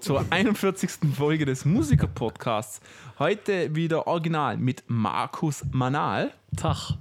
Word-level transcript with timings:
zur 0.00 0.24
41. 0.30 0.90
Folge 1.14 1.44
des 1.44 1.64
Musiker-Podcasts. 1.64 2.80
Heute 3.18 3.74
wieder 3.74 4.06
original 4.06 4.56
mit 4.56 4.84
Markus 4.86 5.64
Manal 5.72 6.32
Tag. 6.56 6.94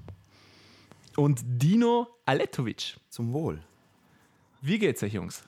und 1.15 1.41
Dino 1.45 2.07
Aletovic. 2.25 2.97
Zum 3.09 3.31
Wohl. 3.33 3.59
Wie 4.61 4.77
geht's 4.79 5.01
euch, 5.03 5.13
Jungs? 5.13 5.43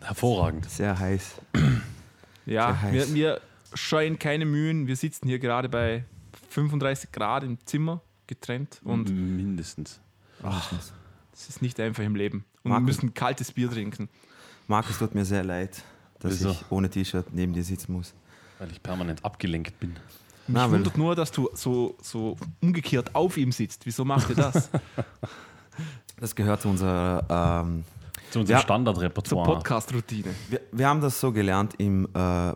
Hervorragend. 0.00 0.70
Sehr 0.70 0.98
heiß. 0.98 1.40
Ja, 2.46 2.72
Sehr 2.80 2.92
wir, 2.92 3.00
heiß. 3.02 3.14
wir 3.14 3.40
scheuen 3.74 4.18
keine 4.18 4.44
Mühen. 4.44 4.86
Wir 4.86 4.96
sitzen 4.96 5.26
hier 5.28 5.38
gerade 5.40 5.68
bei 5.68 6.04
35 6.50 7.10
Grad 7.12 7.42
im 7.42 7.58
Zimmer, 7.66 8.00
getrennt. 8.26 8.80
Und 8.84 9.10
Mindestens. 9.10 10.00
es 11.32 11.48
ist 11.48 11.60
nicht 11.62 11.80
einfach 11.80 12.04
im 12.04 12.14
Leben. 12.14 12.44
Und 12.62 12.70
wir 12.70 12.80
Markus. 12.80 12.86
müssen 13.02 13.14
kaltes 13.14 13.52
Bier 13.52 13.68
trinken. 13.70 14.08
Markus, 14.68 14.98
tut 14.98 15.14
mir 15.14 15.24
sehr 15.24 15.42
leid, 15.44 15.82
dass 16.20 16.32
Wieso? 16.32 16.50
ich 16.50 16.64
ohne 16.70 16.88
T-Shirt 16.90 17.26
neben 17.32 17.52
dir 17.52 17.64
sitzen 17.64 17.92
muss. 17.92 18.14
Weil 18.58 18.70
ich 18.72 18.82
permanent 18.82 19.24
abgelenkt 19.24 19.78
bin. 19.80 19.90
Mich 19.90 19.98
Na, 20.48 20.64
weil- 20.64 20.78
wundert 20.78 20.96
nur, 20.98 21.14
dass 21.14 21.30
du 21.30 21.48
so, 21.54 21.96
so 22.02 22.36
umgekehrt 22.60 23.14
auf 23.14 23.36
ihm 23.36 23.52
sitzt. 23.52 23.86
Wieso 23.86 24.04
macht 24.04 24.30
ihr 24.30 24.36
das? 24.36 24.70
Das 26.20 26.34
gehört 26.34 26.60
zu 26.62 26.68
unserer. 26.68 27.62
Ähm, 27.64 27.84
Zu 28.30 28.40
unserem 28.40 28.54
Ja. 28.54 28.58
Zur 28.58 28.64
Standardrepertoire. 28.64 29.44
Podcast-Routine. 29.54 30.34
wir, 30.50 30.60
wir 30.72 30.88
haben 30.88 31.00
das 31.00 31.20
so 31.20 31.30
gelernt 31.32 31.74
im, 31.78 32.06
äh, 32.06 32.08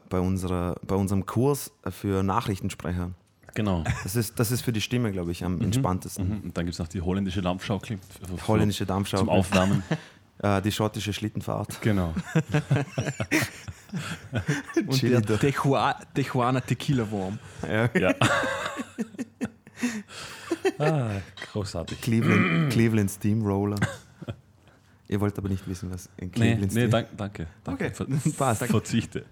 bei, 0.08 0.18
unserer, 0.18 0.74
bei 0.84 0.96
unserem 0.96 1.24
Kurs 1.26 1.70
für 1.88 2.24
Nachrichtensprecher. 2.24 3.12
Genau. 3.54 3.84
Das 4.02 4.16
ist, 4.16 4.40
das 4.40 4.50
ist 4.50 4.62
für 4.62 4.72
die 4.72 4.80
Stimme, 4.80 5.12
glaube 5.12 5.30
ich, 5.30 5.44
am 5.44 5.60
entspanntesten. 5.60 6.26
Mhm. 6.28 6.40
Und 6.44 6.56
dann 6.56 6.64
gibt 6.64 6.72
es 6.74 6.78
noch 6.80 6.88
die 6.88 7.00
holländische 7.02 7.40
Dampfschaukel. 7.42 7.98
Holländische 8.48 8.86
Zum 8.86 8.96
Dampfschaukel, 8.96 9.28
Aufwärmen. 9.28 9.82
äh, 10.42 10.60
die 10.62 10.72
schottische 10.72 11.12
Schlittenfahrt. 11.12 11.80
genau. 11.80 12.14
Und 14.86 14.92
Chili 14.98 15.20
der 15.20 15.38
Tehua- 15.38 15.96
Tejuana 16.14 16.60
Tequila 16.60 17.10
Wurm. 17.10 17.38
Ja. 17.68 17.90
Ja. 17.98 18.14
ah, 20.78 21.10
großartig. 21.52 22.00
Cleveland, 22.00 22.72
Cleveland 22.72 23.10
Steamroller. 23.10 23.78
Ihr 25.12 25.20
wollt 25.20 25.36
aber 25.36 25.48
nicht 25.50 25.68
wissen, 25.68 25.90
was 25.92 26.06
in 26.16 26.28
Nee, 26.28 26.30
Cleveland 26.32 26.72
nee 26.72 26.88
Steam- 26.88 26.90
danke. 27.16 27.46
danke. 27.62 27.86
Okay, 27.86 27.94
Ver 27.94 28.06
passt. 28.38 28.64
Verzichte. 28.66 29.26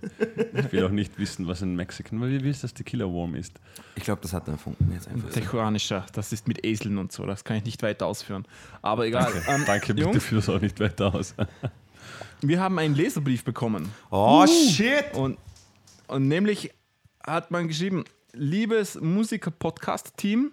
Ich 0.55 0.73
will 0.73 0.85
auch 0.85 0.91
nicht 0.91 1.19
wissen, 1.19 1.47
was 1.49 1.63
ein 1.63 1.75
Mexican, 1.75 2.21
weil 2.21 2.33
ihr 2.33 2.45
wisst, 2.45 2.63
dass 2.65 2.75
Tequila 2.75 3.07
Warm 3.07 3.35
ist. 3.35 3.55
Ich 3.95 4.05
glaube, 4.05 4.21
das 4.21 4.35
hat 4.35 4.47
er 4.47 4.53
erfunden. 4.53 4.91
Jetzt 4.93 5.09
einfach. 5.09 5.31
Tejuanischer, 5.31 6.05
das 6.13 6.33
ist 6.35 6.47
mit 6.47 6.65
Eseln 6.67 6.99
und 6.99 7.13
so, 7.13 7.25
das 7.25 7.45
kann 7.45 7.57
ich 7.57 7.65
nicht 7.65 7.83
weiter 7.83 8.05
ausführen. 8.07 8.45
Aber 8.83 9.07
egal. 9.07 9.33
Danke, 9.33 9.51
Ähm, 9.51 9.63
danke 9.67 9.95
bitte 9.95 10.07
Jungs, 10.09 10.23
führ's 10.25 10.49
auch 10.51 10.61
nicht 10.61 10.79
weiter 10.81 11.15
aus. 11.15 11.35
wir 12.43 12.61
haben 12.61 12.79
einen 12.79 12.95
Leserbrief 12.95 13.43
bekommen. 13.43 13.89
Oh, 14.11 14.47
shit! 14.47 15.15
Und, 15.15 15.39
und 16.09 16.29
nämlich 16.29 16.73
hat 17.27 17.51
man 17.51 17.69
geschrieben, 17.69 18.05
liebes 18.35 19.01
Musiker-Podcast-Team, 19.01 20.53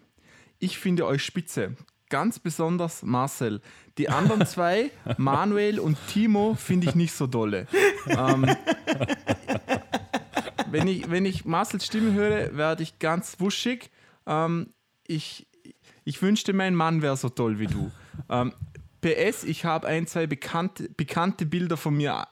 ich 0.59 0.77
finde 0.77 1.05
euch 1.05 1.23
spitze. 1.23 1.75
Ganz 2.09 2.39
besonders 2.39 3.03
Marcel. 3.03 3.61
Die 3.97 4.09
anderen 4.09 4.45
zwei, 4.45 4.91
Manuel 5.17 5.79
und 5.79 5.97
Timo, 6.07 6.55
finde 6.55 6.87
ich 6.87 6.95
nicht 6.95 7.13
so 7.13 7.27
dolle. 7.27 7.67
Ähm, 8.07 8.45
wenn, 10.71 10.87
ich, 10.87 11.09
wenn 11.09 11.25
ich 11.25 11.45
Marcels 11.45 11.85
Stimme 11.85 12.13
höre, 12.13 12.55
werde 12.55 12.83
ich 12.83 12.99
ganz 12.99 13.39
wuschig. 13.39 13.91
Ähm, 14.25 14.73
ich, 15.05 15.47
ich 16.05 16.21
wünschte, 16.21 16.53
mein 16.53 16.75
Mann 16.75 17.01
wäre 17.01 17.17
so 17.17 17.29
toll 17.29 17.59
wie 17.59 17.67
du. 17.67 17.91
Ähm, 18.29 18.53
PS, 19.01 19.43
ich 19.43 19.65
habe 19.65 19.87
ein, 19.87 20.07
zwei 20.07 20.27
bekannte, 20.27 20.89
bekannte 20.89 21.45
Bilder 21.45 21.77
von 21.77 21.95
mir 21.95 22.27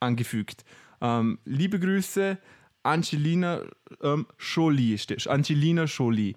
angefügt. 0.00 0.64
Ähm, 1.00 1.38
liebe 1.44 1.80
Grüße, 1.80 2.38
Angelina 2.82 3.62
ähm, 4.02 4.26
Jolie. 4.38 4.98
Angelina 5.26 5.84
Jolie. 5.84 6.34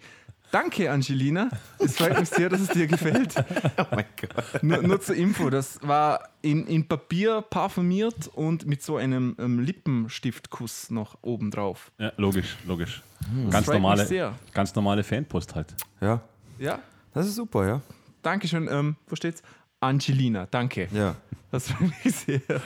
Danke, 0.51 0.89
Angelina. 0.91 1.49
Es 1.77 1.97
freut 1.97 2.19
mich 2.19 2.29
sehr, 2.29 2.49
dass 2.49 2.61
es 2.61 2.69
dir 2.69 2.87
gefällt. 2.87 3.35
Oh 3.79 3.85
mein 3.91 4.05
Gott. 4.19 4.63
Nur, 4.63 4.81
nur 4.81 5.01
zur 5.01 5.15
Info, 5.15 5.49
das 5.49 5.79
war 5.81 6.29
in, 6.41 6.65
in 6.67 6.87
Papier 6.87 7.41
parfümiert 7.41 8.27
und 8.33 8.65
mit 8.65 8.81
so 8.81 8.97
einem 8.97 9.35
ähm, 9.39 9.59
Lippenstiftkuss 9.59 10.89
noch 10.89 11.17
oben 11.21 11.51
drauf. 11.51 11.91
Ja, 11.99 12.11
logisch, 12.17 12.57
logisch. 12.65 13.03
Das 13.45 13.51
Ganz 13.53 13.67
normale, 13.67 14.33
ganz 14.53 14.73
normale 14.73 15.03
Fanpost 15.03 15.53
halt. 15.55 15.75
Ja, 16.01 16.21
Ja, 16.57 16.79
das 17.13 17.27
ist 17.27 17.35
super, 17.35 17.67
ja. 17.67 17.81
Dankeschön. 18.23 18.67
Ähm, 18.71 18.95
wo 19.07 19.15
steht's? 19.15 19.41
Angelina, 19.79 20.47
danke. 20.49 20.87
Ja. 20.91 21.15
Das 21.51 21.71
freut 21.71 21.91
mich 22.03 22.15
sehr. 22.15 22.41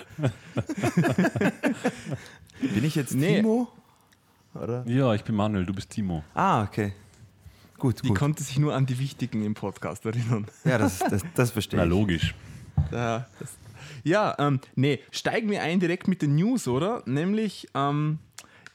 Bin 2.62 2.84
ich 2.84 2.96
jetzt 2.96 3.14
Nee. 3.14 3.38
Timo? 3.38 3.68
Oder? 4.53 4.84
Ja, 4.88 5.14
ich 5.14 5.24
bin 5.24 5.36
Manuel, 5.36 5.66
du 5.66 5.74
bist 5.74 5.90
Timo. 5.90 6.24
Ah, 6.34 6.64
okay. 6.64 6.94
Gut, 7.81 8.03
Die 8.03 8.09
gut. 8.09 8.18
konnte 8.19 8.44
sich 8.44 8.59
nur 8.59 8.75
an 8.75 8.86
die 8.86 9.00
Wichtigen 9.00 9.44
im 9.44 9.56
Podcast 9.56 10.06
erinnern. 10.06 10.46
Ja, 10.66 10.78
das, 10.78 11.00
das, 11.00 11.24
das 11.34 11.50
verstehe 11.50 11.78
Na 11.80 11.84
ich. 11.86 11.90
logisch. 11.90 12.36
Ja, 12.92 13.28
das, 13.40 13.58
ja 14.03 14.36
ähm, 14.38 14.59
nee, 14.75 15.00
steigen 15.09 15.50
wir 15.50 15.64
ein 15.64 15.80
direkt 15.80 16.08
mit 16.08 16.22
den 16.22 16.36
News, 16.36 16.68
oder? 16.68 17.02
Nämlich, 17.08 17.68
ähm, 17.74 18.20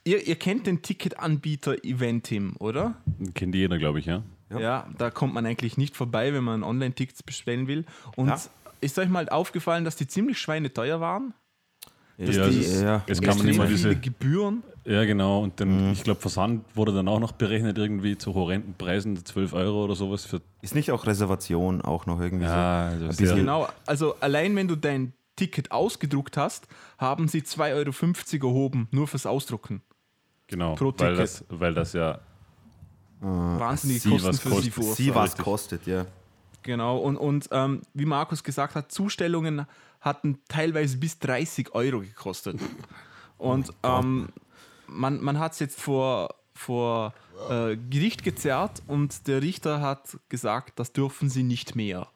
ihr, 0.03 0.27
ihr 0.27 0.35
kennt 0.35 0.67
den 0.67 0.83
Ticketanbieter 0.83 1.85
Eventim, 1.85 2.57
oder? 2.59 2.97
Kennt 3.35 3.55
jeder, 3.55 3.79
glaube 3.79 4.01
ich, 4.01 4.07
ja. 4.07 4.23
Ja. 4.51 4.89
da 4.99 5.11
kommt 5.11 5.35
man 5.35 5.47
eigentlich 5.47 5.77
nicht 5.77 5.97
vorbei, 5.97 6.33
wenn 6.35 6.43
man 6.45 6.65
Online-Tickets 6.65 7.23
bestellen 7.23 7.69
will. 7.69 7.85
Und 8.17 8.29
Ja. 8.29 8.41
ist 8.81 8.99
euch 8.99 9.09
mal 9.09 9.29
aufgefallen, 9.29 9.85
dass 9.85 9.95
die 9.95 10.09
ziemlich 10.09 10.39
schweineteuer 10.41 11.01
waren? 11.01 11.33
Ja, 12.19 12.49
die- 12.49 12.61
es, 12.61 12.67
ist, 12.73 12.83
ja. 12.83 13.03
es 13.07 13.19
Es 13.19 13.21
kann 13.23 13.37
man 13.37 13.47
gibt 13.47 13.57
immer 13.59 13.67
so 13.69 13.77
viele 13.77 13.95
diese. 13.95 14.01
Gebühren. 14.01 14.63
Ja, 14.85 15.05
genau. 15.05 15.43
Und 15.43 15.61
dann, 15.61 15.93
ich 15.93 16.03
glaube, 16.05 16.21
Versand 16.21 16.65
wurde 16.75 16.93
dann 16.95 17.09
auch 17.09 17.19
noch 17.19 17.33
berechnet, 17.33 17.77
irgendwie 17.77 18.17
zu 18.17 18.35
horrenden 18.35 18.75
Preisen, 18.75 19.23
12 19.25 19.53
Euro 19.53 19.85
oder 19.85 19.97
sowas 19.97 20.25
für. 20.25 20.41
Ist 20.63 20.75
nicht 20.75 20.93
auch 20.93 21.07
Reservation 21.07 21.83
auch 21.83 22.07
noch 22.07 22.21
irgendwie 22.21 22.45
Ja, 22.47 22.87
also 22.87 23.05
ein 23.07 23.13
sehr- 23.13 23.23
bisschen- 23.27 23.39
Genau, 23.41 23.69
also 23.85 24.15
allein 24.21 24.55
wenn 24.57 24.69
du 24.69 24.77
dein 24.77 25.13
Ticket 25.35 25.73
ausgedruckt 25.73 26.37
hast, 26.39 26.67
haben 26.99 27.29
sie 27.29 27.43
2,50 27.43 28.43
Euro 28.43 28.49
erhoben, 28.55 28.89
nur 28.93 29.07
fürs 29.09 29.27
Ausdrucken. 29.27 29.83
Genau. 30.47 30.75
pro 30.77 30.87
weil, 30.97 31.15
Ticket. 31.17 31.19
das, 31.19 31.45
weil 31.51 31.75
das 31.75 31.93
ja. 31.93 32.21
Wahnsinnige 33.21 34.01
sie 34.01 34.11
Kosten 34.11 34.29
was 34.29 34.41
für 34.41 34.49
kostet. 34.51 34.65
sie 34.65 34.71
vor. 34.71 34.95
Sie 34.95 35.15
was 35.15 35.37
kostet, 35.37 35.87
ja. 35.87 36.07
Genau, 36.63 36.99
und, 36.99 37.17
und 37.17 37.49
ähm, 37.53 37.83
wie 37.95 38.05
Markus 38.05 38.43
gesagt 38.43 38.75
hat, 38.75 38.91
Zustellungen 38.93 39.67
hatten 40.07 40.39
teilweise 40.49 40.97
bis 40.97 41.19
30 41.19 41.75
Euro 41.75 42.01
gekostet. 42.01 42.59
Und 43.37 43.71
ähm, 43.83 44.29
man, 44.87 45.23
man 45.23 45.39
hat 45.39 45.53
es 45.53 45.59
jetzt 45.59 45.79
vor, 45.79 46.35
vor 46.55 47.13
äh, 47.51 47.77
Gericht 47.77 48.23
gezerrt 48.23 48.83
und 48.87 49.27
der 49.27 49.43
Richter 49.43 49.83
hat 49.83 50.19
gesagt, 50.31 50.79
das 50.79 50.93
dürfen 50.93 51.29
sie 51.29 51.43
nicht 51.43 51.77
mehr. 51.77 52.09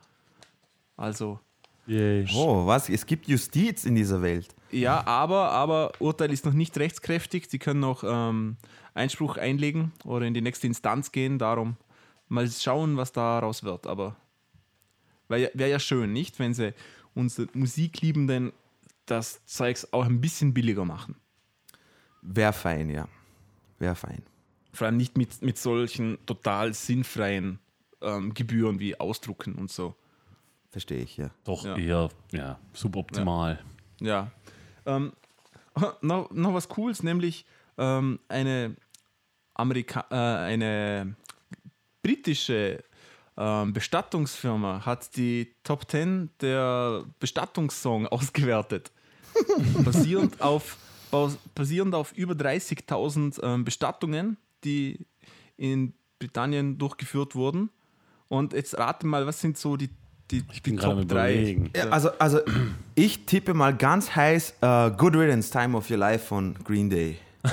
Also, 0.96 1.40
Yay. 1.86 2.26
Oh, 2.34 2.66
was? 2.66 2.88
Es 2.88 3.04
gibt 3.04 3.26
Justiz 3.26 3.84
in 3.84 3.96
dieser 3.96 4.22
Welt. 4.22 4.54
ja, 4.70 5.04
aber, 5.06 5.50
aber 5.50 5.90
Urteil 5.98 6.32
ist 6.32 6.44
noch 6.44 6.52
nicht 6.52 6.78
rechtskräftig. 6.78 7.50
Sie 7.50 7.58
können 7.58 7.80
noch 7.80 8.04
ähm, 8.06 8.56
Einspruch 8.94 9.36
einlegen 9.36 9.90
oder 10.04 10.24
in 10.26 10.34
die 10.34 10.40
nächste 10.40 10.68
Instanz 10.68 11.10
gehen. 11.10 11.38
Darum 11.38 11.76
mal 12.28 12.48
schauen, 12.48 12.96
was 12.96 13.10
daraus 13.10 13.64
wird. 13.64 13.88
Aber 13.88 14.14
wäre 15.26 15.50
wär 15.54 15.66
ja 15.66 15.80
schön, 15.80 16.12
nicht? 16.12 16.38
Wenn 16.38 16.54
sie 16.54 16.74
unsere 17.14 17.48
Musikliebenden 17.54 18.52
das 19.06 19.44
Zeugs 19.46 19.92
auch 19.92 20.04
ein 20.04 20.20
bisschen 20.20 20.54
billiger 20.54 20.84
machen. 20.84 21.16
Wäre 22.22 22.52
fein, 22.52 22.90
ja. 22.90 23.08
Wäre 23.78 23.94
fein. 23.96 24.22
Vor 24.72 24.86
allem 24.86 24.96
nicht 24.98 25.16
mit, 25.18 25.42
mit 25.42 25.58
solchen 25.58 26.18
total 26.26 26.74
sinnfreien 26.74 27.58
ähm, 28.02 28.34
Gebühren 28.34 28.78
wie 28.78 28.98
Ausdrucken 28.98 29.54
und 29.54 29.70
so. 29.70 29.96
Verstehe 30.70 31.02
ich, 31.02 31.16
ja. 31.16 31.30
Doch 31.44 31.64
Ja. 31.64 31.76
eher 31.76 32.08
ja, 32.30 32.60
suboptimal. 32.72 33.58
Ja. 34.00 34.30
Ähm, 34.86 35.12
noch, 36.02 36.30
noch 36.30 36.54
was 36.54 36.68
Cooles, 36.68 37.02
nämlich 37.02 37.44
ähm, 37.78 38.20
eine, 38.28 38.76
Amerika 39.54 40.06
äh, 40.10 40.14
eine 40.52 41.16
britische 42.02 42.84
Bestattungsfirma 43.72 44.84
hat 44.84 45.16
die 45.16 45.52
Top 45.64 45.90
10 45.90 46.30
der 46.40 47.04
Bestattungssong 47.20 48.06
ausgewertet. 48.08 48.90
basierend, 49.84 50.40
auf, 50.42 50.76
bas- 51.10 51.38
basierend 51.54 51.94
auf 51.94 52.12
über 52.12 52.34
30.000 52.34 53.42
ähm, 53.42 53.64
Bestattungen, 53.64 54.36
die 54.64 54.98
in 55.56 55.94
Britannien 56.18 56.76
durchgeführt 56.78 57.34
wurden. 57.34 57.70
Und 58.28 58.52
jetzt 58.52 58.76
rate 58.78 59.06
mal, 59.06 59.26
was 59.26 59.40
sind 59.40 59.56
so 59.56 59.76
die, 59.76 59.88
die, 60.30 60.44
Ich 60.52 60.62
bin 60.62 60.76
die 60.76 60.82
Top 60.82 60.96
3? 60.96 61.02
überlegen. 61.02 61.70
ja 61.74 61.88
also, 61.88 62.10
also, 62.18 62.40
ich 62.94 63.24
tippe 63.26 63.54
mal 63.54 63.74
ganz 63.76 64.14
heiß 64.14 64.54
äh, 64.60 64.90
Good 64.92 65.16
Riddance, 65.16 65.50
Time 65.50 65.76
of 65.76 65.90
Your 65.90 65.96
Life 65.96 66.26
von 66.26 66.54
Green 66.62 66.90
Day. 66.90 67.16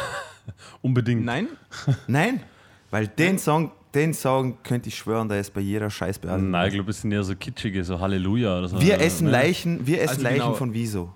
Unbedingt. 0.82 1.24
Nein? 1.26 1.48
Nein? 2.08 2.44
Weil 2.92 3.08
den 3.08 3.38
Song, 3.40 3.72
den 3.98 4.14
Song 4.14 4.58
könnte 4.64 4.90
ich 4.90 4.96
schwören, 4.98 5.28
der 5.28 5.40
ist 5.40 5.54
bei 5.54 5.62
jeder 5.62 5.90
Scheißbeerdigung. 5.90 6.52
Nein, 6.52 6.68
ich 6.70 6.74
glaube, 6.76 6.92
es 6.92 7.02
sind 7.02 7.12
eher 7.12 7.24
so 7.24 7.36
kitschige, 7.36 7.84
so 7.84 8.00
Halleluja 8.00 8.60
oder 8.60 8.68
so. 8.70 8.82
Wir 8.82 9.00
essen 9.02 9.26
ne? 9.26 9.32
Leichen, 9.32 9.86
wir 9.88 9.98
essen 10.02 10.10
Also 10.10 10.22
Leichen 10.24 10.38
genau. 10.40 10.54
von 10.54 10.74
Wieso. 10.74 11.14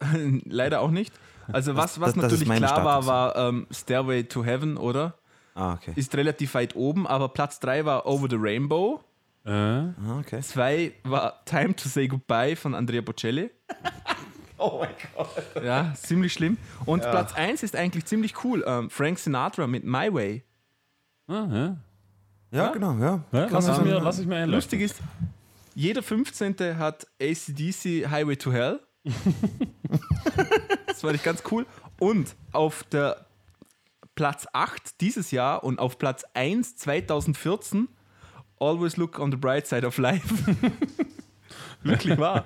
Leider 0.44 0.80
auch 0.80 0.90
nicht. 0.90 1.12
Also 1.52 1.76
was, 1.76 2.00
was 2.00 2.14
das- 2.14 2.22
das 2.22 2.22
natürlich 2.40 2.48
klar 2.58 2.84
war, 2.84 3.02
Status. 3.02 3.06
war 3.06 3.36
ähm, 3.48 3.66
Stairway 3.70 4.24
to 4.24 4.44
Heaven, 4.44 4.76
oder? 4.76 5.14
Ah, 5.54 5.74
okay. 5.74 5.92
Ist 5.96 6.14
relativ 6.16 6.54
weit 6.54 6.76
oben, 6.76 7.06
aber 7.06 7.28
Platz 7.28 7.58
3 7.60 7.84
war 7.84 8.06
Over 8.06 8.28
the 8.30 8.36
Rainbow. 8.38 9.00
Äh, 9.44 9.50
Ah, 9.50 9.92
okay. 10.20 10.40
2 10.40 10.92
war 11.04 11.44
Time 11.44 11.74
to 11.74 11.88
Say 11.88 12.06
Goodbye 12.08 12.54
von 12.56 12.74
Andrea 12.74 13.00
Bocelli. 13.00 13.50
Oh 14.62 14.80
mein 14.80 14.90
Gott. 15.16 15.64
Ja, 15.64 15.94
ziemlich 15.94 16.34
schlimm. 16.34 16.58
Und 16.84 17.00
Platz 17.00 17.32
1 17.32 17.62
ist 17.62 17.74
eigentlich 17.74 18.04
ziemlich 18.04 18.44
cool. 18.44 18.62
Ähm, 18.66 18.90
Frank 18.90 19.18
Sinatra 19.18 19.66
mit 19.66 19.84
My 19.84 20.12
Way. 20.12 20.44
Ah, 21.30 21.48
ja. 21.52 21.76
Ja, 22.52 22.72
genau, 22.72 22.94
ja. 22.98 23.24
Ja, 23.32 23.46
lass, 23.50 23.68
ich 23.68 23.84
mir, 23.84 24.00
lass 24.00 24.18
ich 24.18 24.26
mir 24.26 24.36
einleuchten. 24.36 24.80
Lustig 24.80 24.80
ist, 24.80 25.00
jeder 25.74 26.02
15. 26.02 26.56
hat 26.78 27.06
ACDC 27.20 28.10
Highway 28.10 28.36
to 28.36 28.52
Hell. 28.52 28.80
das 30.86 31.00
fand 31.00 31.14
ich 31.14 31.22
ganz 31.22 31.42
cool. 31.50 31.64
Und 31.98 32.34
auf 32.52 32.82
der 32.84 33.26
Platz 34.14 34.46
8 34.52 35.00
dieses 35.00 35.30
Jahr 35.30 35.64
und 35.64 35.78
auf 35.78 35.98
Platz 35.98 36.24
1 36.34 36.76
2014 36.76 37.88
Always 38.58 38.96
Look 38.96 39.18
on 39.18 39.30
the 39.30 39.38
Bright 39.38 39.66
Side 39.66 39.86
of 39.86 39.96
Life. 39.98 40.34
Wirklich 41.82 42.18
wahr. 42.18 42.44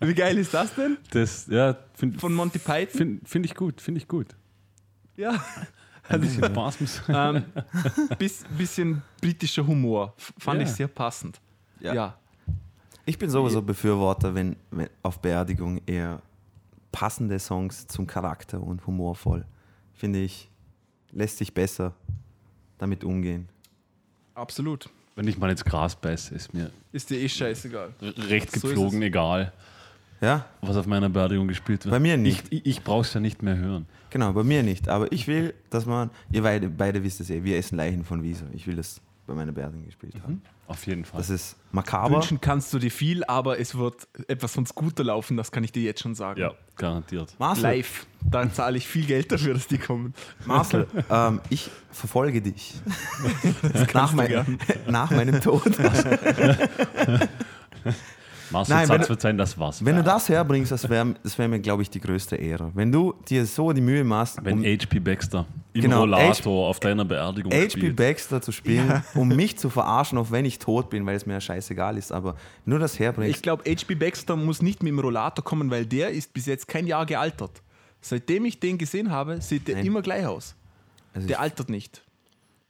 Wie 0.00 0.14
geil 0.14 0.38
ist 0.38 0.54
das 0.54 0.74
denn? 0.74 0.96
Das, 1.10 1.46
ja, 1.48 1.76
finde 1.92 2.18
Von 2.18 2.32
Monty 2.32 2.58
Python? 2.58 2.96
find, 2.96 3.28
find 3.28 3.44
ich 3.44 3.54
gut, 3.54 3.80
finde 3.80 4.00
ich 4.00 4.08
gut. 4.08 4.36
Ja. 5.16 5.44
Ein 6.10 6.20
bisschen 6.20 6.44
Spaß 6.44 6.80
muss. 6.80 7.02
Ähm, 7.08 7.44
bis, 8.18 8.44
bisschen 8.56 9.02
britischer 9.20 9.66
Humor. 9.66 10.14
Fand 10.38 10.60
Ja. 10.60 10.66
ich 10.66 10.72
sehr 10.72 10.88
passend. 10.88 11.40
Ja. 11.80 11.94
ja. 11.94 12.16
Ich 13.06 13.18
bin 13.18 13.30
sowieso 13.30 13.62
Befürworter, 13.62 14.34
wenn, 14.34 14.56
wenn 14.70 14.88
auf 15.02 15.18
Beerdigung 15.20 15.80
eher 15.86 16.20
passende 16.92 17.38
Songs 17.38 17.86
zum 17.86 18.06
Charakter 18.06 18.60
und 18.62 18.86
humorvoll. 18.86 19.44
Finde 19.94 20.20
ich, 20.20 20.48
lässt 21.12 21.38
sich 21.38 21.52
besser 21.54 21.94
damit 22.78 23.02
umgehen. 23.04 23.48
Absolut. 24.34 24.88
Wenn 25.16 25.26
ich 25.28 25.38
mal 25.38 25.50
ins 25.50 25.64
Gras 25.64 25.96
beiße, 25.96 26.34
ist 26.34 26.54
mir 26.54 26.70
Ist 26.92 27.10
dir 27.10 27.18
eh 27.18 27.28
scheißegal. 27.28 27.92
recht 28.00 28.50
So 28.50 28.56
ist 28.56 28.62
gepflogen 28.62 29.02
es. 29.02 29.06
egal, 29.08 29.52
Ja, 30.20 30.46
was 30.60 30.76
auf 30.76 30.86
meiner 30.86 31.08
Beerdigung 31.08 31.48
gespielt 31.48 31.84
wird. 31.84 31.92
Bei 31.92 32.00
mir 32.00 32.16
nicht. 32.16 32.44
Ich, 32.50 32.60
ich, 32.60 32.66
ich 32.66 32.84
brauche 32.84 33.02
es 33.02 33.14
ja 33.14 33.20
nicht 33.20 33.42
mehr 33.42 33.56
hören. 33.56 33.86
genau, 34.10 34.32
bei 34.32 34.44
mir 34.44 34.62
nicht. 34.62 34.88
Aber 34.88 35.10
ich 35.12 35.26
will, 35.26 35.54
dass 35.70 35.86
man, 35.86 36.10
ihr 36.30 36.42
beide, 36.42 36.68
beide 36.68 37.02
wisst 37.02 37.20
es 37.20 37.30
eh, 37.30 37.42
wir 37.42 37.56
essen 37.56 37.76
Leichen 37.76 38.04
von 38.04 38.22
Wieso. 38.22 38.44
Ich 38.52 38.66
will 38.66 38.76
das 38.76 39.00
bei 39.26 39.34
meiner 39.34 39.52
Beerdigung 39.52 39.86
gespielt 39.86 40.14
haben. 40.22 40.42
Auf 40.66 40.86
jeden 40.86 41.04
Fall. 41.04 41.18
Das 41.18 41.30
ist 41.30 41.56
makaber. 41.72 42.16
Wünschen 42.16 42.40
kannst 42.40 42.72
du 42.72 42.78
dir 42.78 42.90
viel, 42.90 43.24
aber 43.24 43.58
es 43.58 43.76
wird 43.76 44.06
etwas 44.28 44.54
von 44.54 44.66
Scooter 44.66 45.04
laufen, 45.04 45.36
das 45.36 45.50
kann 45.50 45.64
ich 45.64 45.72
dir 45.72 45.82
jetzt 45.82 46.00
schon 46.00 46.14
sagen. 46.14 46.40
ja, 46.40 46.52
garantiert. 46.76 47.34
Marcel, 47.38 47.62
Live. 47.62 48.06
Da 48.22 48.52
zahle 48.52 48.76
ich 48.76 48.86
viel 48.86 49.06
Geld 49.06 49.32
dafür, 49.32 49.54
dass 49.54 49.66
die 49.66 49.78
kommen. 49.78 50.14
Marcel 50.44 50.86
ähm, 51.10 51.40
ich 51.48 51.70
verfolge 51.90 52.42
dich. 52.42 52.74
nach, 53.94 54.10
du 54.10 54.16
mein, 54.16 54.28
gern. 54.28 54.58
nach 54.88 55.10
meinem 55.10 55.40
Tod. 55.40 55.62
Marcel 58.50 58.74
Nein, 58.74 58.88
wenn 58.88 58.96
Satz 58.98 59.06
du- 59.06 59.10
wird 59.10 59.20
sein, 59.20 59.38
das 59.38 59.58
war's. 59.58 59.84
Wenn 59.84 59.96
du 59.96 60.02
das 60.02 60.28
herbringst, 60.28 60.72
das 60.72 60.88
wäre 60.88 61.14
das 61.22 61.38
wär 61.38 61.46
mir, 61.48 61.60
glaube 61.60 61.82
ich, 61.82 61.90
die 61.90 62.00
größte 62.00 62.36
Ehre. 62.36 62.70
Wenn 62.74 62.90
du 62.90 63.14
dir 63.28 63.46
so 63.46 63.72
die 63.72 63.80
Mühe 63.80 64.02
machst, 64.04 64.38
Wenn 64.44 64.58
um 64.58 64.64
HP 64.64 64.98
Baxter 64.98 65.46
im 65.72 65.82
Genau, 65.82 66.00
Rollator 66.00 66.68
auf 66.68 66.80
deiner 66.80 67.04
Beerdigung 67.04 67.52
HP 67.52 67.70
spielt. 67.70 67.96
Baxter 67.96 68.42
zu 68.42 68.50
spielen, 68.52 69.04
um 69.14 69.28
mich 69.28 69.56
zu 69.58 69.70
verarschen, 69.70 70.18
auch 70.18 70.30
wenn 70.30 70.44
ich 70.44 70.58
tot 70.58 70.90
bin, 70.90 71.06
weil 71.06 71.14
es 71.16 71.26
mir 71.26 71.34
ja 71.34 71.40
scheißegal 71.40 71.96
ist, 71.96 72.10
aber 72.12 72.34
nur 72.64 72.78
das 72.78 72.98
herbringst. 72.98 73.36
Ich 73.36 73.42
glaube, 73.42 73.62
HB 73.70 73.94
Baxter 73.94 74.34
muss 74.36 74.62
nicht 74.62 74.82
mit 74.82 74.90
dem 74.92 74.98
Rollator 74.98 75.44
kommen, 75.44 75.70
weil 75.70 75.86
der 75.86 76.10
ist 76.10 76.32
bis 76.32 76.46
jetzt 76.46 76.66
kein 76.66 76.86
Jahr 76.86 77.06
gealtert. 77.06 77.62
Seitdem 78.00 78.44
ich 78.46 78.58
den 78.58 78.78
gesehen 78.78 79.10
habe, 79.10 79.40
sieht 79.40 79.68
der 79.68 79.76
Nein. 79.76 79.86
immer 79.86 80.02
gleich 80.02 80.26
aus. 80.26 80.54
also 81.14 81.28
Der 81.28 81.36
ich, 81.36 81.40
altert 81.42 81.68
nicht. 81.70 82.02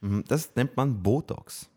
Mhm, 0.03 0.25
das 0.29 0.51
nennt 0.57 0.77
man 0.77 1.03
Botox. 1.03 1.69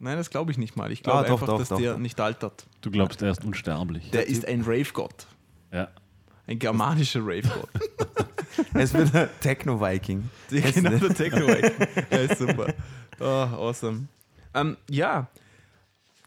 Nein, 0.00 0.16
das 0.16 0.30
glaube 0.30 0.52
ich 0.52 0.58
nicht 0.58 0.76
mal. 0.76 0.92
Ich 0.92 1.02
glaube 1.02 1.18
Ah, 1.20 1.22
doch, 1.24 1.32
einfach, 1.32 1.46
doch, 1.46 1.58
dass 1.58 1.68
doch, 1.70 1.78
der 1.78 1.92
doch. 1.94 1.98
nicht 1.98 2.20
altert. 2.20 2.66
Du 2.80 2.90
glaubst, 2.90 3.20
er 3.22 3.30
ist 3.32 3.44
unsterblich. 3.44 4.10
Der 4.12 4.26
ist 4.26 4.46
ein 4.46 4.62
Rave-Gott. 4.62 5.26
Ja. 5.72 5.88
Ein 6.46 6.58
germanischer 6.58 7.20
Rave-Gott. 7.22 7.68
Es 8.74 8.94
wird 8.94 9.14
ein 9.14 9.28
Techno-Viking. 9.40 10.28
Ja, 10.50 10.70
genau, 10.70 10.90
der 10.98 11.14
techno 11.14 11.46
Der 11.46 12.22
ist 12.22 12.38
super. 12.38 12.72
Oh, 13.20 13.24
awesome. 13.24 14.06
Ähm, 14.54 14.76
ja, 14.88 15.28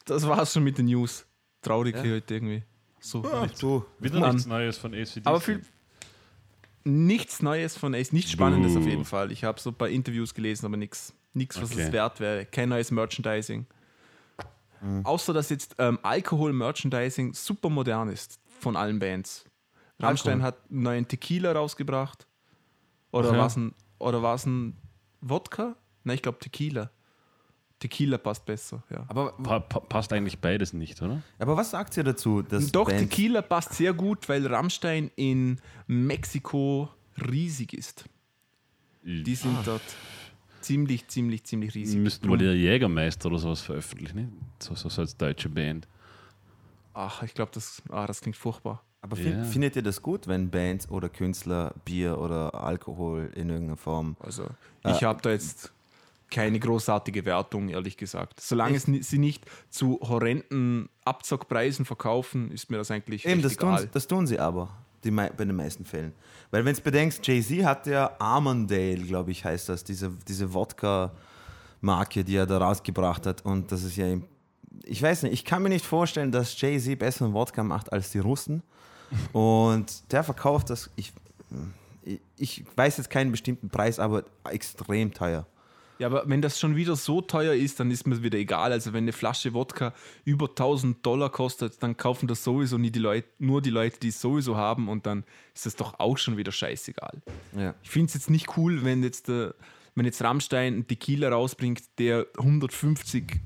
das 0.05 0.27
war's 0.27 0.53
schon 0.53 0.63
mit 0.63 0.77
den 0.77 0.85
News. 0.85 1.25
Traurig 1.61 1.95
Ja. 1.95 2.01
hier 2.03 2.15
heute 2.15 2.33
irgendwie. 2.33 2.63
So. 2.99 3.23
So, 3.55 3.85
Wieder 3.99 4.19
Mann. 4.19 4.31
nichts 4.35 4.47
Neues 4.47 4.77
von 4.77 4.93
ACDC. 4.93 5.21
Aber 5.25 5.41
viel, 5.41 5.61
nichts 6.83 7.41
Neues 7.41 7.77
von 7.77 7.93
Ace, 7.95 8.11
nichts 8.11 8.31
Spannendes 8.31 8.73
Buh. 8.73 8.79
auf 8.79 8.85
jeden 8.85 9.05
Fall. 9.05 9.31
Ich 9.31 9.43
habe 9.43 9.59
so 9.59 9.69
ein 9.71 9.75
paar 9.75 9.89
Interviews 9.89 10.33
gelesen, 10.33 10.65
aber 10.65 10.77
nichts, 10.77 11.13
nichts 11.33 11.61
was 11.61 11.71
Okay. 11.71 11.83
es 11.83 11.91
wert 11.91 12.19
wäre. 12.19 12.45
Kein 12.45 12.69
neues 12.69 12.91
Merchandising. 12.91 13.65
Mhm. 14.81 15.05
Außer, 15.05 15.33
dass 15.33 15.49
jetzt 15.49 15.75
ähm, 15.77 15.99
Alkohol-Merchandising 16.01 17.33
super 17.33 17.69
modern 17.69 18.09
ist 18.09 18.39
von 18.59 18.75
allen 18.75 18.99
Bands. 18.99 19.45
Rammstein 19.99 20.41
hat 20.41 20.57
einen 20.71 20.81
neuen 20.83 21.07
Tequila 21.07 21.51
rausgebracht. 21.51 22.25
Oder 23.11 23.31
Ach 23.33 23.37
war 23.37 23.45
es 23.47 23.55
ein, 23.55 23.73
oder 23.99 24.23
war's 24.23 24.45
ein 24.45 24.75
Wodka? 25.21 25.75
Nein, 26.03 26.15
ich 26.15 26.21
glaube 26.23 26.39
Tequila. 26.39 26.89
Tequila 27.79 28.17
passt 28.19 28.45
besser, 28.45 28.83
ja. 28.91 29.05
aber, 29.07 29.31
Pa 29.33 29.59
pa 29.59 29.79
passt 29.79 30.13
eigentlich 30.13 30.39
beides 30.39 30.71
nicht, 30.71 31.01
oder? 31.01 31.21
aber 31.39 31.57
was 31.57 31.71
sagt 31.71 31.97
ihr 31.97 32.03
dazu? 32.03 32.43
Dass 32.43 32.71
Doch, 32.71 32.85
Bands- 32.87 33.01
Tequila 33.01 33.41
passt 33.41 33.73
sehr 33.73 33.93
gut, 33.93 34.29
weil 34.29 34.45
Rammstein 34.45 35.09
in 35.15 35.59
Mexiko 35.87 36.89
riesig 37.17 37.73
ist. 37.73 38.05
Die 39.03 39.33
sind 39.35 39.57
dort 39.65 39.81
ziemlich, 40.61 41.07
ziemlich, 41.07 41.43
ziemlich 41.43 41.73
Sie 41.73 41.79
riesig. 41.79 41.99
müssten 41.99 42.29
wohl 42.29 42.41
ihr 42.41 42.55
Jägermeister 42.55 43.27
oder 43.27 43.37
sowas 43.39 43.61
veröffentlichen, 43.61 44.15
ne? 44.17 44.29
so, 44.59 44.75
so, 44.75 44.89
so 44.89 45.01
als 45.01 45.15
deutsche 45.17 45.49
Band. 45.49 45.87
Ach, 46.93 47.23
ich 47.23 47.33
glaube, 47.33 47.51
das, 47.53 47.81
ah, 47.89 48.05
das 48.05 48.21
klingt 48.21 48.35
furchtbar. 48.37 48.83
Aber 49.01 49.17
Ja. 49.17 49.43
findet 49.43 49.75
ihr 49.75 49.81
das 49.81 50.01
gut, 50.01 50.27
wenn 50.27 50.51
Bands 50.51 50.89
oder 50.89 51.09
Künstler 51.09 51.73
Bier 51.85 52.19
oder 52.19 52.53
Alkohol 52.53 53.31
in 53.35 53.49
irgendeiner 53.49 53.77
Form 53.77 54.15
Also, 54.19 54.43
Äh, 54.83 54.91
ich 54.91 55.03
habe 55.03 55.21
da 55.21 55.31
jetzt 55.31 55.71
keine 56.29 56.59
großartige 56.59 57.25
Wertung, 57.25 57.69
ehrlich 57.69 57.97
gesagt. 57.97 58.39
Solange 58.39 58.77
es 58.77 58.83
sie 58.83 59.17
nicht 59.17 59.45
zu 59.69 59.99
horrenden 60.01 60.87
Abzockpreisen 61.03 61.83
verkaufen, 61.85 62.51
ist 62.51 62.69
mir 62.69 62.77
das 62.77 62.89
eigentlich 62.91 63.25
Eben, 63.25 63.41
das 63.41 63.57
tun, 63.57 63.69
egal. 63.69 63.89
das 63.91 64.07
tun 64.07 64.27
sie 64.27 64.39
aber, 64.39 64.69
die, 65.03 65.11
bei 65.11 65.29
den 65.29 65.55
meisten 65.55 65.85
Fällen. 65.85 66.13
Weil 66.51 66.65
wenn 66.65 66.75
du 66.75 66.81
bedenkst, 66.81 67.25
Jay-Z 67.25 67.63
hat 67.65 67.87
ja 67.87 68.11
Armandale, 68.19 68.97
glaube 68.97 69.31
ich, 69.31 69.43
heißt 69.45 69.69
das, 69.69 69.83
diese, 69.83 70.11
diese 70.27 70.53
Wodka-Marke, 70.53 72.23
die 72.23 72.35
er 72.35 72.45
da 72.45 72.57
rausgebracht 72.57 73.25
hat. 73.25 73.43
Und 73.45 73.71
das 73.71 73.83
ist 73.83 73.95
ja, 73.95 74.05
ich 74.83 75.01
weiß 75.01 75.23
nicht, 75.23 75.33
ich 75.33 75.45
kann 75.45 75.63
mir 75.63 75.69
nicht 75.69 75.85
vorstellen, 75.85 76.31
dass 76.31 76.59
Jay-Z 76.59 76.99
besseren 76.99 77.33
Wodka 77.33 77.63
macht 77.63 77.91
als 77.91 78.11
die 78.11 78.19
Russen. 78.19 78.63
Und 79.33 80.11
der 80.11 80.23
verkauft 80.23 80.69
das, 80.69 80.89
ich- 80.95 81.13
ich 82.37 82.63
weiß 82.75 82.97
jetzt 82.97 83.09
keinen 83.09 83.29
bestimmten 83.31 83.69
Preis, 83.69 83.99
aber 83.99 84.23
extrem 84.49 85.13
teuer. 85.13 85.45
Ja, 86.01 86.07
aber 86.07 86.23
wenn 86.25 86.41
das 86.41 86.59
schon 86.59 86.75
wieder 86.75 86.95
so 86.95 87.21
teuer 87.21 87.53
ist, 87.53 87.79
dann 87.79 87.91
ist 87.91 88.07
mir 88.07 88.23
wieder 88.23 88.39
egal. 88.39 88.71
Also 88.71 88.91
wenn 88.91 89.03
eine 89.03 89.11
Flasche 89.11 89.53
Wodka 89.53 89.93
über 90.25 90.47
1000 90.49 91.05
Dollar 91.05 91.29
kostet, 91.29 91.83
dann 91.83 91.95
kaufen 91.95 92.27
das 92.27 92.43
sowieso 92.43 92.79
nie 92.79 92.89
die 92.89 92.97
Leute, 92.97 93.27
nur 93.37 93.61
die 93.61 93.69
Leute, 93.69 93.99
die 93.99 94.07
es 94.07 94.19
sowieso 94.19 94.57
haben 94.57 94.89
und 94.89 95.05
dann 95.05 95.25
ist 95.53 95.67
das 95.67 95.75
doch 95.75 95.99
auch 95.99 96.17
schon 96.17 96.37
wieder 96.37 96.51
scheißegal. 96.51 97.21
Ja. 97.55 97.75
Ich 97.83 97.91
finde 97.91 98.07
es 98.07 98.15
jetzt 98.15 98.31
nicht 98.31 98.57
cool, 98.57 98.83
wenn 98.83 99.03
jetzt, 99.03 99.29
äh, 99.29 99.51
wenn 99.93 100.05
jetzt 100.05 100.23
Rammstein 100.23 100.73
einen 100.73 100.87
Tequila 100.87 101.29
rausbringt, 101.29 101.83
der 101.99 102.25
150 102.35 103.39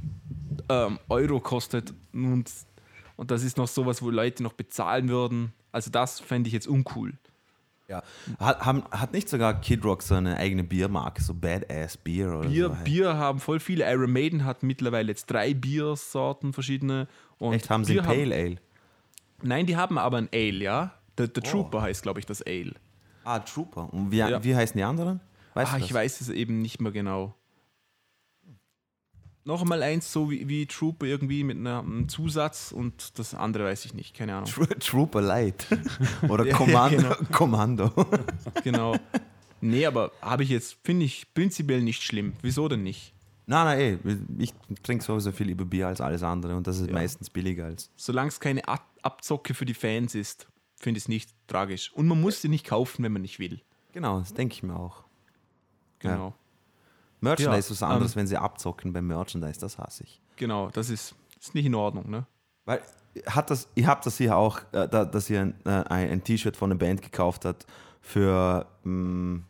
ähm, 0.70 0.98
Euro 1.10 1.42
kostet 1.42 1.94
und, 2.14 2.50
und 3.18 3.32
das 3.32 3.44
ist 3.44 3.58
noch 3.58 3.68
sowas, 3.68 4.02
wo 4.02 4.10
Leute 4.10 4.44
noch 4.44 4.54
bezahlen 4.54 5.10
würden. 5.10 5.52
Also 5.74 5.92
das 5.92 6.22
fände 6.22 6.48
ich 6.48 6.54
jetzt 6.54 6.70
uncool. 6.70 7.16
Ja. 7.88 8.02
Hat, 8.40 8.66
haben, 8.66 8.84
hat 8.92 9.14
nicht 9.14 9.30
sogar 9.30 9.62
Kid 9.62 9.84
Rock 9.86 10.02
so 10.02 10.16
eine 10.16 10.38
eigene 10.38 10.64
Biermarke, 10.64 11.22
so 11.22 11.34
Badass 11.34 11.98
Bier 11.98 12.34
oder 12.40 12.50
Bier, 12.50 12.68
so? 12.70 12.76
Bier 12.84 13.18
haben 13.18 13.40
voll 13.40 13.60
viele. 13.60 13.90
Iron 13.92 14.12
Maiden 14.12 14.44
hat 14.44 14.64
mittlerweile 14.64 15.10
jetzt 15.10 15.28
drei 15.28 15.54
Biersorten 15.54 16.52
verschiedene. 16.54 17.08
Und 17.38 17.54
Echt, 17.54 17.70
haben 17.70 17.84
sie 17.86 17.94
Bier 17.94 18.02
ein 18.04 18.08
Pale 18.08 18.36
Ale? 18.36 18.56
Nein, 19.44 19.66
die 19.68 19.78
haben 19.78 19.98
aber 19.98 20.18
ein 20.18 20.30
Ale, 20.34 20.64
ja. 20.64 20.94
Der, 21.18 21.26
Oh. 21.28 21.30
der 21.30 21.44
Trooper 21.44 21.82
heißt, 21.84 22.02
glaube 22.04 22.20
ich, 22.20 22.26
das 22.26 22.42
Ale. 22.42 22.74
Ah, 23.24 23.40
Trooper. 23.40 23.94
Und 23.94 24.12
wie, 24.12 24.18
Ja. 24.18 24.44
wie 24.44 24.56
heißen 24.56 24.78
die 24.78 24.84
anderen? 24.84 25.20
Weißt 25.54 25.74
du 25.74 25.78
ich 25.78 25.94
weiß 25.94 26.22
es 26.22 26.30
eben 26.30 26.62
nicht 26.62 26.82
mehr 26.82 26.92
genau. 26.92 27.36
Noch 29.48 29.62
einmal 29.62 29.84
eins, 29.84 30.12
so 30.12 30.32
wie, 30.32 30.48
wie 30.50 30.66
Trooper 30.66 31.06
irgendwie 31.06 31.44
mit 31.44 31.58
einer, 31.58 31.80
einem 31.80 32.10
Zusatz 32.10 32.72
und 32.72 33.18
das 33.20 33.36
andere 33.36 33.66
weiß 33.66 33.86
ich 33.86 33.94
nicht, 33.94 34.16
keine 34.16 34.34
Ahnung. 34.36 34.50
Tro- 34.50 34.66
Trooper 34.80 35.22
Light. 35.22 35.68
Oder 36.30 36.46
Ja, 36.46 36.52
ja, 36.52 36.58
Kommando. 36.58 36.98
genau. 36.98 37.16
Kommando. 37.32 37.92
genau. 38.64 38.96
Nee, 39.62 39.86
aber 39.86 40.12
habe 40.22 40.44
ich 40.44 40.50
jetzt, 40.50 40.78
finde 40.84 41.06
ich 41.06 41.32
prinzipiell 41.34 41.82
nicht 41.84 42.02
schlimm. 42.04 42.34
Wieso 42.42 42.68
denn 42.68 42.84
nicht? 42.84 43.14
nein, 43.48 43.66
nein, 43.66 43.80
ey. 43.80 44.18
Ich 44.40 44.54
trinke 44.82 45.04
sowieso 45.04 45.32
viel 45.32 45.46
lieber 45.46 45.66
Bier 45.66 45.88
als 45.88 46.02
alles 46.02 46.24
andere 46.24 46.56
und 46.56 46.66
das 46.66 46.80
ist 46.80 46.90
meistens 46.90 47.30
billiger 47.30 47.66
als. 47.66 47.92
Solange 47.96 48.30
es 48.30 48.40
keine 48.40 48.68
Ab 48.68 48.84
Abzocke 49.04 49.54
für 49.54 49.66
die 49.66 49.76
Fans 49.76 50.16
ist. 50.16 50.48
finde 50.80 50.98
ich 50.98 51.04
es 51.04 51.08
nicht 51.08 51.30
tragisch. 51.46 51.92
Und 51.94 52.08
man 52.08 52.20
muss 52.20 52.42
sie 52.42 52.50
nicht 52.50 52.66
kaufen, 52.66 53.04
wenn 53.04 53.14
man 53.14 53.22
nicht 53.22 53.38
will. 53.38 53.62
Genau, 53.94 54.18
das 54.18 54.34
denke 54.34 54.54
ich 54.56 54.64
mir 54.64 54.76
auch. 54.76 55.04
Ja. 56.02 56.14
Genau. 56.16 56.34
Merchandise 57.26 57.52
Ja, 57.52 57.60
ist 57.60 57.72
was 57.72 57.84
anderes, 57.84 58.14
ähm, 58.14 58.22
wenn 58.22 58.28
sie 58.28 58.38
abzocken 58.38 58.94
beim 58.94 59.08
Merchandise, 59.08 59.60
das 59.60 59.78
hasse 59.78 60.04
ich. 60.04 60.22
Genau, 60.38 60.70
das 60.70 60.90
ist, 60.90 61.16
ist 61.40 61.54
nicht 61.54 61.66
in 61.66 61.76
Ordnung, 61.76 62.10
ne? 62.10 62.26
Weil 62.66 62.82
hat 63.28 63.50
das, 63.50 63.68
ihr 63.76 63.88
habt 63.88 64.06
das 64.06 64.18
hier 64.18 64.36
auch, 64.36 64.60
äh, 64.72 64.88
da, 64.88 65.06
dass 65.06 65.30
ihr 65.30 65.42
ein, 65.42 65.56
äh, 65.66 65.70
ein 65.70 66.24
T-Shirt 66.24 66.58
von 66.58 66.72
einer 66.72 66.78
Band 66.78 67.02
gekauft 67.02 67.46
habt 67.46 67.66
für, 68.02 68.66
mh, 68.84 69.42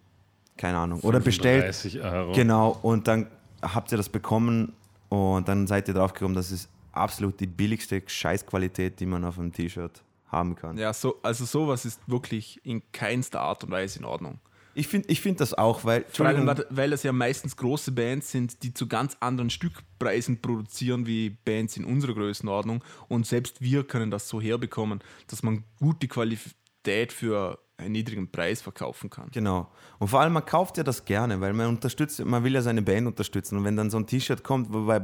keine 0.58 0.78
Ahnung, 0.78 1.00
oder 1.02 1.20
bestellt. 1.20 1.76
35 1.76 2.02
Euro. 2.02 2.32
Genau, 2.34 2.78
und 2.82 3.08
dann 3.08 3.28
habt 3.62 3.92
ihr 3.92 3.98
das 3.98 4.10
bekommen 4.10 4.74
und 5.10 5.48
dann 5.48 5.68
seid 5.68 5.88
ihr 5.88 5.94
drauf 5.94 6.14
gekommen, 6.14 6.36
das 6.36 6.52
ist 6.52 6.70
absolut 6.92 7.40
die 7.40 7.48
billigste 7.48 8.02
Scheißqualität, 8.06 9.00
die 9.00 9.06
man 9.06 9.26
auf 9.26 9.40
einem 9.40 9.52
T-Shirt 9.52 10.04
haben 10.28 10.56
kann. 10.56 10.78
Ja, 10.78 10.94
so, 10.94 11.16
also 11.24 11.46
sowas 11.46 11.86
ist 11.86 12.00
wirklich 12.08 12.60
in 12.64 12.82
keinster 12.92 13.42
Art 13.42 13.64
und 13.64 13.72
Weise 13.72 14.00
in 14.00 14.06
Ordnung. 14.06 14.40
Ich 14.78 14.88
finde 14.90 15.08
ich 15.10 15.22
find 15.22 15.40
das 15.40 15.54
auch, 15.54 15.86
weil, 15.86 16.06
Vor 16.10 16.26
allem, 16.26 16.46
weil 16.70 16.90
das 16.90 17.02
ja 17.04 17.14
meistens 17.14 17.56
große 17.56 17.92
Bands 17.94 18.30
sind, 18.32 18.62
die 18.62 18.74
zu 18.74 18.88
ganz 18.88 19.16
anderen 19.22 19.50
Stückpreisen 19.50 20.42
produzieren 20.42 21.08
wie 21.08 21.30
Bands 21.30 21.78
in 21.78 21.86
unserer 21.86 22.14
Größenordnung. 22.14 22.84
Und 23.08 23.26
selbst 23.26 23.62
wir 23.62 23.86
können 23.86 24.12
das 24.12 24.28
so 24.28 24.42
herbekommen, 24.42 25.00
dass 25.28 25.44
man 25.44 25.64
gute 25.80 26.08
Qualität 26.10 27.14
für 27.14 27.58
einen 27.78 27.92
niedrigen 27.94 28.30
Preis 28.32 28.62
verkaufen 28.62 29.10
kann. 29.10 29.30
Genau. 29.32 29.70
Und 30.00 30.08
vor 30.10 30.22
allem, 30.22 30.32
man 30.34 30.46
kauft 30.46 30.78
ja 30.78 30.84
das 30.84 31.04
gerne, 31.04 31.42
weil 31.42 31.52
man 31.54 31.68
unterstützt, 31.68 32.24
man 32.24 32.44
will 32.44 32.54
ja 32.54 32.62
seine 32.62 32.82
Band 32.82 33.08
unterstützen. 33.08 33.58
Und 33.58 33.64
wenn 33.66 33.76
dann 33.76 33.90
so 33.90 33.98
ein 33.98 34.08
T-Shirt 34.08 34.44
kommt, 34.44 34.72
wobei, 34.74 35.02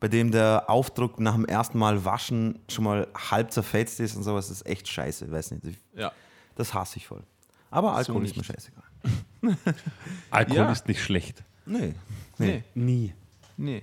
bei 0.00 0.08
dem 0.08 0.30
der 0.30 0.68
Aufdruck 0.68 1.20
nach 1.20 1.34
dem 1.34 1.44
ersten 1.46 1.78
Mal 1.78 2.04
waschen 2.04 2.58
schon 2.70 2.84
mal 2.84 3.08
halb 3.30 3.50
zerfetzt 3.52 3.98
ist 4.00 4.14
und 4.16 4.24
sowas, 4.24 4.50
ist 4.50 4.66
echt 4.66 4.88
scheiße. 4.88 5.30
Weiß 5.30 5.50
nicht. 5.52 5.64
Ich- 5.66 5.78
Ja. 5.98 6.12
Das 6.54 6.74
hasse 6.74 6.98
ich 6.98 7.06
voll. 7.06 7.22
Aber 7.70 7.94
Alkohol 7.94 8.24
ist 8.26 8.36
mir 8.36 8.44
scheißegal. 8.44 8.81
Alkohol 10.30 10.56
Ja. 10.56 10.72
ist 10.72 10.86
nicht 10.88 11.02
schlecht. 11.02 11.42
Nee. 11.66 11.94
Nee, 12.38 12.62
Nie. 12.74 13.14
nee. 13.56 13.82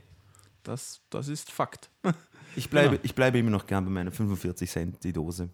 Das, 0.63 1.01
das 1.09 1.27
ist 1.27 1.51
Fakt. 1.51 1.89
Ich 2.55 2.67
bleibe, 2.67 2.89
Genau. 2.95 3.01
ich 3.03 3.13
bleibe 3.13 3.37
immer 3.37 3.51
noch 3.51 3.67
gern 3.67 3.85
bei 3.85 3.91
meinen 3.91 4.11
45 4.11 4.67
Cent 4.69 5.03
die 5.03 5.13
Dose 5.13 5.49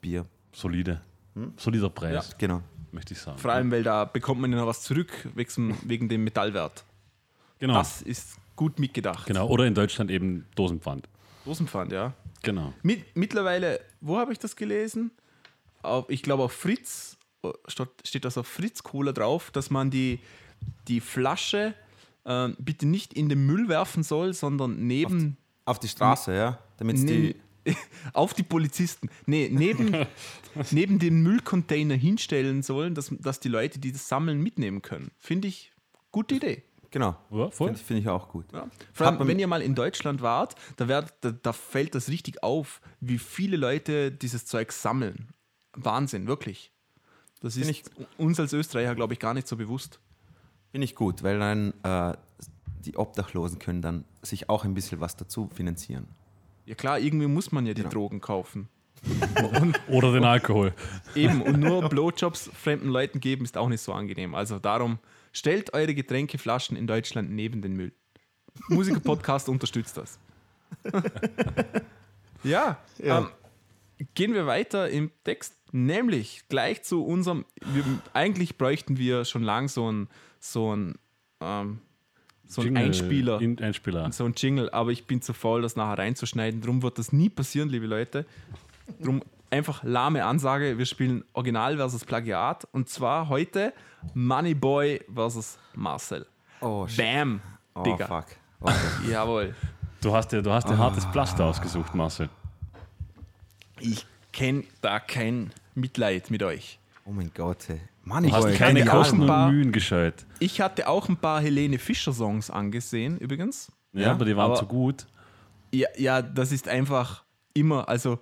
Bier. 0.00 0.26
Solide. 0.52 1.00
Hm? 1.34 1.52
Solider 1.56 1.88
Preis, 1.88 2.34
Genau. 2.36 2.60
möchte 2.90 3.14
ich 3.14 3.20
sagen. 3.20 3.38
Vor 3.38 3.52
allem, 3.52 3.70
weil 3.70 3.84
da 3.84 4.04
bekommt 4.04 4.40
man 4.40 4.50
ja 4.52 4.58
noch 4.58 4.66
was 4.66 4.82
zurück 4.82 5.28
wegen, 5.36 5.78
wegen 5.88 6.08
dem 6.08 6.24
Metallwert. 6.24 6.84
genau. 7.60 7.74
Das 7.74 8.02
ist 8.02 8.36
gut 8.56 8.80
mitgedacht. 8.80 9.26
genau. 9.28 9.46
Oder 9.48 9.66
in 9.66 9.74
Deutschland 9.74 10.10
eben 10.10 10.44
Dosenpfand. 10.56 11.08
Dosenpfand, 11.44 11.92
ja. 11.92 12.12
Genau. 12.42 12.74
Mit, 12.82 13.16
mittlerweile, 13.16 13.80
wo 14.00 14.18
habe 14.18 14.32
ich 14.32 14.38
das 14.40 14.56
gelesen? 14.56 15.12
Auf, 15.82 16.10
ich 16.10 16.24
glaube, 16.24 16.42
auf 16.42 16.52
Fritz 16.52 17.16
steht, 17.66 17.88
steht 18.04 18.24
das 18.24 18.38
auf 18.38 18.46
Fritz 18.46 18.82
Cola 18.82 19.12
drauf, 19.12 19.50
dass 19.50 19.70
man 19.70 19.90
die, 19.90 20.20
die 20.88 21.00
Flasche 21.00 21.74
äh, 22.24 22.48
bitte 22.58 22.86
nicht 22.86 23.12
in 23.14 23.28
den 23.28 23.46
Müll 23.46 23.68
werfen 23.68 24.02
soll, 24.02 24.34
sondern 24.34 24.86
neben 24.86 25.36
Auf 25.64 25.78
die 25.78 25.88
Straße, 25.88 26.34
ja? 26.34 26.58
Damit 26.76 26.98
die. 27.08 27.36
auf 28.12 28.34
die 28.34 28.42
Polizisten. 28.42 29.08
Nee, 29.26 29.48
neben, 29.52 30.06
neben 30.72 30.98
den 30.98 31.22
Müllcontainer 31.22 31.94
hinstellen 31.94 32.62
sollen, 32.62 32.94
dass, 32.94 33.12
dass 33.20 33.38
die 33.38 33.48
Leute, 33.48 33.78
die 33.78 33.92
das 33.92 34.08
sammeln, 34.08 34.42
mitnehmen 34.42 34.82
können. 34.82 35.12
Finde 35.18 35.48
ich 35.48 35.72
gute 36.10 36.34
Idee. 36.36 36.64
Genau. 36.90 37.16
Ja, 37.30 37.50
voll. 37.50 37.68
Finde 37.68 37.80
find 37.80 38.00
ich 38.00 38.08
auch 38.08 38.28
gut. 38.28 38.46
Ja. 38.52 38.68
Vor 38.92 39.06
allem, 39.06 39.26
wenn 39.26 39.38
ihr 39.38 39.46
mal 39.46 39.62
in 39.62 39.74
Deutschland 39.74 40.20
wart, 40.20 40.56
da, 40.76 40.88
werd, 40.88 41.14
da, 41.22 41.30
da 41.30 41.52
fällt 41.52 41.94
das 41.94 42.08
richtig 42.08 42.42
auf, 42.42 42.80
wie 43.00 43.18
viele 43.18 43.56
Leute 43.56 44.12
dieses 44.12 44.44
Zeug 44.44 44.72
sammeln. 44.72 45.28
Wahnsinn, 45.72 46.26
wirklich. 46.26 46.70
Das 47.42 47.56
ist 47.56 47.68
ich- 47.68 47.84
uns 48.18 48.38
als 48.40 48.52
Österreicher, 48.52 48.94
glaube 48.94 49.12
ich, 49.14 49.18
gar 49.20 49.34
nicht 49.34 49.46
so 49.48 49.56
bewusst. 49.56 49.98
Finde 50.70 50.84
ich 50.86 50.94
gut, 50.94 51.22
weil 51.22 51.38
dann 51.38 51.74
äh, 51.82 52.16
die 52.84 52.96
Obdachlosen 52.96 53.58
können 53.58 53.82
dann 53.82 54.04
sich 54.22 54.48
auch 54.48 54.64
ein 54.64 54.74
bisschen 54.74 55.00
was 55.00 55.16
dazu 55.16 55.48
finanzieren. 55.54 56.06
Ja 56.64 56.74
klar, 56.74 56.98
irgendwie 56.98 57.26
muss 57.26 57.52
man 57.52 57.66
ja 57.66 57.74
Genau. 57.74 57.88
die 57.88 57.94
Drogen 57.94 58.20
kaufen. 58.20 58.68
Oder 59.88 60.12
den 60.12 60.24
Alkohol. 60.24 60.72
Eben, 61.16 61.42
und 61.42 61.58
nur 61.58 61.88
Blowjobs 61.88 62.50
fremden 62.54 62.88
Leuten 62.88 63.18
geben 63.18 63.44
ist 63.44 63.56
auch 63.58 63.68
nicht 63.68 63.80
so 63.82 63.92
angenehm. 63.92 64.34
Also 64.36 64.60
darum, 64.60 64.98
stellt 65.32 65.74
eure 65.74 65.94
Getränkeflaschen 65.94 66.76
in 66.76 66.86
Deutschland 66.86 67.30
neben 67.30 67.60
den 67.62 67.72
Müll. 67.74 67.92
Musiker-Podcast 68.68 69.48
unterstützt 69.48 69.96
das. 69.96 70.18
ja, 72.44 72.78
Ja. 72.98 73.18
Ähm, 73.18 73.28
gehen 74.14 74.34
wir 74.34 74.46
weiter 74.46 74.88
im 74.90 75.10
Text, 75.24 75.54
nämlich 75.72 76.44
gleich 76.48 76.82
zu 76.82 77.04
unserem, 77.04 77.44
wir, 77.64 77.82
eigentlich 78.12 78.56
bräuchten 78.58 78.96
wir 78.98 79.24
schon 79.24 79.42
lang 79.42 79.68
so 79.68 79.90
ein, 79.90 80.08
so 80.38 80.74
ein, 80.76 80.94
ähm, 81.40 81.80
so 82.46 82.60
ein 82.60 82.66
Jingle- 82.66 82.84
Einspieler. 82.84 83.40
In, 83.40 83.58
Einspieler. 83.58 84.12
so 84.12 84.24
ein 84.24 84.34
Jingle, 84.36 84.70
aber 84.70 84.90
ich 84.90 85.06
bin 85.06 85.22
zu 85.22 85.32
faul, 85.32 85.62
das 85.62 85.74
nachher 85.76 85.98
reinzuschneiden. 85.98 86.60
Drum 86.60 86.82
wird 86.82 86.98
das 86.98 87.12
nie 87.12 87.28
passieren, 87.30 87.68
liebe 87.70 87.86
Leute. 87.86 88.26
Drum 89.00 89.22
einfach 89.50 89.82
lahme 89.84 90.24
Ansage, 90.24 90.76
wir 90.78 90.86
spielen 90.86 91.24
Original 91.32 91.76
versus 91.76 92.04
Plagiat 92.04 92.66
und 92.72 92.88
zwar 92.88 93.28
heute 93.28 93.72
Moneyboy 94.14 95.00
versus 95.14 95.58
Marcel. 95.74 96.26
Oh, 96.60 96.86
shit. 96.86 96.98
Bam, 96.98 97.40
Oh, 97.74 97.82
Digga. 97.82 98.06
fuck. 98.06 98.26
Okay. 98.60 99.10
Jawohl. 99.10 99.54
Du 100.02 100.14
hast 100.14 100.28
dir, 100.28 100.40
du 100.40 100.52
hast 100.52 100.68
dir 100.68 100.78
hartes 100.78 101.04
Pflaster 101.06 101.44
ausgesucht, 101.46 101.94
Marcel. 101.96 102.28
Ich 103.80 104.06
kenne 104.32 104.64
da 104.80 105.00
kein 105.00 105.52
Mitleid 105.74 106.30
mit 106.30 106.42
euch. 106.42 106.78
oh 107.04 107.10
mein 107.10 107.30
Gott. 107.34 107.68
Du 107.68 107.78
Moneyboy. 108.04 108.50
hast 108.52 108.58
keine 108.58 108.84
Kosten 108.84 109.20
und 109.20 109.26
Mann. 109.26 109.54
Mühen 109.54 109.72
gescheut. 109.72 110.26
Ich 110.40 110.60
hatte 110.60 110.88
auch 110.88 111.08
ein 111.08 111.16
paar 111.16 111.40
Helene 111.40 111.78
Fischer 111.78 112.12
Songs 112.12 112.50
angesehen, 112.50 113.18
übrigens. 113.18 113.70
Ja, 113.92 114.12
aber 114.12 114.24
die 114.24 114.36
waren 114.36 114.50
aber- 114.50 114.58
zu 114.60 114.66
gut. 114.66 115.06
Ja, 115.72 115.88
ja, 115.96 116.20
das 116.20 116.52
ist 116.52 116.68
einfach 116.68 117.24
immer, 117.54 117.88
also 117.88 118.18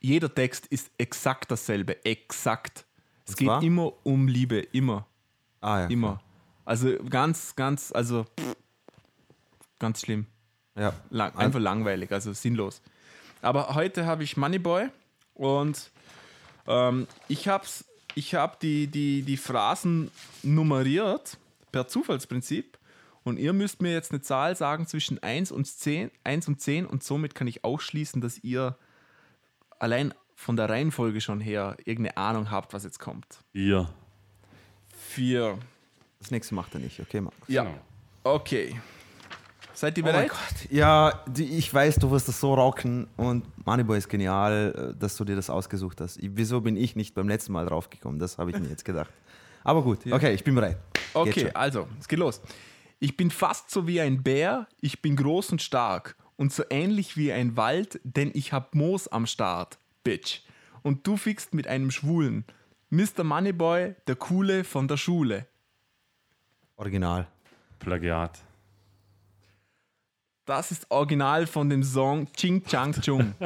jeder 0.00 0.32
Text 0.34 0.66
ist 0.66 0.90
exakt 0.96 1.50
dasselbe, 1.50 2.02
exakt. 2.04 2.86
Es 3.26 3.32
Und 3.32 3.38
geht 3.38 3.46
zwar? 3.48 3.62
immer 3.62 3.92
um 4.04 4.28
Liebe, 4.28 4.58
immer, 4.60 5.06
Ah, 5.60 5.80
ja. 5.80 5.86
immer. 5.88 6.20
Also 6.64 6.96
ganz, 7.10 7.54
ganz, 7.56 7.92
also 7.92 8.24
pff, 8.38 8.56
ganz 9.78 10.00
schlimm. 10.02 10.26
Ja. 10.78 10.92
Lang, 11.10 11.34
einfach 11.36 11.60
langweilig, 11.60 12.12
also 12.12 12.32
sinnlos. 12.32 12.80
Aber 13.42 13.74
heute 13.74 14.06
habe 14.06 14.22
ich 14.24 14.36
Moneyboy 14.36 14.88
und 15.34 15.90
ähm, 16.66 17.06
ich 17.28 17.48
habe 17.48 17.64
ich 18.14 18.34
hab 18.34 18.60
die, 18.60 18.86
die, 18.86 19.22
die 19.22 19.36
Phrasen 19.36 20.10
nummeriert 20.42 21.38
per 21.72 21.86
Zufallsprinzip 21.88 22.78
und 23.24 23.38
ihr 23.38 23.52
müsst 23.52 23.82
mir 23.82 23.92
jetzt 23.92 24.12
eine 24.12 24.22
Zahl 24.22 24.56
sagen 24.56 24.86
zwischen 24.86 25.22
1 25.22 25.52
und 25.52 25.66
10, 25.66 26.10
1 26.24 26.48
und 26.48 26.60
10 26.60 26.86
und 26.86 27.02
somit 27.02 27.34
kann 27.34 27.46
ich 27.46 27.64
ausschließen, 27.64 28.20
dass 28.20 28.38
ihr 28.38 28.78
allein 29.78 30.14
von 30.34 30.56
der 30.56 30.68
Reihenfolge 30.68 31.20
schon 31.20 31.40
her 31.40 31.76
irgendeine 31.84 32.16
Ahnung 32.16 32.50
habt, 32.50 32.72
was 32.72 32.84
jetzt 32.84 33.00
kommt. 33.00 33.26
Ihr. 33.52 33.88
4. 34.96 35.58
Das 36.18 36.30
nächste 36.30 36.54
macht 36.54 36.74
er 36.74 36.80
nicht, 36.80 37.00
okay, 37.00 37.20
Markus. 37.20 37.48
Ja. 37.48 37.64
Genau. 37.64 37.78
Okay. 38.24 38.80
Seid 39.76 39.98
ihr 39.98 40.04
Oh 40.04 40.06
mein 40.06 40.14
bereit? 40.14 40.30
Gott. 40.30 40.70
Ja, 40.70 41.22
die, 41.26 41.44
ich 41.58 41.72
weiß, 41.72 41.96
du 41.96 42.10
wirst 42.10 42.28
das 42.28 42.40
so 42.40 42.54
rocken 42.54 43.08
und 43.18 43.44
Moneyboy 43.66 43.98
ist 43.98 44.08
genial, 44.08 44.94
äh, 44.94 44.98
dass 44.98 45.16
du 45.16 45.24
dir 45.24 45.36
das 45.36 45.50
ausgesucht 45.50 46.00
hast. 46.00 46.16
Ich, 46.16 46.30
wieso 46.32 46.62
bin 46.62 46.78
ich 46.78 46.96
nicht 46.96 47.14
beim 47.14 47.28
letzten 47.28 47.52
Mal 47.52 47.66
draufgekommen? 47.66 48.18
Das 48.18 48.38
habe 48.38 48.50
ich 48.50 48.58
mir 48.58 48.68
jetzt 48.68 48.86
gedacht. 48.86 49.10
Aber 49.64 49.82
gut, 49.82 50.10
okay, 50.10 50.32
ich 50.32 50.42
bin 50.42 50.54
bereit. 50.54 50.78
Okay, 51.12 51.50
also, 51.52 51.88
es 52.00 52.08
geht 52.08 52.18
los. 52.18 52.40
Ich 53.00 53.18
bin 53.18 53.30
fast 53.30 53.70
so 53.70 53.86
wie 53.86 54.00
ein 54.00 54.22
Bär, 54.22 54.66
ich 54.80 55.02
bin 55.02 55.14
groß 55.14 55.52
und 55.52 55.60
stark 55.60 56.16
und 56.36 56.54
so 56.54 56.62
ähnlich 56.70 57.18
wie 57.18 57.30
ein 57.30 57.58
Wald, 57.58 58.00
denn 58.02 58.30
ich 58.32 58.54
hab 58.54 58.74
Moos 58.74 59.08
am 59.08 59.26
Start, 59.26 59.78
Bitch. 60.04 60.40
Und 60.82 61.06
du 61.06 61.18
fickst 61.18 61.52
mit 61.52 61.66
einem 61.66 61.90
Schwulen. 61.90 62.44
Mr. 62.88 63.24
Moneyboy, 63.24 63.94
der 64.06 64.16
Coole 64.16 64.64
von 64.64 64.88
der 64.88 64.96
Schule. 64.96 65.46
Original. 66.76 67.26
Plagiat. 67.78 68.45
Das 70.46 70.70
ist 70.70 70.86
original 70.90 71.44
von 71.48 71.68
dem 71.68 71.82
Song 71.82 72.28
Ching 72.32 72.62
Chang 72.64 72.92
Chung. 73.02 73.34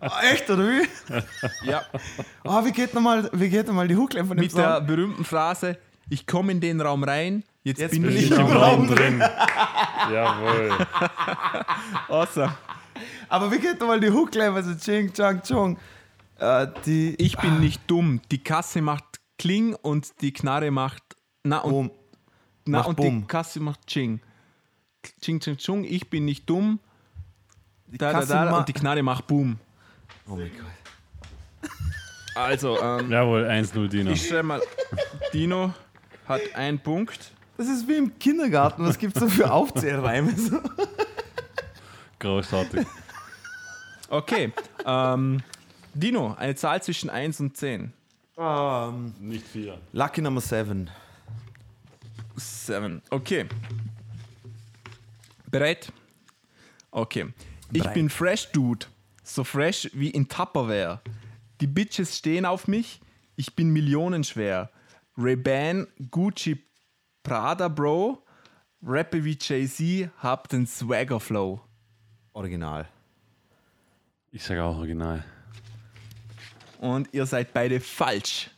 Ah, 0.00 0.22
echt, 0.32 0.50
oder 0.50 0.64
wie? 0.66 0.88
ja, 1.64 1.82
Ah, 2.44 2.64
wie 2.64 2.72
geht 2.72 2.92
nochmal 2.92 3.22
noch 3.22 3.86
die 3.86 3.96
Hookline 3.96 4.26
von 4.26 4.36
dem 4.36 4.42
mit 4.44 4.56
der 4.56 4.76
Song? 4.78 4.86
berühmten 4.86 5.24
Phrase, 5.24 5.78
ich 6.08 6.26
komme 6.26 6.50
in 6.50 6.60
den 6.60 6.80
Raum 6.80 7.04
rein, 7.04 7.44
jetzt, 7.62 7.78
Jetzt 7.80 7.92
bin, 7.92 8.02
bin 8.02 8.16
ich 8.16 8.24
ich 8.24 8.30
im 8.32 8.46
Raum. 8.46 8.56
Raum 8.56 8.88
drin. 8.88 9.20
Jawohl. 10.12 10.72
Awesome. 12.08 12.52
Aber 13.28 13.52
wie 13.52 13.58
geht 13.58 13.78
nochmal 13.80 14.00
die 14.00 14.10
Hookline, 14.10 14.50
also 14.52 14.74
Ching, 14.74 15.12
Chang, 15.12 15.40
Chong? 15.46 15.78
Äh, 16.38 16.66
die... 16.84 17.14
Ich 17.18 17.36
bin 17.38 17.60
nicht 17.60 17.82
dumm. 17.86 18.20
Die 18.32 18.42
Kasse 18.42 18.82
macht 18.82 19.04
Kling 19.38 19.74
und 19.74 20.20
die 20.20 20.32
Knarre 20.32 20.72
macht. 20.72 21.02
Na, 21.44 21.58
und 21.58 21.70
Boom. 21.72 21.90
Na, 22.66 22.78
Macht 22.78 22.88
und 22.88 23.00
die 23.00 23.26
Kasse 23.28 23.60
macht 23.60 23.86
Ching. 23.86 24.20
Ching, 25.20 25.40
Ching, 25.40 25.56
Chung, 25.56 25.84
ich 25.84 26.08
bin 26.10 26.24
nicht 26.24 26.48
dumm. 26.48 26.78
Da, 27.86 28.12
da, 28.12 28.24
da, 28.24 28.44
ma- 28.50 28.58
und 28.58 28.68
die 28.68 28.72
Knarre 28.72 29.02
macht 29.02 29.26
Boom. 29.26 29.58
Oh 30.28 30.36
mein 30.36 30.50
Gott. 30.56 31.70
Also, 32.36 32.80
ähm, 32.80 33.10
Jawohl, 33.10 33.44
1-0 33.44 33.88
Dino. 33.88 34.10
ich 34.12 34.28
schreibe 34.28 34.44
mal, 34.44 34.62
Dino 35.32 35.74
hat 36.28 36.40
einen 36.54 36.78
Punkt. 36.78 37.32
Das 37.56 37.66
ist 37.68 37.86
wie 37.88 37.96
im 37.96 38.18
Kindergarten. 38.18 38.84
Was 38.86 38.96
gibt 38.98 39.16
es 39.16 39.20
da 39.22 39.28
für 39.28 39.52
Aufzählreime? 39.52 40.32
Großartig. 42.18 42.86
Okay, 44.08 44.52
ähm, 44.86 45.42
Dino, 45.94 46.34
eine 46.38 46.54
Zahl 46.54 46.82
zwischen 46.82 47.10
1 47.10 47.40
und 47.40 47.56
10. 47.56 47.92
Ähm, 48.38 49.14
Nicht 49.20 49.46
4. 49.48 49.78
Lucky 49.92 50.20
Number 50.22 50.40
7. 50.40 50.88
7. 52.36 53.02
Okay. 53.10 53.46
Bereit? 55.50 55.92
Okay. 56.90 57.32
Ich 57.72 57.82
Bereit. 57.82 57.94
bin 57.94 58.08
fresh, 58.10 58.50
Dude. 58.52 58.86
So 59.22 59.44
fresh 59.44 59.90
wie 59.92 60.10
in 60.10 60.28
Tupperware. 60.28 61.00
Die 61.60 61.66
Bitches 61.66 62.16
stehen 62.18 62.44
auf 62.46 62.66
mich. 62.68 63.00
Ich 63.36 63.54
bin 63.54 63.70
millionenschwer. 63.70 64.70
Ray-Ban, 65.16 65.86
Gucci, 66.10 66.62
Prada, 67.22 67.68
Bro. 67.68 68.24
Rappe 68.82 69.22
wie 69.24 69.36
Jay-Z, 69.38 70.10
hab 70.18 70.48
den 70.48 70.66
Swagger 70.66 71.20
Flow. 71.20 71.60
Original. 72.32 72.88
Ich 74.32 74.42
sage 74.42 74.62
auch 74.62 74.76
original. 74.78 75.22
Und 76.78 77.12
ihr 77.12 77.26
seid 77.26 77.52
beide 77.52 77.78
falsch. 77.80 78.50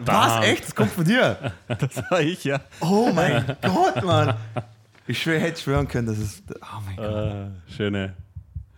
Was? 0.00 0.44
Echt? 0.44 0.64
Das 0.64 0.74
kommt 0.74 0.90
von 0.90 1.04
dir? 1.04 1.52
Das 1.68 1.96
war 2.10 2.20
ich, 2.20 2.44
ja. 2.44 2.60
Oh 2.80 3.10
mein 3.14 3.56
Gott, 3.62 4.02
Mann. 4.02 4.34
Ich 5.06 5.20
schwör, 5.22 5.38
hätte 5.38 5.60
schwören 5.60 5.88
können, 5.88 6.06
dass 6.06 6.18
es. 6.18 6.42
Oh 6.60 6.80
mein 6.86 6.96
Gott. 6.96 7.06
Äh, 7.68 7.72
schöne. 7.72 8.14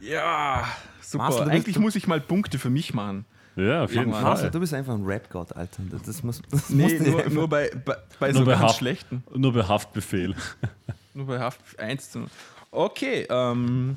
Ja, 0.00 0.66
super. 1.00 1.24
Marcel, 1.24 1.50
Eigentlich 1.50 1.78
muss 1.78 1.96
ich 1.96 2.06
mal 2.06 2.20
Punkte 2.20 2.58
für 2.58 2.70
mich 2.70 2.94
machen. 2.94 3.24
Ja, 3.56 3.84
auf 3.84 3.92
jeden 3.94 4.10
mal. 4.10 4.22
Marcel, 4.22 4.44
Fall. 4.44 4.50
du 4.50 4.60
bist 4.60 4.74
einfach 4.74 4.94
ein 4.94 5.04
Rap-Gott, 5.04 5.54
Alter. 5.54 5.82
Das, 5.90 6.02
das 6.02 6.22
muss. 6.22 6.42
Das 6.50 6.70
Nee, 6.70 6.98
nur, 6.98 7.28
nur 7.30 7.48
bei, 7.48 7.70
bei, 7.84 7.96
bei 8.18 8.32
Nur 8.32 8.38
so 8.40 8.44
bei 8.46 8.52
ganz 8.52 8.62
Haft. 8.64 8.78
schlechten. 8.78 9.22
Nur 9.34 9.52
bei 9.52 9.62
Haftbefehl. 9.62 10.34
Nur 11.14 11.26
bei 11.26 11.38
Haft 11.38 11.78
1 11.78 12.10
zu 12.10 12.18
0. 12.20 12.28
Okay, 12.72 13.26
ähm, 13.30 13.96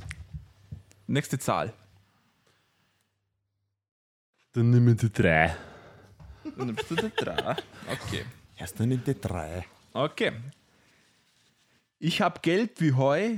nächste 1.07 1.39
Zahl. 1.39 1.74
Dann 4.53 4.86
wir 4.86 4.93
die 4.93 5.12
3. 5.12 5.55
Dann 6.55 6.75
bist 6.75 6.91
du 6.91 6.96
der 6.96 7.10
Drei. 7.10 7.55
Okay. 7.91 8.25
Erst 8.57 8.79
dann 8.79 8.91
in 8.91 9.03
die 9.03 9.19
drei. 9.19 9.65
Okay. 9.93 10.31
Ich 12.00 12.22
hab 12.22 12.44
Geld 12.44 12.80
wie 12.80 12.94
Heu, 12.94 13.38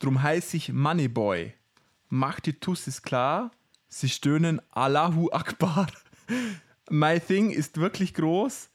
drum 0.00 0.22
heiß 0.22 0.54
ich 0.54 0.72
Moneyboy. 0.72 1.54
Macht 2.08 2.46
die 2.46 2.54
Tussis 2.54 3.02
klar, 3.02 3.52
sie 3.88 4.08
stöhnen 4.08 4.60
Allahu 4.72 5.30
Akbar. 5.30 5.86
My 6.90 7.20
Thing 7.20 7.50
ist 7.50 7.76
wirklich 7.76 8.14
groß. 8.14 8.68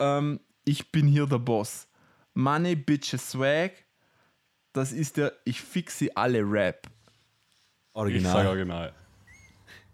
Ähm, 0.00 0.40
ich 0.64 0.92
bin 0.92 1.06
hier 1.06 1.26
der 1.26 1.38
Boss. 1.38 1.88
Money, 2.34 2.76
Bitches, 2.76 3.30
Swag. 3.30 3.72
Das 4.74 4.92
ist 4.92 5.16
der 5.16 5.32
Ich 5.44 5.60
fix 5.60 5.98
sie 5.98 6.14
alle 6.14 6.40
Rap. 6.40 6.86
Ich 6.86 6.92
sage 7.92 7.94
Original. 7.94 8.46
original. 8.46 8.92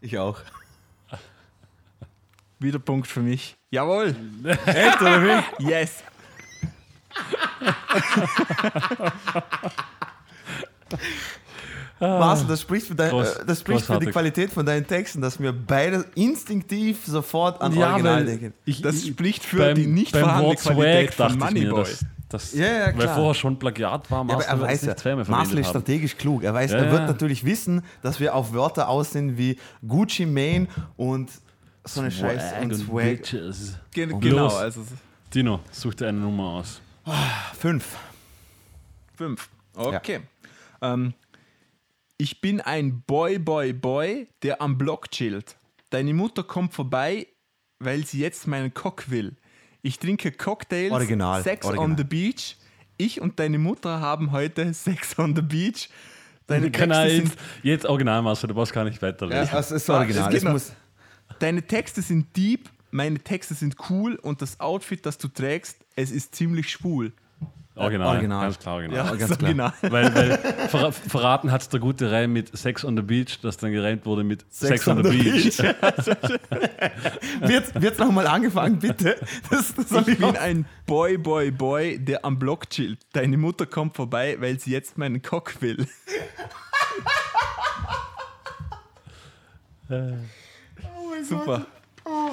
Ich, 0.01 0.19
auch. 0.19 0.41
Wieder 2.61 2.79
Punkt 2.81 3.07
für 3.07 3.21
mich. 3.21 3.57
Jawohl. 3.71 4.17
Echt, 4.67 5.01
oder 5.01 5.23
wie? 5.23 5.65
Yes. 5.69 6.03
Marcel, 12.01 12.47
das 12.47 12.61
spricht, 12.61 12.87
für, 12.87 12.95
dein, 12.95 13.11
Groß- 13.11 13.41
äh, 13.41 13.45
das 13.47 13.59
spricht 13.61 13.85
für 13.85 13.99
die. 13.99 14.07
Qualität 14.07 14.53
von 14.53 14.65
deinen 14.65 14.87
Texten, 14.87 15.21
dass 15.21 15.41
wir 15.41 15.53
beide 15.53 16.05
instinktiv 16.15 17.05
sofort 17.05 17.61
an 17.61 17.75
Ja, 17.75 17.91
Original 17.91 18.25
denken. 18.25 18.55
ich, 18.65 18.81
Das 18.83 19.03
ich- 19.03 19.09
spricht 19.11 19.45
für 19.45 19.57
beim, 19.59 19.75
die 19.75 19.87
nicht 19.89 20.17
vorhandene 20.17 20.47
Wort 20.49 20.61
Qualität 20.61 21.15
Swag 21.15 21.31
von 21.31 21.39
Moneyboy. 21.41 21.87
dass, 22.29 22.55
Ja, 22.55 22.67
ja, 22.67 22.97
weil 22.99 23.09
vorher 23.09 23.35
schon 23.35 23.59
Plagiat 23.59 24.09
war, 24.13 24.19
Ja, 24.29 24.33
aber 24.35 24.35
Marcel 24.35 24.49
er 24.51 24.61
weiß 24.61 24.83
nicht 24.85 24.99
zweimal 25.01 25.25
Marcel 25.27 25.59
ist 25.59 25.67
haben. 25.67 25.71
strategisch 25.73 26.17
klug. 26.17 26.45
Er 26.45 26.55
weiß, 26.55 26.71
Ja, 26.71 26.79
er 26.79 26.93
wird 26.93 27.07
natürlich 27.09 27.45
wissen, 27.45 27.83
dass 28.03 28.21
wir 28.21 28.33
auf 28.35 28.53
Wörter 28.53 28.89
aus 28.89 29.11
sind 29.11 29.37
wie 29.37 29.59
Gucci 29.87 30.25
Mane 30.25 30.69
und 30.97 31.31
so 31.85 32.01
eine 32.01 32.13
Scheiße 32.13 32.55
und 32.63 32.73
und 32.75 32.79
Swag. 32.79 33.33
Und 34.13 34.21
genau, 34.21 34.45
los. 34.45 34.55
also 34.55 34.83
Dino, 35.35 35.61
such 35.73 35.95
dir 35.95 36.07
eine 36.09 36.19
Nummer 36.19 36.45
aus. 36.45 36.81
Fünf. 37.59 37.97
fünf. 39.17 39.49
Okay. 39.75 40.21
Ähm, 40.83 41.15
ich 42.17 42.41
bin 42.41 42.61
ein 42.61 43.03
Boy, 43.03 43.39
Boy, 43.39 43.73
Boy, 43.73 44.29
der 44.43 44.61
am 44.61 44.77
Block 44.79 45.11
chillt. 45.11 45.57
Deine 45.91 46.15
Mutter 46.15 46.43
kommt 46.43 46.75
vorbei, 46.75 47.27
weil 47.79 48.05
sie 48.05 48.21
jetzt 48.21 48.47
meinen 48.47 48.75
Cock 48.75 49.11
will. 49.11 49.37
Ich 49.83 49.99
trinke 49.99 50.33
Cocktails, 50.33 50.93
Original, 50.93 51.43
Sex 51.43 51.65
original. 51.67 51.91
on 51.91 51.97
the 51.97 52.05
Beach. 52.05 52.57
Ich 52.97 53.21
und 53.21 53.39
deine 53.39 53.59
Mutter 53.59 54.01
haben 54.01 54.33
heute 54.33 54.75
Sex 54.75 55.19
on 55.19 55.35
the 55.37 55.43
Beach. 55.43 55.89
Deine 56.49 56.73
er 56.73 57.11
sind, 57.11 57.37
jetzt, 57.63 57.85
original, 57.87 58.23
du 58.49 58.55
brauchst 58.55 58.73
gar 58.73 58.85
nicht 58.85 59.01
weiterreden. 59.03 59.49
das 59.53 59.71
ist 59.71 59.89
Ah, 59.91 59.99
original. 59.99 60.25
es 60.25 60.25
Das 60.25 60.35
geht 60.35 60.45
noch. 60.45 60.53
muss, 60.53 60.73
deine 61.39 61.63
Texte 61.63 62.01
sind 62.03 62.35
deep, 62.37 62.69
meine 62.91 63.19
Texte 63.19 63.55
sind 63.55 63.77
cool 63.91 64.17
und 64.17 64.43
das 64.43 64.61
Outfit, 64.61 65.05
das 65.07 65.19
du 65.19 65.29
trägst, 65.29 65.85
es 65.97 66.11
ist 66.11 66.35
ziemlich 66.35 66.71
schwul. 66.71 67.13
Original, 67.75 68.09
Original. 68.09 68.43
ganz 68.43 68.59
klar 68.59 68.75
original. 68.75 68.97
Ja, 69.07 69.15
ganz 69.15 69.39
klar. 69.39 69.43
original. 69.43 69.73
Weil, 69.83 70.13
weil 70.15 70.37
ver 70.69 70.91
verraten 70.91 71.53
hat 71.53 71.61
es 71.63 71.69
der 71.69 71.79
gute 71.79 72.11
Reim 72.11 72.33
mit 72.33 72.57
Sex 72.59 72.85
on 72.85 72.97
the 72.97 73.03
Beach, 73.05 73.39
das 73.41 73.57
dann 73.57 73.71
gereimt 73.71 74.05
wurde 74.05 74.25
mit 74.25 74.45
Sex, 74.53 74.89
on, 74.89 75.05
the, 75.05 75.11
Beach. 75.11 75.59
wird 77.41 77.81
wird 77.81 77.99
nochmal 78.01 78.27
angefangen, 78.27 78.81
bitte? 78.81 79.17
Das, 79.49 79.73
das 79.77 79.93
Ich 79.93 80.09
ich 80.09 80.19
bin 80.19 80.25
auch- 80.25 80.35
ein 80.41 80.67
Boy, 80.87 81.19
Boy, 81.19 81.53
Boy, 81.53 82.01
der 82.01 82.25
am 82.25 82.41
Block 82.41 82.69
chillt. 82.69 82.99
Deine 83.13 83.37
Mutter 83.37 83.65
kommt 83.67 83.95
vorbei, 83.95 84.37
weil 84.41 84.59
sie 84.59 84.73
jetzt 84.73 84.99
meinen 84.99 85.23
Cock 85.23 85.61
will. 85.63 85.87
Super. 91.23 91.67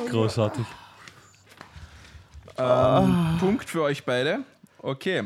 Großartig. 0.09 0.65
Punkt 3.39 3.69
für 3.69 3.81
euch 3.83 4.05
beide. 4.05 4.39
Okay. 4.79 5.23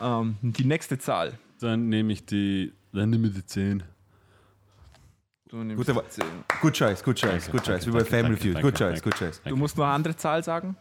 Ähm, 0.00 0.36
die 0.42 0.64
nächste 0.64 0.98
Zahl. 0.98 1.38
Dann 1.60 1.88
nehme 1.88 2.12
ich 2.12 2.24
die, 2.26 2.72
dann 2.92 3.10
nehme 3.10 3.28
ich 3.28 3.34
die 3.34 3.44
10. 3.46 3.82
Du, 5.48 5.56
nimmst 5.62 5.76
Gut, 5.86 5.88
aber- 5.90 6.02
die 6.02 6.10
zehn. 6.10 6.26
Good 6.60 6.74
choice, 6.74 7.02
good 7.02 7.16
choice, 7.18 7.50
good 7.50 7.64
choice. 7.64 7.86
Wie 7.86 7.90
bei 7.92 8.04
Family 8.04 8.36
Feud. 8.36 8.54
choice, 8.60 8.78
danke. 8.78 9.00
good 9.02 9.14
choice. 9.16 9.40
du 9.44 9.56
musst 9.56 9.76
noch 9.76 9.84
eine 9.84 9.94
andere 9.94 10.16
Zahl 10.16 10.42
sagen, 10.42 10.76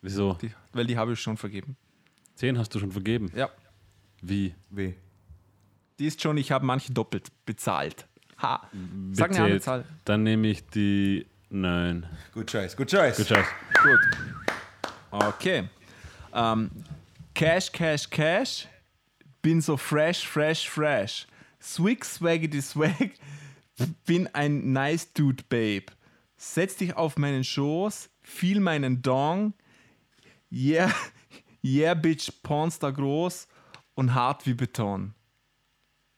Wieso? 0.00 0.34
die, 0.40 0.50
weil 0.72 0.86
die 0.86 0.96
habe 0.96 1.12
ich 1.12 1.20
schon 1.20 1.36
vergeben. 1.36 1.76
10 2.36 2.58
hast 2.58 2.74
du 2.74 2.78
schon 2.78 2.90
vergeben. 2.92 3.30
Ja. 3.34 3.50
Wie? 4.22 4.54
Wie? 4.70 4.94
Die 5.98 6.06
ist 6.06 6.22
schon, 6.22 6.36
ich 6.38 6.52
habe 6.52 6.64
manche 6.64 6.92
doppelt 6.92 7.28
bezahlt. 7.44 8.06
Ha. 8.42 8.62
Sag 9.12 9.30
eine 9.30 9.38
andere 9.38 9.44
Bezählt. 9.56 9.62
Zahl. 9.62 9.84
Dann 10.04 10.22
nehme 10.22 10.48
ich 10.48 10.66
die 10.68 11.26
9. 11.54 12.06
Good 12.32 12.46
choice, 12.48 12.74
good 12.76 12.88
choice. 12.88 13.16
Good 13.16 13.28
choice. 13.28 13.46
Gut. 13.82 14.00
Okay. 15.10 15.68
Ähm, 16.32 16.70
Cash, 17.34 17.70
Cash, 17.72 18.10
Cash. 18.10 18.66
Bin 19.42 19.60
so 19.60 19.76
fresh, 19.76 20.26
fresh, 20.26 20.68
fresh. 20.68 21.26
Swig, 21.60 22.04
swaggity, 22.04 22.60
swag. 22.60 23.12
Bin 24.06 24.28
ein 24.34 24.72
nice 24.72 25.12
Dude, 25.12 25.44
Babe. 25.48 25.86
Setz 26.36 26.76
dich 26.76 26.96
auf 26.96 27.16
meinen 27.16 27.44
Schoß. 27.44 28.10
Viel 28.22 28.60
meinen 28.60 29.02
Dong. 29.02 29.54
Yeah, 30.50 30.90
yeah, 31.64 31.94
Bitch, 31.94 32.30
Pornstar 32.42 32.92
groß 32.92 33.48
und 33.94 34.14
hart 34.14 34.46
wie 34.46 34.54
Beton. 34.54 35.14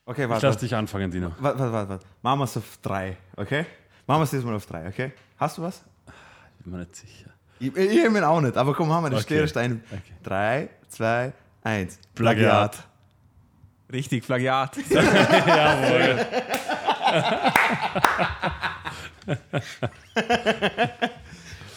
Okay, 0.05 0.25
Ich 0.25 0.29
warte. 0.29 0.47
lass 0.47 0.59
dich 0.59 0.75
anfangen, 0.75 1.11
Dino. 1.11 1.33
Warte, 1.39 1.59
warte, 1.59 1.73
warte. 1.73 1.89
warte. 1.91 2.07
Machen 2.23 2.41
wir 2.41 2.45
es 2.45 2.57
auf 2.57 2.79
drei, 2.83 3.17
okay? 3.37 3.67
Machen 4.07 4.21
wir 4.21 4.25
es 4.25 4.31
diesmal 4.31 4.55
auf 4.55 4.67
drei, 4.67 4.87
okay? 4.89 5.13
Hast 5.37 5.59
du 5.59 5.63
was? 5.63 5.83
Ich 6.59 6.65
bin 6.65 6.73
mir 6.73 6.79
nicht 6.81 6.95
sicher. 6.97 7.31
Ich, 7.59 7.75
ich 7.75 8.05
ich 8.05 8.11
mir 8.11 8.29
auch 8.29 8.41
nicht, 8.41 8.57
aber 8.57 8.75
komm, 8.75 8.93
haben 8.93 9.05
wir 9.05 9.11
den 9.11 9.19
Okay. 9.19 9.47
Stein. 9.49 9.83
Okay. 9.91 10.01
Drei, 10.23 10.69
zwei, 10.89 11.33
eins. 11.63 11.99
Plagiat. 12.15 12.77
Richtig, 13.93 14.25
Plagiat. 14.25 14.77
Jawohl. 14.91 16.27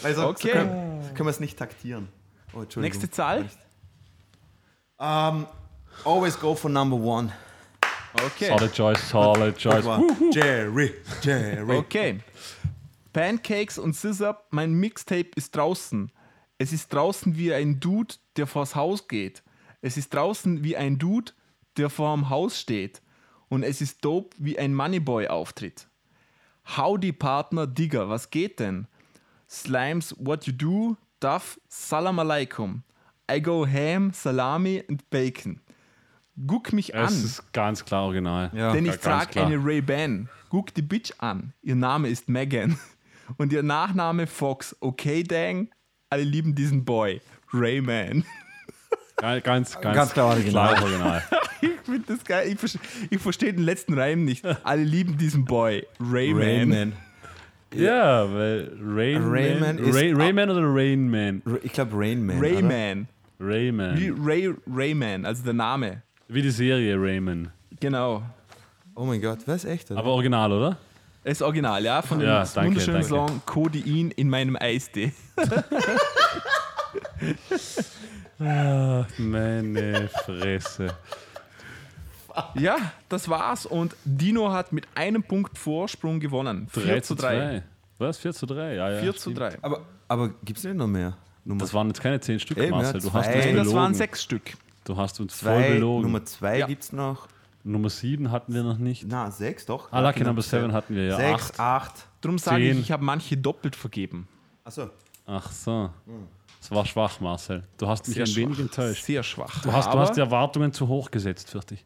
Also, 0.04 0.28
Okay. 0.28 0.48
so 0.48 0.54
können, 0.54 1.02
so 1.04 1.08
können 1.14 1.28
wir 1.28 1.32
es 1.32 1.40
nicht 1.40 1.58
taktieren. 1.58 2.10
Oh. 2.54 2.64
Nächste 2.80 3.10
Zahl. 3.12 3.46
Um, 4.98 5.46
always 6.04 6.40
go 6.40 6.56
for 6.56 6.70
number 6.70 6.98
one. 6.98 7.32
Okay. 8.14 8.48
Solid 8.48 8.74
choice, 8.74 9.10
solid 9.10 9.58
choice. 9.58 9.86
Jerry, 10.34 10.94
Jerry. 11.22 11.78
Okay. 11.78 12.20
Pancakes 13.14 13.78
und 13.78 13.94
Scissor, 13.94 14.44
mein 14.50 14.74
Mixtape 14.74 15.30
ist 15.36 15.56
draußen. 15.56 16.12
Es 16.58 16.74
ist 16.74 16.94
draußen 16.94 17.38
wie 17.38 17.54
ein 17.54 17.80
Dude, 17.80 18.16
der 18.36 18.48
vors 18.48 18.76
Haus 18.76 19.08
geht. 19.08 19.44
Es 19.82 19.96
ist 19.96 20.14
draußen 20.14 20.64
wie 20.64 20.76
ein 20.76 20.98
Dude, 20.98 21.32
der 21.78 21.90
vorm 21.90 22.30
Haus 22.30 22.60
steht. 22.60 23.02
Und 23.48 23.64
es 23.64 23.82
ist 23.82 24.04
dope 24.04 24.36
wie 24.40 24.60
ein 24.60 24.76
Moneyboy-Auftritt. 24.76 25.88
Howdy 26.78 27.14
Partner, 27.14 27.66
Digger, 27.66 28.10
was 28.10 28.30
geht 28.30 28.60
denn? 28.60 28.88
Slimes, 29.50 30.16
what 30.20 30.46
you 30.46 30.54
do, 30.54 30.98
Duff, 31.20 31.60
Salam 31.68 32.20
alaikum. 32.20 32.84
I 33.32 33.42
go 33.42 33.66
ham, 33.66 34.12
Salami 34.14 34.84
and 34.88 35.10
Bacon. 35.10 35.62
Guck 36.48 36.72
mich 36.74 36.94
Es 36.94 36.96
an, 36.96 37.14
ist 37.26 37.54
ganz 37.54 37.84
klar 37.86 38.04
original. 38.06 38.50
Ja. 38.54 38.72
denn 38.72 38.86
ich 38.86 38.96
trage 38.98 39.42
eine 39.44 39.58
Ray-Ban. 39.64 40.30
Guck 40.50 40.74
die 40.74 40.82
Bitch 40.82 41.12
an. 41.20 41.54
Ihr 41.62 41.76
Name 41.76 42.08
ist 42.10 42.30
Megan. 42.30 42.78
Und 43.38 43.52
ihr 43.54 43.62
Nachname 43.64 44.26
Fox. 44.26 44.76
Okay, 44.80 45.24
Dang. 45.24 45.70
Alle 46.10 46.24
lieben 46.24 46.56
diesen 46.56 46.86
Boy. 46.86 47.22
Rayman. 47.54 48.24
Ga- 49.18 49.40
Ganz, 49.42 49.80
ganz, 49.80 49.96
Ganz 49.96 50.14
klar 50.14 50.28
original. 50.28 50.74
klar 50.76 50.84
original. 50.84 51.24
Ich 51.62 51.72
finde 51.84 52.14
das 52.16 52.24
geil. 52.24 52.48
Ich, 52.54 52.58
verste- 52.58 52.80
ich 53.10 53.20
verstehe 53.20 53.52
den 53.52 53.64
letzten 53.64 53.94
Reim 54.00 54.24
nicht. 54.24 54.46
Alle 54.64 54.84
lieben 54.84 55.18
diesen 55.18 55.44
Boy. 55.44 55.86
Rayman. 56.00 56.42
Rayman. 56.42 56.94
ja, 57.74 58.34
weil 58.34 58.72
Rain 58.82 59.22
Rayman 59.24 59.60
Man, 59.60 59.78
ist- 59.80 59.96
Ray, 59.96 60.14
Rayman 60.14 60.50
oder 60.50 60.62
Rain 60.64 61.10
Man? 61.10 61.42
Ra- 61.46 61.58
Ich 61.64 61.74
glaube 61.74 61.92
Rainman. 61.96 62.40
Rayman. 62.40 63.08
Wie 63.40 63.44
Rayman. 63.44 64.20
Ray, 64.24 64.54
Rayman, 64.68 65.26
also 65.26 65.44
der 65.44 65.54
Name. 65.54 66.02
Wie 66.32 66.44
die 66.44 66.52
Serie 66.52 66.96
Rayman. 66.96 67.52
Genau. 67.80 68.22
Oh 68.96 69.04
mein 69.04 69.20
Gott, 69.20 69.40
was 69.48 69.66
echt? 69.66 69.90
Oder? 69.90 70.00
Aber 70.00 70.12
original, 70.12 70.52
oder? 70.52 70.78
Das 71.24 71.42
Original, 71.42 71.84
ja, 71.84 72.02
von 72.04 72.20
dem 72.20 72.28
Ja, 72.28 72.44
danke, 72.46 72.70
wunderschönen 72.70 73.02
danke. 73.02 73.08
Song 73.10 73.42
Codein 73.48 74.12
in 74.12 74.30
meinem 74.30 74.56
Eistee. 74.56 75.12
Ach, 78.40 79.08
meine 79.18 80.08
Fresse. 80.26 80.88
Ja, 82.56 82.78
das 83.10 83.28
war's 83.28 83.66
und 83.66 83.96
Dino 84.06 84.52
hat 84.52 84.72
mit 84.72 84.88
einem 84.96 85.24
Punkt 85.24 85.58
Vorsprung 85.58 86.20
gewonnen. 86.20 86.68
3 86.74 86.82
4 86.82 87.02
zu 87.02 87.16
zu 87.16 87.22
3. 87.22 87.36
3. 87.38 87.64
Was? 87.98 88.18
4 88.20 88.34
zu 88.34 88.46
3? 88.46 88.76
Ja, 88.76 88.92
ja. 88.92 89.02
4 89.02 89.14
zu 89.14 89.20
stimmt. 89.32 89.40
3. 89.40 89.58
aber 89.62 89.82
aber 90.08 90.30
gibt 90.44 90.60
es 90.60 90.64
nicht 90.64 90.76
noch 90.78 90.88
mehr? 90.88 91.18
Nummer 91.44 91.62
Das 91.62 91.74
waren 91.74 91.88
jetzt 91.88 92.02
keine 92.02 92.20
10 92.20 92.40
Stück, 92.40 92.58
ja, 92.58 92.70
Marcel. 92.70 93.02
Du 93.02 93.12
hast 93.12 93.28
Nein, 93.28 93.56
das 93.56 93.68
waren 93.68 93.74
belogen. 93.74 93.94
sechs 93.96 94.24
Stück. 94.24 94.54
Du 94.90 94.98
hast 94.98 95.20
uns 95.20 95.36
voll 95.36 95.50
zwei, 95.52 95.70
belogen. 95.74 96.02
Nummer 96.02 96.18
Nummer, 96.18 96.26
zwei 96.26 96.58
Ja. 96.58 96.66
gibt 96.66 96.82
es 96.82 96.92
noch. 96.92 97.28
7 97.64 98.32
hatten 98.32 98.56
wir 98.56 98.64
noch 98.64 98.80
nicht. 98.80 99.06
Na, 99.08 99.30
sechs 99.30 99.68
doch. 99.68 99.92
Ah, 99.92 100.00
Lucky 100.00 100.24
Number 100.24 100.42
7 100.42 100.74
hatten 100.74 100.96
wir 100.96 101.04
ja. 101.06 101.16
Sechs, 101.16 101.52
Acht. 101.52 101.60
acht. 101.60 102.08
Darum 102.22 102.40
sage 102.40 102.64
ich, 102.64 102.72
Zehn. 102.74 102.82
ich 102.82 102.92
habe 102.92 103.04
manche 103.04 103.38
doppelt 103.38 103.76
vergeben. 103.76 104.28
Achso. 104.64 104.90
Ach 105.28 105.52
so. 105.52 105.92
Das 106.60 106.72
war 106.72 106.88
schwach, 106.88 107.20
Marcel. 107.20 107.62
Du 107.78 107.88
hast 107.88 108.08
mich 108.08 108.16
Sehr 108.16 108.26
ein 108.26 108.36
wenig 108.36 108.56
schwach. 108.56 108.64
enttäuscht. 108.66 109.04
Sehr 109.04 109.22
schwach. 109.22 109.62
Du 109.62 109.72
hast, 109.72 109.94
du 109.94 110.00
hast 110.00 110.16
die 110.16 110.22
Erwartungen 110.22 110.74
zu 110.74 110.88
hoch 110.88 111.12
gesetzt 111.12 111.52
für 111.52 111.60
dich. 111.60 111.86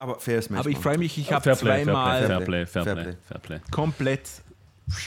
Aber 0.00 0.18
fair 0.18 0.42
Smash. 0.42 0.60
aber 0.60 0.68
ich 0.68 0.76
freue 0.78 0.98
mich, 0.98 1.16
ich 1.16 1.32
habe 1.32 1.44
Fair 1.44 1.56
Play, 1.56 1.84
zweimal 1.84 2.26
Fair 2.26 2.40
Play, 2.40 2.66
Fair 2.66 2.82
Play, 2.82 2.94
Play. 3.04 3.16
Fair 3.26 3.38
Play. 3.38 3.60
komplett 3.70 4.28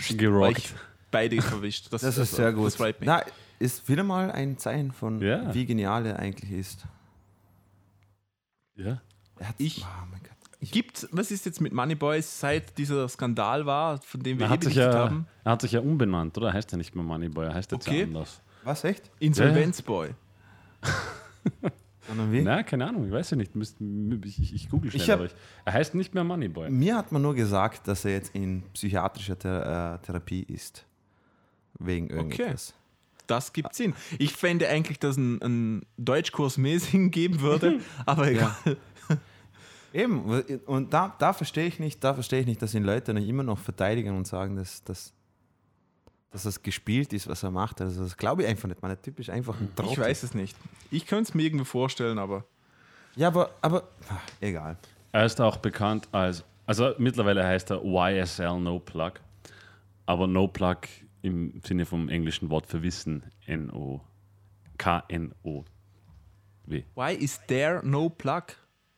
Gerockt. 0.09 0.73
beide 1.11 1.39
verwischt. 1.39 1.93
Das, 1.93 2.01
Das 2.01 2.13
ist 2.15 2.19
also, 2.21 2.35
sehr 2.37 2.51
gut. 2.53 2.65
Das 2.65 2.75
freut 2.77 2.99
mich. 2.99 3.05
Na, 3.05 3.21
ist 3.59 3.87
wieder 3.89 4.03
mal 4.03 4.31
ein 4.31 4.57
Zeichen 4.57 4.91
von, 4.91 5.21
Ja. 5.21 5.53
wie 5.53 5.65
genial 5.65 6.05
er 6.05 6.19
eigentlich 6.19 6.51
ist. 6.51 6.85
Ja. 8.75 9.01
Er 9.39 9.49
hat, 9.49 9.55
Ich- 9.57 9.83
Oh 9.83 10.05
mein 10.11 10.21
Gott. 10.21 10.31
Gibt, 10.71 11.07
was 11.11 11.29
ist 11.31 11.45
jetzt 11.45 11.61
mit 11.61 11.73
Moneyboys, 11.73 12.39
seit 12.39 12.77
dieser 12.77 13.07
Skandal 13.07 13.65
war, 13.65 14.01
von 14.01 14.21
dem 14.23 14.39
wir 14.39 14.47
Er 14.47 14.49
hat, 14.49 14.63
sich 14.63 14.75
ja, 14.75 14.91
haben? 14.93 15.27
er 15.43 15.51
hat 15.51 15.61
sich 15.61 15.73
ja 15.73 15.79
umbenannt, 15.81 16.37
oder? 16.37 16.47
Er 16.47 16.53
heißt 16.53 16.71
ja 16.71 16.77
nicht 16.77 16.95
mehr 16.95 17.03
Moneyboy, 17.03 17.45
er 17.45 17.53
heißt 17.53 17.71
jetzt 17.71 17.87
Okay. 17.87 17.99
ja 18.01 18.05
anders. 18.05 18.41
Was, 18.63 18.83
echt? 18.83 19.11
Insolvenzboy. 19.19 20.09
Sondern 22.07 22.31
wie? 22.31 22.41
Na, 22.41 22.61
keine 22.63 22.87
Ahnung, 22.87 23.05
ich 23.05 23.11
weiß 23.11 23.31
ja 23.31 23.37
nicht. 23.37 23.51
Ich, 23.55 24.39
ich, 24.39 24.53
ich 24.55 24.69
google 24.69 24.91
schnell. 24.91 25.03
Ich 25.03 25.09
hab- 25.09 25.21
ich, 25.21 25.31
er 25.65 25.73
heißt 25.73 25.95
nicht 25.95 26.13
mehr 26.13 26.23
Moneyboy. 26.23 26.69
Mir 26.69 26.95
hat 26.97 27.11
man 27.11 27.21
nur 27.21 27.33
gesagt, 27.35 27.87
dass 27.87 28.05
er 28.05 28.11
jetzt 28.11 28.33
in 28.35 28.63
psychiatrischer 28.73 29.37
Thera 29.37 29.95
äh, 29.95 29.99
Therapie 29.99 30.43
ist. 30.43 30.85
Wegen 31.79 32.09
irgendwas. 32.09 32.73
Das 33.27 33.53
gibt 33.53 33.73
Sinn. 33.75 33.93
Ich 34.19 34.33
fände 34.33 34.67
eigentlich, 34.69 34.99
dass 34.99 35.17
ein, 35.17 35.41
ein 35.41 35.85
Deutschkurs 35.97 36.57
Mesing 36.57 37.11
geben 37.11 37.41
würde, 37.41 37.79
aber 38.05 38.27
egal. 38.27 38.55
Eben, 39.93 40.23
und 40.65 40.93
da, 40.93 41.15
da 41.19 41.31
verstehe 41.31 41.67
ich 41.67 41.79
nicht, 41.79 42.03
da 42.03 42.13
verstehe 42.13 42.41
ich 42.41 42.45
nicht, 42.45 42.61
dass 42.61 42.73
ihn 42.73 42.83
Leute 42.83 43.13
nicht 43.13 43.29
immer 43.29 43.43
noch 43.43 43.57
verteidigen 43.57 44.17
und 44.17 44.27
sagen, 44.27 44.57
dass, 44.57 44.83
dass, 44.83 45.13
dass 46.31 46.43
das 46.43 46.61
gespielt 46.61 47.13
ist, 47.13 47.29
was 47.29 47.43
er 47.43 47.51
macht. 47.51 47.79
Also 47.79 48.03
das 48.03 48.17
glaube 48.17 48.43
ich 48.43 48.49
einfach 48.49 48.67
nicht. 48.67 48.81
Man 48.81 48.91
ist 48.91 49.03
typisch 49.03 49.29
einfach 49.29 49.57
ein 49.57 49.73
Trottel. 49.73 49.93
Ich 49.93 49.99
weiß 49.99 50.23
es 50.23 50.33
nicht. 50.33 50.57
Ich 50.91 51.05
könnte 51.07 51.29
es 51.29 51.33
mir 51.33 51.43
irgendwie 51.43 51.63
vorstellen, 51.63 52.19
aber 52.19 52.43
Ja, 53.15 53.29
aber, 53.29 53.51
aber 53.61 53.83
ach, 54.09 54.19
egal. 54.41 54.75
Er 55.13 55.25
ist 55.25 55.39
auch 55.39 55.55
bekannt 55.55 56.09
als, 56.11 56.43
also 56.65 56.93
mittlerweile 56.97 57.45
heißt 57.45 57.71
er 57.71 57.81
YSL 57.81 58.59
No 58.59 58.79
Plug, 58.79 59.13
aber 60.05 60.27
No 60.27 60.49
Plug 60.49 60.79
im 61.25 61.59
Sinne 61.65 61.85
vom 61.85 62.07
englischen 62.09 62.49
Wort 62.49 62.67
für 62.67 62.81
Wissen, 62.83 63.23
N-O, 63.45 64.01
K-N-O-W. 64.77 65.65
why 66.95 67.13
is 67.13 67.39
there 67.47 67.81
no 67.85 68.09
plug? 68.09 68.43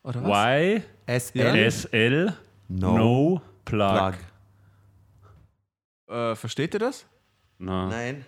Oder 0.03 0.23
was? 0.23 0.29
Y 0.29 0.83
SL 1.07 1.55
S 1.55 1.85
L 1.85 2.33
No, 2.69 2.97
No 2.97 3.41
Plug. 3.65 4.13
Plug. 6.05 6.15
Äh, 6.15 6.35
versteht 6.35 6.73
ihr 6.73 6.79
das? 6.79 7.05
Na. 7.57 7.87
Nein. 7.87 8.25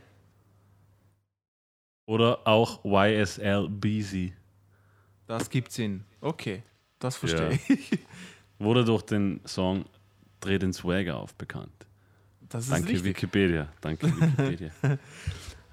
Oder 2.06 2.46
auch 2.48 2.84
YSL 2.84 3.70
Busy. 3.70 4.34
Das 5.28 5.50
gibt 5.50 5.72
Sinn. 5.72 6.04
Okay, 6.22 6.64
das 7.00 7.16
verstehe 7.18 7.52
Ja. 7.54 7.60
ich. 7.68 8.00
Wurde 8.60 8.84
durch 8.84 9.04
den 9.04 9.40
Song 9.46 9.86
Dreh 10.40 10.58
den 10.58 10.74
Swagger 10.74 11.18
auf 11.18 11.36
bekannt. 11.36 11.86
Das 12.50 12.64
ist 12.66 12.72
Danke 12.72 12.90
richtig. 12.90 13.06
Wikipedia. 13.06 13.68
Danke 13.82 14.08
Wikipedia. 14.08 14.72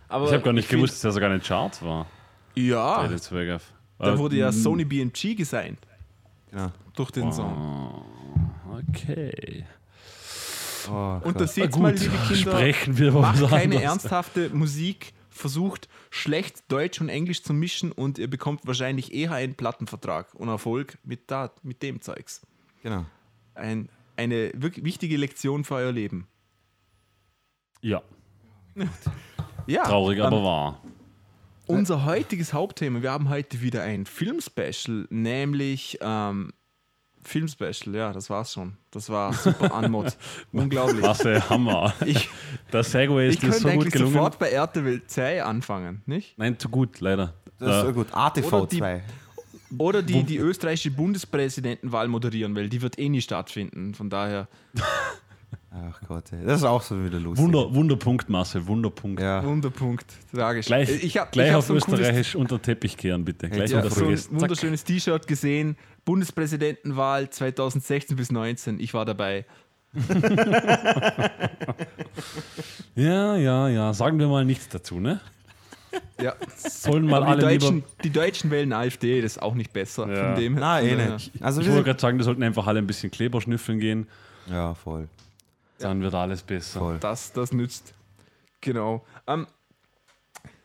Aber 0.09 0.27
ich 0.27 0.33
habe 0.33 0.43
gar 0.43 0.53
nicht 0.53 0.69
gewusst, 0.69 0.95
dass 0.97 1.05
er 1.05 1.13
sogar 1.13 1.33
in 1.33 1.39
den 1.39 1.43
Charts 1.47 1.83
war. 1.83 2.07
Ja, 2.55 3.09
da 3.99 4.19
wurde 4.19 4.37
ja 4.37 4.53
Sony 4.53 4.85
BMG 4.85 5.35
gesigned 5.37 5.79
Genau. 6.51 6.71
durch 6.95 7.11
den 7.11 7.33
Song. 7.33 8.05
Okay. 8.91 9.65
Oh, 10.89 11.21
Und 11.25 11.35
da 11.37 11.41
Gott. 11.41 11.49
seht 11.49 11.77
mal, 11.77 11.93
liebe 11.95 12.15
Kinder, 12.29 12.37
Sprechen 12.37 12.97
wir 12.99 13.11
macht 13.13 13.41
keine 13.49 13.65
anderes. 13.77 13.83
ernsthafte 13.83 14.51
Musik, 14.51 15.13
versucht 15.31 15.89
schlecht 16.11 16.71
Deutsch 16.71 17.01
und 17.01 17.09
Englisch 17.09 17.43
zu 17.43 17.53
mischen 17.53 17.91
und 17.91 18.19
ihr 18.19 18.31
bekommt 18.31 18.67
wahrscheinlich 18.67 19.13
eher 19.13 19.33
einen 19.33 19.55
Plattenvertrag 19.57 20.33
und 20.35 20.49
Erfolg 20.49 20.99
mit, 21.03 21.31
da, 21.31 21.51
mit 21.63 21.83
dem 21.83 22.01
Zeugs. 22.01 22.43
genau. 22.83 23.05
Ein, 23.55 23.89
eine 24.17 24.53
wirklich 24.55 24.85
wichtige 24.85 25.17
Lektion 25.17 25.65
für 25.65 25.75
euer 25.77 25.91
Leben. 25.93 26.27
Ja, 27.81 28.03
Ja, 29.67 29.85
traurig, 29.85 30.21
aber 30.23 30.43
wahr. 30.43 30.81
Unser 31.67 32.05
heutiges 32.05 32.53
Hauptthema, 32.53 33.03
wir 33.03 33.11
haben 33.11 33.29
heute 33.29 33.61
wieder 33.61 33.83
ein 33.83 34.07
Filmspecial, 34.07 35.07
nämlich 35.11 35.99
ähm, 36.01 36.53
Filmspecial, 37.23 37.95
ja, 37.97 38.13
das 38.13 38.31
war's 38.31 38.53
schon. 38.53 38.77
Das 38.93 39.11
war 39.11 39.33
super 39.33 39.75
Anmod. 39.75 40.17
Unglaublich. 40.53 41.03
Was 41.03 41.27
ein 41.27 41.49
Hammer. 41.51 41.93
Ich, 42.05 42.29
Der 42.73 42.85
Segway 42.85 43.29
ich 43.29 43.35
ist 43.35 43.41
könnte 43.41 43.57
so 43.59 43.65
gut 43.65 43.73
eigentlich 43.73 43.93
gelungen. 43.93 44.13
sofort 44.13 44.39
bei 44.39 44.51
RTL 44.51 45.03
2 45.07 45.43
anfangen, 45.43 46.03
nicht? 46.07 46.39
Nein, 46.39 46.57
zu 46.59 46.69
gut, 46.69 47.01
leider. 47.01 47.35
Das 47.59 47.77
ist 47.79 47.87
so 47.87 47.93
gut. 47.93 48.07
ATV 48.13 48.53
Oder 48.53 48.67
die- 48.69 48.79
2. 48.79 49.03
Oder 49.79 50.03
die, 50.05 50.23
die 50.23 50.37
österreichische 50.39 50.93
Bundespräsidentenwahl 50.93 52.07
moderieren, 52.07 52.55
weil 52.55 52.69
die 52.69 52.81
wird 52.83 53.01
eh 53.01 53.09
nie 53.09 53.21
stattfinden. 53.21 53.95
Von 53.95 54.09
daher, 54.09 54.47
Ach 55.71 56.01
Gott, 56.09 56.33
ey. 56.33 56.45
das 56.45 56.61
ist 56.61 56.65
auch 56.65 56.81
so 56.81 57.05
wieder 57.05 57.19
lustig. 57.21 57.45
Wunder, 57.45 57.75
Wunderpunkt, 57.75 58.29
Marcel, 58.31 58.67
Wunderpunkt. 58.67 59.21
Ja. 59.21 59.45
Wunderpunkt, 59.45 60.07
tragisch. 60.35 60.67
Gleich, 60.67 60.89
ich 61.03 61.19
hab, 61.19 61.33
gleich 61.33 61.51
ich 61.51 61.55
auf 61.55 61.67
so 61.67 61.75
Österreichisch 61.75 62.35
unter 62.35 62.57
den 62.59 62.63
Teppich 62.63 62.97
kehren, 62.97 63.25
bitte. 63.25 63.51
Gleich 63.51 63.71
Ja, 63.71 63.79
unter 63.83 63.91
so 63.91 64.07
ein 64.07 64.19
wunderschönes 64.41 64.85
T-Shirt 64.85 65.27
gesehen. 65.27 65.77
Bundespräsidentenwahl 66.07 67.29
2016 67.29 68.17
bis 68.17 68.31
19. 68.33 68.81
Ich 68.81 68.95
war 68.95 69.05
dabei. 69.05 69.45
Ja, 72.95 73.37
ja, 73.37 73.69
ja. 73.69 73.93
Sagen 73.93 74.19
wir 74.19 74.27
mal 74.29 74.45
nichts 74.45 74.69
dazu, 74.69 75.01
ne? 75.01 75.21
Ja. 76.21 76.35
Sollen 76.57 77.07
mal 77.07 77.23
Aber 77.23 77.37
die, 77.37 77.45
alle 77.45 77.59
Deutschen, 77.59 77.75
lieber. 77.77 77.87
die 78.05 78.11
Deutschen 78.11 78.51
wählen 78.51 78.73
AfD, 78.73 79.21
das 79.21 79.33
ist 79.33 79.43
auch 79.43 79.55
nicht 79.55 79.73
besser. 79.73 80.09
Ja. 80.09 80.33
Von 80.33 80.41
dem 80.41 80.53
her. 80.55 80.61
Na, 80.61 80.81
eh 80.81 80.95
nicht. 81.13 81.33
Also 81.41 81.61
Ich 81.61 81.69
wollte 81.69 81.85
gerade 81.85 82.01
sagen, 82.01 82.19
wir 82.19 82.25
sollten 82.25 82.43
einfach 82.43 82.67
alle 82.67 82.79
ein 82.79 82.87
bisschen 82.87 83.11
Kleber 83.11 83.41
schnüffeln 83.41 83.79
gehen. 83.81 84.07
ja, 84.51 84.75
voll. 84.75 85.09
Dann 85.79 86.01
wird 86.03 86.15
alles 86.15 86.43
besser. 86.43 86.79
voll. 86.81 86.99
Das, 86.99 87.33
das 87.33 87.53
nützt. 87.53 87.95
Genau. 88.61 89.05
Ähm, 89.27 89.47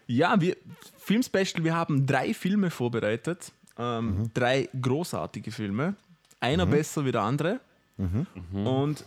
ja, 0.08 0.40
wir, 0.42 0.56
Filmspecial, 0.98 1.64
wir 1.64 1.76
haben 1.76 2.06
drei 2.06 2.34
Filme 2.34 2.70
vorbereitet. 2.70 3.52
Ähm, 3.78 4.18
Mhm. 4.18 4.32
Drei 4.34 4.70
großartige 4.80 5.52
Filme. 5.52 5.96
Einer 6.40 6.66
besser 6.66 7.06
wie 7.06 7.12
der 7.12 7.22
andere. 7.22 7.60
Mhm. 7.98 8.26
Und 8.66 9.06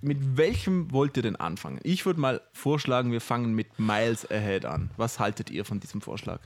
mit 0.00 0.36
welchem 0.36 0.90
wollt 0.92 1.16
ihr 1.16 1.22
denn 1.22 1.36
anfangen? 1.36 1.78
Ich 1.84 2.04
würde 2.04 2.18
mal 2.20 2.40
vorschlagen, 2.52 3.12
wir 3.12 3.20
fangen 3.20 3.54
mit 3.54 3.78
Miles 3.78 4.28
Ahead 4.30 4.64
an. 4.64 4.90
Was 4.96 5.20
haltet 5.20 5.50
ihr 5.50 5.64
von 5.64 5.78
diesem 5.80 6.00
Vorschlag? 6.00 6.40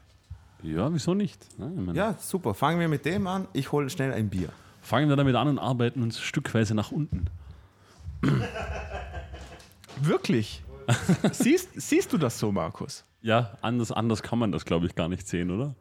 Ja, 0.63 0.93
wieso 0.93 1.15
nicht? 1.15 1.59
Ne? 1.59 1.73
Ich 1.75 1.81
meine, 1.87 1.97
Ja, 1.99 2.15
super. 2.21 2.53
Fangen 2.55 2.79
wir 2.81 2.89
mit 2.89 3.05
dem 3.07 3.27
an. 3.27 3.49
Ich 3.55 3.73
hole 3.73 3.89
schnell 3.91 4.13
ein 4.13 4.29
Bier. 4.29 4.51
Fangen 4.83 5.09
wir 5.09 5.17
damit 5.17 5.35
an 5.35 5.49
und 5.49 5.59
arbeiten 5.59 6.03
uns 6.03 6.21
stückweise 6.21 6.75
nach 6.75 6.93
unten. 6.93 7.27
Wirklich? 10.01 10.63
siehst, 11.33 11.69
siehst 11.75 12.13
du 12.13 12.19
das 12.19 12.39
so, 12.39 12.53
Markus? 12.53 13.05
Ja, 13.23 13.57
anders, 13.63 13.91
anders 13.91 14.23
kann 14.23 14.39
man 14.39 14.53
das, 14.53 14.65
glaube 14.65 14.87
ich, 14.87 14.95
gar 14.95 15.09
nicht 15.09 15.27
sehen, 15.27 15.51
oder? 15.51 15.75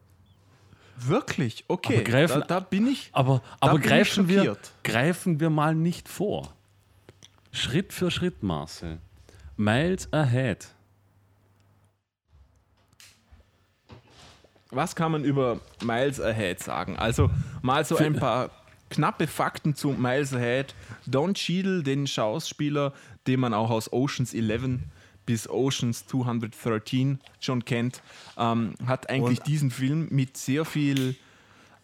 Wirklich? 0.98 1.66
Okay. 1.68 1.96
Aber 1.96 2.04
greifen- 2.04 2.40
da, 2.42 2.46
da 2.48 2.60
bin 2.62 2.88
ich. 2.88 3.10
Aber, 3.12 3.42
aber 3.60 3.80
greifen, 3.80 4.28
wir, 4.28 4.58
greifen 4.84 5.40
wir 5.40 5.50
mal 5.50 5.76
nicht 5.76 6.08
vor. 6.08 6.54
Schritt 7.52 7.94
für 7.94 8.10
Schritt, 8.10 8.42
Marcel. 8.44 9.00
Miles 9.58 10.12
ahead. 10.12 10.68
Was 14.72 14.96
kann 14.96 15.12
man 15.12 15.24
über 15.24 15.60
Miles 15.84 16.20
Ahead 16.20 16.60
sagen? 16.62 16.98
Also 16.98 17.30
mal 17.62 17.86
so 17.86 17.96
ein 17.96 18.16
paar 18.16 18.50
knappe 18.96 19.28
Fakten 19.28 19.76
zu 19.76 19.90
Miles 19.90 20.34
Ahead. 20.34 20.74
Don 21.06 21.34
Cheadle, 21.34 21.84
den 21.84 22.08
Schauspieler, 22.08 22.94
den 23.28 23.40
man 23.40 23.54
auch 23.54 23.70
aus 23.70 23.92
Oceans 23.94 24.34
11 24.34 24.80
bis 25.26 25.50
Oceans 25.50 26.06
213 26.08 27.20
schon 27.40 27.66
kennt, 27.66 28.02
ähm, 28.38 28.74
hat 28.86 29.10
eigentlich 29.10 29.40
Und- 29.40 29.48
diesen 29.48 29.72
Film 29.72 30.08
mit 30.12 30.38
sehr 30.38 30.66
viel 30.66 31.16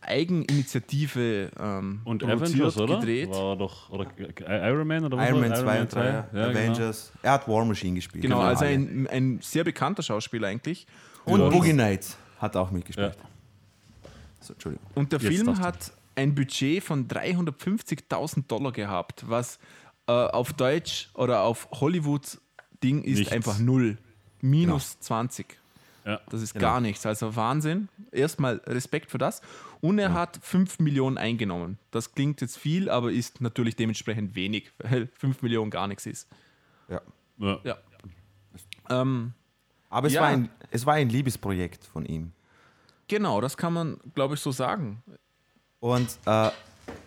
Eigeninitiative 0.03 1.51
ähm, 1.59 2.01
Und 2.05 2.23
Avengers, 2.23 2.77
oder? 2.77 2.95
gedreht. 2.99 3.29
War 3.29 3.55
doch, 3.55 3.89
oder 3.89 4.07
Iron 4.47 4.87
Man 4.87 5.05
oder 5.05 5.17
was 5.17 5.29
Iron 5.29 5.41
Man 5.41 5.49
das? 5.51 5.59
2 5.61 5.81
und 5.81 5.93
3, 5.93 6.05
ja. 6.05 6.11
Ja, 6.11 6.25
genau. 6.31 6.49
Avengers. 6.49 7.11
Er 7.21 7.31
hat 7.33 7.47
War 7.47 7.65
Machine 7.65 7.95
gespielt. 7.95 8.21
Genau, 8.23 8.39
also 8.39 8.65
alle. 8.65 8.73
ein, 8.73 9.07
ein 9.07 9.39
sehr 9.41 9.63
bekannter 9.63 10.01
Schauspieler 10.03 10.47
eigentlich. 10.47 10.87
Und 11.25 11.39
Ja. 11.39 11.49
Boogie 11.49 11.73
Nights 11.73 12.17
hat 12.39 12.55
auch 12.55 12.67
Ja. 12.71 12.73
mitgespielt. 12.77 13.17
So, 14.39 14.53
Entschuldigung. 14.53 14.87
Und 14.95 15.11
der 15.11 15.19
Jetzt 15.19 15.35
Film 15.35 15.59
hat 15.59 15.91
ein 16.15 16.35
Budget 16.35 16.83
von 16.83 17.07
350.000 17.07 18.47
Dollar 18.47 18.71
gehabt, 18.71 19.29
was 19.29 19.59
äh, 20.07 20.11
auf 20.11 20.53
Deutsch 20.53 21.09
oder 21.13 21.41
auf 21.43 21.67
Hollywood-Ding 21.71 23.03
ist 23.03 23.19
Nichts. 23.19 23.33
einfach 23.33 23.59
null. 23.59 23.97
Minus 24.41 24.99
20. 24.99 25.57
Ja. 26.05 26.19
Das 26.29 26.41
ist 26.41 26.53
Genau. 26.53 26.65
gar 26.65 26.81
nichts. 26.81 27.05
Also 27.05 27.35
Wahnsinn. 27.35 27.87
Erstmal 28.11 28.55
Respekt 28.65 29.11
für 29.11 29.19
das. 29.19 29.41
Und 29.81 29.99
er 29.99 30.13
hat 30.13 30.39
5 30.41 30.79
Millionen 30.79 31.17
eingenommen. 31.17 31.77
Das 31.91 32.13
klingt 32.13 32.41
jetzt 32.41 32.57
viel, 32.57 32.89
aber 32.89 33.11
ist 33.11 33.39
natürlich 33.41 33.75
dementsprechend 33.75 34.35
wenig, 34.35 34.71
weil 34.79 35.07
5 35.19 35.41
Millionen 35.43 35.69
gar 35.71 35.87
nichts 35.87 36.05
ist. 36.07 36.27
Ja. 36.89 37.01
Ja. 37.37 37.59
Ja. 37.63 37.77
Ähm, 38.89 39.33
Aber 39.89 40.07
es, 40.07 40.13
Ja. 40.13 40.21
war 40.21 40.29
ein, 40.29 40.49
es 40.71 40.85
war 40.85 40.95
ein 40.95 41.09
Liebesprojekt 41.09 41.85
von 41.85 42.05
ihm. 42.05 42.31
genau, 43.07 43.41
das 43.41 43.57
kann 43.57 43.73
man, 43.73 43.99
glaube 44.15 44.35
ich, 44.35 44.39
so 44.39 44.51
sagen. 44.51 45.03
Und 45.81 46.19
äh, 46.27 46.49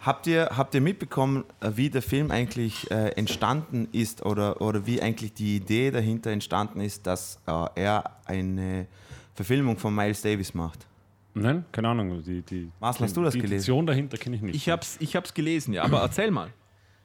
habt, 0.01 0.27
ihr, 0.27 0.51
habt 0.57 0.75
ihr 0.75 0.81
mitbekommen, 0.81 1.45
äh, 1.61 1.71
wie 1.75 1.89
der 1.89 2.03
Film 2.03 2.33
eigentlich 2.33 2.91
äh, 2.91 3.11
entstanden 3.11 3.87
ist 3.93 4.27
oder, 4.27 4.61
oder 4.61 4.85
wie 4.85 5.01
eigentlich 5.01 5.33
die 5.33 5.57
Idee 5.57 5.93
dahinter 5.93 6.31
entstanden 6.31 6.81
ist, 6.81 7.07
dass 7.07 7.39
äh, 7.47 7.67
er 7.77 8.11
eine 8.25 8.89
Verfilmung 9.35 9.79
von 9.79 9.95
Miles 9.95 10.23
Davis 10.23 10.55
macht? 10.55 10.89
Nein, 11.35 11.65
keine 11.71 11.89
Ahnung. 11.89 12.21
Die, 12.25 12.43
die, 12.43 12.69
Marcel, 12.81 13.05
hast 13.05 13.17
du 13.17 13.23
das 13.23 13.35
die 13.35 13.39
gelesen? 13.39 13.55
Intention 13.55 13.87
dahinter 13.87 14.17
kenne 14.19 14.37
ich 14.37 14.43
nicht. 14.43 14.57
Ich 14.57 14.69
habe 14.69 14.83
es 14.83 14.97
ich 15.01 15.15
hab's 15.15 15.33
gelesen, 15.33 15.73
ja, 15.73 15.85
aber 15.85 16.01
erzähl 16.01 16.33
mal. 16.33 16.49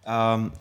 Ähm, 0.06 0.52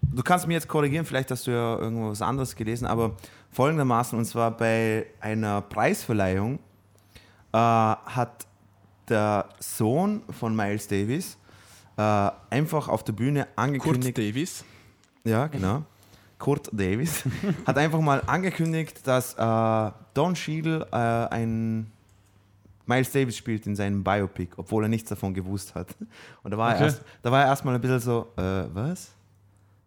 du 0.00 0.22
kannst 0.22 0.46
mich 0.46 0.54
jetzt 0.54 0.68
korrigieren, 0.68 1.04
vielleicht 1.04 1.30
hast 1.30 1.46
du 1.46 1.50
ja 1.50 1.78
irgendwo 1.78 2.08
was 2.08 2.22
anderes 2.22 2.56
gelesen, 2.56 2.86
aber 2.86 3.16
folgendermaßen, 3.50 4.18
und 4.18 4.24
zwar 4.24 4.50
bei 4.50 5.08
einer 5.20 5.60
Preisverleihung 5.60 6.58
äh, 7.52 7.58
hat 7.58 8.46
der 9.08 9.48
Sohn 9.60 10.22
von 10.30 10.54
Miles 10.54 10.88
Davis 10.88 11.36
äh, 11.96 12.30
einfach 12.50 12.88
auf 12.88 13.04
der 13.04 13.12
Bühne 13.12 13.44
Kurt 13.44 13.58
angekündigt, 13.58 14.18
Davis. 14.18 14.64
ja 15.24 15.46
genau, 15.46 15.82
Kurt 16.38 16.68
Davis, 16.72 17.24
hat 17.66 17.78
einfach 17.78 18.00
mal 18.00 18.22
angekündigt, 18.26 19.06
dass 19.06 19.34
äh, 19.34 19.92
Don 20.14 20.34
Cheadle 20.34 20.86
äh, 20.92 21.34
ein 21.34 21.90
Miles 22.86 23.10
Davis 23.12 23.36
spielt 23.36 23.66
in 23.66 23.74
seinem 23.76 24.04
Biopic, 24.04 24.50
obwohl 24.58 24.84
er 24.84 24.88
nichts 24.88 25.08
davon 25.08 25.32
gewusst 25.32 25.74
hat. 25.74 25.88
Und 26.42 26.50
da 26.50 26.58
war 26.58 26.70
Okay. 26.74 26.80
er 26.80 26.84
erst, 26.86 27.02
da 27.22 27.32
war 27.32 27.40
er 27.42 27.46
erstmal 27.46 27.74
ein 27.74 27.80
bisschen 27.80 28.00
so, 28.00 28.28
äh, 28.36 28.64
was? 28.74 29.10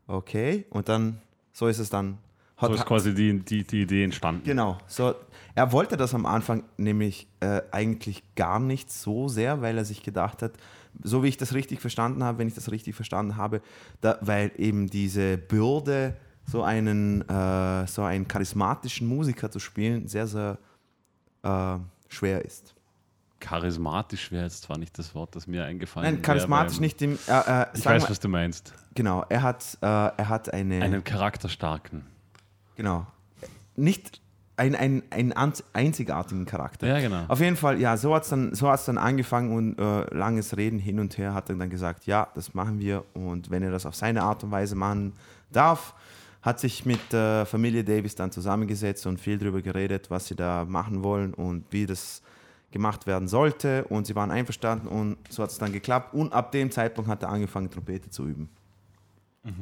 Okay. 0.08 0.65
Und 0.71 0.89
dann, 0.89 1.21
so 1.53 1.67
ist 1.67 1.77
es 1.77 1.89
dann. 1.91 2.17
Hat, 2.58 2.70
so 2.70 2.76
ist 2.76 2.86
quasi 2.86 3.13
die, 3.13 3.39
die, 3.39 3.63
die 3.65 3.82
Idee 3.84 4.04
entstanden. 4.04 4.41
Genau. 4.43 4.78
So, 4.88 5.13
er 5.54 5.72
wollte 5.72 5.96
das 5.96 6.13
am 6.15 6.26
Anfang 6.26 6.63
nämlich 6.78 7.28
äh, 7.39 7.62
eigentlich 7.72 8.24
gar 8.36 8.60
nicht 8.60 8.91
so 8.91 9.28
sehr, 9.28 9.62
weil 9.62 9.78
er 9.78 9.86
sich 9.86 10.02
gedacht 10.04 10.41
hat, 10.41 10.54
so 11.04 11.24
wie 11.24 11.28
ich 11.28 11.38
das 11.38 11.54
richtig 11.54 11.82
verstanden 11.82 12.24
habe, 12.24 12.39
wenn 12.39 12.48
ich 12.48 12.56
das 12.56 12.72
richtig 12.72 12.96
verstanden 12.96 13.38
habe, 13.38 13.62
da, 14.02 14.17
weil 14.22 14.52
eben 14.58 14.88
diese 14.89 15.38
Bürde, 15.38 16.17
so 16.46 16.63
einen, 16.63 17.22
äh, 17.30 17.86
so 17.88 18.02
einen 18.04 18.28
charismatischen 18.28 19.08
Musiker 19.08 19.52
zu 19.52 19.60
spielen, 19.60 20.08
sehr, 20.08 20.26
sehr 20.26 20.58
äh, 21.43 21.78
schwer 22.10 22.43
ist. 22.43 22.74
Charismatisch 23.39 24.32
wäre 24.32 24.46
jetzt 24.46 24.63
zwar 24.63 24.80
nicht 24.80 24.98
das 24.98 25.13
Wort, 25.13 25.36
das 25.36 25.46
mir 25.46 25.63
eingefallen 25.65 26.12
Nein, 26.15 26.22
charismatisch 26.24 26.78
wäre, 26.78 26.82
nicht 26.82 27.02
im. 27.04 27.20
Äh, 27.28 27.62
äh, 27.62 27.65
Ich 27.76 27.86
weiß, 27.86 28.04
wir- 28.04 28.10
was 28.10 28.20
du 28.20 28.30
meinst. 28.30 28.74
Genau, 28.96 29.24
er 29.30 29.43
hat, 29.43 29.78
äh, 29.82 29.86
er 29.86 30.30
hat 30.30 30.52
eine. 30.52 30.82
Einen 30.82 31.04
charakterstarken. 31.04 32.04
Genau. 32.78 33.06
Nicht 33.76 34.22
ein, 34.56 34.76
ein, 34.76 35.04
einen 35.12 35.34
anz- 35.34 35.63
einzigartigen 35.74 36.46
Charakter. 36.46 36.88
Ja, 36.88 37.00
genau. 37.00 37.26
Auf 37.28 37.40
jeden 37.42 37.58
Fall, 37.58 37.80
ja, 37.80 37.96
so 37.98 38.16
hat 38.16 38.24
es 38.24 38.30
dann, 38.30 38.56
so 38.56 38.70
hat's 38.70 38.86
dann 38.86 38.98
angefangen 38.98 39.52
und 39.56 39.78
äh, 39.78 40.16
langes 40.16 40.58
Reden 40.58 40.80
hin 40.80 41.00
und 41.00 41.18
her 41.18 41.34
hat 41.34 41.50
er 41.50 41.56
dann 41.56 41.70
gesagt, 41.70 42.06
ja, 42.06 42.28
das 42.34 42.54
machen 42.54 42.80
wir 42.80 43.04
und 43.13 43.52
wenn 43.52 43.62
er 43.62 43.70
das 43.72 43.86
auf 43.86 43.96
seine 43.96 44.24
Art 44.24 44.44
und 44.44 44.52
Weise 44.52 44.76
machen 44.76 45.13
darf, 45.52 45.94
hat 46.42 46.60
sich 46.60 46.86
mit 46.86 47.00
der 47.12 47.46
Familie 47.46 47.84
Davis 47.84 48.16
dann 48.16 48.32
zusammengesetzt 48.32 49.06
und 49.06 49.20
viel 49.20 49.38
darüber 49.38 49.62
geredet, 49.62 50.10
was 50.10 50.28
sie 50.28 50.36
da 50.36 50.66
machen 50.66 51.04
wollen 51.04 51.34
und 51.34 51.66
wie 51.72 51.86
das 51.86 52.22
gemacht 52.72 53.06
werden 53.06 53.28
sollte 53.28 53.84
und 53.86 54.08
sie 54.08 54.16
waren 54.16 54.32
einverstanden 54.32 54.88
und 54.88 55.18
so 55.30 55.44
hat 55.44 55.52
es 55.52 55.58
dann 55.58 55.72
geklappt 55.72 56.13
und 56.13 56.34
ab 56.34 56.52
dem 56.52 56.72
Zeitpunkt 56.72 57.10
hat 57.10 57.22
er 57.24 57.30
angefangen, 57.30 57.70
Trompete 57.70 58.10
zu 58.10 58.26
üben. 58.28 58.50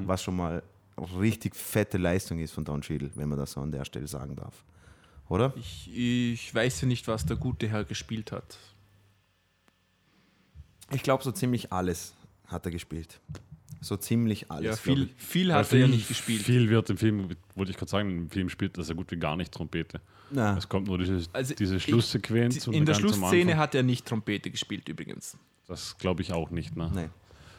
Was 0.06 0.24
schon 0.24 0.36
mal 0.36 0.64
richtig 0.98 1.56
fette 1.56 1.98
Leistung 1.98 2.40
ist 2.40 2.52
von 2.54 2.64
Don 2.66 2.82
Cheadle, 2.82 3.12
wenn 3.16 3.30
man 3.30 3.38
das 3.38 3.52
so 3.54 3.62
an 3.62 3.72
der 3.72 3.86
Stelle 3.86 4.08
sagen 4.08 4.36
darf. 4.36 4.64
Oder? 5.28 5.54
Ich, 5.58 5.90
ich 5.96 6.54
weiß 6.54 6.82
ja 6.82 6.88
nicht, 6.88 7.08
was 7.08 7.26
der 7.26 7.36
gute 7.38 7.68
Herr 7.68 7.84
gespielt 7.84 8.32
hat. 8.32 8.58
Ich 10.92 11.02
glaube, 11.04 11.24
so 11.24 11.32
ziemlich 11.32 11.72
alles 11.74 12.14
hat 12.48 12.66
er 12.66 12.72
gespielt. 12.72 13.20
So 13.82 13.98
ziemlich 13.98 14.50
alles. 14.52 14.66
Ja, 14.66 14.76
viel, 14.76 15.04
ich. 15.04 15.14
viel 15.24 15.50
Weil 15.50 15.56
hat 15.56 15.74
er 15.74 15.80
ja 15.80 15.88
nicht 15.88 16.08
gespielt. 16.08 16.42
Viel 16.42 16.70
wird 16.70 16.90
im 16.90 16.98
Film, 16.98 17.30
wollte 17.56 17.72
ich 17.72 17.78
gerade 17.78 17.90
sagen, 17.90 18.10
im 18.18 18.30
Film 18.30 18.50
spielt 18.50 18.78
das 18.78 18.88
ja 18.90 18.94
gut 18.96 19.12
wie 19.12 19.18
gar 19.18 19.36
nicht 19.36 19.52
Trompete. 19.52 20.00
Na, 20.32 20.58
Es 20.58 20.68
kommt 20.70 20.88
nur 20.88 20.98
diese, 20.98 21.28
Also 21.34 21.54
diese 21.56 21.76
ich- 21.78 21.84
Schlusssequenz. 21.84 22.68
und 22.68 22.74
In 22.74 22.86
der 22.86 22.94
Schlussszene 22.96 23.58
hat 23.58 23.76
er 23.76 23.84
nicht 23.84 24.06
Trompete 24.06 24.50
gespielt 24.50 24.88
übrigens. 24.90 25.38
Das 25.68 25.98
glaube 25.98 26.22
ich 26.22 26.34
auch 26.34 26.50
nicht. 26.52 26.76
Ne? 26.76 26.92
nee. 26.94 27.10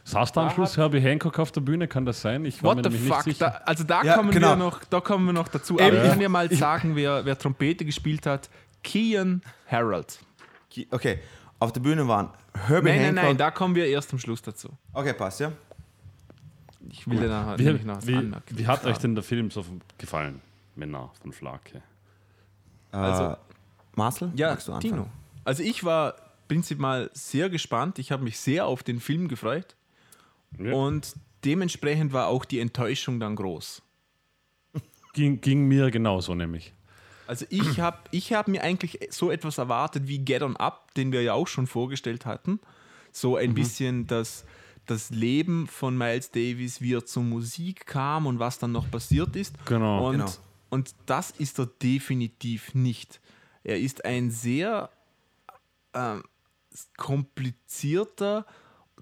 Saß 0.07 0.31
da 0.33 0.43
am 0.47 0.51
Schluss 0.51 0.77
Herbie 0.77 1.01
Hancock 1.01 1.37
auf 1.41 1.51
der 1.51 1.61
Bühne? 1.63 1.89
Kann 1.89 2.07
das 2.07 2.21
sein? 2.21 2.45
Ich 2.45 2.63
war 2.63 2.77
What 2.77 2.85
mir 2.85 2.91
the 2.93 2.97
fuck? 3.09 3.27
nicht 3.27 3.41
Da, 3.41 3.49
also 3.65 3.83
da, 3.83 4.03
Ja, 4.05 4.15
kommen 4.15 4.31
genau. 4.31 4.51
wir 4.51 4.57
noch, 4.57 4.85
da 4.85 5.01
kommen 5.01 5.27
wir 5.27 5.33
noch 5.33 5.49
dazu. 5.49 5.75
Eben, 5.79 5.85
Aber 5.89 5.97
ich 5.97 6.03
ich- 6.05 6.11
kann 6.11 6.21
ja 6.21 6.29
mal 6.29 6.51
sagen, 6.55 6.95
wer, 6.95 7.25
wer 7.25 7.37
Trompete 7.37 7.85
gespielt 7.85 8.25
hat. 8.25 8.49
Kian 8.85 9.43
Harold. 9.69 10.21
Okay, 10.93 11.19
auf 11.59 11.73
der 11.73 11.81
Bühne 11.81 12.07
waren 12.07 12.31
Herbie 12.55 12.89
Nein, 12.91 12.97
nein, 12.99 13.05
Hancock. 13.07 13.25
nein, 13.25 13.37
da 13.37 13.51
kommen 13.51 13.75
wir 13.75 13.87
erst 13.87 14.13
am 14.13 14.19
Schluss 14.21 14.43
dazu. 14.43 14.69
okay, 14.93 15.13
passt, 15.13 15.41
ja. 15.41 15.51
Ich 16.89 17.09
will 17.09 17.19
dir 17.19 17.27
nachher 17.29 17.59
Wie, 17.59 17.65
nämlich 17.65 17.85
noch 17.85 17.97
was 17.97 18.07
wie, 18.07 18.15
anmerken. 18.15 18.57
wie 18.59 18.67
hat 18.67 18.85
euch 18.85 18.99
denn 18.99 19.15
der 19.17 19.25
Film 19.25 19.51
so 19.51 19.65
gefallen? 19.99 20.41
Männer 20.77 21.11
von 21.21 21.33
Flake. 21.33 21.83
Also- 22.93 23.25
äh, 23.33 23.37
Marcel, 23.97 24.31
Ja, 24.37 24.51
magst 24.51 24.69
du 24.69 24.73
anfangen? 24.75 24.93
Tino. 24.95 25.07
Also 25.45 25.63
ich 25.65 25.83
war 25.83 26.15
prinzipiell 26.47 27.11
sehr 27.13 27.49
gespannt. 27.51 27.99
Ich 27.99 28.13
habe 28.13 28.23
mich 28.23 28.39
sehr 28.39 28.67
auf 28.67 28.83
den 28.85 29.01
Film 29.01 29.27
gefreut. 29.27 29.75
Ja. 30.59 30.73
Und 30.73 31.15
dementsprechend 31.45 32.13
war 32.13 32.27
auch 32.29 32.45
die 32.45 32.61
Enttäuschung 32.61 33.21
dann 33.21 33.37
groß. 33.37 33.83
Ging, 35.13 35.41
ging 35.41 35.67
mir 35.67 35.91
genauso 35.91 36.35
nämlich. 36.35 36.75
Also 37.27 37.47
ich 37.51 37.81
habe 37.81 37.99
ich 38.11 38.33
hab 38.33 38.49
mir 38.49 38.63
eigentlich 38.63 38.99
so 39.11 39.31
etwas 39.31 39.59
erwartet 39.59 40.07
wie 40.09 40.19
Get 40.19 40.43
On 40.43 40.57
Up, 40.57 40.93
den 40.95 41.13
wir 41.13 41.23
ja 41.23 41.33
auch 41.35 41.49
schon 41.49 41.67
vorgestellt 41.67 42.27
hatten. 42.27 42.61
So 43.13 43.33
Mhm. 43.33 43.37
ein 43.39 43.55
bisschen 43.55 44.07
das, 44.07 44.45
das 44.87 45.11
Leben 45.11 45.67
von 45.67 45.97
Miles 45.97 46.31
Davis, 46.31 46.81
wie 46.81 46.95
er 46.95 47.07
zur 47.07 47.23
Musik 47.23 47.87
kam 47.87 48.27
und 48.27 48.39
was 48.39 48.59
dann 48.59 48.73
noch 48.73 48.91
passiert 48.91 49.35
ist. 49.37 49.55
Genau. 49.65 50.07
Und, 50.09 50.19
Genau. 50.19 50.31
und 50.71 50.95
das 51.07 51.31
ist 51.31 51.59
er 51.59 51.67
definitiv 51.67 52.75
nicht. 52.75 53.21
Er 53.65 53.81
ist 53.81 54.05
ein 54.05 54.31
sehr 54.31 54.91
ähm, 55.95 56.23
komplizierter, 56.99 58.47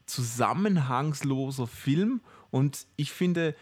zusammenhangsloser 0.07 1.67
Film 1.67 2.21
und 2.51 2.87
ich 2.97 3.13
finde, 3.13 3.55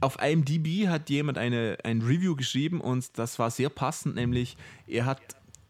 auf 0.00 0.16
IMDb 0.22 0.88
hat 0.88 1.10
jemand 1.10 1.38
eine, 1.38 1.78
ein 1.84 2.02
Review 2.02 2.34
geschrieben 2.36 2.80
und 2.80 3.18
das 3.18 3.38
war 3.38 3.50
sehr 3.50 3.68
passend, 3.68 4.14
nämlich 4.14 4.56
er 4.86 5.04
hat 5.06 5.20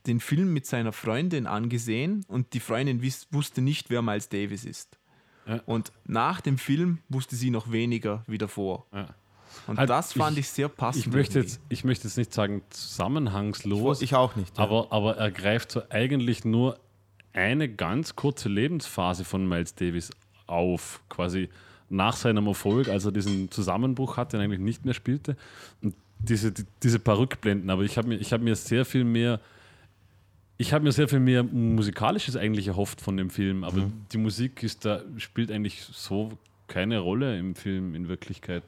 den 0.06 0.20
Film 0.20 0.52
mit 0.52 0.66
seiner 0.66 0.92
Freundin 0.92 1.46
angesehen 1.46 2.24
und 2.28 2.54
die 2.54 2.60
Freundin 2.60 3.02
wiss, 3.02 3.26
wusste 3.32 3.60
nicht, 3.60 3.90
wer 3.90 4.02
Miles 4.02 4.28
Davis 4.28 4.64
ist. 4.64 4.98
Ja. 5.46 5.60
Und 5.66 5.92
nach 6.06 6.40
dem 6.40 6.58
Film 6.58 6.98
wusste 7.08 7.36
sie 7.36 7.50
noch 7.50 7.70
weniger 7.72 8.22
wie 8.26 8.38
davor. 8.38 8.86
Ja. 8.92 9.08
Und 9.66 9.78
Halt, 9.78 9.90
das 9.90 10.12
fand 10.12 10.38
ich- 10.38 10.46
ich, 10.46 10.50
sehr 10.50 10.68
passend. 10.68 11.06
Ich 11.06 11.12
möchte, 11.12 11.40
irgendwie. 11.40 11.52
jetzt, 11.54 11.60
ich 11.68 11.84
möchte 11.84 12.06
jetzt 12.06 12.16
nicht 12.16 12.32
sagen 12.32 12.62
zusammenhangslos, 12.70 14.00
Ich 14.00 14.14
auch 14.14 14.36
nicht. 14.36 14.56
ja. 14.56 14.64
aber, 14.64 14.92
aber 14.92 15.16
er 15.16 15.30
greift 15.30 15.72
so 15.72 15.82
eigentlich 15.90 16.44
nur 16.44 16.78
eine 17.32 17.68
ganz 17.68 18.16
kurze 18.16 18.48
Lebensphase 18.48 19.24
von 19.24 19.46
Miles 19.48 19.74
Davis 19.74 20.10
auf, 20.50 21.00
quasi 21.08 21.48
nach 21.88 22.16
seinem 22.16 22.46
Erfolg, 22.46 22.88
als 22.88 23.04
er 23.04 23.12
diesen 23.12 23.50
Zusammenbruch 23.50 24.16
hatte 24.16 24.36
und 24.36 24.42
eigentlich 24.42 24.60
nicht 24.60 24.84
mehr 24.84 24.94
spielte. 24.94 25.36
Und 25.82 25.94
diese, 26.18 26.52
die, 26.52 26.64
diese 26.82 26.98
paar 26.98 27.18
Rückblenden, 27.18 27.70
aber 27.70 27.82
ich 27.82 27.98
habe 27.98 28.08
mir, 28.08 28.16
ich 28.16 28.32
hab 28.32 28.40
mir 28.40 28.54
sehr 28.54 28.84
viel 28.84 29.04
mehr. 29.04 29.40
Ich 30.56 30.74
habe 30.74 30.84
mir 30.84 30.92
sehr 30.92 31.08
viel 31.08 31.20
mehr 31.20 31.42
Musikalisches 31.42 32.36
eigentlich 32.36 32.68
erhofft 32.68 33.00
von 33.00 33.16
dem 33.16 33.30
Film, 33.30 33.64
aber 33.64 33.90
die 34.12 34.18
Musik 34.18 34.62
ist 34.62 34.84
da, 34.84 35.00
spielt 35.16 35.50
eigentlich 35.50 35.82
so 35.82 36.36
keine 36.68 36.98
Rolle 36.98 37.38
im 37.38 37.54
Film 37.54 37.94
in 37.94 38.08
Wirklichkeit. 38.08 38.62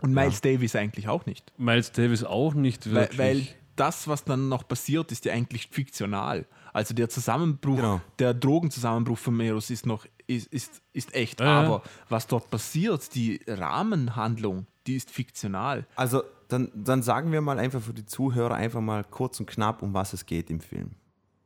Und 0.00 0.12
Miles 0.12 0.40
Davis 0.40 0.74
eigentlich 0.74 1.08
auch 1.08 1.26
nicht. 1.26 1.52
Miles 1.58 1.92
Davis 1.92 2.24
auch 2.24 2.54
nicht 2.54 2.86
Weil, 2.86 2.94
wirklich. 3.02 3.18
weil 3.18 3.46
das, 3.76 4.08
was 4.08 4.24
dann 4.24 4.48
noch 4.48 4.66
passiert, 4.66 5.12
ist 5.12 5.24
ja 5.24 5.32
eigentlich 5.32 5.68
fiktional. 5.70 6.46
Also 6.72 6.94
der 6.94 7.08
Zusammenbruch, 7.08 7.76
Genau. 7.76 8.00
der 8.18 8.34
Drogenzusammenbruch 8.34 9.18
von 9.18 9.36
Meros 9.36 9.70
ist 9.70 9.86
noch 9.86 10.06
ist, 10.26 10.46
ist, 10.52 10.80
ist 10.92 11.12
echt. 11.14 11.40
Ja, 11.40 11.46
ja. 11.46 11.66
Aber 11.66 11.82
was 12.08 12.26
dort 12.28 12.50
passiert, 12.50 13.14
die 13.16 13.40
Rahmenhandlung, 13.48 14.66
die 14.86 14.94
ist 14.94 15.10
fiktional. 15.10 15.86
Also 15.96 16.22
dann, 16.48 16.70
dann 16.74 17.02
sagen 17.02 17.32
wir 17.32 17.40
mal 17.40 17.58
einfach 17.58 17.80
für 17.80 17.92
die 17.92 18.06
Zuhörer 18.06 18.54
einfach 18.54 18.80
mal 18.80 19.02
kurz 19.04 19.40
und 19.40 19.46
knapp, 19.46 19.82
um 19.82 19.92
was 19.94 20.12
es 20.12 20.26
geht 20.26 20.48
im 20.50 20.60
Film. 20.60 20.92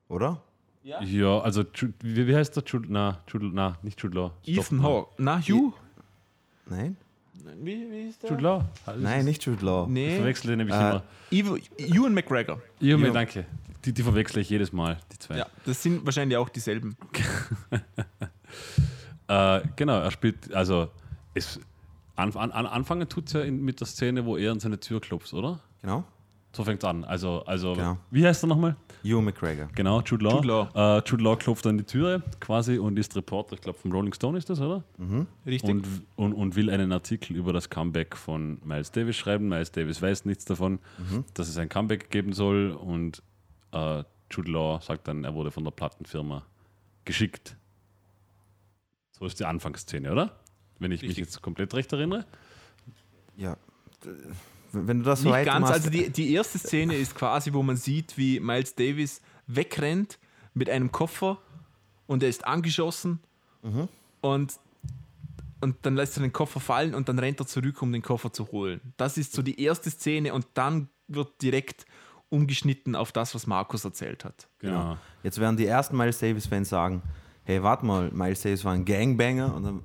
Oder? 0.08 0.42
Ja, 0.82 0.98
also 1.40 1.62
Ju- 1.62 1.94
wie, 2.02 2.26
wie 2.26 2.36
heißt 2.36 2.56
der 2.56 2.62
Jude? 2.66 2.88
Na, 2.90 3.22
Jude, 3.26 3.50
na, 3.52 3.78
nicht 3.82 4.02
Jude 4.02 4.16
Law. 4.18 4.32
Ethan 4.44 4.82
Hawke. 4.82 5.10
Na, 5.16 5.40
Hugh? 5.40 5.72
Nein? 6.66 6.96
Wie, 7.62 7.90
wie 7.90 8.08
ist 8.08 8.22
Jude 8.22 8.42
Law. 8.42 8.64
Nein, 8.98 9.24
nicht 9.24 9.44
Jude 9.46 9.64
Law. 9.64 9.84
Ich 9.86 9.92
Nee. 9.92 10.16
verwechsel 10.16 10.48
den 10.48 10.58
nämlich 10.58 10.76
Äh, 10.76 10.90
immer. 10.90 11.02
Ewan 11.30 11.60
Ewan 11.78 12.12
McGregor. 12.14 12.60
Ja, 12.80 12.98
mir 12.98 13.06
ja. 13.06 13.12
danke. 13.14 13.46
Die, 13.84 13.92
die 13.92 14.02
verwechsel 14.02 14.40
ich 14.40 14.48
jedes 14.50 14.72
Mal, 14.72 14.98
die 15.12 15.18
zwei. 15.18 15.38
Ja, 15.38 15.46
das 15.66 15.82
sind 15.82 16.04
wahrscheinlich 16.04 16.36
auch 16.38 16.48
dieselben. 16.48 16.96
Äh, 19.26 19.62
genau, 19.76 19.98
er 20.00 20.10
spielt, 20.10 20.52
also 20.52 20.88
es, 21.32 21.58
an, 22.14 22.30
an, 22.36 22.52
an, 22.52 22.66
anfangen 22.66 23.08
tut 23.08 23.26
es 23.28 23.32
ja 23.32 23.40
in, 23.40 23.62
mit 23.64 23.80
der 23.80 23.86
Szene, 23.86 24.26
wo 24.26 24.36
er 24.36 24.52
an 24.52 24.60
seine 24.60 24.78
Tür 24.78 25.00
klopft, 25.00 25.32
oder? 25.32 25.60
Genau? 25.80 26.04
So 26.52 26.62
fängt 26.62 26.82
es 26.84 26.88
an. 26.88 27.04
Also, 27.04 27.42
also 27.46 27.72
Genau. 27.72 27.96
wie 28.10 28.24
heißt 28.24 28.44
er 28.44 28.48
nochmal? 28.48 28.76
Ewan 29.02 29.24
McGregor. 29.24 29.68
Genau, 29.74 30.02
Jude 30.02 30.24
Law. 30.24 30.34
Jude 30.36 30.46
Law. 30.48 30.98
Äh, 30.98 31.02
Jude 31.08 31.24
Law 31.24 31.36
klopft 31.36 31.66
an 31.66 31.78
die 31.78 31.84
Türe 31.84 32.22
quasi 32.38 32.78
und 32.78 32.98
ist 32.98 33.16
Reporter, 33.16 33.54
ich 33.54 33.62
glaube 33.62 33.78
vom 33.78 33.90
Rolling 33.92 34.12
Stone 34.12 34.36
ist 34.38 34.48
das, 34.50 34.60
oder? 34.60 34.84
Richtig. 35.46 35.68
und, 35.70 35.86
und, 36.16 36.32
und 36.34 36.54
will 36.54 36.68
einen 36.70 36.92
Artikel 36.92 37.34
über 37.34 37.52
das 37.54 37.70
Comeback 37.70 38.16
von 38.16 38.58
Miles 38.62 38.92
Davis 38.92 39.16
schreiben. 39.16 39.48
Miles 39.48 39.72
Davis 39.72 40.00
weiß 40.02 40.26
nichts 40.26 40.44
davon, 40.44 40.78
dass 41.32 41.48
es 41.48 41.56
ein 41.56 41.68
Comeback 41.70 42.10
geben 42.10 42.34
soll 42.34 42.70
und 42.72 43.22
äh, 43.74 44.04
Jude 44.30 44.50
Law 44.50 44.80
sagt 44.80 45.08
dann, 45.08 45.24
er 45.24 45.34
wurde 45.34 45.50
von 45.50 45.64
der 45.64 45.70
Plattenfirma 45.70 46.44
geschickt. 47.04 47.56
So 49.12 49.26
ist 49.26 49.38
die 49.38 49.44
Anfangsszene, 49.44 50.10
oder? 50.10 50.38
Wenn 50.78 50.90
ich 50.90 51.02
mich 51.02 51.10
Richtig. 51.10 51.26
jetzt 51.26 51.42
komplett 51.42 51.74
recht 51.74 51.92
erinnere. 51.92 52.24
Ja. 53.36 53.56
Wenn 54.72 54.98
du 54.98 55.04
das 55.04 55.20
so 55.20 55.28
Nicht 55.28 55.34
weit 55.34 55.46
ganz, 55.46 55.60
machst, 55.60 55.74
also 55.74 55.90
die, 55.90 56.10
die 56.10 56.32
erste 56.32 56.58
Szene 56.58 56.96
ist 56.96 57.14
quasi, 57.14 57.52
wo 57.52 57.62
man 57.62 57.76
sieht, 57.76 58.18
wie 58.18 58.40
Miles 58.40 58.74
Davis 58.74 59.22
wegrennt 59.46 60.18
mit 60.52 60.68
einem 60.68 60.90
Koffer 60.90 61.38
und 62.06 62.22
er 62.22 62.28
ist 62.28 62.44
angeschossen 62.46 63.20
und, 64.20 64.52
und 65.60 65.76
dann 65.82 65.94
lässt 65.94 66.16
er 66.18 66.22
den 66.22 66.32
Koffer 66.32 66.60
fallen 66.60 66.94
und 66.94 67.08
dann 67.08 67.18
rennt 67.18 67.40
er 67.40 67.46
zurück, 67.46 67.80
um 67.82 67.92
den 67.92 68.02
Koffer 68.02 68.32
zu 68.32 68.50
holen. 68.50 68.80
Das 68.96 69.16
ist 69.16 69.32
so 69.32 69.42
die 69.42 69.60
erste 69.62 69.90
Szene 69.90 70.34
und 70.34 70.46
dann 70.54 70.88
wird 71.06 71.40
direkt 71.40 71.86
umgeschnitten 72.34 72.96
auf 72.96 73.12
das, 73.12 73.34
was 73.34 73.46
Markus 73.46 73.84
erzählt 73.84 74.24
hat. 74.24 74.48
Genau. 74.58 74.98
Jetzt 75.22 75.38
werden 75.38 75.56
die 75.56 75.66
ersten 75.66 75.96
Miles 75.96 76.18
Davis-Fans 76.18 76.68
sagen, 76.68 77.02
hey, 77.44 77.62
warte 77.62 77.86
mal, 77.86 78.10
Miles 78.10 78.42
Davis 78.42 78.64
war 78.64 78.72
ein 78.72 78.84
Gangbanger 78.84 79.54
und 79.54 79.62
dann 79.62 79.82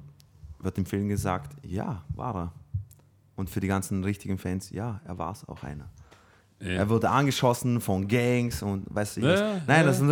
wird 0.59 0.77
im 0.77 0.85
Film 0.85 1.07
gesagt, 1.07 1.55
ja, 1.63 2.03
war 2.09 2.35
er. 2.35 2.53
Und 3.35 3.49
für 3.49 3.59
die 3.59 3.67
ganzen 3.67 4.03
richtigen 4.03 4.37
Fans, 4.37 4.69
ja, 4.71 4.99
er 5.05 5.17
war 5.17 5.31
es 5.31 5.47
auch 5.47 5.63
einer. 5.63 5.89
Ja. 6.61 6.71
Er 6.71 6.89
wurde 6.89 7.09
angeschossen 7.09 7.79
von 7.79 8.05
Gangs 8.05 8.61
und 8.61 8.83
weiß 8.89 9.17
ich 9.17 9.23
Ja, 9.23 9.61
Nein, 9.65 9.85
das, 9.85 10.01
ist 10.01 10.09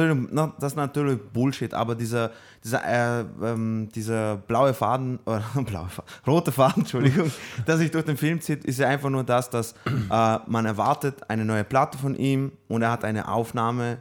das 0.59 0.71
ist 0.71 0.77
natürlich 0.77 1.19
Bullshit, 1.33 1.73
aber 1.73 1.93
dieser, 1.93 2.31
dieser, 2.63 2.85
äh, 2.85 3.25
ähm, 3.43 3.89
dieser 3.93 4.37
blaue 4.37 4.73
Faden, 4.73 5.19
oder 5.25 5.43
blaue 5.55 5.89
Faden, 5.89 6.09
rote 6.25 6.53
Faden, 6.53 6.83
Entschuldigung, 6.83 7.31
der 7.67 7.77
sich 7.77 7.91
durch 7.91 8.05
den 8.05 8.15
Film 8.15 8.39
zieht, 8.39 8.63
ist 8.63 8.79
ja 8.79 8.87
einfach 8.87 9.09
nur 9.09 9.25
das, 9.25 9.49
dass 9.49 9.73
äh, 9.85 10.37
man 10.47 10.65
erwartet 10.65 11.29
eine 11.29 11.43
neue 11.43 11.65
Platte 11.65 11.97
von 11.97 12.15
ihm 12.15 12.53
und 12.69 12.81
er 12.81 12.91
hat 12.91 13.03
eine 13.03 13.27
Aufnahme 13.27 13.97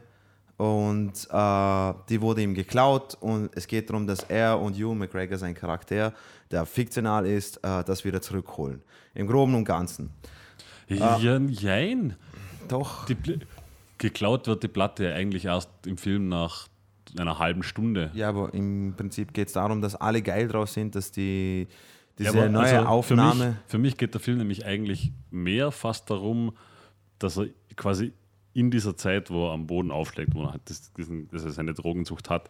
und 0.55 1.27
äh, 1.29 1.93
die 2.09 2.21
wurde 2.21 2.41
ihm 2.41 2.53
geklaut 2.53 3.17
und 3.19 3.49
es 3.55 3.67
geht 3.67 3.89
darum, 3.89 4.07
dass 4.07 4.23
er 4.23 4.57
und 4.59 4.75
Hugh 4.75 4.95
McGregor, 4.95 5.37
sein 5.37 5.53
Charakter, 5.53 6.13
der 6.49 6.65
fiktional 6.65 7.25
ist, 7.25 7.57
äh, 7.57 7.83
das 7.83 8.05
wieder 8.05 8.21
zurückholen. 8.21 8.81
Im 9.13 9.27
Groben 9.27 9.53
und 9.53 9.65
Ganzen. 9.65 10.11
Ja, 10.87 11.17
jein. 11.17 12.15
Doch. 12.67 13.05
Die, 13.05 13.17
geklaut 13.97 14.47
wird 14.47 14.63
die 14.63 14.67
Platte 14.67 15.13
eigentlich 15.13 15.45
erst 15.45 15.69
im 15.85 15.97
Film 15.97 16.27
nach 16.27 16.67
einer 17.17 17.39
halben 17.39 17.63
Stunde. 17.63 18.11
Ja, 18.13 18.29
aber 18.29 18.53
im 18.53 18.93
Prinzip 18.95 19.33
geht 19.33 19.47
es 19.47 19.53
darum, 19.53 19.81
dass 19.81 19.95
alle 19.95 20.21
geil 20.21 20.47
drauf 20.47 20.69
sind, 20.69 20.95
dass 20.95 21.11
die 21.11 21.67
diese 22.19 22.37
Ja, 22.37 22.49
neue 22.49 22.79
also 22.79 22.89
Aufnahme. 22.89 23.33
Für 23.33 23.47
mich, 23.47 23.57
für 23.67 23.77
mich 23.77 23.97
geht 23.97 24.13
der 24.13 24.21
Film 24.21 24.39
nämlich 24.39 24.65
eigentlich 24.65 25.11
mehr 25.29 25.71
fast 25.71 26.09
darum, 26.09 26.53
dass 27.19 27.37
er 27.37 27.47
quasi 27.75 28.13
in 28.53 28.71
dieser 28.71 28.97
Zeit, 28.97 29.29
wo 29.29 29.47
er 29.47 29.53
am 29.53 29.67
Boden 29.67 29.91
aufschlägt, 29.91 30.33
wo 30.33 30.43
er 30.43 30.53
halt 30.53 30.61
das, 30.65 30.91
diesen, 30.93 31.29
dass 31.29 31.43
er 31.45 31.51
seine 31.51 31.73
Drogensucht 31.73 32.29
hat, 32.29 32.49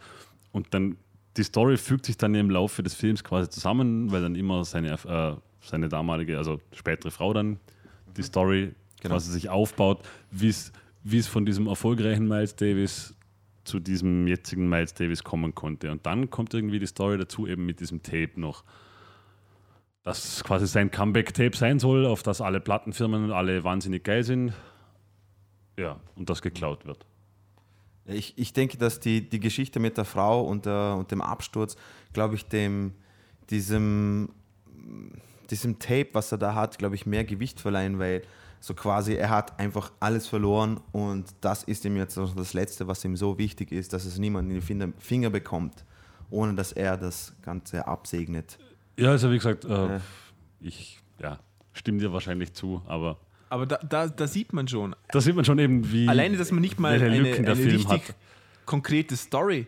und 0.54 0.74
dann 0.74 0.96
die 1.36 1.44
Story 1.44 1.78
fügt 1.78 2.06
sich 2.06 2.18
dann 2.18 2.34
im 2.34 2.50
Laufe 2.50 2.82
des 2.82 2.96
Films 2.96 3.24
quasi 3.24 3.50
zusammen, 3.50 4.12
weil 4.12 4.22
dann 4.22 4.36
immer 4.36 4.64
seine, 4.66 4.94
äh, 4.94 5.36
seine 5.62 5.90
damalige, 5.90 6.38
also 6.38 6.60
spätere 6.72 7.12
Frau 7.12 7.34
dann 7.34 7.60
die 8.18 8.24
Story 8.24 8.74
Genau. 9.02 9.16
quasi 9.16 9.32
sich 9.32 9.50
aufbaut, 9.50 10.00
wie 10.32 10.50
es 10.50 11.28
von 11.28 11.46
diesem 11.46 11.68
erfolgreichen 11.68 12.28
Miles 12.28 12.56
Davis 12.56 13.16
zu 13.64 13.80
diesem 13.80 14.28
jetzigen 14.28 14.68
Miles 14.70 14.94
Davis 14.94 15.24
kommen 15.24 15.54
konnte. 15.54 15.92
Und 15.92 16.06
dann 16.06 16.30
kommt 16.30 16.54
irgendwie 16.54 16.80
die 16.80 16.88
Story 16.88 17.18
dazu, 17.18 17.48
eben 17.48 17.66
mit 17.66 17.80
diesem 17.80 18.02
Tape 18.02 18.32
noch 18.36 18.64
das 20.04 20.44
quasi 20.44 20.68
sein 20.68 20.90
Comeback-Tape 20.90 21.56
sein 21.56 21.80
soll, 21.80 22.06
auf 22.06 22.24
das 22.24 22.40
alle 22.40 22.62
Plattenfirmen 22.62 23.26
und 23.26 23.32
alle 23.34 23.64
wahnsinnig 23.66 24.06
geil 24.06 24.24
sind. 24.24 24.54
Ja, 25.78 26.00
und 26.16 26.30
das 26.30 26.42
geklaut 26.42 26.86
wird. 26.86 27.06
Ich, 28.06 28.38
ich 28.38 28.54
denke, 28.54 28.78
dass 28.78 29.02
die, 29.02 29.28
die 29.30 29.42
Geschichte 29.42 29.82
mit 29.82 29.98
der 29.98 30.06
Frau 30.06 30.42
und, 30.46 30.66
der, 30.66 30.96
und 30.98 31.12
dem 31.12 31.22
Absturz, 31.22 31.76
glaube 32.14 32.36
ich, 32.36 32.46
dem, 32.46 32.94
diesem, 33.50 34.30
diesem 35.52 35.80
Tape, 35.80 36.10
was 36.14 36.32
er 36.32 36.38
da 36.38 36.56
hat, 36.56 36.78
glaube 36.78 36.96
ich, 36.96 37.06
mehr 37.06 37.24
Gewicht 37.24 37.60
verleihen, 37.60 38.00
weil 38.00 38.22
so 38.60 38.74
quasi 38.74 39.14
er 39.14 39.30
hat 39.30 39.60
einfach 39.60 39.92
alles 40.00 40.28
verloren 40.28 40.80
und 40.92 41.26
das 41.42 41.64
ist 41.64 41.86
ihm 41.86 41.96
jetzt 41.98 42.18
auch 42.18 42.34
das 42.36 42.54
Letzte, 42.54 42.88
was 42.88 43.04
ihm 43.06 43.16
so 43.16 43.38
wichtig 43.38 43.72
ist, 43.72 43.94
dass 43.94 44.06
es 44.06 44.18
niemand 44.18 44.50
in 44.50 44.56
die 44.56 44.62
Finger, 44.62 44.90
Finger 44.98 45.30
bekommt, 45.30 45.86
ohne 46.30 46.56
dass 46.56 46.72
er 46.72 46.98
das 46.98 47.34
Ganze 47.44 47.86
absegnet. 47.88 48.58
Ja, 48.98 49.12
also 49.12 49.32
wie 49.32 49.38
gesagt, 49.38 49.66
äh, 49.66 49.70
Ja. 49.70 50.02
ich 50.60 51.00
ja, 51.22 51.40
stimme 51.74 52.00
dir 52.00 52.12
wahrscheinlich 52.12 52.54
zu, 52.54 52.82
aber 52.88 53.18
Aber 53.50 53.66
da, 53.68 53.78
da, 53.78 54.08
da 54.08 54.28
sieht 54.28 54.54
man 54.54 54.68
schon, 54.68 54.96
da 55.12 55.22
sieht 55.22 55.36
man 55.36 55.46
schon 55.46 55.60
eben, 55.60 55.92
wie. 55.92 56.08
alleine, 56.10 56.36
dass 56.36 56.52
man 56.52 56.62
nicht 56.62 56.80
mal 56.80 56.94
eine, 57.00 57.06
eine 57.06 57.56
Film 57.56 57.76
richtig 57.76 57.88
hat. 58.10 58.16
konkrete 58.66 59.16
Story 59.16 59.68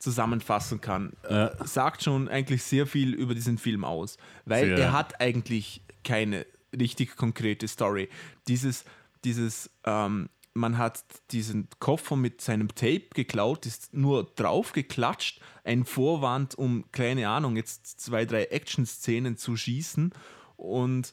zusammenfassen 0.00 0.80
kann, 0.80 1.12
äh, 1.22 1.50
sagt 1.64 2.02
schon 2.02 2.28
eigentlich 2.28 2.62
sehr 2.62 2.86
viel 2.86 3.14
über 3.14 3.34
diesen 3.34 3.58
Film 3.58 3.84
aus. 3.84 4.16
Weil 4.46 4.66
Sehr. 4.68 4.78
er 4.78 4.92
hat 4.92 5.20
eigentlich 5.20 5.82
keine 6.02 6.46
richtig 6.76 7.16
konkrete 7.16 7.68
Story. 7.68 8.08
Dieses, 8.48 8.84
dieses 9.24 9.70
ähm, 9.84 10.30
man 10.54 10.78
hat 10.78 11.04
diesen 11.30 11.68
Koffer 11.78 12.16
mit 12.16 12.40
seinem 12.40 12.68
Tape 12.74 13.08
geklaut, 13.14 13.66
ist 13.66 13.94
nur 13.94 14.24
draufgeklatscht, 14.24 15.40
ein 15.64 15.84
Vorwand, 15.84 16.56
um, 16.56 16.84
keine 16.90 17.28
Ahnung, 17.28 17.56
jetzt 17.56 18.00
zwei, 18.00 18.24
drei 18.24 18.44
Action-Szenen 18.44 19.36
zu 19.36 19.56
schießen 19.56 20.12
und 20.56 21.12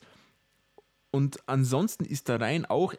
und 1.10 1.48
ansonsten 1.48 2.04
ist 2.06 2.28
der 2.28 2.42
Rhein 2.42 2.66
auch 2.66 2.94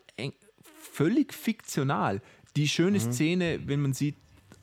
völlig 0.92 1.34
fiktional. 1.34 2.20
Die 2.56 2.66
schöne 2.66 2.98
Szene, 2.98 3.60
wenn 3.66 3.80
man 3.80 3.92
sieht, 3.92 4.16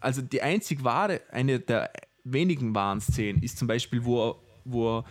also 0.05 0.21
die 0.21 0.41
einzig 0.41 0.83
wahre, 0.83 1.21
eine 1.31 1.59
der 1.59 1.91
wenigen 2.23 2.73
wahren 2.75 3.01
Szenen 3.01 3.41
ist 3.43 3.57
zum 3.57 3.67
Beispiel, 3.67 4.03
wo 4.05 4.29
er, 4.29 4.35
wo 4.63 4.97
er 4.99 5.03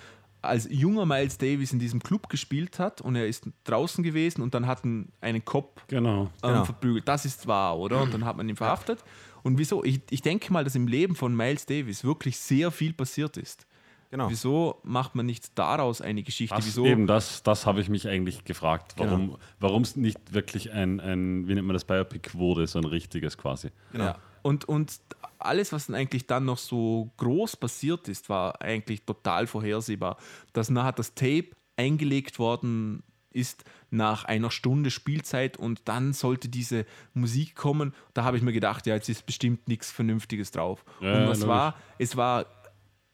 als 0.43 0.69
junger 0.71 1.07
Miles 1.07 1.39
Davis 1.39 1.73
in 1.73 1.79
diesem 1.79 2.03
Club 2.03 2.29
gespielt 2.29 2.79
hat 2.79 3.01
und 3.01 3.17
er 3.17 3.27
ist 3.27 3.49
draußen 3.65 4.05
gewesen 4.05 4.43
und 4.43 4.53
dann 4.55 4.67
hat 4.67 4.85
ihn 4.85 5.09
einen 5.21 5.45
Cop 5.45 5.83
Genau. 5.89 6.25
ähm, 6.25 6.29
Genau. 6.43 6.65
verprügelt. 6.65 7.09
Das 7.09 7.25
ist 7.25 7.47
wahr, 7.47 7.79
oder? 7.79 8.03
Und 8.03 8.13
dann 8.13 8.25
hat 8.25 8.37
man 8.37 8.49
ihn 8.49 8.57
verhaftet. 8.57 9.03
Und 9.43 9.59
wieso? 9.59 9.83
Ich, 9.85 10.01
ich 10.11 10.23
denke 10.23 10.53
mal, 10.53 10.65
dass 10.65 10.75
im 10.75 10.87
Leben 10.87 11.15
von 11.17 11.35
Miles 11.35 11.65
Davis 11.67 12.05
wirklich 12.05 12.37
sehr 12.39 12.71
viel 12.71 12.93
passiert 12.93 13.37
ist. 13.37 13.67
Genau. 14.11 14.29
Wieso 14.31 14.81
macht 14.85 15.15
man 15.15 15.27
nicht 15.27 15.59
daraus 15.59 16.01
eine 16.01 16.23
Geschichte? 16.23 16.55
Das, 16.55 16.67
Wieso? 16.67 16.85
Eben, 16.87 17.07
das, 17.07 17.43
das 17.43 17.67
habe 17.67 17.81
ich 17.81 17.89
mich 17.89 18.07
eigentlich 18.07 18.45
gefragt, 18.45 18.95
warum 18.97 19.27
Genau. 19.29 19.39
warum 19.61 19.83
es 19.83 19.97
nicht 19.97 20.33
wirklich 20.35 20.73
ein, 20.73 21.01
ein, 21.01 21.49
wie 21.49 21.55
nennt 21.55 21.67
man 21.67 21.75
das, 21.75 21.85
Biopic 21.85 22.35
wurde, 22.35 22.67
so 22.67 22.79
ein 22.79 22.85
richtiges 22.85 23.37
quasi. 23.39 23.71
Genau. 23.93 24.05
Ja. 24.05 24.19
Und, 24.45 24.67
und 24.67 25.01
alles, 25.39 25.73
was 25.73 25.87
dann 25.87 25.97
eigentlich 25.97 26.27
dann 26.27 26.45
noch 26.45 26.59
so 26.59 27.11
groß 27.17 27.57
passiert 27.57 28.09
ist, 28.09 28.29
war 28.29 28.61
eigentlich 28.61 29.07
total 29.07 29.47
vorhersehbar. 29.47 30.19
Dass 30.53 30.69
nachher 30.69 30.93
das 30.93 31.15
Tape 31.15 31.49
eingelegt 31.77 32.39
worden 32.39 33.03
ist 33.31 33.65
nach 33.91 34.27
einer 34.27 34.51
Stunde 34.51 34.91
Spielzeit 34.91 35.57
und 35.57 35.81
dann 35.87 36.13
sollte 36.13 36.51
diese 36.51 36.85
Musik 37.15 37.57
kommen. 37.57 37.95
Da 38.13 38.25
habe 38.25 38.37
ich 38.37 38.43
mir 38.43 38.53
gedacht, 38.53 38.87
ja, 38.87 38.95
jetzt 38.95 39.09
ist 39.09 39.25
bestimmt 39.25 39.67
nichts 39.67 39.91
Vernünftiges 39.91 40.51
drauf. 40.51 40.85
Ja, 41.01 41.15
und 41.15 41.29
was 41.29 41.39
logisch. 41.39 41.49
war? 41.49 41.77
Es 41.99 42.15
war 42.15 42.45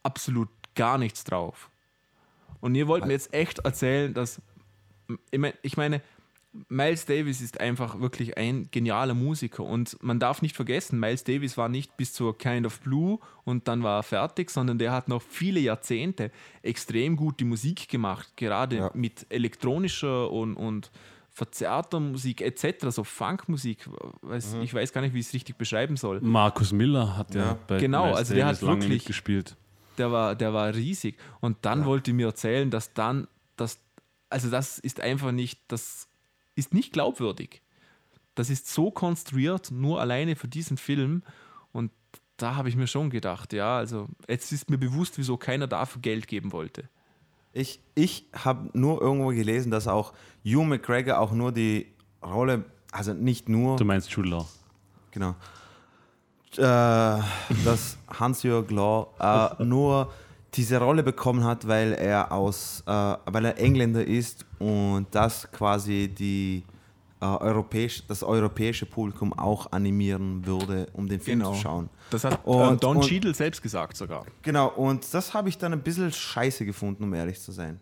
absolut 0.02 0.48
gar 0.74 0.98
nichts 0.98 1.22
drauf. 1.22 1.70
Und 2.60 2.74
ihr 2.74 2.88
wollt 2.88 3.06
mir 3.06 3.12
jetzt 3.12 3.32
echt 3.32 3.60
erzählen, 3.60 4.12
dass 4.12 4.42
ich 5.30 5.76
meine, 5.76 6.02
Miles 6.68 7.06
Davis 7.06 7.40
ist 7.40 7.60
einfach 7.60 8.00
wirklich 8.00 8.36
ein 8.36 8.68
genialer 8.72 9.14
Musiker 9.14 9.62
und 9.62 9.96
man 10.02 10.18
darf 10.18 10.42
nicht 10.42 10.56
vergessen, 10.56 10.98
Miles 10.98 11.22
Davis 11.22 11.56
war 11.56 11.68
nicht 11.68 11.96
bis 11.96 12.12
zur 12.12 12.36
Kind 12.36 12.66
of 12.66 12.80
Blue 12.80 13.20
und 13.44 13.68
dann 13.68 13.84
war 13.84 14.00
er 14.00 14.02
fertig, 14.02 14.50
sondern 14.50 14.76
der 14.78 14.90
hat 14.90 15.06
noch 15.08 15.22
viele 15.22 15.60
Jahrzehnte 15.60 16.32
extrem 16.62 17.14
gut 17.16 17.38
die 17.38 17.44
Musik 17.44 17.88
gemacht, 17.88 18.32
gerade 18.36 18.76
Ja. 18.76 18.90
mit 18.94 19.26
elektronischer 19.28 20.28
und, 20.30 20.56
und 20.56 20.90
verzerrter 21.28 22.00
Musik 22.00 22.40
etc., 22.42 22.86
so 22.90 23.04
Funkmusik, 23.04 23.88
weiß, 24.22 24.56
ich 24.62 24.74
weiß 24.74 24.92
gar 24.92 25.02
nicht, 25.02 25.14
wie 25.14 25.20
ich 25.20 25.26
es 25.28 25.32
richtig 25.32 25.56
beschreiben 25.56 25.96
soll. 25.96 26.20
Markus 26.20 26.72
Miller 26.72 27.16
hat 27.16 27.32
ja, 27.34 27.42
Ja. 27.42 27.58
bei 27.68 27.78
Genau, 27.78 28.06
Miles 28.06 28.18
also 28.18 28.34
der 28.34 28.44
Davis 28.46 28.62
hat 28.62 28.68
wirklich- 28.68 28.88
mitgespielt. 28.88 29.56
der 29.98 30.10
war, 30.10 30.34
der 30.34 30.52
war 30.52 30.74
riesig. 30.74 31.16
Und 31.40 31.58
dann 31.62 31.84
wollte 31.84 32.12
mir 32.12 32.26
erzählen, 32.26 32.70
dass 32.70 32.92
dann, 32.92 33.28
das, 33.56 33.78
also 34.28 34.50
das 34.50 34.80
ist 34.80 35.00
einfach 35.00 35.30
nicht, 35.30 35.60
das 35.68 36.08
ist 36.60 36.72
nicht 36.74 36.92
glaubwürdig. 36.92 37.62
Das 38.36 38.48
ist 38.50 38.72
so 38.72 38.90
konstruiert, 38.90 39.70
nur 39.72 40.00
alleine 40.00 40.36
für 40.36 40.46
diesen 40.48 40.76
Film. 40.76 41.22
Und 41.72 41.90
da 42.36 42.54
habe 42.54 42.68
ich 42.68 42.76
mir 42.76 42.86
schon 42.86 43.10
gedacht, 43.10 43.52
ja, 43.52 43.76
also 43.76 44.08
jetzt 44.28 44.52
ist 44.52 44.70
mir 44.70 44.78
bewusst, 44.78 45.18
wieso 45.18 45.36
keiner 45.36 45.66
dafür 45.66 46.00
Geld 46.00 46.28
geben 46.28 46.52
wollte. 46.52 46.88
Ich, 47.52 47.80
ich 47.96 48.26
habe 48.32 48.70
nur 48.78 49.02
irgendwo 49.02 49.28
gelesen, 49.30 49.70
dass 49.72 49.88
auch 49.88 50.12
Hugh 50.44 50.64
McGregor 50.64 51.18
auch 51.18 51.32
nur 51.32 51.50
die 51.52 51.86
Rolle, 52.22 52.64
also 52.92 53.12
nicht 53.12 53.48
nur, 53.48 53.76
Du 53.76 53.84
meinst 53.84 54.10
Jude 54.10 54.28
Law. 54.28 54.48
genau, 55.10 55.34
äh, 56.56 57.22
dass 57.64 57.98
Hans-Jörg 58.08 58.70
Law 58.70 59.56
äh, 59.58 59.64
nur 59.64 60.12
diese 60.54 60.78
Rolle 60.78 61.02
bekommen 61.02 61.44
hat, 61.44 61.66
weil 61.68 61.92
er 61.92 62.32
aus, 62.32 62.82
äh, 62.86 62.90
weil 62.90 63.44
er 63.44 63.58
Engländer 63.58 64.04
ist 64.04 64.44
und 64.58 65.06
das 65.12 65.50
quasi 65.52 66.08
die 66.08 66.64
äh, 67.22 67.26
europäisch, 67.26 68.02
das 68.06 68.22
europäische 68.22 68.86
Publikum 68.86 69.32
auch 69.34 69.70
animieren 69.72 70.44
würde, 70.46 70.86
um 70.94 71.06
den 71.06 71.20
Film 71.20 71.40
Genau. 71.40 71.52
zu 71.52 71.60
schauen. 71.60 71.90
Das 72.10 72.24
hat 72.24 72.40
Und- 72.46 72.74
äh, 72.74 72.76
Don 72.78 72.96
und- 72.96 73.04
Cheadle 73.04 73.34
selbst 73.34 73.60
gesagt 73.62 73.96
sogar. 73.96 74.24
Genau, 74.42 74.68
und 74.68 75.12
das 75.12 75.34
habe 75.34 75.50
ich 75.50 75.58
dann 75.58 75.74
ein 75.74 75.82
bisschen 75.82 76.10
scheiße 76.10 76.64
gefunden, 76.64 77.04
um 77.04 77.12
ehrlich 77.12 77.38
zu 77.38 77.52
sein. 77.52 77.78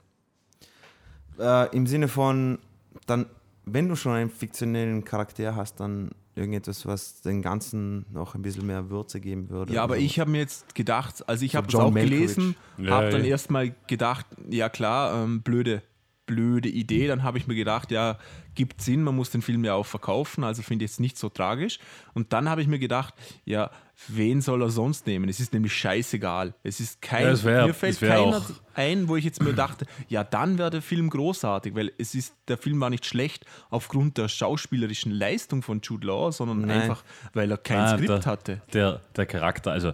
Äh, 1.38 1.74
Im 1.76 1.86
Sinne 1.86 2.08
von, 2.08 2.58
dann, 3.06 3.26
wenn 3.64 3.88
du 3.88 3.94
schon 3.94 4.12
einen 4.12 4.30
fiktionellen 4.30 5.04
Charakter 5.04 5.54
hast, 5.54 5.78
dann 5.78 6.10
irgendetwas, 6.38 6.86
was 6.86 7.20
den 7.20 7.42
Ganzen 7.42 8.06
noch 8.12 8.34
ein 8.34 8.42
bisschen 8.42 8.66
mehr 8.66 8.88
Würze 8.90 9.20
geben 9.20 9.50
würde. 9.50 9.74
Ja, 9.74 9.82
aber 9.82 9.94
Also, 9.94 10.06
ich 10.06 10.18
habe 10.20 10.30
mir 10.30 10.38
jetzt 10.38 10.74
gedacht, 10.74 11.28
also 11.28 11.44
ich 11.44 11.54
habe 11.56 11.66
das 11.66 11.72
John 11.74 11.82
auch 11.82 11.90
Malkovich. 11.90 12.10
gelesen, 12.18 12.56
Ja, 12.78 12.90
habe 12.92 13.10
dann 13.10 13.22
ja. 13.24 13.28
erstmal 13.30 13.74
gedacht, 13.86 14.26
ja 14.48 14.68
klar, 14.68 15.22
ähm, 15.24 15.42
blöde, 15.42 15.82
blöde 16.28 16.68
Idee. 16.68 17.08
Dann 17.08 17.24
habe 17.24 17.38
ich 17.38 17.48
mir 17.48 17.56
gedacht, 17.56 17.90
ja, 17.90 18.18
gibt 18.54 18.80
Sinn, 18.80 19.02
man 19.02 19.16
muss 19.16 19.30
den 19.30 19.42
Film 19.42 19.64
ja 19.64 19.74
auch 19.74 19.86
verkaufen, 19.86 20.44
also 20.44 20.62
finde 20.62 20.84
ich 20.84 20.92
jetzt 20.92 21.00
nicht 21.00 21.18
so 21.18 21.28
tragisch. 21.28 21.78
Und 22.14 22.32
dann 22.32 22.48
habe 22.48 22.60
ich 22.62 22.68
mir 22.68 22.78
gedacht, 22.78 23.14
ja, 23.44 23.70
wen 24.06 24.40
soll 24.40 24.62
er 24.62 24.70
sonst 24.70 25.06
nehmen? 25.06 25.28
Es 25.28 25.40
ist 25.40 25.52
nämlich 25.52 25.72
scheißegal. 25.74 26.54
Es 26.62 26.78
ist 26.80 27.02
kein, 27.02 27.24
Ja, 27.24 27.30
es 27.32 27.44
wär- 27.44 27.66
mir 27.66 27.74
fällt 27.74 27.94
es 27.94 28.00
keiner 28.00 28.42
ein, 28.74 29.08
wo 29.08 29.16
ich 29.16 29.24
jetzt 29.24 29.42
mir 29.42 29.52
dachte, 29.54 29.86
ja, 30.08 30.22
dann 30.22 30.58
wäre 30.58 30.70
der 30.70 30.82
Film 30.82 31.10
großartig, 31.10 31.74
weil 31.74 31.92
es 31.98 32.14
ist, 32.14 32.34
der 32.46 32.58
Film 32.58 32.80
war 32.80 32.90
nicht 32.90 33.06
schlecht 33.06 33.44
aufgrund 33.70 34.18
der 34.18 34.28
schauspielerischen 34.28 35.10
Leistung 35.12 35.62
von 35.62 35.80
Jude 35.82 36.06
Law, 36.06 36.30
sondern 36.30 36.60
Nein. 36.62 36.82
einfach, 36.82 37.02
weil 37.32 37.50
er 37.50 37.58
kein 37.58 37.78
Ah, 37.78 37.96
Skript 37.96 38.08
der, 38.10 38.24
hatte. 38.26 38.62
Der, 38.72 39.00
der 39.16 39.26
Charakter, 39.26 39.72
also 39.72 39.92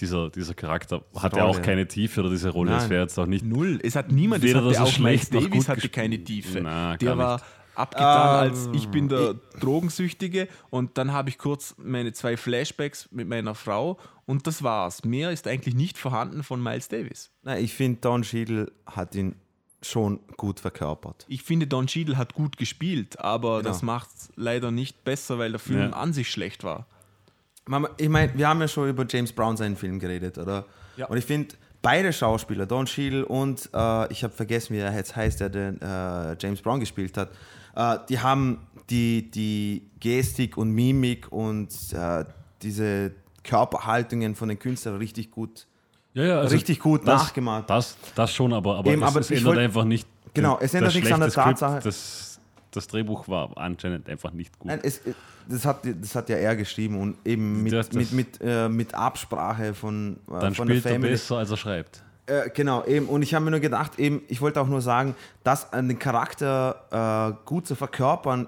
dieser, 0.00 0.30
dieser 0.30 0.54
Charakter 0.54 1.02
hat 1.16 1.36
ja 1.36 1.44
Rolle. 1.44 1.58
auch 1.58 1.62
keine 1.62 1.86
Tiefe 1.86 2.20
oder 2.20 2.30
diese 2.30 2.50
Rolle. 2.50 2.72
Es 2.74 2.82
Nein. 2.82 2.90
wäre 2.90 3.02
jetzt 3.02 3.18
auch 3.18 3.26
nicht. 3.26 3.44
Null. 3.44 3.78
Es 3.82 3.94
hat 3.96 4.10
niemand, 4.10 4.42
es 4.44 4.50
Weder, 4.50 4.60
er 4.72 4.82
auch 4.82 4.98
Miles 4.98 5.28
schlecht 5.28 5.34
Davis 5.34 5.68
hatte 5.68 5.88
keine 5.88 6.22
Tiefe. 6.22 6.60
Na, 6.60 6.96
der 6.96 7.08
gar 7.10 7.18
war 7.18 7.34
nicht. 7.34 7.44
abgetan 7.76 8.46
Ähm, 8.46 8.50
als 8.50 8.68
ich 8.72 8.88
bin 8.88 9.08
der 9.08 9.34
Drogensüchtige 9.60 10.48
und 10.70 10.96
dann 10.98 11.12
habe 11.12 11.28
ich 11.28 11.38
kurz 11.38 11.74
meine 11.78 12.12
zwei 12.12 12.36
Flashbacks 12.36 13.08
mit 13.12 13.28
meiner 13.28 13.54
Frau 13.54 13.98
und 14.26 14.46
das 14.46 14.62
war's. 14.62 15.04
Mehr 15.04 15.30
ist 15.30 15.46
eigentlich 15.46 15.74
nicht 15.74 15.98
vorhanden 15.98 16.42
von 16.42 16.62
Miles 16.62 16.88
Davis. 16.88 17.30
Nein, 17.42 17.62
ich 17.64 17.74
finde, 17.74 18.00
Don 18.00 18.22
Cheadle 18.22 18.70
hat 18.86 19.14
ihn 19.14 19.34
schon 19.82 20.20
gut 20.38 20.60
verkörpert. 20.60 21.26
Ich 21.28 21.42
finde, 21.42 21.66
Don 21.66 21.86
Cheadle 21.86 22.16
hat 22.16 22.32
gut 22.34 22.56
gespielt, 22.56 23.20
aber 23.20 23.58
Genau. 23.58 23.68
das 23.68 23.82
macht 23.82 24.08
leider 24.34 24.70
nicht 24.70 25.04
besser, 25.04 25.38
weil 25.38 25.50
der 25.50 25.60
Film 25.60 25.78
Ja. 25.80 25.90
an 25.90 26.12
sich 26.14 26.30
schlecht 26.30 26.64
war. 26.64 26.86
Ich 27.96 28.08
meine, 28.08 28.30
wir 28.34 28.48
haben 28.48 28.60
ja 28.60 28.68
schon 28.68 28.88
über 28.88 29.06
James 29.08 29.32
Brown 29.32 29.56
seinen 29.56 29.76
Film 29.76 29.98
geredet, 29.98 30.36
oder? 30.38 30.64
Ja. 30.96 31.06
Und 31.06 31.16
ich 31.16 31.24
finde, 31.24 31.54
beide 31.80 32.12
Schauspieler, 32.12 32.66
Don 32.66 32.86
Cheadle 32.86 33.24
und 33.24 33.68
äh, 33.74 34.12
ich 34.12 34.22
habe 34.22 34.32
vergessen, 34.34 34.74
wie 34.74 34.78
er 34.80 34.94
jetzt 34.94 35.16
heißt, 35.16 35.40
der 35.40 35.48
den 35.48 35.80
äh, 35.80 36.36
James 36.38 36.60
Brown 36.60 36.80
gespielt 36.80 37.16
hat, 37.16 37.30
äh, 37.74 37.98
die 38.08 38.18
haben 38.20 38.58
die, 38.90 39.30
die 39.30 39.82
Gestik 40.00 40.56
und 40.58 40.70
Mimik 40.72 41.32
und 41.32 41.70
äh, 41.94 42.24
diese 42.62 43.12
Körperhaltungen 43.42 44.34
von 44.34 44.48
den 44.48 44.58
Künstlern 44.58 44.96
richtig 44.96 45.30
gut, 45.30 45.66
Ja, 46.12 46.24
ja, 46.24 46.40
also 46.40 46.54
richtig 46.54 46.80
gut 46.80 47.06
das, 47.06 47.22
nachgemacht. 47.24 47.68
Das, 47.70 47.96
das 48.14 48.32
schon, 48.32 48.52
aber, 48.52 48.76
aber, 48.76 48.90
Eben, 48.90 49.02
es, 49.02 49.08
aber 49.08 49.20
ändert 49.30 49.44
wollt- 49.44 49.58
einfach 49.58 49.84
nicht. 49.84 50.06
Genau, 50.34 50.58
es 50.60 50.74
ändert 50.74 50.94
nichts 50.94 51.12
an 51.12 51.20
der 51.20 51.30
Tatsache- 51.30 51.80
Das, 51.82 52.33
das 52.76 52.86
Drehbuch 52.86 53.28
war 53.28 53.56
anscheinend 53.56 54.08
einfach 54.08 54.32
nicht 54.32 54.58
gut. 54.58 54.68
Nein, 54.68 54.80
es, 54.82 55.00
das, 55.48 55.64
hat, 55.64 55.80
das 55.84 56.14
hat 56.14 56.28
ja 56.28 56.36
er 56.36 56.56
geschrieben 56.56 57.00
und 57.00 57.16
eben 57.24 57.62
mit, 57.62 57.72
Das- 57.72 57.88
das- 57.88 57.96
mit, 57.96 58.12
mit, 58.12 58.40
äh, 58.42 58.68
mit 58.68 58.94
Absprache 58.94 59.74
von, 59.74 60.16
äh, 60.28 60.40
Dann 60.40 60.54
von 60.54 60.66
der 60.68 60.74
spielt 60.74 60.86
er 60.86 60.92
Family. 60.92 61.10
besser, 61.12 61.36
als 61.38 61.50
er 61.50 61.56
schreibt. 61.56 62.02
Äh, 62.26 62.48
genau, 62.54 62.84
eben. 62.86 63.06
Und 63.06 63.20
ich 63.22 63.34
habe 63.34 63.44
mir 63.44 63.50
nur 63.50 63.60
gedacht, 63.60 63.98
eben, 63.98 64.22
ich 64.28 64.40
wollte 64.40 64.60
auch 64.60 64.66
nur 64.66 64.80
sagen, 64.80 65.14
das 65.42 65.72
an 65.72 65.88
den 65.88 65.98
Charakter 65.98 67.34
äh, 67.36 67.46
gut 67.46 67.66
zu 67.66 67.74
verkörpern, 67.74 68.46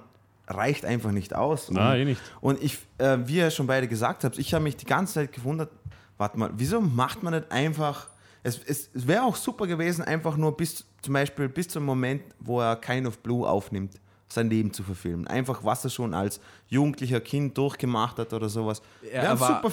reicht 0.49 0.85
einfach 0.85 1.11
nicht 1.11 1.35
aus. 1.35 1.69
Und, 1.69 1.77
eh 1.77 2.05
nicht. 2.05 2.21
Und 2.41 2.63
ich, 2.63 2.79
äh, 2.99 3.19
wie 3.27 3.37
ihr 3.39 3.51
schon 3.51 3.67
beide 3.67 3.89
gesagt 3.89 4.25
habt, 4.25 4.39
ich 4.39 4.55
habe 4.55 4.63
mich 4.65 4.77
die 4.77 4.87
ganze 4.87 5.15
Zeit 5.15 5.33
gewundert, 5.33 5.71
warte 6.19 6.39
mal, 6.39 6.51
wieso 6.57 6.81
macht 6.81 7.23
man 7.23 7.35
nicht 7.35 7.51
einfach, 7.53 8.09
es, 8.45 8.61
es, 8.65 8.89
es 8.95 9.07
wäre 9.07 9.25
auch 9.25 9.35
super 9.37 9.67
gewesen, 9.67 10.05
einfach 10.05 10.37
nur 10.37 10.57
bis 10.57 10.85
zum 11.03 11.13
Beispiel 11.15 11.49
bis 11.49 11.69
zum 11.69 11.85
Moment, 11.85 12.23
wo 12.41 12.61
er 12.61 12.77
Kind 12.77 13.07
of 13.07 13.19
Blue 13.19 13.47
aufnimmt, 13.47 13.95
sein 14.29 14.51
Leben 14.51 14.73
zu 14.73 14.83
verfilmen. 14.83 15.27
Einfach, 15.27 15.63
was 15.65 15.85
er 15.85 15.91
schon 15.91 16.15
als 16.15 16.41
jugendlicher 16.69 17.21
Kind 17.21 17.57
durchgemacht 17.59 18.19
hat 18.19 18.33
oder 18.33 18.49
sowas. 18.49 18.83
Er 19.11 19.23
Wär 19.23 19.41
war- 19.41 19.63
super, 19.63 19.73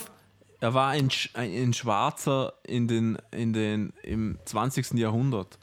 Er 0.59 0.73
war 0.73 0.89
ein, 0.89 1.09
ein, 1.33 1.73
Schwarzer 1.73 2.53
in 2.65 2.87
den, 2.87 3.17
in 3.31 3.51
den, 3.53 3.91
im 4.03 4.37
20. 4.45 4.93
Jahrhundert. 4.93 5.57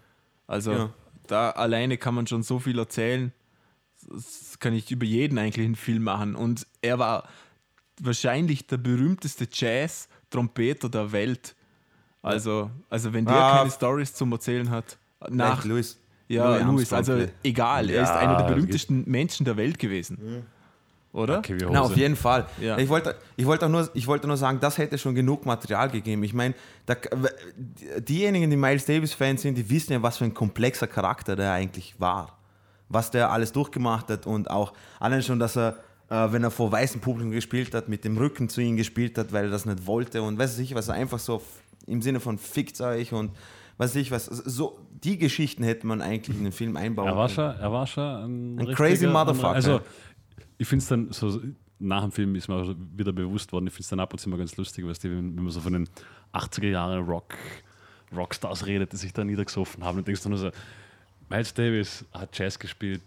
Also 0.47 0.73
Ja. 0.73 0.91
da 1.27 1.51
alleine 1.51 1.97
kann 1.97 2.15
man 2.15 2.27
schon 2.27 2.43
so 2.43 2.59
viel 2.59 2.79
erzählen. 2.79 3.33
Das 4.09 4.59
kann 4.59 4.75
ich 4.75 4.91
über 4.91 5.07
jeden 5.07 5.39
eigentlich 5.39 5.65
einen 5.65 5.77
Film 5.77 6.03
machen. 6.05 6.35
Und 6.35 6.67
er 6.83 6.99
war 6.99 7.29
wahrscheinlich 8.01 8.67
der 8.67 8.79
berühmteste 8.79 9.47
Jazz-Trompeter 9.51 10.89
der 10.89 11.13
Welt. 11.13 11.55
Also, 12.23 12.71
also 12.91 13.13
wenn 13.13 13.25
der 13.25 13.37
Ah. 13.37 13.57
keine 13.59 13.71
Stories 13.71 14.13
zum 14.15 14.33
Erzählen 14.33 14.69
hat, 14.71 14.99
nach 15.29 15.65
Louis. 15.65 15.99
Ja, 16.35 16.59
Louis 16.59 16.93
also 16.93 17.19
egal, 17.43 17.91
er 17.91 18.03
ist 18.03 18.09
Ja, 18.09 18.19
einer 18.19 18.37
der 18.37 18.45
berühmtesten 18.55 19.05
Menschen 19.07 19.45
der 19.45 19.57
Welt 19.57 19.79
gewesen. 19.79 20.45
Oder? 21.13 21.39
Okay, 21.39 21.57
Na, 21.71 21.81
auf 21.81 21.97
jeden 21.97 22.15
Fall. 22.15 22.47
Ja. 22.61 22.79
Ich, 22.79 22.89
wollte, 22.89 23.17
ich, 23.37 23.45
wollte 23.45 23.67
auch 23.67 23.71
nur, 23.71 23.91
ich 23.95 24.07
wollte 24.07 24.29
nur 24.29 24.37
sagen, 24.37 24.61
das 24.61 24.79
hätte 24.79 24.97
schon 24.97 25.17
genug 25.17 25.45
Material 25.45 25.91
gegeben. 25.91 26.23
Ich 26.23 26.33
meine, 26.35 26.55
da- 26.87 26.95
diejenigen, 27.99 28.49
die 28.51 28.57
Miles 28.57 28.85
Davis-Fans 28.85 29.43
sind, 29.43 29.57
die 29.59 29.69
wissen 29.69 29.93
ja, 29.93 30.03
was 30.03 30.19
für 30.19 30.25
ein 30.25 30.35
komplexer 30.35 30.87
Charakter 30.87 31.35
der 31.37 31.53
eigentlich 31.53 31.95
war. 31.99 32.39
Was 32.89 33.11
der 33.11 33.31
alles 33.31 33.53
durchgemacht 33.53 34.09
hat 34.09 34.27
und 34.27 34.51
auch 34.51 34.73
allein 34.99 35.23
schon, 35.23 35.39
dass 35.41 35.57
er, 35.57 35.79
äh, 36.11 36.33
wenn 36.33 36.43
er 36.45 36.51
vor 36.53 36.71
weißem 36.71 37.01
Publikum 37.01 37.33
gespielt 37.33 37.75
hat, 37.75 37.89
mit 37.89 38.05
dem 38.05 38.17
Rücken 38.17 38.49
zu 38.49 38.61
ihnen 38.61 38.77
gespielt 38.77 39.19
hat, 39.19 39.33
weil 39.33 39.45
er 39.47 39.51
das 39.51 39.65
nicht 39.65 39.87
wollte 39.87 40.23
und 40.23 40.39
weiß 40.39 40.59
ich 40.59 40.75
was, 40.75 40.89
er 40.89 40.95
einfach 40.95 41.19
so 41.19 41.43
im 41.87 42.03
Sinne 42.03 42.21
von 42.21 42.39
fickt 42.39 42.81
euch 42.81 43.13
und 43.13 43.33
weiß 43.79 43.97
ich 43.97 44.11
was. 44.11 44.27
So, 44.27 44.79
die 45.05 45.19
Geschichten 45.19 45.63
hätte 45.63 45.87
man 45.87 46.01
eigentlich 46.03 46.37
in 46.37 46.45
den 46.45 46.53
Film 46.53 46.77
einbauen 46.77 47.09
Er 47.09 47.17
war 47.17 47.29
können. 47.29 47.53
schon, 47.53 47.61
er 47.61 47.73
war 47.73 47.87
schon 47.87 48.05
ein, 48.59 48.59
Ein 48.69 48.75
crazy 48.75 49.07
Motherfucker. 49.07 49.51
Also, 49.55 49.81
ich 50.59 50.69
finde 50.69 50.83
es 50.83 50.89
dann 50.89 51.13
so, 51.13 51.41
nach 51.79 52.03
dem 52.03 52.13
Film 52.13 52.35
ist 52.35 52.49
mir 52.49 52.77
wieder 52.97 53.13
bewusst 53.13 53.53
worden, 53.53 53.67
ich 53.69 53.73
finde 53.73 53.83
es 53.85 53.89
dann 53.89 54.01
ab 54.01 54.13
und 54.13 54.19
zu 54.19 54.29
mal 54.29 54.37
ganz 54.37 54.57
lustig, 54.57 54.87
weißt 54.87 55.05
du, 55.05 55.11
wenn, 55.11 55.35
wenn 55.37 55.43
man 55.45 55.51
so 55.53 55.61
von 55.61 55.73
den 55.73 55.89
80er 56.35 56.69
Jahren 56.69 57.05
Rock, 57.07 57.35
Rockstars 58.15 58.67
redet, 58.67 58.93
die 58.93 58.97
sich 58.97 59.13
da 59.13 59.25
niedergesoffen 59.25 59.83
haben. 59.85 59.99
Und 59.99 60.07
denkst 60.07 60.23
du 60.23 60.29
nur 60.29 60.39
so, 60.39 60.51
Miles 61.29 61.55
Davis 61.55 62.05
hat 62.13 62.37
Jazz 62.39 62.59
gespielt, 62.59 63.01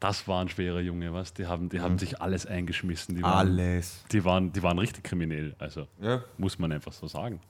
das 0.00 0.28
war 0.28 0.42
ein 0.42 0.48
schwerer 0.48 0.78
Junge, 0.80 1.12
was? 1.12 1.34
Die 1.34 1.46
haben, 1.46 1.68
die 1.70 1.80
haben 1.80 1.98
sich 1.98 2.20
alles 2.22 2.46
eingeschmissen. 2.46 3.16
Die 3.16 3.22
waren, 3.22 3.48
Alles. 3.48 4.04
Die 4.12 4.24
waren, 4.24 4.52
die 4.52 4.62
waren 4.62 4.78
richtig 4.78 5.02
kriminell. 5.02 5.56
Also 5.58 5.88
Ja. 6.00 6.22
muss 6.36 6.56
man 6.58 6.70
einfach 6.70 6.92
so 6.92 7.08
sagen. 7.08 7.40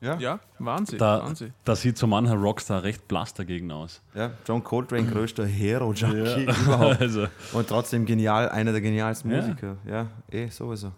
Ja. 0.00 0.18
Ja, 0.18 0.40
Wahnsinn. 0.58 0.98
Da, 0.98 1.22
Wahnsinn. 1.22 1.52
da 1.64 1.74
sieht 1.74 1.96
so 1.96 2.06
mancher 2.06 2.34
Rockstar 2.34 2.82
recht 2.82 3.08
blass 3.08 3.32
dagegen 3.32 3.70
aus. 3.72 4.02
ja. 4.14 4.30
John 4.46 4.62
Coltrane, 4.62 5.04
größter 5.06 5.46
Hero-Junkie 5.46 6.44
überhaupt. 6.64 7.00
Also, 7.00 7.26
Und 7.54 7.68
trotzdem 7.68 8.04
genial, 8.04 8.48
einer 8.50 8.72
der 8.72 8.80
genialsten 8.82 9.30
Ja. 9.30 9.40
Musiker. 9.40 9.76
Ja, 9.88 10.06
eh, 10.30 10.48
sowieso. 10.48 10.92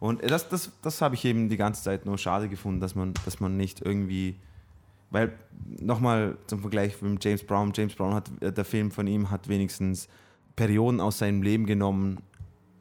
Und 0.00 0.22
das, 0.28 0.48
das, 0.48 0.72
das 0.82 1.00
habe 1.00 1.14
ich 1.14 1.24
eben 1.26 1.48
die 1.48 1.56
ganze 1.56 1.82
Zeit 1.82 2.06
nur 2.06 2.18
schade 2.18 2.48
gefunden, 2.48 2.80
dass 2.80 2.94
man, 2.94 3.14
dass 3.24 3.38
man 3.40 3.56
nicht 3.56 3.80
irgendwie. 3.82 4.36
Weil, 5.12 5.32
nochmal 5.80 6.36
zum 6.46 6.60
Vergleich 6.60 7.00
mit 7.02 7.24
James 7.24 7.44
Brown, 7.44 7.72
James 7.74 7.94
Brown 7.94 8.14
hat, 8.14 8.30
äh, 8.40 8.52
der 8.52 8.64
Film 8.64 8.90
von 8.92 9.06
ihm 9.06 9.30
hat 9.30 9.48
wenigstens 9.48 10.08
Perioden 10.56 11.00
aus 11.00 11.18
seinem 11.18 11.42
Leben 11.42 11.66
genommen, 11.66 12.18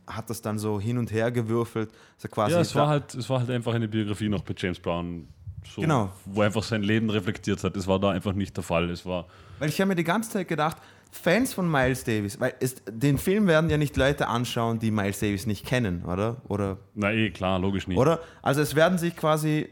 hat 0.07 0.29
das 0.29 0.41
dann 0.41 0.57
so 0.59 0.79
hin 0.79 0.97
und 0.97 1.11
her 1.11 1.31
gewürfelt. 1.31 1.91
So 2.17 2.27
quasi 2.27 2.53
ja, 2.53 2.61
es 2.61 2.73
war, 2.75 2.87
halt, 2.87 3.13
es 3.15 3.29
war 3.29 3.39
halt 3.39 3.49
einfach 3.49 3.73
eine 3.73 3.87
Biografie 3.87 4.29
noch 4.29 4.43
bei 4.43 4.53
James 4.57 4.79
Brown, 4.79 5.27
so, 5.65 5.81
Genau. 5.81 6.09
wo 6.25 6.41
er 6.41 6.47
einfach 6.47 6.63
sein 6.63 6.83
Leben 6.83 7.09
reflektiert 7.09 7.63
hat. 7.63 7.75
Das 7.75 7.87
war 7.87 7.99
da 7.99 8.09
einfach 8.11 8.33
nicht 8.33 8.55
der 8.55 8.63
Fall. 8.63 8.89
Es 8.89 9.05
war, 9.05 9.25
Weil 9.59 9.69
ich 9.69 9.79
habe 9.79 9.89
mir 9.89 9.95
die 9.95 10.03
ganze 10.03 10.29
Zeit 10.31 10.47
gedacht, 10.47 10.77
Fans 11.11 11.53
von 11.53 11.69
Miles 11.69 12.03
Davis, 12.03 12.39
weil 12.39 12.53
es, 12.59 12.75
den 12.87 13.17
Film 13.17 13.47
werden 13.47 13.69
ja 13.69 13.77
nicht 13.77 13.97
Leute 13.97 14.27
anschauen, 14.27 14.77
die 14.77 14.91
Miles 14.91 15.19
Davis 15.19 15.47
nicht 15.47 15.65
kennen, 15.65 16.03
oder? 16.05 16.37
Oder 16.47 16.77
na 16.93 17.11
eh, 17.11 17.31
klar, 17.31 17.57
logisch 17.59 17.87
nicht. 17.87 17.97
Oder? 17.97 18.19
Also 18.43 18.61
es 18.61 18.75
werden 18.75 18.97
sich 18.99 19.15
quasi 19.15 19.69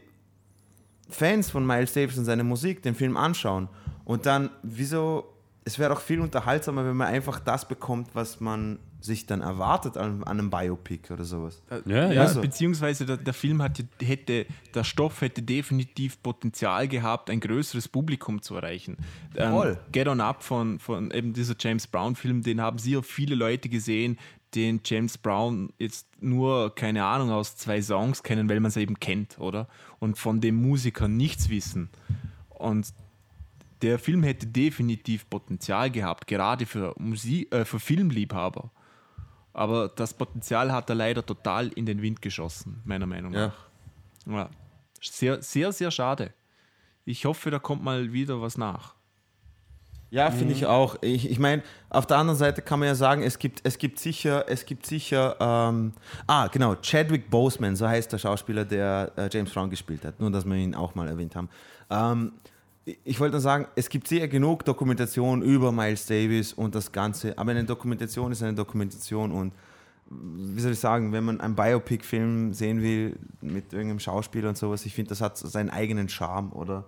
Fans 1.08 1.50
von 1.50 1.64
Miles 1.66 1.92
Davis 1.92 2.18
und 2.18 2.24
seiner 2.24 2.44
Musik 2.44 2.82
den 2.82 2.94
Film 2.94 3.16
anschauen. 3.16 3.68
Und 4.04 4.26
dann, 4.26 4.50
wieso, 4.62 5.32
es 5.64 5.78
wäre 5.78 5.90
doch 5.94 6.00
viel 6.00 6.20
unterhaltsamer, 6.20 6.84
wenn 6.84 6.96
man 6.96 7.06
einfach 7.08 7.38
das 7.40 7.66
bekommt, 7.68 8.08
was 8.14 8.40
man 8.40 8.78
sich 9.00 9.26
dann 9.26 9.40
erwartet 9.42 9.96
an, 9.96 10.24
an 10.24 10.38
einem 10.40 10.50
Biopic 10.50 11.12
oder 11.12 11.24
sowas. 11.24 11.62
Ja, 11.70 11.80
Ja, 11.86 12.12
ja. 12.12 12.20
Also- 12.22 12.40
beziehungsweise 12.40 13.06
der, 13.06 13.16
der 13.16 13.32
Film 13.34 13.62
hatte, 13.62 13.86
hätte, 14.02 14.46
der 14.74 14.84
Stoff 14.84 15.20
hätte 15.20 15.42
definitiv 15.42 16.20
Potenzial 16.22 16.88
gehabt, 16.88 17.30
ein 17.30 17.38
größeres 17.40 17.88
Publikum 17.88 18.42
zu 18.42 18.56
erreichen. 18.56 18.96
Ähm, 19.36 19.52
Voll. 19.52 19.78
Get 19.92 20.08
On 20.08 20.20
Up 20.20 20.42
von, 20.42 20.78
von 20.80 21.10
eben 21.12 21.32
dieser 21.32 21.54
James 21.58 21.86
Brown-Film, 21.86 22.42
den 22.42 22.60
haben 22.60 22.78
sicher 22.78 23.02
viele 23.04 23.34
Leute 23.36 23.68
gesehen, 23.68 24.18
den 24.54 24.80
James 24.84 25.18
Brown 25.18 25.72
jetzt 25.78 26.08
nur, 26.20 26.74
keine 26.74 27.04
Ahnung, 27.04 27.30
aus 27.30 27.56
zwei 27.56 27.82
Songs 27.82 28.22
kennen, 28.22 28.48
weil 28.48 28.60
man 28.60 28.70
es 28.70 28.76
eben 28.78 28.98
kennt, 28.98 29.38
oder? 29.38 29.68
Und 29.98 30.18
von 30.18 30.40
dem 30.40 30.56
Musiker 30.56 31.06
nichts 31.06 31.50
wissen. 31.50 31.90
Und 32.48 32.92
der 33.82 33.98
Film 33.98 34.22
hätte 34.24 34.46
definitiv 34.46 35.28
Potenzial 35.30 35.90
gehabt, 35.90 36.26
gerade 36.26 36.66
für, 36.66 36.94
Musik, 36.98 37.52
äh, 37.54 37.64
für 37.64 37.78
Filmliebhaber. 37.78 38.72
Aber 39.58 39.88
das 39.88 40.14
Potenzial 40.14 40.70
hat 40.72 40.88
er 40.88 40.94
leider 40.94 41.24
total 41.26 41.68
in 41.68 41.84
den 41.84 42.00
Wind 42.00 42.22
geschossen, 42.22 42.80
meiner 42.84 43.06
Meinung 43.06 43.32
Ja. 43.32 43.52
nach. 44.26 44.32
Ja. 44.34 44.50
Sehr, 45.00 45.42
sehr, 45.42 45.72
sehr 45.72 45.90
schade. 45.90 46.32
Ich 47.04 47.24
hoffe, 47.24 47.50
da 47.50 47.58
kommt 47.58 47.82
mal 47.82 48.12
wieder 48.12 48.40
was 48.40 48.56
nach. 48.58 48.94
Ja, 50.10 50.30
finde 50.30 50.54
ich 50.54 50.64
auch. 50.64 50.96
Ich, 51.02 51.30
ich 51.30 51.38
meine, 51.38 51.62
auf 51.90 52.06
der 52.06 52.16
anderen 52.16 52.38
Seite 52.38 52.62
kann 52.62 52.78
man 52.78 52.88
ja 52.88 52.94
sagen, 52.94 53.22
es 53.22 53.38
gibt, 53.38 53.60
es 53.64 53.76
gibt 53.76 53.98
sicher, 53.98 54.44
es 54.48 54.64
gibt 54.64 54.86
sicher, 54.86 55.36
ähm, 55.38 55.92
ah, 56.26 56.46
genau, 56.46 56.76
Chadwick 56.76 57.28
Boseman, 57.28 57.76
so 57.76 57.86
heißt 57.86 58.10
der 58.12 58.18
Schauspieler, 58.18 58.64
der 58.64 59.12
äh, 59.16 59.28
James 59.30 59.52
Brown 59.52 59.68
gespielt 59.68 60.04
hat. 60.06 60.18
Nur, 60.18 60.30
dass 60.30 60.46
wir 60.46 60.54
ihn 60.56 60.74
auch 60.74 60.94
mal 60.94 61.08
erwähnt 61.08 61.36
haben. 61.36 61.50
Ähm, 61.90 62.32
ich- 63.04 63.20
wollte 63.20 63.32
nur 63.32 63.40
sagen, 63.40 63.66
es 63.76 63.88
gibt 63.88 64.08
sehr 64.08 64.28
genug 64.28 64.64
Dokumentation 64.64 65.42
über 65.42 65.72
Miles 65.72 66.06
Davis 66.06 66.52
und 66.52 66.74
das 66.74 66.90
Ganze, 66.92 67.36
aber 67.38 67.50
eine 67.50 67.64
Dokumentation 67.64 68.32
ist 68.32 68.42
eine 68.42 68.54
Dokumentation 68.54 69.32
und 69.32 69.52
wie 70.10 70.60
soll 70.60 70.72
ich 70.72 70.78
sagen, 70.80 71.12
wenn 71.12 71.24
man 71.24 71.40
einen 71.40 71.54
Biopic-Film 71.54 72.54
sehen 72.54 72.80
will 72.82 73.16
mit 73.42 73.72
irgendeinem 73.74 74.00
Schauspieler 74.00 74.48
und 74.48 74.56
sowas, 74.56 74.86
ich 74.86 74.94
finde, 74.94 75.10
das 75.10 75.20
hat 75.20 75.36
seinen 75.36 75.68
eigenen 75.70 76.08
Charme 76.08 76.50
oder 76.52 76.84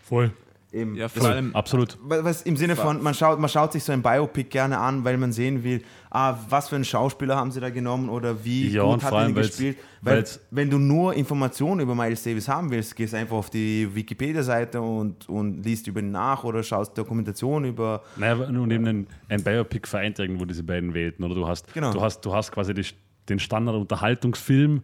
voll. 0.00 0.32
Eben. 0.72 0.94
Ja, 0.94 1.08
vor 1.08 1.26
allem, 1.28 1.54
Absolut. 1.54 1.98
was 2.02 2.42
im 2.42 2.56
Sinne 2.56 2.76
von, 2.76 3.02
man 3.02 3.14
schaut, 3.14 3.38
man 3.38 3.48
schaut 3.50 3.72
sich 3.72 3.84
so 3.84 3.92
ein 3.92 4.02
Biopic 4.02 4.50
gerne 4.50 4.78
an, 4.78 5.04
weil 5.04 5.16
man 5.16 5.32
sehen 5.32 5.64
will, 5.64 5.82
ah, 6.10 6.36
was 6.48 6.68
für 6.68 6.76
einen 6.76 6.84
Schauspieler 6.84 7.36
haben 7.36 7.50
sie 7.50 7.60
da 7.60 7.70
genommen 7.70 8.08
oder 8.08 8.44
wie 8.44 8.68
Ja, 8.68 8.82
gut 8.84 8.94
und 8.94 9.02
hat 9.02 9.10
vor 9.10 9.20
er 9.22 9.32
gespielt. 9.32 9.76
Weil, 10.02 10.16
weil's- 10.18 10.40
wenn 10.50 10.70
du 10.70 10.78
nur 10.78 11.14
Informationen 11.14 11.80
über 11.80 11.94
Miles 11.94 12.22
Davis 12.22 12.48
haben 12.48 12.70
willst, 12.70 12.96
gehst 12.96 13.14
einfach 13.14 13.36
auf 13.36 13.50
die 13.50 13.88
Wikipedia-Seite 13.94 14.80
und, 14.80 15.28
und 15.28 15.62
liest 15.64 15.86
über 15.86 16.00
ihn 16.00 16.10
nach 16.10 16.42
oder 16.44 16.62
schaust 16.62 16.96
Dokumentation 16.96 17.64
über. 17.64 18.02
Naja, 18.16 18.34
nun 18.50 18.70
eben 18.70 18.86
ein, 18.86 19.06
ein 19.28 19.42
Biopic 19.42 19.86
vereint 19.88 20.18
irgendwo 20.18 20.44
diese 20.44 20.62
beiden 20.62 20.94
Welten. 20.94 21.24
Oder 21.24 21.34
du 21.34 21.46
hast, 21.46 21.72
Genau. 21.74 21.92
du 21.92 22.00
hast, 22.00 22.20
du 22.24 22.34
hast 22.34 22.50
quasi 22.52 22.72
die, 22.74 22.86
den 23.28 23.38
Standard-Unterhaltungsfilm, 23.38 24.82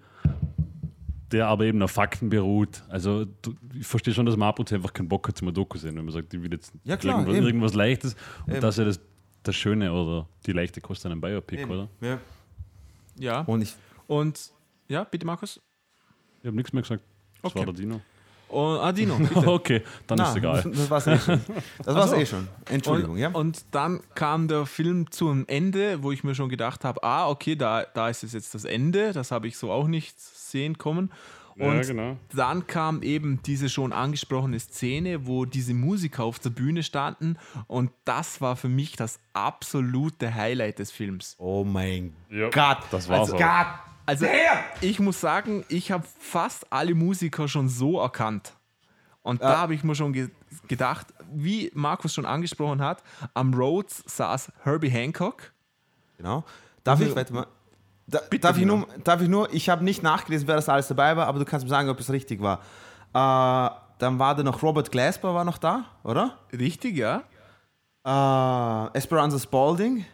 der 1.32 1.48
aber 1.48 1.64
eben 1.64 1.82
auf 1.82 1.90
Fakten 1.90 2.28
beruht. 2.28 2.82
Also 2.88 3.24
du, 3.42 3.54
ich 3.78 3.86
verstehe 3.86 4.14
schon, 4.14 4.26
dass 4.26 4.36
man 4.36 4.48
ab 4.48 4.58
und 4.58 4.68
zu 4.68 4.74
einfach 4.74 4.92
keinen 4.92 5.08
Bock 5.08 5.26
hat 5.28 5.36
zum 5.36 5.52
Doku 5.52 5.76
sehen, 5.78 5.96
wenn 5.96 6.04
man 6.04 6.12
sagt, 6.14 6.32
ich 6.32 6.42
will 6.42 6.52
jetzt 6.52 6.72
Ja, 6.84 6.96
klar, 6.96 7.16
irgendwas, 7.18 7.36
eben. 7.36 7.46
irgendwas 7.46 7.74
Leichtes. 7.74 8.14
Und 8.46 8.52
Eben. 8.52 8.60
das 8.60 8.74
ist 8.74 8.78
ja 8.78 8.84
das, 8.84 9.00
das 9.42 9.56
Schöne 9.56 9.92
oder 9.92 10.28
die 10.46 10.52
leichte 10.52 10.80
Kost 10.80 11.04
an 11.06 11.12
einem 11.12 11.20
Biopic, 11.20 11.64
oder? 11.64 11.88
Ja. 12.00 12.18
ja. 13.18 13.40
Und 13.42 13.62
ich, 13.62 13.74
Und 14.06 14.52
ja, 14.88 15.04
bitte, 15.04 15.26
Markus. 15.26 15.60
Ich 16.42 16.46
habe 16.46 16.56
nichts 16.56 16.72
mehr 16.72 16.82
gesagt. 16.82 17.02
Das 17.42 17.50
Okay. 17.50 17.58
war 17.60 17.66
der 17.66 17.74
Dino. 17.74 18.00
Und 18.48 18.78
Adino, 18.78 19.16
bitte. 19.16 19.34
Okay, 19.46 19.82
dann 20.06 20.18
ist 20.20 20.28
es 20.28 20.36
egal. 20.36 20.62
Das 20.72 20.90
war's 20.90 21.06
eh 21.06 21.18
schon. 21.18 21.40
Das 21.84 21.94
war's 21.94 22.10
so. 22.10 22.16
eh 22.16 22.26
schon. 22.26 22.48
Entschuldigung, 22.70 23.14
und, 23.14 23.18
ja. 23.18 23.28
und 23.30 23.64
dann 23.72 24.00
kam 24.14 24.48
der 24.48 24.66
Film 24.66 25.10
zum 25.10 25.44
Ende, 25.48 26.02
wo 26.02 26.12
ich 26.12 26.22
mir 26.24 26.34
schon 26.34 26.48
gedacht 26.48 26.84
habe, 26.84 27.02
ah, 27.02 27.28
okay, 27.28 27.56
da, 27.56 27.84
da 27.84 28.08
ist 28.08 28.22
es 28.22 28.32
jetzt 28.32 28.54
das 28.54 28.64
Ende. 28.64 29.12
Das 29.12 29.30
habe 29.30 29.48
ich 29.48 29.56
so 29.58 29.70
auch 29.72 29.88
nicht 29.88 30.18
sehen 30.20 30.78
kommen. 30.78 31.10
Und 31.58 31.86
genau. 31.86 32.18
dann 32.34 32.66
kam 32.66 33.02
eben 33.02 33.40
diese 33.42 33.70
schon 33.70 33.94
angesprochene 33.94 34.60
Szene, 34.60 35.26
wo 35.26 35.46
diese 35.46 35.72
Musiker 35.72 36.24
auf 36.24 36.38
der 36.38 36.50
Bühne 36.50 36.82
standen. 36.82 37.38
Und 37.66 37.90
das 38.04 38.42
war 38.42 38.56
für 38.56 38.68
mich 38.68 38.96
das 38.96 39.18
absolute 39.32 40.34
Highlight 40.34 40.78
des 40.78 40.90
Films. 40.90 41.34
Oh 41.38 41.64
mein 41.64 42.14
Ja, 42.28 42.50
Gott. 42.50 42.78
das 42.90 43.08
war's 43.08 43.32
auch. 43.32 43.38
Also 44.06 44.26
ich 44.80 45.00
muss 45.00 45.20
sagen, 45.20 45.64
ich 45.68 45.90
habe 45.90 46.04
fast 46.18 46.72
alle 46.72 46.94
Musiker 46.94 47.48
schon 47.48 47.68
so 47.68 48.00
erkannt. 48.00 48.52
Und 49.22 49.42
da 49.42 49.58
habe 49.58 49.74
ich 49.74 49.82
mir 49.82 49.96
schon 49.96 50.12
ge 50.12 50.30
gedacht, 50.68 51.08
wie 51.32 51.70
Markus 51.74 52.14
schon 52.14 52.24
angesprochen 52.24 52.80
hat, 52.80 53.02
am 53.34 53.52
Rhodes 53.52 54.02
saß 54.06 54.52
Herbie 54.62 54.88
Hancock. 54.88 55.52
Genau. 56.16 56.44
Darf 56.84 57.00
ich, 57.00 57.14
warte 57.14 57.34
mal. 57.34 57.46
Da, 58.06 58.20
darf, 58.40 58.56
ich 58.56 58.64
nur, 58.64 58.86
darf 59.02 59.20
ich 59.20 59.28
nur, 59.28 59.52
ich 59.52 59.68
habe 59.68 59.84
nicht 59.84 60.02
nachgelesen, 60.02 60.46
wer 60.46 60.54
das 60.54 60.68
alles 60.68 60.86
dabei 60.86 61.16
war, 61.16 61.26
aber 61.26 61.40
du 61.40 61.44
kannst 61.44 61.66
mir 61.66 61.70
sagen, 61.70 61.88
ob 61.88 61.98
es 61.98 62.10
richtig 62.10 62.40
war. 62.40 62.60
Äh, 63.12 63.74
dann 63.98 64.18
war 64.18 64.36
da 64.36 64.44
noch 64.44 64.62
Robert 64.62 64.92
Glasper 64.92 65.34
war 65.34 65.44
noch 65.44 65.58
da, 65.58 65.86
oder? 66.04 66.38
Richtig, 66.52 66.96
ja. 66.96 67.24
Äh, 68.04 68.96
Esperanza 68.96 69.38
Spalding, 69.40 70.04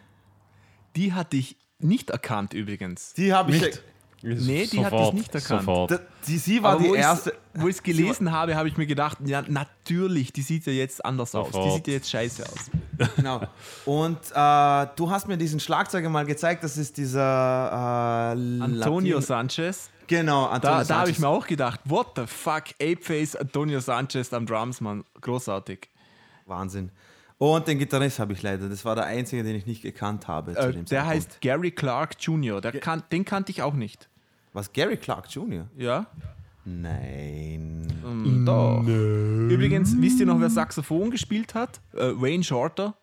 Die 0.95 1.13
hatte 1.13 1.37
ich 1.37 1.57
nicht 1.83 2.09
erkannt 2.09 2.53
übrigens. 2.53 3.13
die 3.13 3.33
habe 3.33 3.51
ich. 3.55 3.61
Nicht? 3.61 3.83
Nee, 4.25 4.67
die 4.67 4.79
hat 4.85 4.91
Sofort, 4.91 5.07
ich 5.09 5.19
nicht 5.19 5.35
erkannt. 5.35 5.61
Sofort. 5.65 5.91
Da, 5.91 5.99
die, 6.27 6.37
sie 6.37 6.63
war 6.63 6.73
Aber 6.75 6.83
die 6.83 6.93
erste. 6.95 7.33
Wo 7.55 7.67
ich 7.67 7.75
es 7.75 7.83
gelesen 7.83 8.31
habe, 8.31 8.55
habe 8.55 8.69
ich 8.69 8.77
mir 8.77 8.85
gedacht, 8.87 9.17
ja, 9.25 9.43
natürlich, 9.49 10.31
die 10.31 10.41
sieht 10.41 10.65
ja 10.65 10.71
jetzt 10.71 11.03
anders 11.03 11.35
aus. 11.35 11.47
Die 11.47 11.53
Sofort. 11.53 11.73
sieht 11.75 11.87
ja 11.87 11.93
jetzt 11.95 12.09
scheiße 12.09 12.43
aus. 12.43 12.71
Genau. 13.17 13.41
Und 13.85 14.17
äh, 14.33 14.87
du 14.95 15.09
hast 15.09 15.27
mir 15.27 15.35
diesen 15.35 15.59
Schlagzeuger 15.59 16.09
mal 16.09 16.25
gezeigt, 16.25 16.63
das 16.63 16.77
ist 16.77 16.95
dieser 16.95 17.19
äh, 17.19 18.61
Antonio 18.63 19.15
Latin- 19.17 19.21
Sanchez. 19.21 19.89
Genau, 20.07 20.45
Antonio 20.45 20.77
Da, 20.79 20.83
da 20.83 20.99
habe 20.99 21.09
ich 21.09 21.19
mir 21.19 21.27
auch 21.27 21.45
gedacht, 21.47 21.79
what 21.85 22.07
the 22.15 22.23
fuck, 22.27 22.65
Apeface, 22.81 23.35
Antonio 23.35 23.79
Sanchez 23.79 24.31
am 24.33 24.45
Drums, 24.45 24.79
Mann. 24.79 25.03
Großartig. 25.21 25.89
Wahnsinn. 26.45 26.91
Und 27.45 27.67
den 27.67 27.77
Gitarrist 27.77 28.19
habe 28.19 28.31
ich 28.31 28.41
leider. 28.41 28.69
Das 28.69 28.85
war 28.85 28.95
der 28.95 29.03
einzige, 29.05 29.43
den 29.43 29.55
ich 29.55 29.65
nicht 29.65 29.81
gekannt 29.81 30.27
habe. 30.29 30.53
zu 30.53 30.59
Äh, 30.59 30.71
dem 30.71 30.85
der 30.85 30.85
Zeitpunkt. 30.85 31.07
heißt 31.15 31.41
Gary 31.41 31.71
Clark 31.71 32.15
Jr. 32.19 32.61
Der 32.61 32.71
kan 32.79 33.03
den 33.11 33.25
kannte 33.25 33.51
ich 33.51 33.61
auch 33.61 33.73
nicht. 33.73 34.07
Was? 34.53 34.71
Gary 34.71 34.95
Clark 34.97 35.29
Jr.? 35.29 35.67
Ja? 35.75 36.05
Nein. 36.63 37.87
Mm, 38.03 38.45
Doch. 38.45 38.81
Übrigens, 38.83 39.93
wisst 39.99 40.19
ihr 40.21 40.25
noch, 40.25 40.39
wer 40.39 40.49
Saxophon 40.49 41.11
gespielt 41.11 41.53
hat? 41.53 41.81
Äh, 41.93 42.11
Wayne 42.15 42.43
Shorter. 42.43 42.95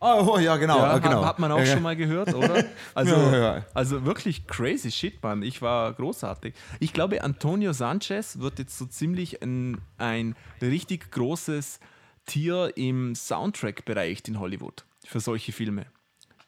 Oh, 0.00 0.32
oh, 0.34 0.38
ja, 0.40 0.56
genau. 0.56 0.78
Ja, 0.78 0.96
äh, 0.96 1.00
genau. 1.00 1.20
hat, 1.20 1.26
hat 1.26 1.38
man 1.38 1.52
auch 1.52 1.60
Ja, 1.60 1.66
schon 1.66 1.82
mal 1.82 1.94
gehört, 1.94 2.34
oder? 2.34 2.64
Also, 2.94 3.14
Ja, 3.14 3.30
ja, 3.32 3.56
ja. 3.58 3.64
also 3.74 4.04
wirklich 4.04 4.48
crazy 4.48 4.90
shit, 4.90 5.22
Mann. 5.22 5.44
Ich 5.44 5.62
war 5.62 5.92
großartig. 5.92 6.54
Ich 6.80 6.92
glaube, 6.92 7.22
Antonio 7.22 7.72
Sanchez 7.72 8.40
wird 8.40 8.58
jetzt 8.58 8.76
so 8.76 8.86
ziemlich 8.86 9.40
ein, 9.44 9.80
ein 9.98 10.34
richtig 10.60 11.12
großes 11.12 11.78
Tier 12.26 12.72
im 12.76 13.14
Soundtrack-Bereich 13.14 14.22
in 14.28 14.38
Hollywood 14.38 14.84
für 15.04 15.20
solche 15.20 15.52
Filme. 15.52 15.86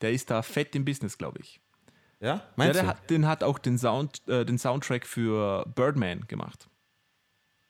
Der 0.00 0.12
ist 0.12 0.30
da 0.30 0.42
fett 0.42 0.74
im 0.74 0.84
Business, 0.84 1.18
glaube 1.18 1.40
ich. 1.40 1.60
Ja, 2.20 2.26
Ja, 2.36 2.42
meinst 2.56 2.76
der 2.76 2.82
du? 2.84 2.88
hat, 2.88 3.10
den 3.10 3.26
hat 3.26 3.42
auch 3.44 3.58
den, 3.58 3.78
Sound, 3.78 4.26
äh, 4.28 4.44
den 4.44 4.58
Soundtrack 4.58 5.06
für 5.06 5.64
Birdman 5.74 6.26
gemacht. 6.28 6.68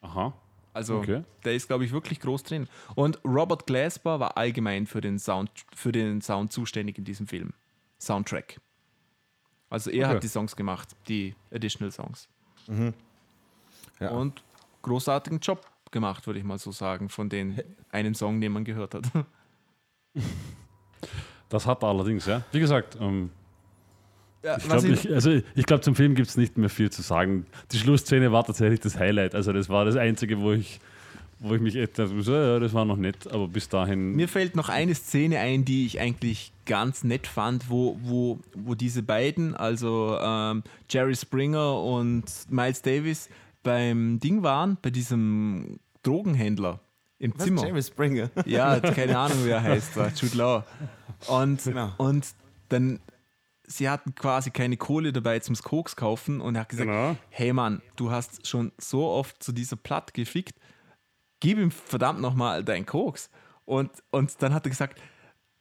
Aha. 0.00 0.32
Also 0.72 0.98
Okay. 0.98 1.22
der 1.44 1.54
ist, 1.54 1.68
glaube 1.68 1.84
ich, 1.84 1.92
wirklich 1.92 2.20
groß 2.20 2.42
drin. 2.42 2.68
Und 2.94 3.20
Robert 3.24 3.66
Glasper 3.66 4.20
war 4.20 4.36
allgemein 4.36 4.86
für 4.86 5.00
den 5.00 5.18
Sound, 5.18 5.50
für 5.74 5.92
den 5.92 6.20
Sound 6.20 6.52
zuständig 6.52 6.98
in 6.98 7.04
diesem 7.04 7.26
Film. 7.26 7.52
Soundtrack. 8.00 8.60
Also 9.70 9.90
er 9.90 10.06
Okay. 10.08 10.16
hat 10.16 10.22
die 10.24 10.28
Songs 10.28 10.56
gemacht, 10.56 10.94
die 11.08 11.34
Additional 11.52 11.90
Songs. 11.92 12.28
Ja. 14.00 14.10
Und 14.10 14.42
großartigen 14.82 15.38
Job 15.40 15.64
gemacht, 15.94 16.26
würde 16.26 16.38
ich 16.38 16.44
mal 16.44 16.58
so 16.58 16.72
sagen, 16.72 17.08
von 17.08 17.30
den 17.30 17.62
einen 17.90 18.14
Song, 18.14 18.42
den 18.42 18.52
man 18.52 18.64
gehört 18.64 18.94
hat. 18.94 19.04
Das 21.50 21.66
hat 21.66 21.84
er 21.84 21.88
allerdings, 21.90 22.26
ja. 22.26 22.42
Wie 22.50 22.58
gesagt, 22.58 22.96
ähm, 23.00 23.30
Ja, 24.42 24.56
ich 24.56 24.64
glaube, 24.64 24.88
ich, 24.88 25.12
also 25.12 25.30
ich 25.54 25.66
glaub, 25.66 25.84
zum 25.84 25.94
Film 25.94 26.16
gibt 26.16 26.28
es 26.28 26.36
nicht 26.36 26.56
mehr 26.56 26.70
viel 26.70 26.90
zu 26.90 27.02
sagen. 27.02 27.46
Die 27.70 27.78
Schlussszene 27.78 28.32
war 28.32 28.44
tatsächlich 28.44 28.80
das 28.80 28.98
Highlight. 28.98 29.34
Also 29.36 29.52
das 29.52 29.68
war 29.68 29.84
das 29.84 29.94
Einzige, 29.94 30.40
wo 30.40 30.52
ich, 30.52 30.80
wo 31.38 31.54
ich 31.54 31.60
mich 31.60 31.76
etwas, 31.76 32.10
so, 32.10 32.32
ja, 32.34 32.58
das 32.58 32.72
war 32.72 32.84
noch 32.84 32.96
nett, 32.96 33.30
aber 33.30 33.46
bis 33.46 33.68
dahin. 33.68 34.16
Mir 34.16 34.26
fällt 34.26 34.56
noch 34.56 34.68
eine 34.68 34.94
Szene 34.96 35.38
ein, 35.38 35.64
die 35.64 35.86
ich 35.86 36.00
eigentlich 36.00 36.52
ganz 36.66 37.04
nett 37.04 37.26
fand, 37.26 37.70
wo, 37.70 37.98
wo, 38.02 38.40
wo 38.54 38.74
diese 38.74 39.02
beiden, 39.04 39.54
also 39.54 40.18
ähm, 40.20 40.64
Jerry 40.90 41.14
Springer 41.14 41.80
und 41.80 42.24
Miles 42.50 42.82
Davis, 42.82 43.28
beim 43.62 44.18
Ding 44.18 44.42
waren, 44.42 44.76
bei 44.82 44.90
diesem 44.90 45.78
Drogenhändler 46.04 46.80
im 47.18 47.32
Was, 47.36 47.44
Zimmer. 47.44 47.66
Jerry 47.66 47.82
Springer. 47.82 48.30
Ja, 48.46 48.78
keine 48.80 49.18
Ahnung, 49.18 49.44
wie 49.44 49.50
er 49.50 49.62
heißt, 49.62 49.96
war 49.96 50.08
Jude 50.08 50.36
Law. 50.36 50.64
Und, 51.26 51.64
Genau. 51.64 51.92
und 51.98 52.26
dann, 52.68 53.00
sie 53.66 53.88
hatten 53.88 54.14
quasi 54.14 54.50
keine 54.50 54.76
Kohle 54.76 55.12
dabei 55.12 55.38
zum 55.40 55.56
Koks 55.56 55.96
kaufen 55.96 56.40
und 56.40 56.54
er 56.56 56.62
hat 56.62 56.68
gesagt, 56.68 56.88
Genau. 56.88 57.16
hey 57.30 57.52
Mann, 57.52 57.82
du 57.96 58.10
hast 58.10 58.46
schon 58.46 58.72
so 58.78 59.06
oft 59.08 59.42
zu 59.42 59.52
dieser 59.52 59.76
Platt 59.76 60.14
gefickt, 60.14 60.54
gib 61.40 61.58
ihm 61.58 61.70
verdammt 61.70 62.20
nochmal 62.20 62.64
deinen 62.64 62.86
Koks. 62.86 63.30
Und, 63.64 63.90
und 64.10 64.42
dann 64.42 64.52
hat 64.52 64.66
er 64.66 64.70
gesagt, 64.70 65.00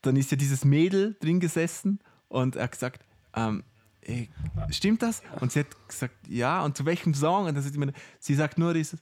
dann 0.02 0.16
ist 0.18 0.32
ja 0.32 0.38
dieses 0.38 0.66
Mädel 0.66 1.16
drin 1.22 1.40
gesessen 1.40 2.00
und 2.28 2.58
er 2.58 2.64
hat 2.64 2.72
gesagt, 2.74 3.06
ähm, 3.36 3.64
ey, 4.02 4.30
stimmt 4.70 5.02
das? 5.02 5.22
Und 5.40 5.54
sie 5.54 5.62
hat 5.62 5.88
gesagt, 5.88 6.16
ja, 6.28 6.64
und 6.66 6.76
zu 6.76 6.86
welchem 6.86 7.14
Song? 7.14 7.46
Und 7.46 7.56
dann 7.56 7.64
sagt 7.64 7.74
sie, 7.76 7.92
sie 8.20 8.36
sagt 8.36 8.58
nur 8.58 8.74
dieses. 8.74 9.02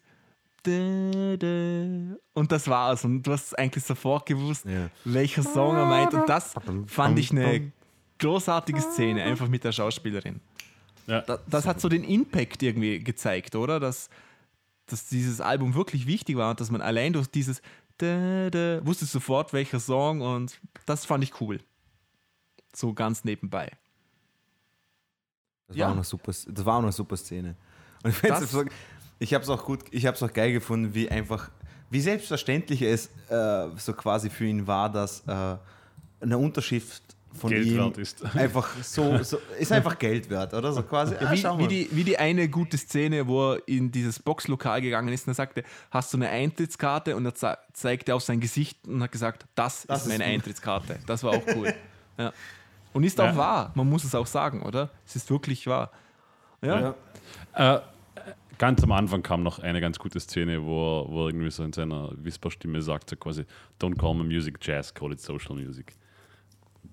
Und 0.68 2.52
das 2.52 2.68
war's. 2.68 3.04
Und 3.06 3.24
du 3.24 3.32
hast 3.32 3.58
eigentlich 3.58 3.84
sofort 3.84 4.26
gewusst, 4.26 4.66
Ja. 4.66 4.90
welcher 5.06 5.44
Song 5.44 5.76
er 5.76 5.86
meint. 5.86 6.14
Und 6.14 6.28
das 6.30 6.54
fand 6.88 7.18
ich 7.20 7.32
eine 7.32 7.72
großartige 8.20 8.82
Szene, 8.82 9.24
einfach 9.24 9.48
mit 9.48 9.64
der 9.64 9.72
Schauspielerin. 9.72 10.40
ja. 11.08 11.22
Da- 11.22 11.40
Das 11.48 11.66
hat 11.66 11.82
so 11.82 11.90
den 11.90 12.04
Impact 12.04 12.62
irgendwie 12.64 13.00
gezeigt, 13.00 13.56
oder? 13.56 13.80
Dass, 13.80 14.10
dass 14.86 15.08
dieses 15.08 15.42
Album 15.42 15.74
wirklich 15.74 16.06
wichtig 16.08 16.36
war 16.38 16.52
und 16.52 16.60
dass 16.60 16.70
man 16.72 16.82
allein 16.82 17.14
durch 17.14 17.28
dieses 17.28 17.62
wusste 18.00 19.06
sofort, 19.06 19.54
welcher 19.54 19.80
Song 19.80 20.22
und 20.22 20.60
das 20.88 21.06
fand 21.06 21.24
ich 21.24 21.40
cool. 21.40 21.60
So 22.76 22.94
ganz 22.94 23.24
nebenbei. 23.24 23.72
Das, 25.68 25.78
Ja. 25.78 25.86
war 25.86 25.92
auch 25.92 25.96
eine 25.98 26.04
super, 26.04 26.32
das 26.48 26.66
war 26.66 26.78
auch 26.78 26.82
eine 26.82 26.92
super 26.92 27.16
Szene. 27.16 27.56
Und 28.04 28.10
ich, 28.10 28.16
find's 28.18 28.40
Das- 28.40 28.52
so, 28.52 28.64
ich 29.22 29.36
habe 29.36 29.44
es 29.44 29.50
auch 29.50 29.64
gut, 29.64 29.82
ich 29.92 30.08
habe 30.08 30.16
es 30.16 30.24
auch 30.24 30.34
geil 30.34 30.52
gefunden, 30.52 30.96
wie 30.96 31.10
einfach, 31.10 31.52
wie 31.92 32.02
selbstverständlich 32.02 32.82
es 32.82 33.08
äh, 33.30 33.68
so 33.78 33.94
quasi 33.94 34.32
für 34.32 34.46
ihn 34.46 34.66
war, 34.66 34.92
dass 34.92 35.22
äh, 35.28 35.58
eine 36.22 36.38
Unterschrift 36.40 37.04
von 37.32 37.52
Geld 37.52 37.68
ihm 37.68 37.78
wert 37.78 37.98
ist. 38.00 38.26
einfach 38.36 38.68
so, 38.82 39.24
so, 39.24 39.38
ist 39.60 39.72
einfach 39.72 40.00
Geld 40.00 40.28
wert, 40.32 40.56
oder? 40.56 40.74
So 40.74 40.82
quasi, 40.82 41.16
ah, 41.20 41.32
wie, 41.32 41.38
schau 41.38 41.60
wie, 41.60 41.68
die, 41.68 41.88
wie 41.92 42.04
die 42.04 42.18
eine 42.18 42.50
gute 42.50 42.80
Szene, 42.80 43.28
wo 43.28 43.54
er 43.54 43.68
in 43.68 43.92
dieses 43.92 44.18
Boxlokal 44.20 44.82
gegangen 44.82 45.14
ist 45.14 45.28
und 45.28 45.34
er 45.34 45.36
sagte, 45.36 45.64
hast 45.92 46.12
du 46.14 46.18
eine 46.18 46.30
Eintrittskarte? 46.30 47.16
Und 47.16 47.24
er 47.26 47.36
ze 47.36 47.58
zeigte 47.74 48.16
auf 48.16 48.24
sein 48.24 48.40
Gesicht 48.40 48.88
und 48.88 49.04
hat 49.04 49.12
gesagt, 49.12 49.46
das, 49.54 49.86
Das 49.86 50.02
ist 50.02 50.08
meine 50.08 50.24
ist. 50.24 50.30
Eintrittskarte. 50.32 50.98
Das 51.06 51.24
war 51.24 51.34
auch 51.34 51.44
cool. 51.56 51.74
ja. 52.18 52.34
Und 52.92 53.04
ist 53.04 53.20
Ja. 53.20 53.32
auch 53.32 53.38
wahr. 53.38 53.72
Man 53.76 53.88
muss 53.88 54.04
es 54.04 54.16
auch 54.16 54.28
sagen, 54.28 54.64
oder? 54.64 54.90
Es 55.06 55.16
ist 55.16 55.30
wirklich 55.30 55.68
wahr. 55.68 55.92
Ja. 56.64 56.96
ja. 57.56 57.76
Äh, 57.76 57.82
ganz 58.62 58.84
am 58.84 58.92
Anfang 58.92 59.24
kam 59.24 59.42
noch 59.42 59.58
eine 59.60 59.82
ganz 59.82 59.98
gute 59.98 60.20
Szene, 60.20 60.64
wo 60.64 61.02
er, 61.02 61.10
wo 61.10 61.24
er 61.24 61.30
irgendwie 61.30 61.50
so 61.50 61.64
in 61.64 61.74
seiner 61.74 62.12
Whisperstimme 62.16 62.80
sagt, 62.82 63.10
so 63.10 63.16
quasi, 63.16 63.44
don't 63.82 63.98
call 63.98 64.14
me 64.14 64.24
music 64.24 64.60
jazz, 64.62 64.94
call 64.94 65.12
it 65.12 65.20
social 65.20 65.56
music. 65.56 65.96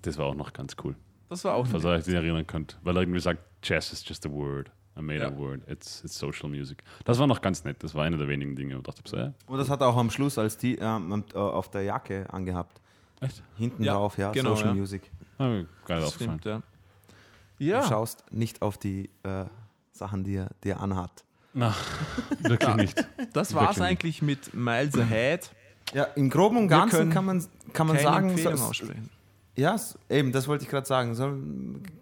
Das 0.01 0.17
war 0.17 0.25
auch 0.25 0.35
noch 0.35 0.51
ganz 0.51 0.75
cool. 0.83 0.95
Das 1.29 1.43
war 1.43 1.53
auch 1.53 1.67
Falls 1.67 1.83
ihr 1.83 1.89
euch 1.91 2.05
das 2.05 2.13
erinnern 2.13 2.47
könnt. 2.47 2.79
Weil 2.83 2.97
er 2.97 3.01
irgendwie 3.03 3.19
sagt, 3.19 3.41
Jazz 3.61 3.91
is 3.93 4.03
just 4.07 4.25
a 4.25 4.31
word. 4.31 4.71
I 4.97 5.01
made 5.01 5.21
a 5.23 5.29
Ja. 5.29 5.37
word. 5.37 5.61
It's, 5.69 6.03
it's 6.03 6.17
social 6.17 6.49
music. 6.49 6.83
Das 7.05 7.19
war 7.19 7.27
noch 7.27 7.39
ganz 7.41 7.63
nett. 7.65 7.83
Das 7.83 7.93
war 7.93 8.03
eine 8.03 8.17
der 8.17 8.27
wenigen 8.27 8.55
Dinge. 8.55 8.75
Und 8.77 8.87
dachte 8.87 9.01
so, 9.05 9.15
ja, 9.17 9.33
Und 9.45 9.57
das 9.59 9.69
hat 9.69 9.81
er 9.81 9.87
auch 9.87 9.97
am 9.97 10.09
Schluss 10.09 10.37
als 10.39 10.57
die 10.57 10.75
ähm, 10.79 11.23
äh, 11.33 11.37
auf 11.37 11.69
der 11.69 11.83
Jacke 11.83 12.25
angehabt. 12.33 12.81
echt? 13.21 13.43
Hinten 13.57 13.83
Ja, 13.83 13.93
drauf, 13.93 14.17
ja, 14.17 14.31
genau, 14.31 14.55
Social 14.55 14.69
ja. 14.69 14.73
Music. 14.73 15.11
Ah, 15.37 15.47
geil 15.49 15.65
Das 15.99 16.05
aufgefallen. 16.07 16.39
stimmt, 16.39 16.63
ja. 17.59 17.81
Du 17.81 17.87
schaust 17.87 18.25
nicht 18.31 18.61
auf 18.63 18.77
die 18.79 19.09
äh, 19.23 19.45
Sachen, 19.91 20.23
die 20.23 20.35
er, 20.35 20.49
die 20.63 20.69
er 20.69 20.79
anhat. 20.81 21.23
Na, 21.53 21.75
wirklich 22.39 22.75
nicht. 22.75 23.07
das 23.33 23.53
war 23.53 23.71
es 23.71 23.81
eigentlich 23.81 24.21
mit 24.21 24.53
Miles 24.53 24.97
Ahead. 24.97 25.49
Ja, 25.93 26.03
im 26.15 26.29
Groben 26.29 26.57
und 26.57 26.67
Ganzen 26.67 27.09
kann 27.09 27.25
man, 27.25 27.43
kann 27.73 27.87
man 27.87 27.97
sagen, 27.97 28.37
so, 28.37 28.49
aussprechen. 28.49 29.09
Ja, 29.57 29.75
eben, 30.09 30.31
das 30.31 30.47
wollte 30.47 30.63
ich 30.63 30.69
gerade 30.69 30.87
sagen. 30.87 31.15
So, 31.15 31.33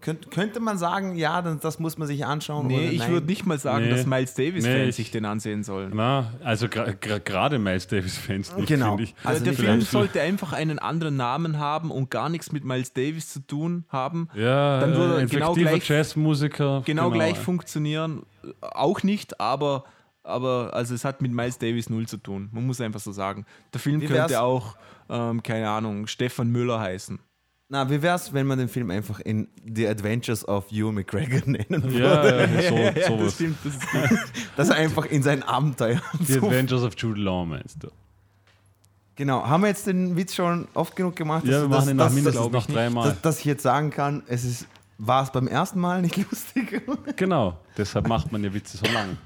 könnte, 0.00 0.28
könnte 0.28 0.60
man 0.60 0.78
sagen, 0.78 1.16
ja, 1.16 1.42
dann, 1.42 1.58
das 1.58 1.80
muss 1.80 1.98
man 1.98 2.06
sich 2.06 2.24
anschauen? 2.24 2.68
Nee, 2.68 2.76
oder 2.84 2.92
ich 2.92 3.08
würde 3.08 3.26
nicht 3.26 3.46
mal 3.46 3.58
sagen, 3.58 3.86
Nee. 3.86 3.90
dass 3.90 4.06
Miles 4.06 4.34
Davis-Fans 4.34 4.76
Nee, 4.76 4.88
ich- 4.90 4.94
sich 4.96 5.10
den 5.10 5.24
ansehen 5.24 5.64
sollen. 5.64 5.90
Na, 5.94 6.32
also 6.44 6.66
gra- 6.66 6.94
gerade 7.18 7.58
Miles 7.58 7.88
Davis-Fans 7.88 8.54
nicht, 8.56 8.68
Genau. 8.68 8.90
finde 8.90 9.02
ich. 9.04 9.14
Also 9.24 9.42
der 9.44 9.54
Film 9.54 9.80
sollte 9.80 10.20
einfach 10.20 10.52
einen 10.52 10.78
anderen 10.78 11.16
Namen 11.16 11.58
haben 11.58 11.90
und 11.90 12.10
gar 12.12 12.28
nichts 12.28 12.52
mit 12.52 12.64
Miles 12.64 12.92
Davis 12.92 13.32
zu 13.32 13.40
tun 13.40 13.84
haben. 13.88 14.28
Ja, 14.34 14.78
Dann 14.80 14.94
würde 14.94 15.16
äh, 15.16 15.20
er 15.22 15.26
genau 15.26 15.54
gleich- 15.54 15.88
Jazzmusiker. 15.88 16.82
Genau, 16.84 17.10
gleich 17.10 17.36
ja. 17.36 17.42
funktionieren. 17.42 18.22
Auch 18.60 19.02
nicht, 19.02 19.40
aber, 19.40 19.82
aber 20.22 20.70
also 20.74 20.94
es 20.94 21.04
hat 21.04 21.22
mit 21.22 21.32
Miles 21.32 21.58
Davis 21.58 21.90
null 21.90 22.06
zu 22.06 22.18
tun. 22.18 22.50
Man 22.52 22.66
muss 22.66 22.80
einfach 22.80 23.00
so 23.00 23.10
sagen. 23.10 23.46
Der 23.72 23.80
Film 23.80 24.00
könnte 24.06 24.40
auch, 24.40 24.76
ähm, 25.10 25.42
keine 25.42 25.68
Ahnung, 25.70 26.06
Stefan 26.06 26.50
Müller 26.50 26.78
heißen. 26.78 27.18
Na, 27.70 27.90
wie 27.90 28.00
wär's, 28.00 28.32
wenn 28.32 28.46
man 28.46 28.58
den 28.58 28.68
Film 28.68 28.90
einfach 28.90 29.20
in 29.20 29.46
The 29.66 29.88
Adventures 29.88 30.46
of 30.48 30.72
Ewan 30.72 30.94
McGregor 30.94 31.42
nennen 31.46 31.82
würde? 31.82 31.98
Ja, 31.98 32.46
ja, 32.46 32.70
so, 32.70 32.76
das 32.94 33.06
sowas. 33.06 33.34
stimmt, 33.34 33.58
das 33.62 33.74
ist 33.74 33.90
gut. 33.90 34.18
Dass 34.56 34.68
er 34.70 34.76
einfach 34.76 35.04
in 35.06 35.22
sein 35.22 35.42
Abenteuer. 35.42 36.00
The 36.20 36.34
So, 36.34 36.46
Adventures 36.46 36.82
of 36.82 36.94
Jude 36.96 37.20
Law 37.20 37.44
meinst 37.44 37.82
du? 37.82 37.88
genau. 39.16 39.44
Haben 39.46 39.62
wir 39.64 39.68
jetzt 39.68 39.86
den 39.86 40.16
Witz 40.16 40.34
schon 40.34 40.66
oft 40.74 40.96
genug 40.96 41.14
gemacht? 41.16 41.44
Ja, 41.44 41.50
dass- 41.50 41.62
wir 41.62 41.68
dass- 41.68 41.78
machen 41.80 41.90
ihn 41.90 41.96
nach 41.96 42.10
mindestens 42.10 42.50
noch 42.52 42.66
dreimal. 42.66 43.08
dass, 43.10 43.20
dass 43.20 43.38
ich 43.40 43.44
jetzt 43.44 43.62
sagen 43.64 43.90
kann, 43.90 44.22
es 44.28 44.44
ist, 44.44 44.66
war 44.96 45.24
es 45.24 45.30
beim 45.32 45.46
ersten 45.46 45.78
Mal 45.80 46.00
nicht 46.00 46.16
lustig, 46.16 46.80
Genau, 47.16 47.58
deshalb 47.76 48.08
macht 48.08 48.32
man 48.32 48.42
ja 48.44 48.54
Witze 48.54 48.78
so 48.78 48.86
lang. 48.86 49.18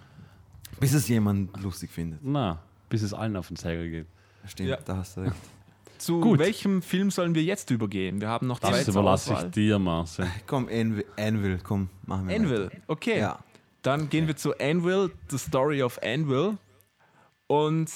bis 0.80 0.94
es 0.94 1.06
jemand 1.08 1.62
lustig 1.62 1.90
findet. 1.92 2.18
Na, 2.24 2.58
bis 2.88 3.02
es 3.02 3.14
allen 3.14 3.36
auf 3.36 3.46
den 3.48 3.56
Zeiger 3.56 3.86
geht. 3.86 4.06
Stimmt, 4.48 4.68
Ja. 4.70 4.78
da 4.84 4.96
hast 4.96 5.16
du 5.16 5.20
recht. 5.20 5.36
Zu 6.02 6.18
Gut. 6.20 6.40
welchem 6.40 6.82
Film 6.82 7.12
sollen 7.12 7.36
wir 7.36 7.44
jetzt 7.44 7.70
übergehen? 7.70 8.20
Wir 8.20 8.28
haben 8.28 8.48
noch 8.48 8.58
zwei 8.58 8.70
Das 8.70 8.88
überlasse 8.88 9.34
ich 9.34 9.50
dir, 9.52 9.78
Marcel. 9.78 10.26
Komm, 10.48 10.66
Anvil, 10.68 11.04
Anvil 11.16 11.60
komm, 11.62 11.90
machen 12.06 12.28
wir 12.28 12.34
Anvil, 12.34 12.70
okay. 12.88 13.20
Ja. 13.20 13.38
Dann 13.82 14.08
gehen 14.08 14.26
wir 14.26 14.34
zu 14.34 14.58
Anvil, 14.58 15.12
The 15.28 15.38
Story 15.38 15.80
of 15.80 16.00
Anvil. 16.02 16.58
Und 17.46 17.88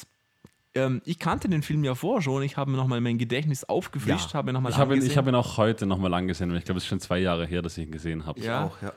ähm, 0.76 1.02
ich 1.04 1.18
kannte 1.18 1.48
den 1.48 1.64
Film 1.64 1.82
ja 1.82 1.96
vorher 1.96 2.22
schon. 2.22 2.44
Ich 2.44 2.56
habe 2.56 2.70
mir 2.70 2.76
nochmal 2.76 3.00
mein 3.00 3.18
Gedächtnis 3.18 3.64
aufgefrischt, 3.64 4.28
Ja. 4.30 4.34
habe 4.34 4.46
mir 4.46 4.52
nochmal 4.52 4.70
Ich 4.70 4.78
habe 4.78 4.94
ihn, 4.96 5.02
ich 5.04 5.16
hab 5.16 5.26
ihn 5.26 5.34
auch 5.34 5.56
heute 5.56 5.84
nochmal 5.84 6.14
angesehen, 6.14 6.50
weil 6.50 6.58
ich 6.58 6.64
glaube, 6.64 6.78
es 6.78 6.84
ist 6.84 6.88
schon 6.88 7.00
zwei 7.00 7.18
Jahre 7.18 7.44
her, 7.44 7.60
dass 7.60 7.76
ich 7.76 7.86
ihn 7.86 7.92
gesehen 7.92 8.24
habe. 8.24 8.38
Ja. 8.40 8.66
Auch, 8.66 8.80
ja. 8.82 8.92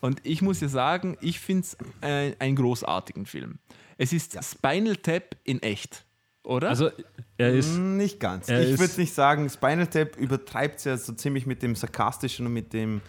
Und 0.00 0.20
ich 0.22 0.42
muss 0.42 0.60
ja 0.60 0.68
sagen, 0.68 1.16
ich 1.20 1.40
finde 1.40 1.62
es 1.62 1.76
äh, 2.02 2.36
einen 2.38 2.54
großartigen 2.54 3.26
Film. 3.26 3.58
Es 3.98 4.12
ist 4.12 4.38
Spinal 4.44 4.94
Tap 4.94 5.36
in 5.42 5.60
echt, 5.60 6.04
oder? 6.44 6.68
Also, 6.68 6.90
er 7.36 7.52
ist. 7.52 7.76
Nicht 7.76 8.20
ganz. 8.20 8.48
Ich 8.48 8.78
würde 8.78 9.00
nicht 9.00 9.12
sagen, 9.12 9.48
Spinal 9.50 9.88
Tap 9.88 10.16
übertreibt 10.16 10.78
es 10.78 10.84
ja 10.84 10.96
so 10.96 11.12
ziemlich 11.14 11.46
mit 11.46 11.62
dem 11.62 11.74
sarkastischen 11.74 12.46
und 12.46 12.52
mit 12.52 12.72
dem 12.72 13.00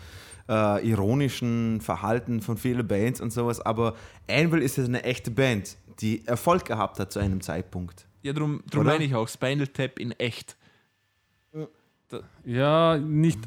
äh, 0.49 0.87
ironischen 0.87 1.81
Verhalten 1.81 2.41
von 2.41 2.57
vielen 2.57 2.87
Bands 2.87 3.21
und 3.21 3.31
sowas, 3.31 3.59
aber 3.59 3.95
Anvil 4.29 4.61
ist 4.61 4.77
ja 4.77 4.85
eine 4.85 5.03
echte 5.03 5.31
Band, 5.31 5.77
die 5.99 6.25
Erfolg 6.27 6.65
gehabt 6.65 6.99
hat 6.99 7.11
zu 7.11 7.19
einem 7.19 7.41
Zeitpunkt. 7.41 8.05
ja, 8.21 8.33
darum, 8.33 8.63
drum 8.69 8.81
Oder? 8.81 8.93
meine 8.93 9.05
ich 9.05 9.15
auch 9.15 9.27
Spinal 9.27 9.67
Tap 9.67 9.99
in 9.99 10.11
echt. 10.11 10.55
Ja, 12.45 12.97
nicht. 12.97 13.39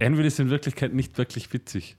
Anvil 0.00 0.24
ist 0.24 0.38
in 0.38 0.48
Wirklichkeit 0.48 0.94
nicht 0.94 1.18
wirklich 1.18 1.52
witzig. 1.52 1.96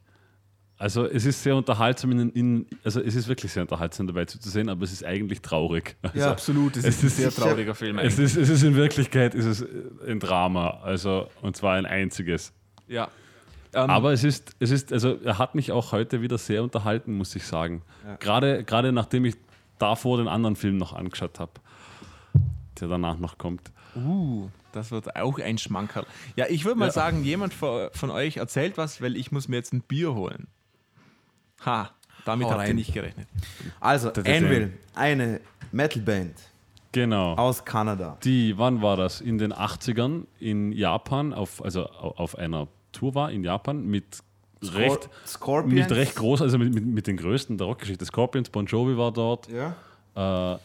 Also 0.79 1.05
es 1.05 1.25
ist 1.25 1.43
sehr 1.43 1.57
unterhaltsam 1.57 2.11
in, 2.13 2.29
in 2.31 2.65
also 2.85 3.01
es 3.01 3.13
ist 3.13 3.27
wirklich 3.27 3.51
sehr 3.51 3.63
unterhaltsam 3.63 4.07
dabei 4.07 4.23
zuzusehen, 4.23 4.69
aber 4.69 4.83
es 4.85 4.93
ist 4.93 5.03
eigentlich 5.03 5.41
traurig. 5.41 5.97
Also, 6.01 6.27
absolut. 6.29 6.77
Es, 6.77 6.85
es 6.85 7.03
ist 7.03 7.19
ein 7.19 7.29
sehr 7.29 7.31
trauriger 7.31 7.75
Film. 7.75 7.99
es, 7.99 8.17
ist, 8.17 8.37
es 8.37 8.47
ist 8.47 8.63
in 8.63 8.75
Wirklichkeit 8.75 9.35
ist 9.35 9.45
es 9.45 9.65
ein 10.07 10.21
Drama, 10.21 10.79
also 10.81 11.27
und 11.41 11.57
zwar 11.57 11.75
ein 11.75 11.85
einziges. 11.85 12.53
Ja. 12.87 13.09
Ähm, 13.73 13.89
Aber 13.89 14.13
es 14.13 14.23
ist, 14.23 14.55
es 14.59 14.71
ist, 14.71 14.93
also 14.93 15.17
er 15.21 15.37
hat 15.37 15.53
mich 15.53 15.73
auch 15.73 15.91
heute 15.91 16.21
wieder 16.21 16.37
sehr 16.37 16.63
unterhalten, 16.63 17.13
muss 17.17 17.35
ich 17.35 17.43
sagen. 17.43 17.81
Ja. 18.05 18.15
Gerade, 18.15 18.63
gerade 18.63 18.93
nachdem 18.93 19.25
ich 19.25 19.35
davor 19.79 20.17
den 20.17 20.29
anderen 20.29 20.55
Film 20.55 20.77
noch 20.77 20.93
angeschaut 20.93 21.39
habe, 21.39 21.51
der 22.79 22.87
danach 22.87 23.17
noch 23.19 23.37
kommt. 23.37 23.71
Uh, 23.95 24.47
das 24.71 24.91
wird 24.91 25.13
auch 25.17 25.39
ein 25.39 25.57
Schmankerl. 25.57 26.05
Ja, 26.37 26.45
ich 26.49 26.63
würde 26.63 26.79
mal 26.79 26.85
Ja. 26.85 26.91
sagen, 26.91 27.23
jemand 27.25 27.53
von, 27.53 27.89
von 27.91 28.09
euch 28.11 28.37
erzählt 28.37 28.77
was, 28.77 29.01
weil 29.01 29.17
ich 29.17 29.31
muss 29.33 29.49
mir 29.49 29.57
jetzt 29.57 29.73
ein 29.73 29.81
Bier 29.81 30.15
holen. 30.15 30.47
Ha, 31.65 31.89
damit 32.25 32.47
Hau 32.47 32.51
habt 32.51 32.61
ihr 32.63 32.69
rein. 32.69 32.75
nicht 32.75 32.93
gerechnet. 32.93 33.27
Also. 33.79 34.09
Anvil, 34.09 34.73
eine 34.95 35.41
Metalband 35.71 36.35
Genau. 36.91 37.35
aus 37.35 37.63
Kanada. 37.65 38.17
Die, 38.23 38.57
wann 38.57 38.81
war 38.81 38.97
das? 38.97 39.21
In 39.21 39.37
den 39.37 39.53
80ern 39.53 40.23
in 40.39 40.71
Japan, 40.71 41.33
auf, 41.33 41.63
also 41.63 41.85
au- 41.87 42.15
auf 42.17 42.35
einer 42.37 42.67
Tour 42.91 43.13
war 43.13 43.31
in 43.31 43.43
Japan 43.43 43.85
mit 43.85 44.19
recht, 44.63 45.07
Scorpions. 45.25 45.73
mit 45.89 45.91
recht 45.91 46.15
groß, 46.15 46.41
also 46.41 46.57
mit, 46.57 46.73
mit, 46.73 46.85
mit 46.85 47.05
den 47.07 47.17
größten 47.17 47.57
der 47.57 47.67
Rockgeschichte. 47.67 48.03
Scorpions, 48.05 48.49
Bon 48.49 48.65
Jovi 48.65 48.97
war 48.97 49.11
dort. 49.11 49.47
Ja. 49.49 49.75
Äh, 50.15 50.57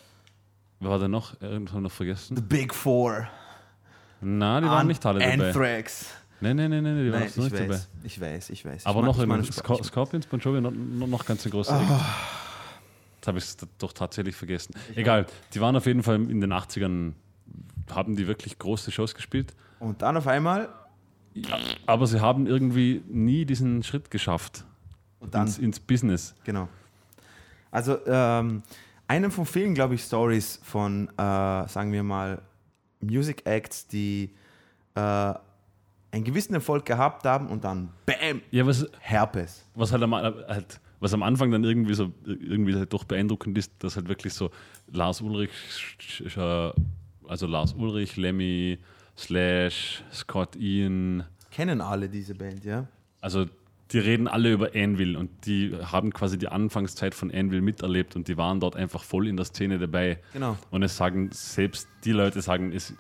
wer 0.80 0.90
war 0.90 0.98
denn 0.98 1.10
noch? 1.10 1.38
Irgendwas 1.42 1.78
noch 1.80 1.92
vergessen? 1.92 2.36
The 2.36 2.42
Big 2.42 2.74
Four. 2.74 3.28
Na, 4.22 4.60
die 4.60 4.66
waren 4.66 4.78
An- 4.80 4.86
nicht 4.86 5.04
alle 5.04 5.18
dabei. 5.20 5.32
Anthrax. 5.48 6.06
Nein, 6.40 6.56
nein, 6.56 6.70
nein, 6.70 6.82
nein, 6.82 7.04
die 7.04 7.12
waren 7.12 7.20
Nein, 7.20 7.30
noch 7.36 7.46
ich 7.46 7.52
nicht 7.52 7.54
dabei. 7.54 7.68
weiß, 7.74 7.88
ich 8.02 8.20
weiß, 8.20 8.50
ich 8.50 8.64
weiß. 8.64 8.86
Aber 8.86 9.00
ich 9.00 9.06
noch 9.06 9.38
ich 9.40 9.48
ich- 9.48 9.86
Scorpions, 9.86 10.26
Bon 10.26 10.40
Jovi, 10.40 10.60
noch, 10.60 10.70
noch 10.72 11.24
ganz 11.24 11.44
ein 11.46 11.50
großer. 11.50 11.80
Act. 11.80 11.90
Jetzt 13.16 13.28
habe 13.28 13.38
ich 13.38 13.44
es 13.44 13.56
doch 13.78 13.92
tatsächlich 13.92 14.36
vergessen. 14.36 14.74
Egal, 14.94 15.26
die 15.54 15.60
waren 15.60 15.74
auf 15.76 15.86
jeden 15.86 16.02
Fall 16.02 16.16
in 16.16 16.40
den 16.40 16.52
80ern, 16.52 17.12
haben 17.90 18.16
die 18.16 18.26
wirklich 18.26 18.58
große 18.58 18.90
Shows 18.90 19.14
gespielt. 19.14 19.54
Und 19.78 20.02
dann 20.02 20.16
auf 20.16 20.26
einmal 20.26 20.68
Aber 21.86 22.06
sie 22.06 22.20
haben 22.20 22.46
irgendwie 22.46 23.02
nie 23.08 23.44
diesen 23.44 23.82
Schritt 23.82 24.10
geschafft 24.10 24.64
und 25.20 25.34
dann 25.34 25.46
ins, 25.46 25.58
ins 25.58 25.80
Business. 25.80 26.34
Genau. 26.44 26.68
Also, 27.70 27.98
ähm, 28.06 28.62
eine 29.08 29.30
von 29.30 29.44
vielen, 29.46 29.74
glaube 29.74 29.94
ich, 29.96 30.02
Stories 30.02 30.60
von, 30.62 31.08
äh, 31.08 31.12
sagen 31.68 31.92
wir 31.92 32.02
mal, 32.02 32.40
Music 33.00 33.44
Acts, 33.46 33.86
die 33.88 34.30
äh, 34.94 35.34
einen 36.14 36.24
gewissen 36.24 36.54
Erfolg 36.54 36.84
gehabt 36.86 37.24
haben 37.24 37.48
und 37.48 37.64
dann 37.64 37.90
BAM! 38.06 38.40
Ja, 38.50 38.66
was, 38.66 38.86
Herpes. 39.00 39.66
was 39.74 39.92
halt, 39.92 40.02
am, 40.02 40.14
halt, 40.14 40.80
was 41.00 41.12
am 41.12 41.22
Anfang 41.22 41.50
dann 41.50 41.64
irgendwie 41.64 41.94
so 41.94 42.12
irgendwie 42.24 42.74
halt 42.74 42.92
doch 42.92 43.04
beeindruckend 43.04 43.58
ist, 43.58 43.72
dass 43.80 43.96
halt 43.96 44.08
wirklich 44.08 44.32
so 44.32 44.50
Lars 44.92 45.20
Ulrich, 45.20 45.50
also 47.26 47.46
Lars 47.46 47.74
Ulrich, 47.74 48.16
Lemmy, 48.16 48.78
Slash, 49.16 50.04
Scott 50.12 50.56
Ian, 50.56 51.24
Kennen 51.50 51.80
alle 51.80 52.08
diese 52.08 52.34
Band, 52.34 52.64
ja? 52.64 52.86
also 53.20 53.46
die 53.92 53.98
reden 53.98 54.26
alle 54.28 54.52
über 54.52 54.70
Anvil 54.74 55.16
und 55.16 55.46
die 55.46 55.76
haben 55.82 56.12
quasi 56.12 56.38
die 56.38 56.48
Anfangszeit 56.48 57.14
von 57.14 57.30
Anvil 57.32 57.60
miterlebt 57.60 58.16
und 58.16 58.28
die 58.28 58.36
waren 58.36 58.58
dort 58.58 58.76
einfach 58.76 59.02
voll 59.02 59.28
in 59.28 59.36
der 59.36 59.44
Szene 59.44 59.78
dabei. 59.78 60.18
Genau. 60.32 60.56
Und 60.70 60.82
es 60.82 60.96
sagen, 60.96 61.30
selbst 61.32 61.88
die 62.04 62.12
Leute 62.12 62.40
sagen, 62.40 62.72
es 62.72 62.94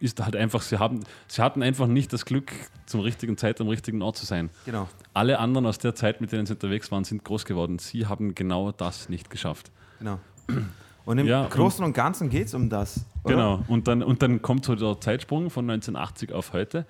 ist 0.00 0.22
halt 0.22 0.36
einfach, 0.36 0.60
sie, 0.62 0.78
haben, 0.78 1.00
sie 1.26 1.42
hatten 1.42 1.62
einfach 1.62 1.86
nicht 1.86 2.12
das 2.12 2.24
Glück, 2.24 2.52
zum 2.86 3.00
richtigen 3.00 3.36
Zeit 3.38 3.60
am 3.60 3.68
richtigen 3.68 4.02
Ort 4.02 4.16
zu 4.16 4.26
sein. 4.26 4.50
Genau. 4.64 4.88
Alle 5.14 5.38
anderen 5.38 5.66
aus 5.66 5.78
der 5.78 5.94
Zeit, 5.94 6.20
mit 6.20 6.32
denen 6.32 6.46
sie 6.46 6.52
unterwegs 6.52 6.90
waren, 6.92 7.04
sind 7.04 7.24
groß 7.24 7.44
geworden. 7.46 7.78
Sie 7.78 8.06
haben 8.06 8.34
genau 8.34 8.72
das 8.72 9.08
nicht 9.08 9.30
geschafft. 9.30 9.70
genau. 9.98 10.18
Und 11.06 11.18
im 11.18 11.26
Ja, 11.26 11.44
und- 11.44 11.50
Großen 11.52 11.84
und 11.84 11.92
Ganzen 11.92 12.30
geht 12.30 12.48
es 12.48 12.54
um 12.54 12.68
das. 12.68 13.04
Oder? 13.24 13.34
Genau. 13.34 13.64
Und 13.68 13.86
dann, 13.88 14.02
und 14.02 14.22
dann 14.22 14.42
kommt 14.42 14.64
so 14.64 14.74
der 14.74 15.00
Zeitsprung 15.00 15.50
von 15.50 15.64
1980 15.70 16.32
auf 16.32 16.52
heute. 16.52 16.84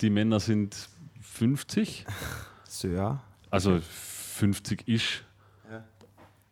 Die 0.00 0.10
Männer 0.10 0.38
sind 0.40 0.88
50, 1.20 2.04
Sir. 2.64 3.20
also 3.50 3.80
50-ish. 4.38 5.22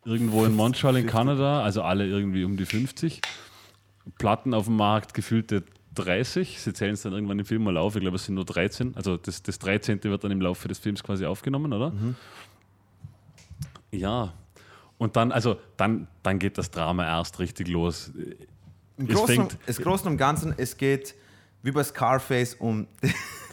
Irgendwo 0.03 0.45
in 0.45 0.55
Montreal 0.55 0.95
in 0.97 1.03
50. 1.03 1.11
Kanada, 1.11 1.61
also 1.61 1.83
alle 1.83 2.07
irgendwie 2.07 2.43
um 2.43 2.57
die 2.57 2.65
50. 2.65 3.21
Platten 4.17 4.53
auf 4.53 4.65
dem 4.65 4.75
Markt, 4.77 5.13
gefühlte 5.13 5.63
30. 5.95 6.61
Sie 6.61 6.73
zählen 6.73 6.93
es 6.93 7.01
dann 7.01 7.13
irgendwann 7.13 7.37
im 7.39 7.45
Film 7.45 7.63
mal 7.63 7.77
auf. 7.77 7.95
Ich 7.95 8.01
glaube, 8.01 8.15
es 8.15 8.25
sind 8.25 8.35
nur 8.35 8.45
13. 8.45 8.95
Also 8.95 9.17
das, 9.17 9.43
das 9.43 9.59
13. 9.59 10.03
wird 10.05 10.23
dann 10.23 10.31
im 10.31 10.41
Laufe 10.41 10.67
des 10.67 10.79
Films 10.79 11.03
quasi 11.03 11.25
aufgenommen, 11.25 11.71
oder? 11.73 11.91
Ja. 13.91 14.33
Und 14.97 15.15
dann, 15.15 15.31
also 15.31 15.57
dann, 15.77 16.07
dann 16.23 16.39
geht 16.39 16.57
das 16.57 16.71
Drama 16.71 17.05
erst 17.05 17.39
richtig 17.39 17.67
los. 17.67 18.11
Im 18.97 19.07
Es 19.07 19.15
Großen, 19.15 19.35
fängt- 19.35 19.57
es 19.65 19.77
Großen 19.81 20.07
und 20.07 20.17
Ganzen, 20.17 20.53
es 20.57 20.77
geht 20.77 21.15
wie 21.63 21.71
bei 21.71 21.83
Scarface 21.83 22.55
um. 22.55 22.87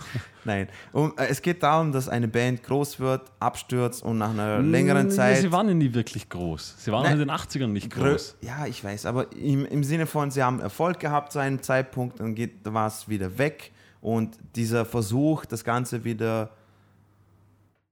Nein, 0.49 0.69
um, 0.93 1.13
äh, 1.19 1.27
es 1.27 1.43
geht 1.43 1.63
darum, 1.63 1.93
dass 1.93 2.09
eine 2.09 2.27
Band 2.27 2.63
groß 2.63 2.99
wird, 3.01 3.31
abstürzt 3.39 4.03
und 4.03 4.17
nach 4.19 4.31
einer 4.31 4.61
längeren 4.61 5.11
Zeit. 5.11 5.43
Sie 5.43 5.53
waren 5.53 5.69
ja 5.69 5.75
nie 5.75 5.93
wirklich 5.93 6.29
groß. 6.31 6.77
Sie 6.79 6.91
waren 6.91 7.01
auch 7.01 7.05
Nein. 7.11 7.21
in 7.21 7.29
den 7.29 7.31
80ern 7.31 7.67
nicht 7.67 7.91
groß. 7.91 8.39
Ja, 8.41 8.67
ich 8.67 8.83
weiß, 8.83 9.05
aber 9.05 9.31
im, 9.33 9.67
im 9.67 9.85
Sinne 9.85 10.07
von, 10.07 10.31
sie 10.31 10.43
haben 10.43 10.61
Erfolg 10.61 11.01
gehabt 11.01 11.33
zu 11.33 11.39
einem 11.39 11.61
Zeitpunkt, 11.63 12.19
dann 12.21 12.35
geht 12.35 12.53
war 12.65 12.87
es 12.87 13.09
wieder 13.11 13.37
weg 13.37 13.73
und 14.01 14.39
dieser 14.57 14.87
Versuch, 14.87 15.45
das 15.45 15.65
Ganze 15.65 16.05
wieder 16.05 16.51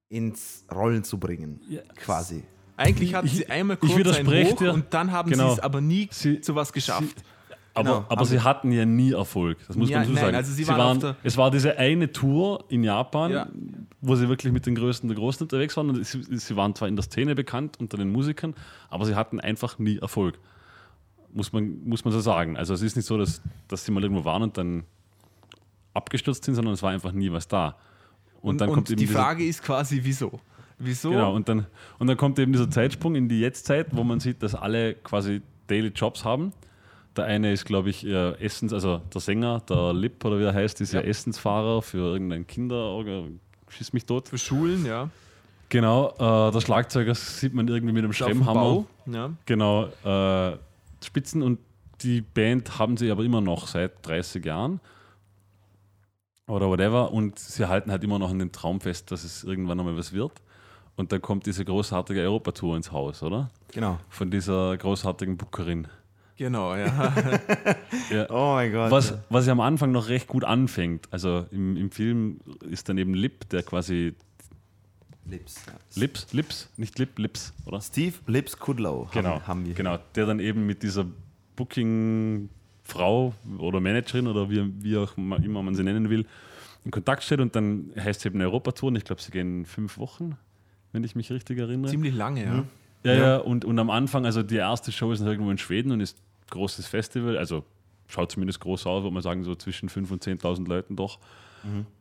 ins 0.09 0.65
Rollen 0.73 1.05
zu 1.05 1.19
bringen, 1.19 1.61
Ja. 1.69 1.83
quasi. 1.97 2.43
Eigentlich 2.79 3.15
hatten 3.15 3.27
Ich- 3.27 3.37
sie 3.37 3.47
einmal 3.51 3.75
ich 3.77 3.81
kurz 3.89 3.97
widerspreche 3.99 4.31
einen 4.47 4.51
Hoch 4.53 4.57
dir. 4.59 4.73
und 4.73 4.95
dann 4.95 5.11
haben 5.11 5.31
Genau. 5.31 5.49
sie 5.49 5.53
es 5.55 5.61
aber 5.61 5.81
nie 5.81 6.09
Sie- 6.13 6.41
zu 6.41 6.55
was 6.55 6.73
geschafft. 6.73 7.17
Aber, 7.77 7.85
Genau, 7.99 8.05
aber 8.09 8.25
sie 8.25 8.41
hatten 8.41 8.73
ja 8.73 8.85
nie 8.87 9.13
Erfolg. 9.13 9.59
Das 9.67 9.77
muss 9.77 9.91
Ja, 9.91 9.99
man 9.99 10.09
so 10.09 10.15
sagen. 10.15 10.35
also 10.35 10.53
sie 10.53 10.67
waren 10.67 10.81
auf 10.81 10.99
der- 10.99 11.17
es 11.23 11.37
war 11.37 11.51
diese 11.51 11.77
eine 11.79 12.11
Tour 12.11 12.65
in 12.69 12.83
Japan, 12.85 13.31
Ja. 13.33 13.49
wo 14.01 14.17
sie 14.17 14.29
wirklich 14.31 14.53
mit 14.53 14.65
den 14.65 14.75
Größten 14.75 15.09
der 15.09 15.17
Großen 15.17 15.43
unterwegs 15.45 15.77
waren. 15.77 15.91
Und 15.91 16.05
sie, 16.05 16.23
sie 16.23 16.57
waren 16.57 16.75
zwar 16.75 16.89
in 16.89 16.97
der 16.97 17.03
Szene 17.03 17.35
bekannt 17.35 17.77
unter 17.79 17.97
den 17.99 18.11
Musikern, 18.11 18.55
aber 18.89 19.05
sie 19.05 19.15
hatten 19.15 19.41
einfach 19.41 19.79
nie 19.79 19.99
Erfolg. 19.99 20.39
Muss 21.35 21.53
man, 21.53 21.85
muss 21.85 22.03
man 22.05 22.13
so 22.13 22.21
sagen. 22.21 22.57
Also 22.57 22.73
es 22.73 22.81
ist 22.81 22.97
nicht 22.97 23.05
so, 23.07 23.19
dass, 23.19 23.43
dass 23.69 23.85
sie 23.85 23.93
mal 23.93 24.03
irgendwo 24.03 24.25
waren 24.25 24.43
und 24.43 24.57
dann 24.57 24.85
abgestürzt 25.95 26.45
sind, 26.45 26.55
sondern 26.55 26.75
es 26.75 26.83
war 26.83 26.91
einfach 26.91 27.13
nie 27.13 27.31
was 27.33 27.49
da. 27.49 27.77
Und, 28.41 28.51
Und, 28.53 28.61
dann 28.61 28.69
und 28.71 28.75
kommt 28.77 28.91
eben 28.91 28.99
die 28.99 29.07
Frage 29.07 29.45
ist 29.45 29.63
quasi, 29.63 30.01
wieso? 30.03 30.41
Wieso? 30.79 31.11
Genau, 31.11 31.35
und 31.35 31.49
dann, 31.49 31.67
und 31.99 32.07
dann 32.07 32.17
kommt 32.17 32.39
eben 32.39 32.53
dieser 32.53 32.71
Zeitsprung 32.71 33.15
in 33.17 33.29
die 33.29 33.41
Jetztzeit, 33.41 33.89
wo 33.93 34.05
man 34.05 34.21
sieht, 34.21 34.43
dass 34.43 34.55
alle 34.55 34.95
quasi 34.95 35.41
Daily 35.67 35.89
Jobs 35.89 36.25
haben. 36.25 36.53
Der 37.17 37.25
eine 37.25 37.53
ist, 37.53 37.65
glaube 37.65 37.91
ich, 37.91 38.05
Essens, 38.05 38.73
also 38.73 39.01
der 39.13 39.21
Sänger, 39.21 39.61
der 39.69 39.95
Lip 39.95 40.25
oder 40.25 40.39
wie 40.39 40.45
er 40.45 40.55
heißt, 40.55 40.81
ist 40.81 40.93
ja, 40.93 41.01
Essensfahrer 41.01 41.81
für 41.81 41.99
irgendein 41.99 42.47
Kinder, 42.47 43.03
schieß 43.69 43.93
mich 43.93 44.05
tot. 44.05 44.29
Für 44.29 44.39
Schulen, 44.39 44.85
ja. 44.85 45.09
Genau, 45.69 46.11
äh, 46.11 46.53
der 46.53 46.61
Schlagzeuger 46.61 47.15
sieht 47.15 47.55
man 47.55 47.67
irgendwie 47.67 47.93
mit 47.93 48.05
einem 48.05 48.13
Schremmhammer. 48.13 48.85
Ja. 49.07 49.31
Genau, 49.47 49.87
äh, 50.05 50.57
Spitzen 51.05 51.43
und 51.43 51.59
die 52.03 52.21
Band 52.21 52.79
haben 52.79 52.97
sie 52.97 53.11
aber 53.11 53.25
immer 53.25 53.41
noch 53.41 53.67
seit 53.67 54.07
30 54.07 54.45
Jahren 54.45 54.81
oder 56.47 56.69
whatever 56.69 57.13
und 57.13 57.39
sie 57.39 57.67
halten 57.67 57.91
halt 57.91 58.05
immer 58.05 58.19
noch 58.19 58.31
an 58.31 58.39
dem 58.39 58.53
Traum 58.53 58.81
fest, 58.81 59.11
dass 59.11 59.25
es 59.25 59.43
irgendwann 59.43 59.81
einmal 59.81 59.97
was 59.97 60.13
wird. 60.13 60.33
Und 60.97 61.13
dann 61.13 61.21
kommt 61.21 61.47
diese 61.47 61.65
großartige 61.65 62.21
Europatour 62.21 62.77
ins 62.77 62.91
Haus, 62.91 63.23
oder? 63.23 63.51
Genau. 63.73 63.99
Von 64.09 64.31
dieser 64.31 64.77
großartigen 64.77 65.37
Bookerin. 65.37 65.89
Genau, 66.37 66.75
ja. 66.77 66.87
Ja. 68.11 68.27
Oh 68.31 68.55
mein 68.55 68.71
Gott. 68.73 68.91
Was, 68.91 69.15
was 69.31 69.47
ja 69.47 69.53
am 69.53 69.61
Anfang 69.61 69.91
noch 69.93 70.09
recht 70.09 70.29
gut 70.29 70.45
anfängt. 70.45 71.09
Also 71.11 71.47
im, 71.51 71.77
im 71.77 71.91
Film 71.91 72.41
ist 72.69 72.89
dann 72.89 72.99
eben 72.99 73.15
Lip, 73.15 73.49
der 73.49 73.63
quasi 73.63 74.15
Lips. 75.29 75.65
Ja. 75.67 75.73
Lips, 76.01 76.33
Lips, 76.33 76.71
nicht 76.77 76.99
Lip, 76.99 77.19
Lips, 77.19 77.53
oder? 77.65 77.81
Steve 77.81 78.15
Lips 78.27 78.59
Kudlow 78.59 79.09
Genau, 79.13 79.41
haben, 79.47 79.67
wir. 79.67 79.75
genau. 79.75 79.99
Der 80.15 80.27
dann 80.27 80.39
eben 80.41 80.67
mit 80.67 80.83
dieser 80.83 81.05
Booking-Frau 81.57 83.35
oder 83.59 83.81
Managerin 83.81 84.27
oder 84.29 84.49
wie, 84.51 84.73
wie 84.83 84.97
auch 84.97 85.17
immer 85.17 85.63
man 85.63 85.75
sie 85.75 85.83
nennen 85.83 86.11
will, 86.11 86.27
in 86.85 86.91
Kontakt 86.91 87.25
steht 87.25 87.41
und 87.41 87.57
dann 87.57 87.91
heißt 87.99 88.21
es 88.21 88.27
eben 88.27 88.41
Europatour 88.41 88.89
und 88.89 88.97
ich 88.97 89.05
glaube, 89.05 89.21
sie 89.21 89.33
gehen 89.33 89.65
fünf 89.65 89.99
Wochen, 89.99 90.37
wenn 90.93 91.03
ich 91.03 91.17
mich 91.17 91.31
richtig 91.33 91.59
erinnere. 91.59 91.91
Ziemlich 91.91 92.15
lange, 92.15 92.45
ja. 92.45 92.65
Ja, 93.05 93.15
ja, 93.15 93.37
und, 93.37 93.65
und 93.65 93.79
am 93.79 93.91
Anfang, 93.91 94.25
also 94.27 94.43
die 94.43 94.57
erste 94.57 94.91
Show 94.91 95.13
ist 95.13 95.21
irgendwo 95.21 95.51
in 95.51 95.59
Schweden 95.59 95.93
und 95.93 96.01
ist 96.01 96.19
großes 96.51 96.87
Festival, 96.87 97.37
also 97.37 97.65
schaut 98.09 98.33
zumindest 98.33 98.61
groß 98.61 98.87
aus, 98.87 99.03
würde 99.03 99.15
man 99.15 99.23
sagen, 99.23 99.45
so 99.45 99.55
zwischen 99.55 99.89
5.000 99.89 100.13
und 100.13 100.25
10.000 100.25 100.69
Leuten 100.69 100.97
doch. 100.97 101.19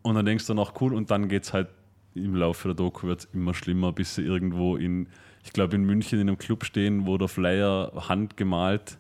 Und 0.04 0.16
dann 0.16 0.26
denkst 0.26 0.46
du 0.46 0.54
noch, 0.54 0.80
cool, 0.82 0.94
und 0.94 1.10
dann 1.10 1.28
geht 1.28 1.44
es 1.44 1.54
halt 1.54 1.70
im 2.14 2.36
Laufe 2.36 2.70
der 2.70 2.76
Doku 2.76 3.08
wird's 3.08 3.28
immer 3.34 3.54
schlimmer, 3.54 3.92
bis 3.92 4.16
sie 4.16 4.22
irgendwo 4.22 4.78
in, 4.78 5.08
ich 5.44 5.54
glaube 5.54 5.76
in 5.76 5.84
München 5.84 6.20
in 6.20 6.30
einem 6.30 6.38
Club 6.38 6.64
stehen, 6.66 7.06
wo 7.06 7.18
der 7.18 7.28
Flyer 7.28 7.92
handgemalt 8.08 8.98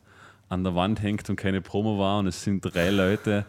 an 0.49 0.63
der 0.63 0.75
Wand 0.75 1.01
hängt 1.01 1.29
und 1.29 1.37
keine 1.37 1.61
Promo 1.61 1.97
war 1.97 2.19
und 2.19 2.27
es 2.27 2.43
sind 2.43 2.61
drei 2.61 2.89
Leute 2.89 3.45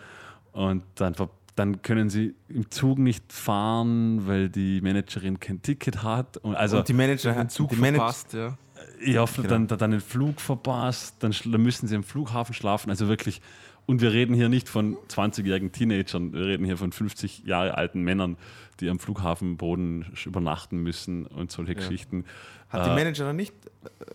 und 0.53 0.85
dann, 0.95 1.15
dann 1.57 1.83
können 1.83 2.09
sie 2.11 2.35
im 2.49 2.71
Zug 2.71 2.99
nicht 2.99 3.33
fahren, 3.33 4.27
weil 4.27 4.49
die 4.49 4.81
Managerin 4.81 5.41
kein 5.41 5.61
Ticket 5.61 6.03
hat. 6.03 6.37
Und 6.39 6.55
also 6.55 6.79
und 6.79 6.89
die 6.89 6.95
Manager 6.95 7.33
Den 7.33 7.49
Zug 7.49 7.71
die 7.71 7.77
verpasst, 7.77 8.35
ja. 8.35 8.57
Ja, 9.05 9.25
dann, 9.49 9.67
dann 9.67 9.91
den 9.91 10.01
Flug 10.01 10.41
verpasst, 10.41 11.17
dann, 11.21 11.35
dann 11.45 11.63
müssen 11.63 11.87
sie 11.89 11.95
im 11.95 12.03
Flughafen 12.05 12.55
schlafen, 12.55 12.91
also 12.91 13.09
wirklich. 13.09 13.41
Und 13.87 14.01
wir 14.01 14.13
reden 14.13 14.35
hier 14.35 14.49
nicht 14.49 14.69
von 14.69 14.97
20-jährigen 15.09 15.71
Teenagern, 15.71 16.33
wir 16.33 16.47
reden 16.47 16.65
hier 16.65 16.77
von 16.77 16.91
50 16.91 17.45
Jahre 17.45 17.77
alten 17.77 18.03
Männern, 18.03 18.37
die 18.81 18.91
am 18.91 18.99
Flughafenboden 18.99 20.07
übernachten 20.25 20.79
müssen 20.79 21.25
und 21.27 21.53
solche 21.53 21.77
Geschichten. 21.77 22.25
Hat 22.69 22.85
die 22.87 22.91
Äh, 22.91 22.95
Manager 22.95 23.27
dann 23.27 23.37
nicht 23.37 23.55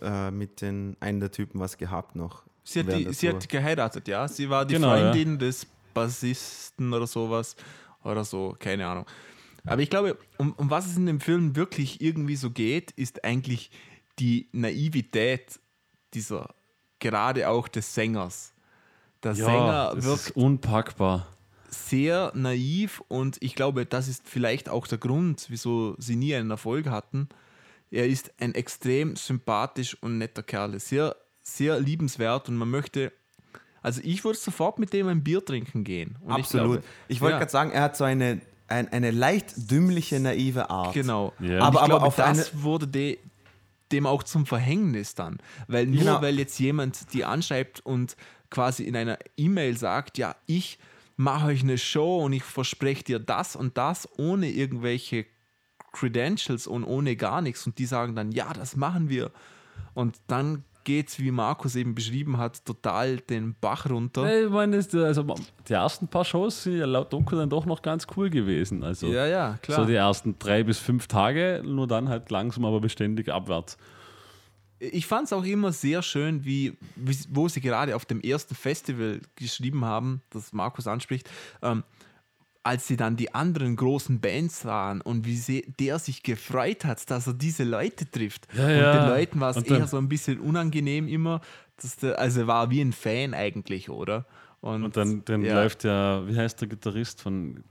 äh, 0.02 0.30
mit 0.30 0.60
den 0.60 0.96
einen 1.00 1.20
der 1.20 1.30
Typen 1.30 1.58
was 1.58 1.78
gehabt 1.78 2.16
noch? 2.16 2.42
Sie 2.64 2.80
hat, 2.80 2.92
die, 2.92 3.12
sie 3.12 3.28
hat 3.30 3.48
geheiratet, 3.48 4.06
ja. 4.08 4.28
Sie 4.28 4.50
war 4.50 4.66
die 4.66 4.74
Genau, 4.74 4.90
Freundin 4.90 5.38
des 5.38 5.66
Bassisten 5.94 6.92
oder 6.92 7.06
sowas. 7.06 7.56
Oder 8.04 8.24
so, 8.24 8.54
keine 8.58 8.86
Ahnung. 8.86 9.06
Aber 9.64 9.80
ich 9.80 9.90
glaube, 9.90 10.18
um, 10.38 10.52
um 10.54 10.70
was 10.70 10.86
es 10.86 10.96
in 10.96 11.06
dem 11.06 11.20
Film 11.20 11.54
wirklich 11.56 12.00
irgendwie 12.00 12.36
so 12.36 12.50
geht, 12.50 12.90
ist 12.92 13.24
eigentlich 13.24 13.70
die 14.18 14.48
Naivität 14.52 15.58
dieser, 16.14 16.54
gerade 16.98 17.48
auch 17.48 17.68
des 17.68 17.94
Sängers. 17.94 18.52
Der 19.22 19.32
ja, 19.32 19.44
Sänger 19.44 19.92
das 19.94 20.04
wirkt 20.04 20.20
ist 20.28 20.36
unpackbar. 20.36 21.26
sehr 21.70 22.32
naiv 22.34 23.02
und 23.08 23.38
ich 23.40 23.54
glaube, 23.54 23.86
das 23.86 24.08
ist 24.08 24.28
vielleicht 24.28 24.68
auch 24.68 24.86
der 24.86 24.98
Grund, 24.98 25.46
wieso 25.48 25.94
sie 25.98 26.16
nie 26.16 26.34
einen 26.34 26.50
Erfolg 26.50 26.88
hatten. 26.88 27.28
Er 27.90 28.06
ist 28.06 28.32
ein 28.40 28.54
extrem 28.54 29.16
sympathisch 29.16 29.96
und 30.00 30.18
netter 30.18 30.42
Kerl, 30.42 30.78
sehr, 30.80 31.14
sehr 31.42 31.78
liebenswert 31.78 32.48
und 32.48 32.56
man 32.56 32.70
möchte, 32.70 33.12
also 33.82 34.00
ich 34.02 34.24
würde 34.24 34.38
sofort 34.38 34.78
mit 34.78 34.92
dem 34.92 35.08
ein 35.08 35.22
Bier 35.22 35.44
trinken 35.44 35.84
gehen. 35.84 36.16
Und 36.22 36.32
Absolut. 36.32 36.78
Ich, 37.08 37.16
Ich, 37.16 37.20
wollte 37.20 37.34
ja, 37.34 37.38
gerade 37.38 37.50
sagen, 37.52 37.70
er 37.70 37.82
hat 37.82 37.96
so 37.96 38.04
eine, 38.04 38.40
ein, 38.68 38.88
eine 38.92 39.10
leicht 39.10 39.70
dümmliche, 39.70 40.18
naive 40.20 40.68
Art. 40.70 40.94
Genau. 40.94 41.32
Ja. 41.38 41.60
Aber- 41.60 41.74
ich 41.78 41.80
aber 41.80 41.86
glaube, 41.86 42.06
auf 42.06 42.16
das 42.16 42.62
wurde 42.62 42.88
de, 42.88 43.18
dem 43.92 44.06
auch 44.06 44.22
zum 44.22 44.46
Verhängnis 44.46 45.14
dann. 45.14 45.38
Weil 45.68 45.86
nur 45.86 45.98
Genau. 45.98 46.22
weil 46.22 46.38
jetzt 46.38 46.58
jemand 46.58 47.12
die 47.12 47.24
anschreibt 47.24 47.80
und 47.80 48.16
quasi 48.50 48.84
in 48.84 48.96
einer 48.96 49.18
E-Mail 49.36 49.76
sagt, 49.76 50.18
ja, 50.18 50.36
ich 50.46 50.78
mache 51.16 51.46
euch 51.48 51.62
eine 51.62 51.78
Show 51.78 52.24
und 52.24 52.32
ich 52.32 52.42
verspreche 52.42 53.04
dir 53.04 53.18
das 53.18 53.54
und 53.56 53.76
das 53.78 54.08
ohne 54.18 54.50
irgendwelche 54.50 55.26
Credentials 55.92 56.66
und 56.66 56.84
ohne 56.84 57.16
gar 57.16 57.42
nichts. 57.42 57.66
Und 57.66 57.78
die 57.78 57.86
sagen 57.86 58.16
dann, 58.16 58.32
ja, 58.32 58.52
das 58.52 58.76
machen 58.76 59.08
wir. 59.08 59.30
Und 59.94 60.16
dann 60.26 60.64
geht 60.84 61.08
es, 61.08 61.18
wie 61.18 61.30
Markus 61.30 61.76
eben 61.76 61.94
beschrieben 61.94 62.38
hat, 62.38 62.64
total 62.64 63.18
den 63.18 63.54
Bach 63.60 63.88
runter. 63.88 64.44
Ich 64.44 64.50
meine, 64.50 64.76
also 64.76 65.34
die 65.68 65.72
ersten 65.72 66.08
paar 66.08 66.24
Shows 66.24 66.62
sind 66.64 66.78
ja 66.78 66.86
laut 66.86 67.12
Doku 67.12 67.36
dann 67.36 67.50
doch 67.50 67.66
noch 67.66 67.82
ganz 67.82 68.06
cool 68.16 68.30
gewesen. 68.30 68.82
Also 68.82 69.06
Ja, 69.08 69.26
ja, 69.26 69.58
klar. 69.62 69.80
so 69.80 69.86
die 69.86 69.94
ersten 69.94 70.38
drei 70.38 70.62
bis 70.62 70.78
fünf 70.78 71.06
Tage, 71.06 71.62
nur 71.64 71.86
dann 71.86 72.08
halt 72.08 72.30
langsam 72.30 72.64
aber 72.64 72.80
beständig 72.80 73.28
abwärts. 73.32 73.76
ich 74.78 75.06
fand 75.06 75.26
es 75.26 75.32
auch 75.32 75.44
immer 75.44 75.72
sehr 75.72 76.02
schön, 76.02 76.44
wie, 76.44 76.76
wie, 76.96 77.16
wo 77.30 77.48
sie 77.48 77.60
gerade 77.60 77.94
auf 77.94 78.04
dem 78.04 78.20
ersten 78.20 78.54
Festival 78.54 79.20
geschrieben 79.36 79.84
haben, 79.84 80.22
das 80.30 80.52
Markus 80.52 80.86
anspricht, 80.86 81.30
ähm, 81.62 81.84
als 82.64 82.86
sie 82.86 82.96
dann 82.96 83.16
die 83.16 83.34
anderen 83.34 83.76
großen 83.76 84.20
Bands 84.20 84.62
sahen 84.62 85.00
und 85.00 85.26
wie 85.26 85.36
sie, 85.36 85.72
der 85.80 85.98
sich 85.98 86.22
gefreut 86.22 86.84
hat, 86.84 87.10
dass 87.10 87.26
er 87.26 87.34
diese 87.34 87.64
Leute 87.64 88.08
trifft. 88.10 88.46
Ja, 88.56 88.66
und 88.66 88.70
ja. 88.70 88.92
den 89.00 89.08
Leuten 89.10 89.40
war 89.40 89.50
es 89.50 89.56
Und 89.56 89.70
eher 89.70 89.86
so 89.86 89.98
ein 89.98 90.08
bisschen 90.08 90.40
unangenehm 90.40 91.08
immer. 91.08 91.40
Dass 91.80 91.96
der, 91.96 92.18
also 92.18 92.40
er 92.40 92.46
war 92.46 92.70
wie 92.70 92.80
ein 92.80 92.92
Fan 92.92 93.34
eigentlich, 93.34 93.90
oder? 93.90 94.24
Und 94.60 94.96
dann, 94.96 95.24
dann 95.24 95.42
ja. 95.42 95.54
läuft 95.54 95.82
ja, 95.82 96.26
wie 96.28 96.36
heißt 96.36 96.60
der 96.60 96.68
Gitarrist 96.68 97.20
von 97.20 97.64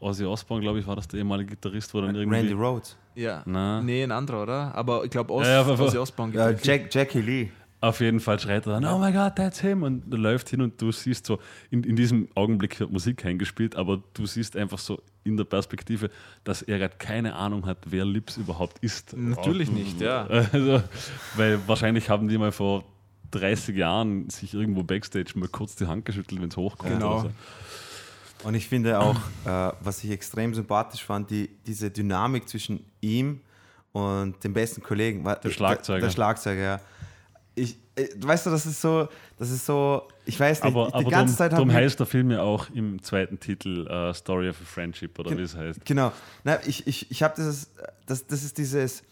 Ozzy 0.00 0.24
Osbourne, 0.24 0.60
glaube 0.60 0.80
ich, 0.80 0.86
war 0.86 0.96
das 0.96 1.06
der 1.06 1.18
ehemalige 1.18 1.50
Gitarrist, 1.50 1.94
wo 1.94 2.00
dann 2.00 2.16
irgendwie. 2.16 2.38
Randy 2.38 2.52
Rhodes. 2.54 2.96
Ja. 3.14 3.42
Na. 3.46 3.80
Nee, 3.80 4.02
ein 4.02 4.10
anderer, 4.10 4.42
oder? 4.42 4.74
Aber 4.74 5.04
ich 5.04 5.10
glaube, 5.10 5.32
Os 5.32 5.46
Ja, 5.46 5.64
Ozzy 5.64 5.98
Osbourne. 5.98 6.34
Ja. 6.34 6.50
Jack, 6.50 6.92
Jackie 6.92 7.20
Lee. 7.20 7.50
Auf 7.82 7.98
jeden 7.98 8.20
Fall 8.20 8.38
schreit 8.38 8.64
er 8.66 8.80
dann, 8.80 8.84
oh 8.84 8.96
my 8.96 9.10
God, 9.10 9.34
that's 9.34 9.60
him. 9.60 9.82
Und 9.82 10.12
er 10.12 10.18
läuft 10.18 10.48
hin 10.48 10.60
und 10.60 10.80
du 10.80 10.92
siehst 10.92 11.26
so, 11.26 11.40
in, 11.68 11.82
in 11.82 11.96
diesem 11.96 12.28
Augenblick 12.36 12.78
wird 12.78 12.92
Musik 12.92 13.24
eingespielt, 13.24 13.74
aber 13.74 14.00
du 14.14 14.24
siehst 14.24 14.56
einfach 14.56 14.78
so 14.78 15.02
in 15.24 15.36
der 15.36 15.42
Perspektive, 15.42 16.08
dass 16.44 16.62
er 16.62 16.78
gerade 16.78 16.94
keine 16.98 17.34
Ahnung 17.34 17.66
hat, 17.66 17.78
wer 17.86 18.04
Lips 18.04 18.36
überhaupt 18.36 18.78
ist. 18.84 19.16
Natürlich 19.16 19.72
nicht, 19.72 20.00
ja. 20.00 20.28
Also, 20.52 20.80
weil 21.34 21.58
wahrscheinlich 21.66 22.08
haben 22.08 22.28
die 22.28 22.38
mal 22.38 22.52
vor 22.52 22.84
30 23.32 23.76
Jahren 23.76 24.30
sich 24.30 24.54
irgendwo 24.54 24.84
Backstage 24.84 25.32
mal 25.34 25.48
kurz 25.48 25.74
die 25.74 25.88
Hand 25.88 26.04
geschüttelt, 26.04 26.40
wenn 26.40 26.50
es 26.50 26.56
hochkommt. 26.56 26.92
Genau. 26.92 27.14
Oder 27.14 27.22
so. 28.42 28.48
Und 28.48 28.54
ich 28.54 28.68
finde 28.68 29.00
auch, 29.00 29.16
äh, 29.44 29.72
was 29.80 30.04
ich 30.04 30.10
extrem 30.12 30.54
sympathisch 30.54 31.02
fand, 31.02 31.30
die, 31.30 31.48
diese 31.66 31.90
Dynamik 31.90 32.48
zwischen 32.48 32.84
ihm 33.00 33.40
und 33.90 34.42
dem 34.44 34.52
besten 34.52 34.84
Kollegen. 34.84 35.24
Der 35.24 35.50
Schlagzeuger. 35.50 35.98
Der, 35.98 36.08
der 36.08 36.12
Schlagzeuger, 36.12 36.62
ja. 36.62 36.80
Ich, 37.54 37.76
äh, 37.96 38.08
weißt 38.16 38.46
du, 38.46 38.50
das 38.50 38.64
ist 38.64 38.80
so, 38.80 39.08
das 39.38 39.50
ist 39.50 39.66
so, 39.66 40.08
ich 40.24 40.38
weiß 40.38 40.62
nicht, 40.62 40.74
Aber, 40.74 40.86
die 40.88 40.94
aber 40.94 41.10
ganze 41.10 41.36
darum, 41.36 41.36
Zeit 41.36 41.52
darum 41.52 41.72
heißt 41.72 41.98
der 41.98 42.06
Film 42.06 42.30
ja 42.30 42.42
auch 42.42 42.70
im 42.70 43.02
zweiten 43.02 43.38
Titel 43.38 43.86
äh, 43.86 44.14
Story 44.14 44.48
of 44.48 44.60
a 44.60 44.64
Friendship 44.64 45.18
oder 45.18 45.36
wie 45.36 45.42
es 45.42 45.54
heißt. 45.56 45.84
Genau. 45.84 46.12
Na, 46.44 46.58
ich 46.66 46.86
ich, 46.86 47.10
ich 47.10 47.22
habe 47.22 47.34
dieses, 47.36 47.70
das, 48.06 48.26
das 48.26 48.42
ist 48.42 48.56
dieses, 48.56 49.02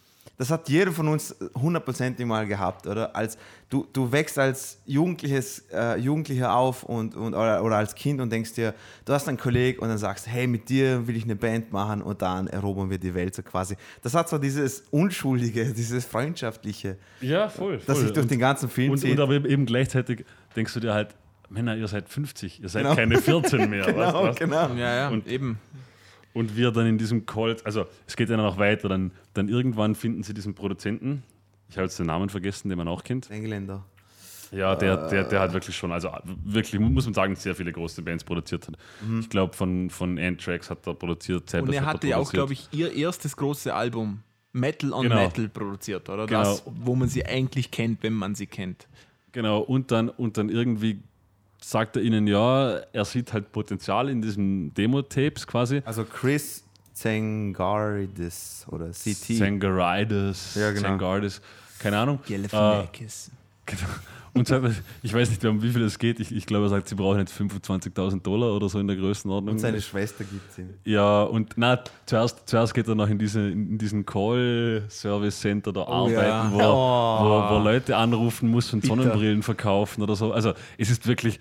das 0.41 0.51
hat 0.51 0.70
jeder 0.70 0.91
von 0.91 1.07
uns 1.07 1.36
hundertprozentig 1.55 2.24
mal 2.24 2.47
gehabt, 2.47 2.86
oder? 2.86 3.14
Als 3.14 3.36
du, 3.68 3.86
du 3.93 4.11
wächst 4.11 4.38
als 4.38 4.80
Jugendliches, 4.86 5.66
äh, 5.70 5.99
Jugendlicher 5.99 6.55
auf 6.57 6.82
und, 6.82 7.14
und 7.14 7.34
oder, 7.34 7.62
oder 7.62 7.76
als 7.76 7.95
Kind 7.95 8.22
und 8.22 8.32
denkst 8.32 8.55
dir, 8.55 8.74
du 9.05 9.12
hast 9.12 9.28
einen 9.28 9.36
Kollegen 9.36 9.80
und 9.80 9.88
dann 9.91 9.99
sagst, 9.99 10.26
hey, 10.26 10.47
mit 10.47 10.70
dir 10.70 11.07
will 11.07 11.14
ich 11.14 11.24
eine 11.24 11.36
Band 11.36 11.72
machen 11.72 12.01
und 12.01 12.22
dann 12.22 12.47
erobern 12.47 12.88
wir 12.88 12.97
die 12.97 13.14
Welt 13.14 13.34
so 13.34 13.43
quasi. 13.43 13.76
Das 14.03 14.14
hat 14.14 14.30
so 14.30 14.38
dieses 14.38 14.84
Unschuldige, 14.91 15.66
dieses 15.76 16.07
Freundschaftliche, 16.07 16.97
Ja, 17.20 17.51
voll. 17.51 17.78
das 17.86 17.99
sich 17.99 18.11
durch 18.12 18.24
Und- 18.24 18.30
den 18.30 18.38
ganzen 18.41 18.70
Film 18.70 18.93
Und, 18.93 18.99
zieht. 18.99 19.12
und 19.12 19.20
aber 19.20 19.34
eben 19.34 19.66
gleichzeitig 19.66 20.24
denkst 20.57 20.72
du 20.72 20.80
dir 20.80 20.95
halt, 20.95 21.14
Männer, 21.51 21.76
ihr 21.76 21.86
seid 21.88 22.09
50, 22.09 22.62
ihr 22.62 22.68
seid 22.70 22.84
Genau. 22.84 22.95
keine 22.95 23.18
14 23.18 23.68
mehr. 23.68 23.84
genau, 23.86 23.99
weißt, 23.99 24.14
weißt? 24.14 24.38
genau. 24.38 24.68
Ja, 24.74 24.97
ja, 24.97 25.09
Und- 25.11 25.26
eben. 25.26 25.59
Und 26.33 26.57
wir 26.57 26.70
dann 26.70 26.87
in 26.87 26.99
diesem 26.99 27.26
Call, 27.26 27.57
also 27.64 27.87
es 28.07 28.16
geht 28.16 28.28
ja 28.31 28.37
dann 28.37 28.45
noch 28.45 28.59
weiter, 28.59 28.89
dann, 28.89 29.11
dann 29.35 29.49
irgendwann 29.49 29.95
finden 29.95 30.22
sie 30.22 30.33
diesen 30.35 30.55
Produzenten, 30.55 31.22
ich 31.68 31.76
habe 31.76 31.87
jetzt 31.87 31.99
den 31.99 32.07
Namen 32.07 32.28
vergessen, 32.28 32.68
den 32.68 32.78
man 32.78 32.89
auch 32.89 33.03
kennt. 33.05 33.31
Engländer. 33.31 33.85
Ja, 34.53 34.74
der, 34.74 35.09
der, 35.09 35.24
der 35.24 35.41
hat 35.41 35.53
wirklich 35.53 35.76
schon, 35.76 35.93
also 35.93 36.11
wirklich, 36.45 36.81
muss 36.81 37.05
man 37.05 37.14
sagen, 37.14 37.37
sehr 37.37 37.55
viele 37.55 37.72
große 37.72 38.03
Bands 38.03 38.24
produziert 38.24 38.66
hat. 38.66 38.76
Ich 39.20 39.28
glaube, 39.28 39.55
von, 39.55 39.91
von 39.91 40.18
Anthrax 40.18 40.70
hat 40.70 40.87
er 40.87 40.95
produziert. 40.95 41.43
Und 41.43 41.49
Zappos 41.49 41.74
er 41.74 41.83
hat 41.83 41.95
hatte 41.95 42.09
ja 42.09 42.16
auch, 42.16 42.33
glaube 42.33 42.55
ich, 42.55 42.68
ihr 42.72 42.93
erstes 42.93 43.37
großes 43.37 43.68
Album 43.68 44.22
Metal 44.53 44.93
on 44.93 45.05
Genau. 45.05 45.14
Metal 45.22 45.49
produziert, 45.49 46.09
oder? 46.09 46.26
Genau. 46.26 46.43
Das, 46.43 46.64
wo 46.66 46.97
man 46.97 47.09
sie 47.09 47.24
eigentlich 47.24 47.70
kennt, 47.70 48.03
wenn 48.03 48.14
man 48.14 48.35
sie 48.35 48.49
kennt. 48.49 48.89
Genau, 49.33 49.61
und 49.61 49.93
dann, 49.93 50.09
und 50.09 50.37
dann 50.37 50.49
irgendwie 50.49 50.99
sagt 51.63 51.97
er 51.97 52.03
ihnen, 52.03 52.27
ja, 52.27 52.79
er 52.93 53.05
sieht 53.05 53.33
halt 53.33 53.53
Potenzial 53.53 54.09
in 54.09 54.23
diesen 54.23 54.73
Demo-Tapes 54.75 55.47
quasi. 55.47 55.83
Also 55.85 56.05
Chris 56.05 56.65
Zangardis 56.93 58.67
oder 58.69 58.91
CT. 58.91 59.37
Sangarides, 59.39 60.55
Ja, 60.55 60.71
genau. 60.71 60.83
Sangardis, 60.83 61.41
keine 61.79 61.99
Ahnung. 61.99 62.19
Äh, 62.27 62.33
Galifianakis. 62.33 63.31
Genau. 63.67 63.81
Und 64.33 64.47
sagt, 64.49 64.83
ich 65.03 65.12
weiß 65.12 65.31
nicht, 65.31 65.45
um 65.45 65.62
wie 65.62 65.70
viel 65.70 65.83
es 65.83 65.99
geht. 65.99 66.20
Ich, 66.20 66.31
ich 66.35 66.47
glaube, 66.47 66.66
er 66.66 66.68
sagt, 66.68 66.89
sie 66.89 66.95
brauchen 66.95 67.18
jetzt 67.18 67.33
25.000 67.39 68.22
Dollar 68.22 68.55
oder 68.55 68.68
so 68.68 68.78
in 68.78 68.87
der 68.87 68.97
Größenordnung. 68.97 69.55
und 69.55 69.59
seine 69.59 69.81
Schwester 69.81 70.24
gibt 70.24 70.51
es 70.51 70.59
ihm. 70.59 70.70
ja, 70.85 71.22
und 71.24 71.55
na, 71.57 71.83
zuerst, 72.07 72.49
zuerst 72.49 72.72
geht 72.74 72.87
er 72.89 72.95
noch 72.95 73.09
in, 73.09 73.18
diese, 73.18 73.41
in 73.51 73.76
diesen 73.78 74.07
Call-Service-Center 74.07 75.72
da 75.72 75.81
Oh, 75.89 76.09
ja. 76.09 76.20
arbeiten, 76.43 76.55
wo, 76.55 76.62
Oh. 76.62 77.51
wo, 77.51 77.55
wo 77.57 77.64
Leute 77.64 77.97
anrufen 77.97 78.51
muss 78.51 78.72
und 78.72 78.83
Bitter. 78.83 78.95
Sonnenbrillen 78.95 79.43
verkaufen 79.43 80.03
oder 80.03 80.14
so. 80.16 80.33
Also 80.33 80.55
es 80.78 80.91
ist 80.91 81.07
wirklich. 81.07 81.39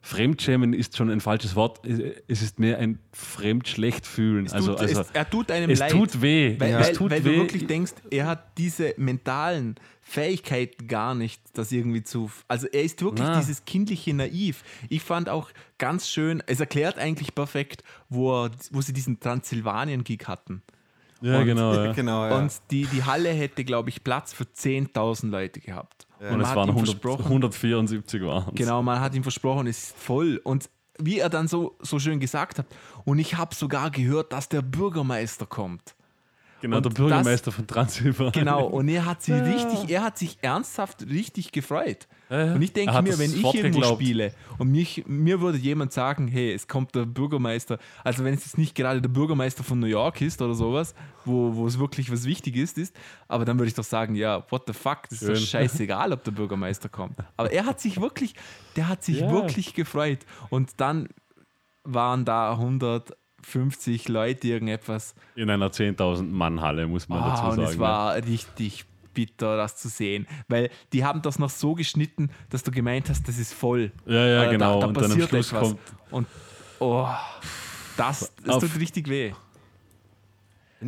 Fremdschämen 0.00 0.74
ist 0.74 0.98
schon 0.98 1.08
ein 1.08 1.20
falsches 1.20 1.56
Wort. 1.56 1.80
Es 2.28 2.42
ist 2.42 2.58
mehr 2.58 2.78
ein 2.78 2.98
Fremdschlechtfühlen. 3.12 4.50
Also, 4.52 4.72
tut, 4.72 4.80
also 4.82 5.00
es, 5.00 5.10
er 5.12 5.30
tut 5.30 5.50
einem 5.50 5.70
es 5.70 5.78
leid. 5.78 5.92
tut 5.92 6.20
weh. 6.20 6.56
Weil, 6.60 6.74
es 6.74 7.00
weil, 7.00 7.10
weil 7.10 7.24
weh. 7.24 7.30
du 7.30 7.36
wirklich 7.40 7.66
denkst, 7.66 7.94
er 8.10 8.26
hat 8.26 8.58
diese 8.58 8.92
mentalen 8.98 9.76
Fähigkeiten 10.06 10.86
gar 10.86 11.14
nicht, 11.14 11.40
das 11.54 11.72
irgendwie 11.72 12.02
zu. 12.02 12.30
Also 12.46 12.66
er 12.68 12.82
ist 12.82 13.02
wirklich 13.02 13.26
Na. 13.26 13.38
dieses 13.40 13.64
kindliche 13.64 14.12
Naiv. 14.14 14.62
Ich 14.90 15.02
fand 15.02 15.28
auch 15.30 15.50
ganz 15.78 16.08
schön, 16.08 16.42
es 16.46 16.60
erklärt 16.60 16.98
eigentlich 16.98 17.34
perfekt, 17.34 17.82
wo, 18.10 18.44
er, 18.44 18.50
wo 18.70 18.80
sie 18.82 18.92
diesen 18.92 19.18
Transsilvanien-Gig 19.18 20.26
hatten. 20.28 20.62
ja, 21.22 21.38
und- 21.40 21.46
genau. 21.46 21.74
Ja. 21.84 21.92
genau, 21.92 22.26
ja. 22.26 22.38
Und 22.38 22.52
die, 22.70 22.86
die 22.86 23.02
Halle 23.02 23.30
hätte, 23.30 23.64
glaube 23.64 23.88
ich, 23.88 24.04
Platz 24.04 24.32
für 24.34 24.44
10.000 24.44 25.30
Leute 25.30 25.60
gehabt. 25.60 26.06
Und 26.20 26.30
man 26.32 26.40
es 26.42 26.54
waren 26.54 26.68
ihm 26.68 26.76
100, 26.76 26.90
versprochen, 26.90 27.24
174 27.24 28.22
waren 28.22 28.54
Genau, 28.54 28.82
man 28.82 29.00
hat 29.00 29.14
ihm 29.14 29.22
versprochen, 29.22 29.66
es 29.66 29.84
ist 29.84 29.96
voll. 29.96 30.40
Und 30.44 30.68
wie 30.98 31.18
er 31.18 31.28
dann 31.30 31.48
so, 31.48 31.76
so 31.80 31.98
schön 31.98 32.20
gesagt 32.20 32.58
hat, 32.58 32.66
und 33.04 33.18
ich 33.18 33.36
habe 33.36 33.54
sogar 33.54 33.90
gehört, 33.90 34.32
dass 34.32 34.48
der 34.48 34.62
Bürgermeister 34.62 35.46
kommt. 35.46 35.94
Genau, 36.64 36.78
Und 36.78 36.86
der 36.86 36.90
Bürgermeister 36.90 37.52
von 37.52 37.66
Transsilvanien. 37.66 38.32
Genau, 38.32 38.66
und 38.66 38.88
er 38.88 39.04
hat 39.04 39.22
sich 39.22 39.34
richtig, 39.44 39.90
er 39.90 40.02
hat 40.02 40.16
sich 40.16 40.38
ernsthaft 40.40 41.06
richtig 41.06 41.52
gefreut. 41.52 42.08
Ja, 42.30 42.46
ja. 42.46 42.54
Und 42.54 42.62
ich 42.62 42.72
denke 42.72 43.02
mir, 43.02 43.10
das 43.10 43.18
wenn 43.18 43.30
ich 43.32 43.44
irgendwo 43.44 43.80
geglaubt. 43.80 44.00
spiele 44.02 44.32
und 44.56 44.70
mich, 44.72 45.04
mir 45.06 45.42
würde 45.42 45.58
jemand 45.58 45.92
sagen, 45.92 46.26
hey, 46.26 46.54
es 46.54 46.66
kommt 46.66 46.94
der 46.94 47.04
Bürgermeister, 47.04 47.78
also 48.02 48.24
wenn 48.24 48.32
es 48.32 48.46
jetzt 48.46 48.56
nicht 48.56 48.74
gerade 48.74 49.02
der 49.02 49.10
Bürgermeister 49.10 49.62
von 49.62 49.78
New 49.78 49.86
York 49.86 50.22
ist 50.22 50.40
oder 50.40 50.54
sowas, 50.54 50.94
wo, 51.26 51.54
wo 51.54 51.66
es 51.66 51.78
wirklich 51.78 52.10
was 52.10 52.24
Wichtiges 52.24 52.70
ist, 52.72 52.78
ist, 52.78 52.96
aber 53.28 53.44
dann 53.44 53.58
würde 53.58 53.68
ich 53.68 53.74
doch 53.74 53.84
sagen, 53.84 54.14
ja, 54.14 54.42
what 54.50 54.62
the 54.66 54.72
fuck, 54.72 55.02
das 55.10 55.20
ist 55.20 55.28
doch 55.28 55.36
Schön. 55.36 55.46
scheißegal, 55.46 56.12
ob 56.14 56.24
der 56.24 56.30
Bürgermeister 56.32 56.88
kommt. 56.88 57.18
Aber 57.36 57.52
er 57.52 57.66
hat 57.66 57.78
sich 57.78 58.00
wirklich, 58.00 58.34
der 58.76 58.88
hat 58.88 59.04
sich 59.04 59.20
Ja. 59.20 59.30
wirklich 59.30 59.74
gefreut. 59.74 60.20
Und 60.48 60.72
dann 60.78 61.08
waren 61.84 62.24
da 62.24 62.56
150 63.44 64.08
Leute 64.08 64.48
irgendetwas. 64.48 65.14
In 65.36 65.50
einer 65.50 65.68
10.000 65.70 66.22
Mann 66.30 66.60
Halle, 66.60 66.86
muss 66.86 67.08
man 67.08 67.20
Ah, 67.22 67.30
dazu 67.30 67.44
und 67.44 67.56
sagen. 67.56 67.68
es 67.70 67.78
war 67.78 68.14
richtig 68.16 68.84
bitter, 69.12 69.56
das 69.56 69.76
zu 69.76 69.88
sehen. 69.88 70.26
Weil 70.48 70.70
die 70.92 71.04
haben 71.04 71.22
das 71.22 71.38
noch 71.38 71.50
so 71.50 71.74
geschnitten, 71.74 72.30
dass 72.50 72.62
du 72.62 72.70
gemeint 72.70 73.08
hast, 73.08 73.28
das 73.28 73.38
ist 73.38 73.52
voll. 73.54 73.92
Ja, 74.06 74.26
ja, 74.26 74.44
Äh, 74.44 74.50
genau. 74.50 74.74
Da, 74.74 74.80
da 74.80 74.86
und 74.88 74.96
dann 74.96 75.12
am 75.12 75.20
Schluss 75.20 75.52
etwas. 75.52 75.60
kommt. 75.68 75.78
Und 76.10 76.26
oh, 76.80 77.06
das, 77.96 78.32
das 78.44 78.56
Auf- 78.56 78.62
tut 78.62 78.80
richtig 78.80 79.08
weh. 79.08 79.32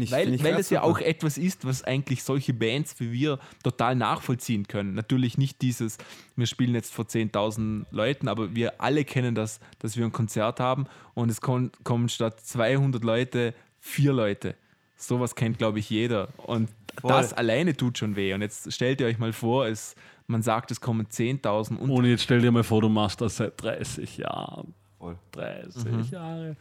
Ich- 0.02 0.12
Weil, 0.12 0.42
weil 0.42 0.54
es 0.54 0.70
ja 0.70 0.80
super. 0.82 0.90
auch 0.92 0.98
etwas 1.00 1.38
ist, 1.38 1.66
was 1.66 1.82
eigentlich 1.84 2.22
solche 2.22 2.52
Bands 2.54 2.98
wie 3.00 3.12
wir 3.12 3.38
total 3.62 3.94
nachvollziehen 3.96 4.66
können. 4.68 4.94
Natürlich 4.94 5.38
nicht 5.38 5.62
dieses, 5.62 5.98
wir 6.36 6.46
spielen 6.46 6.74
jetzt 6.74 6.92
vor 6.92 7.06
10.000 7.06 7.86
Leuten, 7.90 8.28
aber 8.28 8.54
wir 8.54 8.80
alle 8.80 9.04
kennen 9.04 9.34
das, 9.34 9.60
dass 9.78 9.96
wir 9.96 10.04
ein 10.04 10.12
Konzert 10.12 10.60
haben 10.60 10.86
und 11.14 11.30
es 11.30 11.40
kon- 11.40 11.70
kommen 11.84 12.08
statt 12.08 12.40
200 12.40 13.02
Leute 13.04 13.54
vier 13.80 14.12
Leute. 14.12 14.54
Sowas 14.96 15.34
kennt, 15.34 15.58
glaube 15.58 15.78
ich, 15.78 15.90
jeder. 15.90 16.28
Und 16.38 16.70
Voll. 17.00 17.10
das 17.10 17.32
alleine 17.34 17.76
tut 17.76 17.98
schon 17.98 18.16
weh. 18.16 18.32
Und 18.32 18.40
jetzt 18.40 18.72
stellt 18.72 19.00
ihr 19.00 19.06
euch 19.06 19.18
mal 19.18 19.32
vor, 19.34 19.66
es, 19.66 19.94
man 20.26 20.42
sagt, 20.42 20.70
es 20.70 20.80
kommen 20.80 21.06
10.000 21.06 21.76
und 21.78 21.90
Und 21.90 22.04
jetzt 22.06 22.22
stell 22.22 22.40
dir 22.40 22.50
mal 22.50 22.64
vor, 22.64 22.80
du 22.80 22.88
machst 22.88 23.20
das 23.20 23.36
seit 23.36 23.60
30 23.62 24.16
Jahren. 24.18 24.72
Voll. 24.98 25.16
30 25.32 26.10
Jahre. 26.10 26.56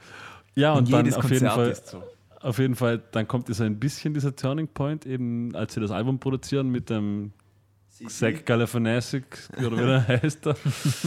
Ja, 0.55 0.73
und, 0.73 0.79
und 0.79 0.91
dann 0.91 1.05
jedes 1.05 1.17
auf 1.17 1.23
jeden, 1.31 1.47
Konzert 1.47 1.53
Fall, 1.53 1.69
ist 1.69 1.87
so. 1.87 2.03
Auf 2.45 2.59
jeden 2.59 2.75
Fall, 2.75 3.01
dann 3.11 3.27
kommt 3.27 3.49
es 3.49 3.59
ein 3.61 3.79
bisschen 3.79 4.13
dieser 4.13 4.35
Turning 4.35 4.67
Point, 4.67 5.05
eben 5.05 5.55
als 5.55 5.73
sie 5.73 5.79
das 5.81 5.91
Album 5.91 6.19
produzieren 6.19 6.69
mit 6.69 6.89
dem 6.89 7.31
Zach 8.07 8.43
Galifianakis, 8.45 9.49
oder 9.57 9.71
wie 9.77 9.85
der 9.85 10.07
heißt 10.21 10.45
er? 10.47 10.55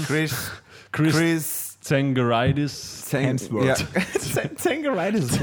Chris, 0.07 0.51
Chris, 0.91 1.14
Chris 1.16 1.80
Zangaridis. 1.80 3.05
Zang- 3.07 3.24
Hemsworth. 3.24 3.66
Ja. 3.66 3.76
Zangaridis. 4.57 5.39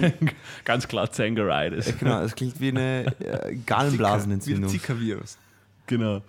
Ganz 0.66 0.88
klar 0.88 1.12
Zangaridis. 1.12 1.94
genau, 1.98 2.22
das 2.22 2.36
klingt 2.36 2.60
wie 2.60 2.70
eine 2.70 3.06
äh, 3.20 3.56
Gallenblasenentzündung. 3.66 4.70
Zika-Virus. 4.70 5.38
Genau. 5.88 6.22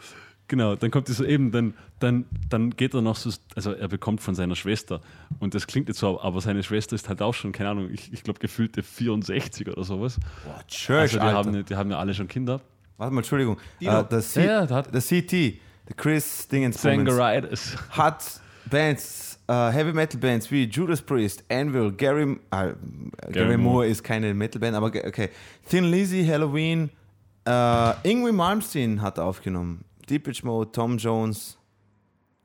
Genau, 0.49 0.77
dann 0.77 0.91
kommt 0.93 1.09
es 1.09 1.17
so 1.17 1.25
eben, 1.25 1.51
dann, 1.51 1.75
dann, 1.99 2.27
dann 2.51 2.71
geht 2.71 2.95
er 2.95 3.01
noch 3.03 3.17
so, 3.17 3.31
also 3.55 3.73
er 3.73 3.89
bekommt 3.89 4.21
von 4.21 4.35
seiner 4.35 4.55
Schwester 4.55 5.01
und 5.39 5.55
das 5.55 5.67
klingt 5.67 5.89
jetzt 5.89 5.99
so, 5.99 6.21
aber 6.21 6.41
seine 6.41 6.63
Schwester 6.63 6.95
ist 6.95 7.09
halt 7.09 7.23
auch 7.23 7.33
schon, 7.35 7.53
keine 7.53 7.71
Ahnung, 7.71 7.89
ich, 7.91 8.13
ich 8.13 8.23
glaube 8.23 8.39
gefühlte 8.39 8.83
64 8.83 9.69
oder 9.69 9.83
sowas. 9.85 10.19
Boah, 10.45 10.63
Church, 10.69 11.01
Also 11.01 11.19
die 11.19 11.23
Alter. 11.23 11.37
haben, 11.39 11.65
die 11.65 11.75
haben 11.77 11.91
ja 11.91 11.99
alle 11.99 12.13
schon 12.15 12.29
Kinder. 12.29 12.61
Warte 12.99 13.15
mal, 13.15 13.21
Entschuldigung. 13.21 13.59
Dino. 13.81 14.01
Äh, 14.01 14.05
der, 14.05 14.21
C 14.21 14.45
Ja, 14.45 14.65
ja, 14.65 14.83
der 14.83 15.01
CT, 15.01 15.33
der 15.33 15.97
Chris 15.97 16.49
Dingens 16.49 16.79
Zangaridis. 16.79 17.77
hat 17.91 18.41
Bands, 18.71 19.39
äh, 19.49 19.53
Heavy 19.71 19.93
Metal 19.93 20.21
Bands 20.21 20.51
wie 20.51 20.65
Judas 20.65 21.01
Priest, 21.01 21.45
Anvil, 21.51 21.93
Gary, 21.93 22.39
äh, 22.51 22.73
Gary, 23.33 23.57
Moore. 23.57 23.59
Moore. 23.59 23.87
ist 23.87 24.03
keine 24.03 24.35
Metal 24.35 24.61
Band, 24.61 24.77
aber 24.77 24.87
okay. 24.87 25.31
Thin 25.69 25.85
Lizzy, 25.85 26.27
Halloween, 26.27 26.91
Ingrid 28.03 28.35
Malmsteen 28.35 29.01
hat 29.01 29.19
aufgenommen. 29.21 29.85
Deepage 30.09 30.43
Mode, 30.45 30.73
Tom 30.73 30.99
Jones, 30.99 31.56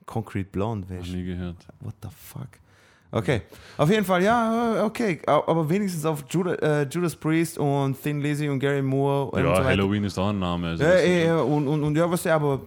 Concrete 0.05 0.49
Blonde, 0.51 0.87
Hab 0.93 1.03
ist- 1.05 1.13
nie 1.13 1.23
gehört. 1.25 1.57
What 1.79 1.95
the 2.01 2.09
fuck? 2.15 2.47
Okay, 3.13 3.41
auf 3.77 3.89
jeden 3.89 4.05
Fall, 4.05 4.23
ja, 4.23 4.85
okay, 4.85 5.19
aber 5.25 5.69
wenigstens 5.69 6.05
auf 6.05 6.23
Judas, 6.29 6.57
äh, 6.59 6.87
Judas 6.89 7.13
Priest 7.13 7.57
und 7.57 8.01
Thin 8.01 8.21
Lizzy 8.21 8.47
und 8.47 8.59
Gary 8.59 8.81
Moore 8.81 9.25
und 9.31 9.43
Ja, 9.43 9.57
so. 9.57 9.63
Halloween 9.65 10.05
ist 10.05 10.17
auch 10.17 10.29
ein 10.29 10.39
Name. 10.39 10.69
Also 10.69 10.83
Ja, 10.85 10.97
ja, 10.97 11.37
und, 11.41 11.67
und, 11.67 11.83
und 11.83 11.95
ja, 11.97 12.09
was 12.09 12.23
ja, 12.23 12.35
aber 12.35 12.61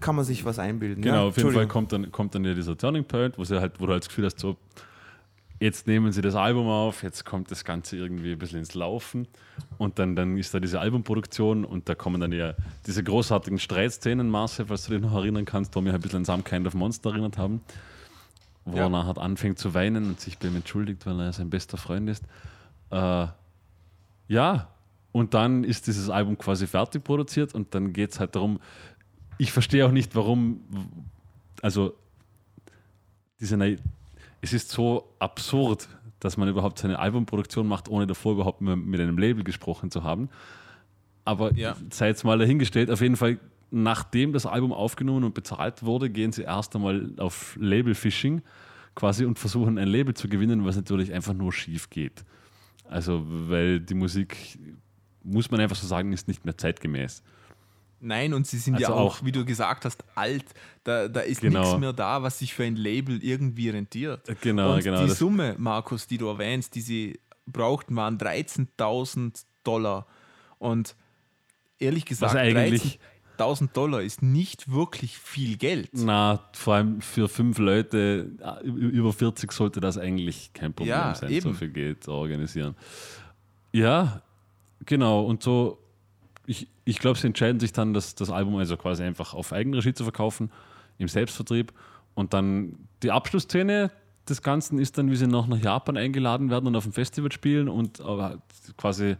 kann 0.00 0.16
man 0.16 0.24
sich 0.24 0.44
was 0.44 0.58
einbilden. 0.58 1.00
Genau, 1.00 1.14
ja? 1.14 1.22
auf 1.28 1.36
jeden 1.36 1.52
Fall 1.52 1.68
kommt 1.68 1.92
dann, 1.92 2.10
kommt 2.10 2.34
dann 2.34 2.44
ja 2.44 2.54
dieser 2.54 2.76
Turning 2.76 3.04
Point, 3.04 3.38
wo, 3.38 3.44
sie 3.44 3.60
halt, 3.60 3.74
wo 3.78 3.86
du 3.86 3.92
halt 3.92 4.02
das 4.02 4.08
Gefühl 4.08 4.24
hast, 4.24 4.40
so, 4.40 4.56
jetzt 5.60 5.86
nehmen 5.86 6.12
sie 6.12 6.20
das 6.22 6.34
Album 6.34 6.68
auf, 6.68 7.02
jetzt 7.02 7.24
kommt 7.24 7.50
das 7.50 7.64
Ganze 7.64 7.96
irgendwie 7.96 8.32
ein 8.32 8.38
bisschen 8.38 8.60
ins 8.60 8.74
Laufen 8.74 9.26
und 9.76 9.98
dann, 9.98 10.14
dann 10.14 10.36
ist 10.38 10.54
da 10.54 10.60
diese 10.60 10.78
Albumproduktion 10.80 11.64
und 11.64 11.88
da 11.88 11.94
kommen 11.94 12.20
dann 12.20 12.32
ja 12.32 12.54
diese 12.86 13.02
großartigen 13.02 13.58
Streitszenen, 13.58 14.30
Marcel, 14.30 14.66
falls 14.66 14.84
du 14.86 14.92
dich 14.92 15.02
noch 15.02 15.14
erinnern 15.14 15.44
kannst, 15.44 15.74
wo 15.74 15.84
wir 15.84 15.92
ein 15.94 16.00
bisschen 16.00 16.18
an 16.18 16.24
Some 16.24 16.42
Kind 16.42 16.66
of 16.66 16.74
Monster 16.74 17.10
erinnert 17.10 17.38
haben, 17.38 17.60
wo 18.64 18.76
Ja. 18.76 18.84
er 18.84 18.88
nachher 18.90 19.18
anfängt 19.18 19.58
zu 19.58 19.74
weinen 19.74 20.06
und 20.10 20.20
sich 20.20 20.38
bei 20.38 20.48
ihm 20.48 20.56
entschuldigt, 20.56 21.04
weil 21.06 21.18
er 21.20 21.32
sein 21.32 21.50
bester 21.50 21.76
Freund 21.76 22.08
ist. 22.08 22.24
Äh, 22.90 23.26
ja, 24.28 24.68
und 25.10 25.34
dann 25.34 25.64
ist 25.64 25.86
dieses 25.86 26.08
Album 26.10 26.38
quasi 26.38 26.66
fertig 26.66 27.02
produziert 27.02 27.54
und 27.54 27.74
dann 27.74 27.92
geht 27.92 28.12
es 28.12 28.20
halt 28.20 28.36
darum, 28.36 28.60
ich 29.38 29.52
verstehe 29.52 29.86
auch 29.86 29.90
nicht, 29.92 30.14
warum, 30.14 30.60
also 31.62 31.94
diese, 33.40 33.56
es 34.40 34.52
ist 34.52 34.70
so 34.70 35.14
absurd, 35.18 35.88
dass 36.20 36.36
man 36.36 36.48
überhaupt 36.48 36.78
seine 36.78 36.98
Albumproduktion 36.98 37.66
macht, 37.66 37.88
ohne 37.88 38.06
davor 38.06 38.32
überhaupt 38.32 38.60
mit, 38.60 39.00
einem 39.00 39.18
Label 39.18 39.44
gesprochen 39.44 39.90
zu 39.90 40.02
haben. 40.02 40.28
Aber 41.24 41.54
Ja. 41.54 41.76
sei 41.92 42.08
jetzt 42.08 42.24
mal 42.24 42.38
dahingestellt, 42.38 42.90
auf 42.90 43.00
jeden 43.00 43.16
Fall, 43.16 43.38
nachdem 43.70 44.32
das 44.32 44.46
Album 44.46 44.72
aufgenommen 44.72 45.24
und 45.24 45.34
bezahlt 45.34 45.82
wurde, 45.84 46.10
gehen 46.10 46.32
sie 46.32 46.42
erst 46.42 46.74
einmal 46.74 47.12
auf 47.18 47.56
Label-Fishing 47.60 48.42
quasi 48.94 49.24
und 49.24 49.38
versuchen 49.38 49.78
ein 49.78 49.88
Label 49.88 50.14
zu 50.14 50.28
gewinnen, 50.28 50.64
was 50.64 50.76
natürlich 50.76 51.12
einfach 51.12 51.34
nur 51.34 51.52
schief 51.52 51.90
geht. 51.90 52.24
Also, 52.88 53.22
weil 53.26 53.78
die 53.80 53.94
Musik, 53.94 54.58
muss 55.22 55.50
man 55.50 55.60
einfach 55.60 55.76
so 55.76 55.86
sagen, 55.86 56.12
ist 56.12 56.26
nicht 56.26 56.44
mehr 56.44 56.56
zeitgemäß. 56.56 57.22
Nein, 58.00 58.32
und 58.32 58.46
sie 58.46 58.58
sind 58.58 58.78
ja 58.78 58.88
Also 58.88 58.98
auch, 59.00 59.20
auch- 59.20 59.24
wie 59.24 59.32
du 59.32 59.44
gesagt 59.44 59.84
hast, 59.84 60.04
alt. 60.14 60.44
Da, 60.84 61.08
da 61.08 61.20
ist 61.20 61.40
Genau. 61.40 61.60
nichts 61.60 61.78
mehr 61.78 61.92
da, 61.92 62.22
was 62.22 62.38
sich 62.38 62.54
für 62.54 62.64
ein 62.64 62.76
Label 62.76 63.22
irgendwie 63.22 63.70
rentiert. 63.70 64.22
Genau, 64.40 64.74
und 64.74 64.84
genau, 64.84 65.04
Die 65.04 65.10
Summe, 65.10 65.56
Markus, 65.58 66.06
die 66.06 66.16
du 66.18 66.28
erwähnst, 66.28 66.74
die 66.74 66.80
sie 66.80 67.18
brauchten, 67.46 67.96
waren 67.96 68.16
13.000 68.18 69.44
Dollar. 69.64 70.06
Und 70.58 70.94
ehrlich 71.78 72.04
gesagt, 72.04 72.34
eigentlich- 72.36 72.98
13.000 73.38 73.70
Dollar 73.76 74.02
ist 74.02 74.22
nicht 74.22 74.70
wirklich 74.70 75.16
viel 75.18 75.56
Geld. 75.56 75.90
Na, 75.92 76.40
vor 76.52 76.74
allem 76.74 77.00
für 77.00 77.28
fünf 77.28 77.58
Leute 77.58 78.30
äh, 78.64 78.66
über 78.66 79.12
40 79.12 79.52
sollte 79.52 79.80
das 79.80 79.96
eigentlich 79.98 80.52
kein 80.52 80.72
Problem 80.72 80.90
Ja, 80.90 81.14
sein, 81.14 81.30
eben. 81.30 81.40
so 81.42 81.52
viel 81.52 81.68
Geld 81.70 82.04
zu 82.04 82.12
organisieren. 82.12 82.74
Ja, 83.72 84.22
genau. 84.84 85.24
Und 85.24 85.42
so, 85.42 85.78
ich, 86.48 86.66
ich 86.84 86.98
glaube, 86.98 87.18
sie 87.18 87.26
entscheiden 87.26 87.60
sich 87.60 87.72
dann, 87.72 87.92
das, 87.94 88.14
das 88.14 88.30
Album 88.30 88.56
also 88.56 88.76
quasi 88.76 89.02
einfach 89.02 89.34
auf 89.34 89.52
Eigenregie 89.52 89.92
zu 89.92 90.02
verkaufen, 90.02 90.50
im 90.98 91.06
Selbstvertrieb. 91.08 91.72
Und 92.14 92.32
dann 92.32 92.74
die 93.02 93.10
Abschlussszene 93.12 93.90
des 94.28 94.42
Ganzen 94.42 94.78
ist 94.78 94.98
dann, 94.98 95.10
wie 95.10 95.16
sie 95.16 95.26
noch 95.26 95.46
nach 95.46 95.58
Japan 95.58 95.96
eingeladen 95.96 96.50
werden 96.50 96.66
und 96.66 96.74
auf 96.76 96.84
dem 96.84 96.92
Festival 96.92 97.30
spielen 97.30 97.68
und 97.68 98.00
quasi, 98.76 99.16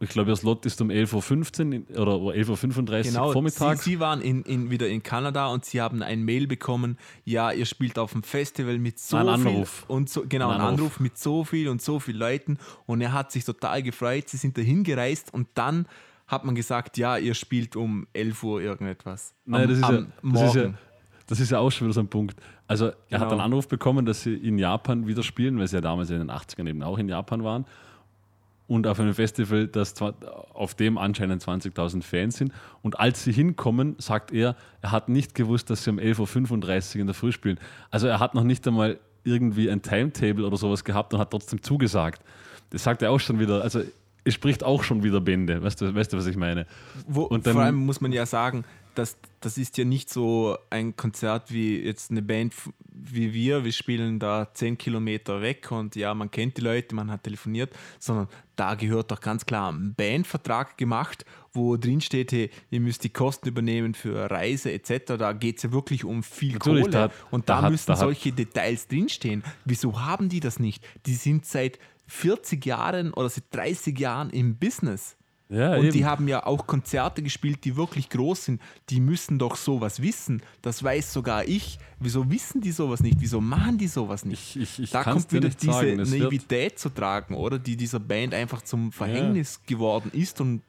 ich 0.00 0.08
glaube, 0.10 0.30
ihr 0.30 0.36
Slot 0.36 0.66
ist 0.66 0.80
um 0.80 0.88
11.15 0.90 1.96
Uhr 1.96 2.02
oder 2.02 2.12
11.35 2.34 2.96
Uhr 2.96 3.02
Genau, 3.02 3.32
vormittags. 3.32 3.84
Sie, 3.84 3.90
sie 3.90 4.00
waren 4.00 4.20
in, 4.20 4.42
in, 4.42 4.70
wieder 4.70 4.88
in 4.88 5.02
Kanada 5.02 5.46
und 5.46 5.64
sie 5.64 5.80
haben 5.80 6.02
ein 6.02 6.22
Mail 6.22 6.46
bekommen, 6.46 6.98
ja, 7.24 7.50
ihr 7.52 7.64
spielt 7.64 7.98
auf 7.98 8.12
dem 8.12 8.22
Festival 8.22 8.78
mit 8.78 8.98
so 8.98 9.16
Ein 9.16 9.24
viel 9.40 9.48
Anruf. 9.48 9.84
und 9.88 10.10
so, 10.10 10.24
genau, 10.28 10.50
Ein 10.50 10.56
ein 10.56 10.60
Anruf. 10.60 10.78
Anruf. 10.80 11.00
mit 11.00 11.16
so 11.18 11.44
viel 11.44 11.68
und 11.68 11.80
so 11.80 11.98
viel 11.98 12.16
Leuten 12.16 12.58
und 12.86 13.00
er 13.00 13.12
hat 13.12 13.32
sich 13.32 13.44
total 13.44 13.82
gefreut, 13.82 14.28
sie 14.28 14.36
sind 14.36 14.58
dahin 14.58 14.84
gereist 14.84 15.32
und 15.32 15.48
dann 15.54 15.86
hat 16.26 16.44
man 16.44 16.54
gesagt, 16.54 16.98
ja, 16.98 17.16
ihr 17.16 17.34
spielt 17.34 17.76
um 17.76 18.06
11 18.12 18.42
Uhr 18.42 18.60
irgendetwas. 18.60 19.34
Nein, 19.44 19.62
Am- 19.62 19.68
das, 19.68 19.78
ist 19.78 19.84
am 19.84 19.94
ja, 19.94 20.06
das, 20.42 20.42
ist 20.48 20.54
ja, 20.56 20.74
das 21.28 21.40
ist 21.40 21.50
ja 21.50 21.58
auch 21.58 21.70
schon 21.70 21.86
wieder 21.86 21.94
so 21.94 22.00
ein 22.00 22.08
Punkt. 22.08 22.36
Also, 22.66 22.86
er 22.86 22.94
Genau. 23.10 23.20
hat 23.24 23.32
einen 23.32 23.40
Anruf 23.40 23.68
bekommen, 23.68 24.04
dass 24.06 24.22
sie 24.22 24.34
in 24.34 24.58
Japan 24.58 25.06
wieder 25.06 25.22
spielen, 25.22 25.58
weil 25.58 25.68
sie 25.68 25.76
ja 25.76 25.80
damals 25.80 26.10
in 26.10 26.18
den 26.18 26.30
80ern 26.30 26.68
eben 26.68 26.82
auch 26.82 26.98
in 26.98 27.08
Japan 27.08 27.44
waren. 27.44 27.64
Und 28.68 28.88
auf 28.88 28.98
einem 28.98 29.14
Festival, 29.14 29.68
das 29.68 29.94
zwar 29.94 30.14
auf 30.52 30.74
dem 30.74 30.98
anscheinend 30.98 31.40
20.000 31.40 32.02
Fans 32.02 32.36
sind. 32.38 32.52
Und 32.82 32.98
als 32.98 33.22
sie 33.22 33.30
hinkommen, 33.30 33.94
sagt 33.98 34.32
er, 34.32 34.56
er 34.82 34.90
hat 34.90 35.08
nicht 35.08 35.36
gewusst, 35.36 35.70
dass 35.70 35.84
sie 35.84 35.90
um 35.90 35.98
11.35 36.00 36.96
Uhr 36.96 37.00
in 37.02 37.06
der 37.06 37.14
Früh 37.14 37.30
spielen. 37.30 37.60
Also, 37.92 38.08
er 38.08 38.18
hat 38.18 38.34
noch 38.34 38.42
nicht 38.42 38.66
einmal 38.66 38.98
irgendwie 39.22 39.70
ein 39.70 39.82
Timetable 39.82 40.44
oder 40.44 40.56
sowas 40.56 40.82
gehabt 40.82 41.14
und 41.14 41.20
hat 41.20 41.30
trotzdem 41.30 41.62
zugesagt. 41.62 42.22
Das 42.70 42.82
sagt 42.82 43.02
er 43.02 43.12
auch 43.12 43.20
schon 43.20 43.38
wieder. 43.38 43.62
Also, 43.62 43.82
spricht 44.32 44.64
auch 44.64 44.82
schon 44.82 45.02
wieder 45.02 45.20
Bände. 45.20 45.62
Weißt 45.62 45.80
du, 45.80 45.94
weißt 45.94 46.12
du 46.12 46.16
was 46.16 46.26
ich 46.26 46.36
meine? 46.36 46.66
Wo, 47.06 47.22
Und 47.22 47.46
dann- 47.46 47.54
vor 47.54 47.62
allem 47.62 47.76
muss 47.76 48.00
man 48.00 48.12
ja 48.12 48.26
sagen, 48.26 48.64
das, 48.94 49.18
das 49.40 49.58
ist 49.58 49.76
ja 49.76 49.84
nicht 49.84 50.08
so 50.08 50.56
ein 50.70 50.96
Konzert 50.96 51.52
wie 51.52 51.78
jetzt 51.78 52.10
eine 52.10 52.22
Band 52.22 52.54
wie 52.90 53.34
wir. 53.34 53.62
Wir 53.62 53.72
spielen 53.72 54.18
da 54.18 54.48
zehn 54.54 54.78
Kilometer 54.78 55.42
weg 55.42 55.70
und 55.70 55.96
ja, 55.96 56.14
man 56.14 56.30
kennt 56.30 56.56
die 56.56 56.62
Leute, 56.62 56.94
man 56.94 57.10
hat 57.10 57.24
telefoniert, 57.24 57.74
sondern 57.98 58.26
da 58.56 58.74
gehört 58.74 59.10
doch 59.10 59.20
ganz 59.20 59.44
klar 59.44 59.70
ein 59.70 59.94
Bandvertrag 59.94 60.78
gemacht, 60.78 61.26
wo 61.52 61.76
drin 61.76 62.00
steht, 62.00 62.32
hey, 62.32 62.48
ihr 62.70 62.80
müsst 62.80 63.04
die 63.04 63.10
Kosten 63.10 63.48
übernehmen 63.48 63.92
für 63.92 64.30
Reise 64.30 64.72
etc. 64.72 65.18
Da 65.18 65.34
geht 65.34 65.58
es 65.58 65.64
ja 65.64 65.72
wirklich 65.72 66.04
um 66.06 66.22
viel 66.22 66.54
Natürlich, 66.54 66.84
Kohle. 66.84 66.90
da 66.92 67.02
hat- 67.02 67.12
und 67.30 67.48
da 67.50 67.56
da, 67.56 67.62
hat- 67.64 67.70
müssen 67.72 67.86
da 67.88 67.92
hat- 67.92 68.00
solche 68.00 68.32
Details 68.32 68.88
drinstehen. 68.88 69.44
Wieso 69.66 70.00
haben 70.06 70.30
die 70.30 70.40
das 70.40 70.58
nicht? 70.58 70.82
Die 71.04 71.14
sind 71.14 71.44
seit 71.44 71.78
40 72.06 72.64
Jahren 72.64 73.12
oder 73.12 73.28
seit 73.28 73.44
30 73.52 73.98
Jahren 73.98 74.30
im 74.30 74.56
Business. 74.56 75.16
Ja, 75.48 75.76
und 75.76 75.84
eben. 75.84 75.92
die 75.92 76.04
haben 76.04 76.26
ja 76.26 76.44
auch 76.44 76.66
Konzerte 76.66 77.22
gespielt, 77.22 77.64
die 77.64 77.76
wirklich 77.76 78.08
groß 78.10 78.46
sind. 78.46 78.60
Die 78.90 78.98
müssen 79.00 79.38
doch 79.38 79.54
sowas 79.54 80.02
wissen. 80.02 80.42
Das 80.60 80.82
weiß 80.82 81.12
sogar 81.12 81.44
ich. 81.46 81.78
Wieso 82.00 82.28
wissen 82.28 82.60
die 82.60 82.72
sowas 82.72 82.98
nicht? 83.00 83.18
Wieso 83.20 83.40
machen 83.40 83.78
die 83.78 83.86
sowas 83.86 84.24
nicht? 84.24 84.56
Ich- 84.56 84.62
ich- 84.62 84.78
ich 84.80 84.90
da 84.90 85.04
kommt 85.04 85.32
wieder 85.32 85.48
diese 85.48 85.70
sagen. 85.72 85.96
Naivität 85.98 86.80
zu 86.80 86.88
tragen, 86.88 87.36
oder? 87.36 87.60
Die 87.60 87.76
dieser 87.76 88.00
Band 88.00 88.34
einfach 88.34 88.60
zum 88.62 88.90
Verhängnis 88.90 89.60
geworden 89.64 90.10
ist. 90.12 90.40
Und 90.40 90.62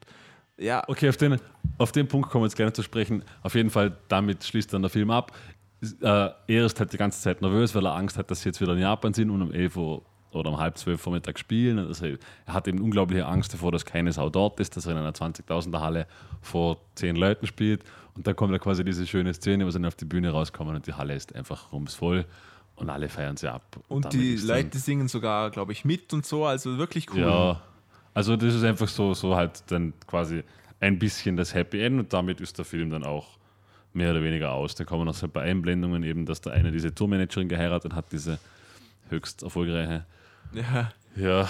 ja, 0.56 0.84
Okay, 0.86 1.08
auf 1.08 1.16
den, 1.16 1.40
auf 1.78 1.90
den 1.90 2.06
Punkt 2.06 2.30
kommen 2.30 2.44
wir 2.44 2.46
jetzt 2.46 2.56
gerne 2.56 2.72
zu 2.72 2.84
sprechen. 2.84 3.24
Auf 3.42 3.56
jeden 3.56 3.70
Fall, 3.70 3.98
damit 4.06 4.44
schließt 4.44 4.72
dann 4.72 4.82
der 4.82 4.90
Film 4.90 5.10
ab. 5.10 5.36
Äh, 5.82 6.06
er 6.06 6.66
ist 6.66 6.78
halt 6.78 6.92
die 6.92 6.96
ganze 6.98 7.20
Zeit 7.20 7.42
nervös, 7.42 7.74
weil 7.74 7.84
er 7.84 7.94
Angst 7.96 8.16
hat, 8.16 8.30
dass 8.30 8.42
sie 8.42 8.50
jetzt 8.50 8.60
wieder 8.60 8.74
in 8.74 8.78
Japan 8.80 9.12
sind 9.12 9.28
und 9.30 9.42
um 9.42 9.52
11 9.52 9.76
Uhr 9.76 10.02
oder 10.38 10.50
um 10.50 10.58
halb 10.58 10.78
zwölf 10.78 11.00
Vormittag 11.00 11.38
spielen. 11.38 11.78
Also 11.78 12.06
er 12.06 12.54
hat 12.54 12.68
eben 12.68 12.80
unglaubliche 12.80 13.26
Angst 13.26 13.52
davor, 13.52 13.72
dass 13.72 13.84
keine 13.84 14.12
Sau 14.12 14.30
dort 14.30 14.60
ist, 14.60 14.76
dass 14.76 14.86
er 14.86 14.92
in 14.92 14.98
einer 14.98 15.12
20.000er 15.12 15.80
Halle 15.80 16.06
vor 16.40 16.78
zehn 16.94 17.16
Leuten 17.16 17.46
spielt. 17.46 17.82
Und 18.14 18.26
dann 18.26 18.34
kommt 18.34 18.52
da 18.52 18.58
quasi 18.58 18.84
diese 18.84 19.06
schöne 19.06 19.34
Szene, 19.34 19.66
wo 19.66 19.70
sie 19.70 19.78
dann 19.78 19.86
auf 19.86 19.94
die 19.94 20.04
Bühne 20.04 20.30
rauskommen 20.30 20.74
und 20.74 20.86
die 20.86 20.94
Halle 20.94 21.14
ist 21.14 21.34
einfach 21.34 21.72
rumsvoll 21.72 22.24
und 22.76 22.90
alle 22.90 23.08
feiern 23.08 23.36
sie 23.36 23.50
ab. 23.50 23.62
und 23.88 24.04
damit 24.04 24.16
die 24.16 24.36
Leute 24.36 24.78
singen 24.78 25.08
sogar, 25.08 25.50
glaube 25.50 25.72
ich, 25.72 25.84
mit 25.84 26.12
und 26.12 26.24
so. 26.24 26.44
Also 26.44 26.78
wirklich 26.78 27.12
cool. 27.12 27.20
ja, 27.20 27.60
also 28.14 28.36
das 28.36 28.54
ist 28.54 28.64
einfach 28.64 28.88
so, 28.88 29.14
so 29.14 29.36
halt 29.36 29.62
dann 29.68 29.92
quasi 30.06 30.42
ein 30.80 30.98
bisschen 30.98 31.36
das 31.36 31.54
Happy 31.54 31.80
End 31.80 31.98
und 31.98 32.12
damit 32.12 32.40
ist 32.40 32.58
der 32.58 32.64
Film 32.64 32.90
dann 32.90 33.04
auch 33.04 33.38
mehr 33.92 34.10
oder 34.12 34.22
weniger 34.22 34.52
aus. 34.52 34.74
Dann 34.74 34.86
kommen 34.86 35.04
noch 35.04 35.14
so 35.14 35.26
ein 35.26 35.30
paar 35.30 35.42
Einblendungen 35.42 36.02
eben, 36.02 36.26
dass 36.26 36.40
der 36.40 36.52
eine 36.52 36.70
diese 36.70 36.94
Tourmanagerin 36.94 37.48
geheiratet 37.48 37.94
hat, 37.94 38.12
diese 38.12 38.38
höchst 39.10 39.42
erfolgreiche. 39.42 40.04
Ja. 40.52 40.90
Ja, 41.16 41.48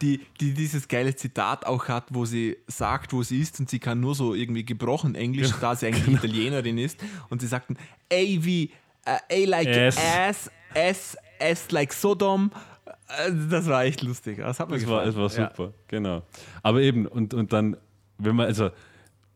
die, 0.00 0.20
die 0.40 0.54
dieses 0.54 0.86
geile 0.88 1.14
Zitat 1.14 1.66
auch 1.66 1.88
hat, 1.88 2.04
wo 2.10 2.24
sie 2.24 2.56
sagt, 2.68 3.12
wo 3.12 3.22
sie 3.22 3.40
ist 3.40 3.58
und 3.60 3.68
sie 3.68 3.78
kann 3.80 4.00
nur 4.00 4.14
so 4.14 4.34
irgendwie 4.34 4.64
gebrochen 4.64 5.14
Englisch, 5.14 5.50
da 5.60 5.74
sie 5.74 5.86
eigentlich 5.88 6.04
Genau. 6.06 6.18
Italienerin 6.18 6.78
ist. 6.78 6.98
Und 7.28 7.40
sie 7.40 7.46
sagten, 7.48 7.76
A 8.12 8.16
wie 8.16 8.70
äh, 9.04 9.44
A 9.44 9.48
like 9.48 9.66
S. 9.66 9.98
ass, 9.98 10.50
S, 10.74 11.16
S 11.38 11.70
like 11.72 11.92
Sodom. 11.92 12.50
Äh, 13.08 13.32
Das 13.50 13.66
war 13.66 13.82
echt 13.84 14.02
lustig. 14.02 14.38
Das 14.38 14.60
hat 14.60 14.70
mir 14.70 14.76
das 14.78 14.86
war, 14.88 15.04
gefallen. 15.04 15.26
das 15.26 15.36
war 15.36 15.44
Ja. 15.44 15.50
super, 15.50 15.74
genau. 15.88 16.22
Aber 16.62 16.80
eben, 16.80 17.06
und, 17.06 17.34
und 17.34 17.52
dann, 17.52 17.76
wenn 18.18 18.36
man, 18.36 18.46
also 18.46 18.70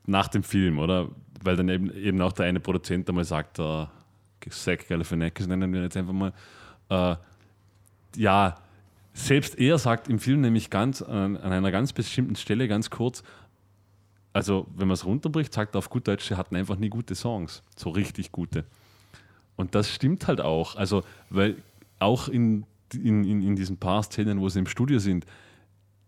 nach 0.07 0.29
dem 0.29 0.43
Film, 0.45 0.79
oder? 0.79 1.09
Weil 1.43 1.57
dann 1.57 1.69
eben, 1.69 1.93
eben 1.95 2.21
auch 2.23 2.33
der 2.33 2.47
eine 2.47 2.61
Produzent 2.61 3.09
einmal 3.09 3.25
sagt, 3.25 3.59
der 3.59 3.91
Zach 4.49 4.79
Galifianakis 4.89 5.47
nennen 5.47 5.73
wir 5.73 5.83
jetzt 5.83 5.97
einfach 5.97 6.13
mal, 6.13 6.33
äh, 6.89 7.17
ja, 8.17 8.57
selbst 9.13 9.59
er 9.59 9.79
sagt 9.79 10.09
im 10.09 10.19
Film 10.19 10.41
nämlich 10.41 10.71
ganz 10.71 11.01
an, 11.03 11.37
an 11.37 11.53
einer 11.53 11.71
ganz 11.71 11.93
bestimmten 11.93 12.37
Stelle 12.37 12.69
ganz 12.69 12.91
kurz, 12.91 13.23
also 14.33 14.67
wenn 14.75 14.89
man 14.89 14.95
es 14.95 15.05
runterbricht, 15.05 15.53
sagt 15.53 15.77
er 15.77 15.79
auf 15.79 15.89
gut 15.89 16.09
Deutsch, 16.09 16.29
sie 16.29 16.37
hatten 16.37 16.57
einfach 16.57 16.77
nie 16.77 16.89
gute 16.89 17.15
Songs, 17.15 17.63
so 17.77 17.91
richtig 17.91 18.33
gute. 18.33 18.65
Und 19.57 19.77
das 19.77 19.89
stimmt 19.89 20.27
halt 20.27 20.41
auch, 20.41 20.75
also 20.75 21.05
weil 21.31 21.57
auch 22.01 22.29
in, 22.29 22.67
in, 22.93 23.25
in, 23.25 23.43
in 23.43 23.57
diesen 23.57 23.77
paar 23.77 24.03
Szenen, 24.03 24.41
wo 24.41 24.49
sie 24.49 24.59
im 24.59 24.67
Studio 24.67 24.99
sind, 24.99 25.25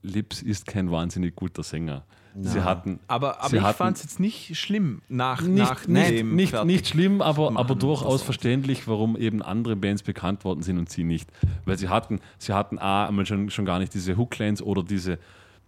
Lips 0.06 0.42
ist 0.42 0.66
kein 0.66 0.90
wahnsinnig 0.90 1.34
guter 1.36 1.62
Sänger. 1.62 2.04
Sie 2.38 2.62
hatten, 2.62 3.00
Aber, 3.06 3.40
aber 3.40 3.48
sie 3.48 3.56
ich 3.56 3.62
fand 3.62 3.96
es 3.96 4.02
jetzt 4.02 4.20
nicht 4.20 4.58
schlimm 4.58 5.00
nach, 5.08 5.40
nicht, 5.40 5.58
nach 5.58 5.86
nicht, 5.86 6.10
dem 6.10 6.36
nicht, 6.36 6.64
nicht 6.64 6.86
schlimm, 6.86 7.22
aber, 7.22 7.50
machen 7.50 7.56
aber 7.56 7.74
durchaus 7.74 8.22
verständlich, 8.22 8.86
warum 8.86 9.16
eben 9.16 9.40
andere 9.40 9.74
Bands 9.74 10.02
bekannt 10.02 10.44
worden 10.44 10.62
sind 10.62 10.78
und 10.78 10.90
sie 10.90 11.04
nicht. 11.04 11.30
Weil 11.64 11.78
sie 11.78 11.88
hatten, 11.88 12.20
sie 12.38 12.52
hatten 12.52 12.78
A, 12.78 13.06
einmal 13.06 13.24
schon, 13.24 13.48
schon 13.48 13.64
gar 13.64 13.78
nicht 13.78 13.94
diese 13.94 14.18
Hooklines 14.18 14.60
oder 14.60 14.82
diese, 14.82 15.18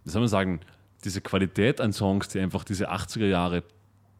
wie 0.05 0.11
soll 0.11 0.21
man 0.21 0.29
sagen, 0.29 0.61
diese 1.05 1.23
Qualität 1.23 1.81
an 1.81 1.95
Songs, 1.95 2.29
die 2.29 2.39
einfach 2.39 2.65
diese 2.65 2.91
80er 2.91 3.27
Jahre 3.27 3.63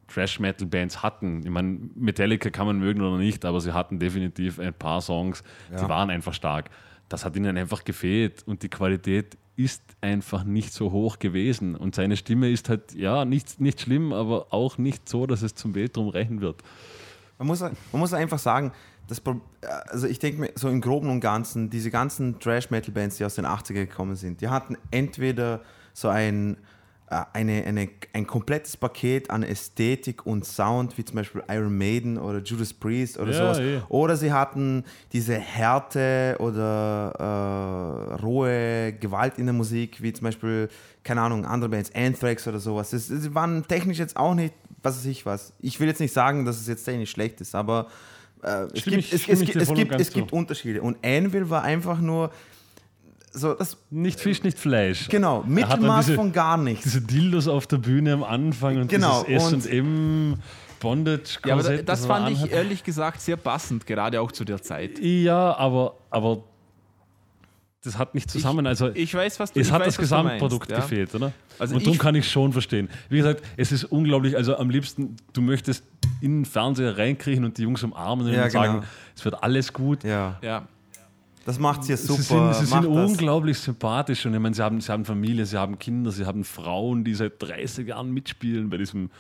Trash-Metal-Bands 0.09 1.03
hatten. 1.03 1.43
Ich 1.45 1.51
meine, 1.51 1.79
Metallica 1.95 2.49
kann 2.49 2.67
man 2.67 2.79
mögen 2.79 3.03
oder 3.03 3.19
nicht, 3.19 3.45
aber 3.45 3.61
sie 3.61 3.75
hatten 3.75 3.99
definitiv 3.99 4.59
ein 4.59 4.73
paar 4.73 5.03
Songs, 5.03 5.43
die 5.71 5.87
waren 5.89 6.09
einfach 6.09 6.33
stark. 6.33 6.71
Das 7.09 7.25
hat 7.25 7.37
ihnen 7.37 7.57
einfach 7.57 7.85
gefehlt 7.85 8.43
und 8.47 8.63
die 8.63 8.69
Qualität 8.69 9.37
ist 9.57 9.83
einfach 10.01 10.45
nicht 10.45 10.73
so 10.73 10.93
hoch 10.93 11.19
gewesen. 11.19 11.75
Und 11.75 11.95
seine 11.95 12.17
Stimme 12.17 12.49
ist 12.51 12.69
halt, 12.69 12.95
ja, 12.95 13.25
nicht, 13.25 13.61
nicht 13.61 13.81
schlimm, 13.81 14.13
aber 14.13 14.53
auch 14.53 14.79
nicht 14.79 15.09
so, 15.09 15.27
dass 15.27 15.43
es 15.43 15.55
zum 15.55 15.73
drum 15.73 16.09
reichen 16.09 16.41
wird. 16.41 16.63
Man 17.39 17.49
muss, 17.49 17.61
man 17.61 17.75
muss 17.93 18.13
einfach 18.13 18.39
sagen, 18.39 18.73
das, 19.09 19.23
also 19.89 20.07
ich 20.07 20.19
denke 20.19 20.41
mir 20.41 20.51
so 20.55 20.69
im 20.69 20.81
Groben 20.81 21.11
und 21.11 21.21
Ganzen, 21.21 21.71
diese 21.71 21.91
ganzen 21.91 22.39
Trash-Metal-Bands, 22.39 23.17
die 23.17 23.25
aus 23.25 23.35
den 23.35 23.47
80er 23.47 23.75
gekommen 23.75 24.15
sind, 24.15 24.41
die 24.41 24.49
hatten 24.49 24.77
entweder 24.91 25.63
so 25.93 26.09
ein, 26.09 26.59
eine, 27.11 27.65
eine, 27.65 27.89
ein 28.13 28.27
komplettes 28.27 28.77
Paket 28.77 29.31
an 29.31 29.43
Ästhetik 29.43 30.27
und 30.27 30.45
Sound, 30.45 30.99
wie 30.99 31.05
zum 31.05 31.17
Beispiel 31.17 31.43
Iron 31.49 31.77
Maiden 31.77 32.19
oder 32.19 32.41
Judas 32.43 32.73
Priest 32.75 33.19
oder 33.19 33.33
Ja, 33.33 33.39
sowas, 33.39 33.59
eh. 33.61 33.81
oder 33.89 34.17
sie 34.17 34.33
hatten 34.33 34.85
diese 35.13 35.35
Härte 35.39 36.37
oder 36.39 37.15
äh, 38.19 38.23
rohe 38.23 38.93
Gewalt 39.01 39.39
in 39.39 39.47
der 39.47 39.55
Musik, 39.55 40.03
wie 40.03 40.13
zum 40.13 40.25
Beispiel, 40.25 40.69
keine 41.03 41.23
Ahnung, 41.23 41.45
andere 41.47 41.71
Bands, 41.71 41.95
Anthrax 41.95 42.47
oder 42.47 42.59
sowas. 42.59 42.91
Das, 42.91 43.09
das 43.09 43.35
waren 43.35 43.67
technisch 43.67 43.99
jetzt 43.99 44.17
auch 44.17 44.35
nicht, 44.35 44.55
was 44.83 44.99
weiß 44.99 45.07
ich 45.07 45.25
was. 45.27 45.53
Ich 45.61 45.81
will 45.81 45.89
jetzt 45.89 46.01
nicht 46.01 46.13
sagen, 46.13 46.45
dass 46.45 46.61
es 46.61 46.67
jetzt 46.69 46.85
technisch 46.85 47.11
schlecht 47.11 47.41
ist, 47.41 47.55
aber 47.55 47.87
äh, 48.43 48.67
es, 48.75 48.85
gibt, 48.85 48.97
ich- 48.99 49.13
es, 49.13 49.29
es, 49.29 49.41
gibt, 49.41 49.57
es, 49.57 49.69
und 49.69 49.75
gibt, 49.77 49.95
es 50.01 50.11
gibt. 50.13 50.33
Unterschiede. 50.33 50.83
Und 50.83 50.99
Anvil 51.05 51.49
war 51.51 51.63
einfach 51.63 52.01
nur 52.01 52.31
so, 53.33 53.55
das, 53.55 53.77
Nicht 53.91 54.21
Fisch, 54.21 54.43
nicht 54.43 54.59
Fleisch. 54.59 55.09
genau, 55.09 55.43
Mittelmaß 55.47 56.07
diese- 56.07 56.17
von 56.17 56.33
gar 56.33 56.57
nichts. 56.57 56.85
Diese 56.85 57.01
Dildos 57.03 57.49
auf 57.49 57.67
der 57.67 57.79
Bühne 57.79 58.13
am 58.15 58.23
Anfang 58.25 58.79
und 58.81 58.89
Genau, 58.89 59.23
dieses 59.25 59.53
und- 59.53 59.59
S&M 59.67 60.35
Bondage 60.81 61.39
Ja, 61.45 61.55
aber 61.55 61.63
das 61.83 62.03
er 62.03 62.07
fand 62.07 62.31
ich 62.31 62.51
ehrlich 62.53 62.85
gesagt 62.85 63.21
sehr 63.21 63.37
passend, 63.37 63.87
gerade 63.87 64.21
auch 64.21 64.31
zu 64.33 64.45
der 64.45 64.63
Zeit. 64.63 64.99
Ja, 65.01 65.57
aber, 65.57 65.95
aber 66.11 66.45
das 67.83 67.97
hat 67.99 68.15
nicht 68.15 68.31
zusammen. 68.31 68.67
also 68.67 68.89
Ich 68.95 69.15
weiß, 69.15 69.39
was 69.41 69.53
du 69.53 69.61
es 69.61 69.69
ich 69.69 69.73
hat 69.73 69.81
weiß, 69.81 69.87
das 69.87 69.99
Gesamtprodukt 69.99 70.69
meinst, 70.69 70.71
ja. 70.71 70.89
gefehlt, 70.89 71.15
oder? 71.15 71.33
Also 71.59 71.75
und 71.77 71.83
darum 71.83 71.95
ich- 71.95 71.99
kann 71.99 72.15
ich 72.15 72.31
schon 72.31 72.53
verstehen. 72.53 72.89
Wie 73.09 73.17
gesagt, 73.19 73.43
es 73.57 73.73
ist 73.73 73.85
unglaublich, 73.85 74.37
also 74.37 74.57
am 74.57 74.71
liebsten, 74.71 75.17
du 75.33 75.41
möchtest 75.43 75.85
in 76.21 76.41
den 76.41 76.45
Fernseher 76.45 76.97
reinkriechen 76.99 77.45
und 77.45 77.57
die 77.59 77.63
Jungs 77.63 77.83
umarmen 77.83 78.27
und 78.27 78.33
Ja, 78.33 78.51
sagen, 78.51 78.73
genau. 78.75 78.85
es 79.17 79.25
wird 79.25 79.43
alles 79.43 79.73
gut. 79.73 80.05
Ja, 80.05 80.39
Ja. 80.43 80.67
Das 81.49 81.59
macht 81.59 81.83
sie 81.85 81.97
super. 81.97 82.23
Sie 82.23 82.23
sind, 82.23 82.55
sie 82.55 82.65
sind 82.67 82.71
macht 82.85 82.85
das. 82.97 83.11
unglaublich 83.11 83.59
sympathisch 83.59 84.25
und 84.27 84.35
ich 84.35 84.41
meine, 84.41 84.55
sie 84.55 84.63
haben, 84.63 84.81
sie 84.81 84.93
haben 84.93 85.05
Familie, 85.05 85.47
sie 85.47 85.59
haben 85.59 85.79
Kinder, 85.79 86.11
sie 86.13 86.27
haben 86.27 86.45
Frauen, 86.45 87.05
die 87.05 87.15
seit 87.15 87.43
30 87.43 87.89
Jahren 87.89 88.13
mitspielen 88.13 88.69
bei 88.71 88.77
diesem 88.77 89.11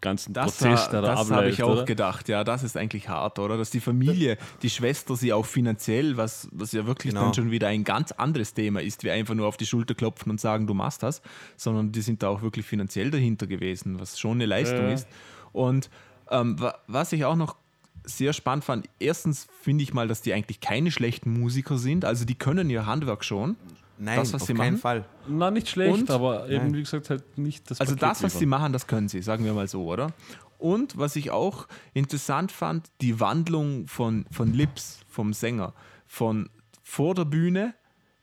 ganzen 0.00 0.32
Das, 0.32 0.56
Prozess, 0.56 0.80
war- 0.84 0.90
der 0.92 1.02
da 1.02 1.14
das 1.14 1.30
habe 1.30 1.48
ich 1.50 1.62
auch 1.62 1.72
oder? 1.72 1.84
gedacht, 1.84 2.28
ja, 2.30 2.42
das 2.42 2.62
ist 2.62 2.76
eigentlich 2.78 3.10
hart, 3.10 3.38
oder? 3.38 3.58
Dass 3.58 3.68
die 3.68 3.80
Familie, 3.80 4.38
die 4.62 4.70
Schwester 4.70 5.14
sie 5.14 5.32
auch 5.34 5.44
finanziell, 5.44 6.16
was, 6.16 6.48
was 6.52 6.72
ja 6.72 6.86
wirklich 6.86 7.12
Genau. 7.12 7.26
dann 7.26 7.34
schon 7.34 7.50
wieder 7.50 7.68
ein 7.68 7.84
ganz 7.84 8.10
anderes 8.12 8.54
Thema 8.54 8.80
ist, 8.80 9.04
wie 9.04 9.10
einfach 9.10 9.34
nur 9.34 9.46
auf 9.46 9.58
die 9.58 9.66
Schulter 9.66 9.94
klopfen 9.94 10.30
und 10.30 10.40
sagen, 10.40 10.66
du 10.66 10.72
machst 10.72 11.02
das, 11.02 11.20
sondern 11.58 11.92
die 11.92 12.00
sind 12.00 12.22
da 12.22 12.28
auch 12.28 12.40
wirklich 12.40 12.64
finanziell 12.64 13.10
dahinter 13.10 13.46
gewesen, 13.46 14.00
was 14.00 14.18
schon 14.18 14.32
eine 14.38 14.46
Leistung 14.46 14.86
Ja. 14.86 14.92
ist. 14.94 15.06
Und 15.52 15.90
ähm, 16.30 16.58
wa- 16.58 16.78
was 16.86 17.12
ich 17.12 17.26
auch 17.26 17.36
noch 17.36 17.56
sehr 18.04 18.32
spannend 18.32 18.64
fand, 18.64 18.88
erstens 18.98 19.46
finde 19.62 19.82
ich 19.84 19.92
mal, 19.94 20.08
dass 20.08 20.22
die 20.22 20.32
eigentlich 20.32 20.60
keine 20.60 20.90
schlechten 20.90 21.32
Musiker 21.32 21.78
sind, 21.78 22.04
also 22.04 22.24
die 22.24 22.34
können 22.34 22.70
ihr 22.70 22.86
Handwerk 22.86 23.24
schon. 23.24 23.56
Nein, 23.98 24.16
das, 24.18 24.32
was 24.32 24.42
auf 24.42 24.46
sie 24.48 24.54
keinen 24.54 24.72
machen? 24.74 24.78
Fall. 24.80 25.04
Na, 25.28 25.50
nicht 25.50 25.68
schlecht, 25.68 25.92
Und? 25.92 26.10
aber 26.10 26.48
eben, 26.48 26.64
Nein. 26.66 26.74
wie 26.74 26.80
gesagt, 26.80 27.10
halt 27.10 27.36
nicht 27.36 27.70
das 27.70 27.80
Also 27.80 27.94
Paket 27.96 28.02
das, 28.10 28.22
was 28.22 28.32
sie 28.32 28.38
liefern. 28.46 28.48
machen, 28.60 28.72
das 28.72 28.86
können 28.86 29.08
sie, 29.08 29.20
sagen 29.20 29.44
wir 29.44 29.52
mal 29.52 29.68
so, 29.68 29.84
oder? 29.84 30.12
Und 30.58 30.96
was 30.98 31.16
ich 31.16 31.30
auch 31.30 31.66
interessant 31.92 32.50
fand, 32.52 32.90
die 33.02 33.20
Wandlung 33.20 33.86
von, 33.88 34.24
von 34.30 34.52
Lips, 34.54 35.00
vom 35.08 35.32
Sänger, 35.34 35.74
von 36.06 36.48
vor 36.82 37.14
der 37.14 37.26
Bühne, 37.26 37.74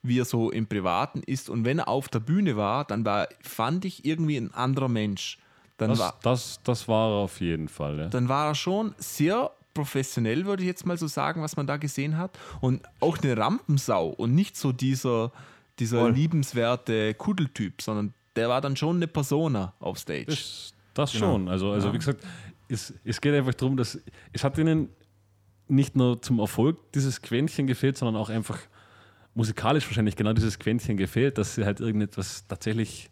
wie 0.01 0.19
er 0.19 0.25
so 0.25 0.49
im 0.51 0.67
Privaten 0.67 1.21
ist 1.21 1.47
und 1.49 1.63
wenn 1.63 1.79
er 1.79 1.87
auf 1.87 2.09
der 2.09 2.19
Bühne 2.21 2.57
war, 2.57 2.83
dann 2.85 3.05
war, 3.05 3.27
fand 3.41 3.85
ich 3.85 4.03
irgendwie 4.05 4.37
ein 4.37 4.53
anderer 4.53 4.87
Mensch. 4.89 5.37
Dann, 5.77 5.89
Das, 5.91 5.99
war, 5.99 6.15
das, 6.23 6.59
das 6.63 6.87
war 6.87 7.11
er 7.11 7.15
auf 7.23 7.39
jeden 7.39 7.67
Fall. 7.67 7.99
Ja. 7.99 8.07
dann 8.07 8.29
war 8.29 8.47
er 8.47 8.55
schon 8.55 8.95
sehr 8.97 9.51
professionell, 9.77 10.45
würde 10.45 10.63
ich 10.63 10.67
jetzt 10.67 10.85
mal 10.85 10.97
so 10.97 11.07
sagen, 11.07 11.41
was 11.41 11.55
man 11.55 11.67
da 11.67 11.77
gesehen 11.77 12.17
hat. 12.17 12.37
Und 12.61 12.81
auch 12.99 13.17
eine 13.19 13.37
Rampensau 13.37 14.09
und 14.09 14.33
nicht 14.35 14.57
so 14.57 14.71
dieser, 14.71 15.31
dieser 15.79 15.99
Voll. 16.01 16.11
liebenswerte 16.13 17.13
Kuddeltyp, 17.13 17.81
sondern 17.81 18.13
der 18.35 18.49
war 18.49 18.59
dann 18.61 18.75
schon 18.75 18.95
eine 18.97 19.07
Persona 19.07 19.73
auf 19.79 19.99
Stage. 19.99 20.25
Das, 20.25 20.73
Das 20.95 21.11
Genau. 21.13 21.33
schon. 21.33 21.47
Also, 21.47 21.71
also 21.71 21.87
Ja. 21.89 21.93
wie 21.93 21.97
gesagt, 21.99 22.23
es, 22.69 22.91
es 23.05 23.21
geht 23.21 23.35
einfach 23.35 23.53
darum, 23.53 23.77
dass 23.77 23.99
es 24.33 24.43
hat 24.43 24.57
ihnen 24.57 24.89
nicht 25.67 25.95
nur 25.95 26.19
zum 26.21 26.39
Erfolg 26.39 26.77
dieses 26.93 27.21
Quäntchen 27.21 27.67
gefehlt, 27.67 27.97
sondern 27.97 28.15
auch 28.19 28.29
einfach 28.29 28.57
musikalisch 29.35 29.85
wahrscheinlich 29.85 30.15
genau 30.15 30.33
dieses 30.33 30.57
Quäntchen 30.57 30.97
gefehlt, 30.97 31.37
dass 31.37 31.53
sie 31.55 31.65
halt 31.65 31.79
irgendetwas 31.81 32.45
tatsächlich 32.47 33.11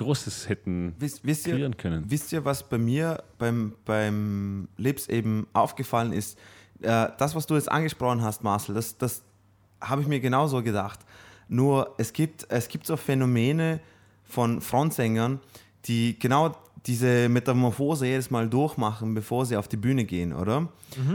Großes 0.00 0.48
hätten 0.48 0.94
Wisst, 0.98 1.24
wisst, 1.24 1.46
ihr, 1.46 1.54
kreieren 1.54 1.76
können. 1.76 2.04
wisst 2.08 2.32
ihr, 2.32 2.44
was 2.44 2.68
bei 2.68 2.78
mir 2.78 3.22
beim, 3.38 3.74
beim 3.84 4.68
Lips 4.76 5.08
eben 5.08 5.46
aufgefallen 5.52 6.12
ist? 6.12 6.38
Äh, 6.80 7.08
das, 7.18 7.34
was 7.34 7.46
du 7.46 7.54
jetzt 7.54 7.70
angesprochen 7.70 8.22
hast, 8.22 8.42
Marcel, 8.42 8.74
das, 8.74 8.96
das 8.96 9.22
habe 9.80 10.02
ich 10.02 10.08
mir 10.08 10.20
genauso 10.20 10.62
gedacht. 10.62 11.00
Nur 11.48 11.94
es 11.98 12.12
gibt, 12.12 12.46
es 12.48 12.68
gibt 12.68 12.86
so 12.86 12.96
Phänomene 12.96 13.80
von 14.24 14.60
Frontsängern, 14.60 15.40
die 15.84 16.18
genau 16.18 16.56
diese 16.86 17.28
Metamorphose 17.28 18.06
jedes 18.06 18.30
Mal 18.30 18.48
durchmachen, 18.48 19.14
bevor 19.14 19.44
sie 19.44 19.56
auf 19.56 19.68
die 19.68 19.76
Bühne 19.76 20.04
gehen, 20.04 20.32
oder? 20.32 20.68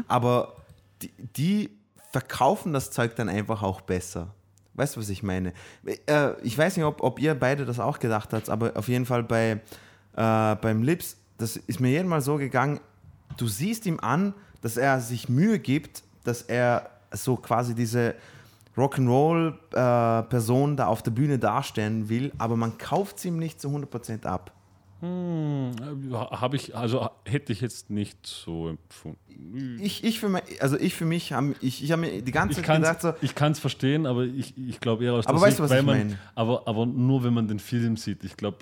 Aber 0.07 0.57
die, 1.01 1.11
die 1.35 1.69
verkaufen 2.11 2.71
das 2.71 2.91
Zeug 2.91 3.15
dann 3.15 3.29
einfach 3.29 3.63
auch 3.63 3.81
besser. 3.81 4.33
Weißt 4.75 4.95
du, 4.95 4.99
was 4.99 5.09
ich 5.09 5.23
meine? 5.23 5.53
Äh, 5.85 6.31
ich 6.43 6.57
weiß 6.57 6.77
nicht, 6.77 6.85
ob, 6.85 7.01
ob 7.01 7.19
ihr 7.19 7.33
beide 7.35 7.65
das 7.65 7.79
auch 7.79 7.99
gedacht 7.99 8.33
habt, 8.33 8.49
aber 8.49 8.73
auf 8.75 8.87
jeden 8.87 9.05
Fall 9.05 9.23
bei, 9.23 9.61
äh, 10.15 10.55
beim 10.55 10.83
Lips, 10.83 11.17
das 11.37 11.55
ist 11.55 11.79
mir 11.79 11.89
jedes 11.89 12.07
Mal 12.07 12.21
so 12.21 12.37
gegangen, 12.37 12.79
du 13.37 13.47
siehst 13.47 13.85
ihm 13.85 13.99
an, 13.99 14.33
dass 14.61 14.77
er 14.77 14.99
sich 14.99 15.29
Mühe 15.29 15.59
gibt, 15.59 16.03
dass 16.23 16.41
er 16.41 16.89
so 17.11 17.35
quasi 17.35 17.75
diese 17.75 18.15
Rock'n'Roll-Person 18.75 20.75
da 20.75 20.87
auf 20.87 21.01
der 21.01 21.11
Bühne 21.11 21.39
darstellen 21.39 22.09
will, 22.09 22.33
aber 22.37 22.57
man 22.57 22.77
kauft 22.77 23.19
sie 23.19 23.29
ihm 23.29 23.37
nicht 23.37 23.61
zu 23.61 23.69
100% 23.69 24.25
ab. 24.25 24.51
Habe 26.11 26.55
ich, 26.55 26.75
also 26.75 27.09
hätte 27.25 27.51
ich 27.53 27.61
jetzt 27.61 27.89
nicht 27.89 28.25
so 28.25 28.69
empfunden. 28.69 29.79
Ich, 29.81 30.03
ich 30.03 30.19
für 30.19 30.29
mich, 30.29 30.43
also 30.61 30.77
ich 30.77 30.93
für 30.95 31.05
mich, 31.05 31.33
hab, 31.33 31.43
ich, 31.61 31.83
ich 31.83 31.91
habe 31.91 32.01
mir 32.01 32.21
die 32.21 32.31
ganze 32.31 32.55
Zeit 32.57 32.65
kann 32.65 32.81
gedacht, 32.81 33.01
so, 33.01 33.13
ich 33.21 33.35
kann's 33.35 33.59
verstehen, 33.59 34.05
aber 34.05 34.23
ich, 34.23 34.53
ich 34.57 34.79
glaube 34.79 35.03
eher 35.05 35.13
aus 35.13 35.27
Aber 35.27 35.39
der 35.39 35.47
weißt 35.47 35.59
du, 35.59 35.63
was 35.63 35.71
weil 35.71 35.79
ich 35.79 35.85
man, 35.85 35.97
meine? 35.97 36.19
Aber, 36.35 36.67
aber 36.67 36.85
nur, 36.85 37.23
wenn 37.23 37.33
man 37.33 37.47
den 37.47 37.59
Film 37.59 37.97
sieht. 37.97 38.23
Ich 38.23 38.37
glaube, 38.37 38.57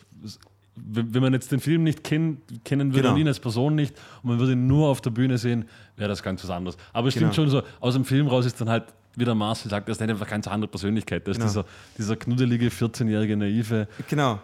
wenn 0.75 1.21
man 1.21 1.33
jetzt 1.33 1.51
den 1.51 1.59
Film 1.59 1.83
nicht 1.83 2.03
kennt, 2.03 2.39
kennen 2.65 2.93
würde 2.93 3.03
Genau. 3.03 3.13
und 3.13 3.21
ihn 3.21 3.27
als 3.27 3.39
Person 3.39 3.75
nicht 3.75 3.95
und 4.23 4.29
man 4.31 4.39
würde 4.39 4.53
ihn 4.53 4.65
nur 4.65 4.87
auf 4.89 5.01
der 5.01 5.11
Bühne 5.11 5.37
sehen, 5.37 5.65
wäre 5.97 6.09
das 6.09 6.23
ganz 6.23 6.43
was 6.43 6.49
anderes. 6.49 6.77
Aber 6.93 7.07
es 7.09 7.13
stimmt 7.13 7.35
Genau. 7.35 7.49
schon 7.49 7.49
so, 7.49 7.63
aus 7.79 7.93
dem 7.93 8.05
Film 8.05 8.27
raus 8.27 8.45
ist 8.45 8.59
dann 8.59 8.69
halt, 8.69 8.85
wie 9.15 9.25
der 9.25 9.35
Marcel 9.35 9.69
sagt, 9.69 9.87
das 9.87 9.97
ist 9.97 10.01
einfach 10.01 10.21
eine 10.25 10.29
ganz 10.31 10.47
andere 10.47 10.69
Persönlichkeit. 10.71 11.27
Das 11.27 11.37
Genau. 11.37 11.45
ist 11.45 11.51
dieser, 11.53 11.65
dieser 11.99 12.15
knuddelige 12.15 12.69
14-jährige 12.69 13.37
Naive 13.37 13.87
genau, 14.09 14.39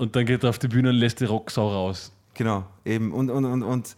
und 0.00 0.16
dann 0.16 0.24
geht 0.24 0.42
er 0.44 0.50
auf 0.50 0.58
die 0.58 0.68
Bühne 0.68 0.88
und 0.88 0.96
lässt 0.96 1.20
die 1.20 1.26
Rocksau 1.26 1.70
raus. 1.70 2.10
Genau, 2.32 2.64
eben. 2.86 3.12
Und, 3.12 3.28
und, 3.28 3.44
und, 3.44 3.62
und 3.62 3.96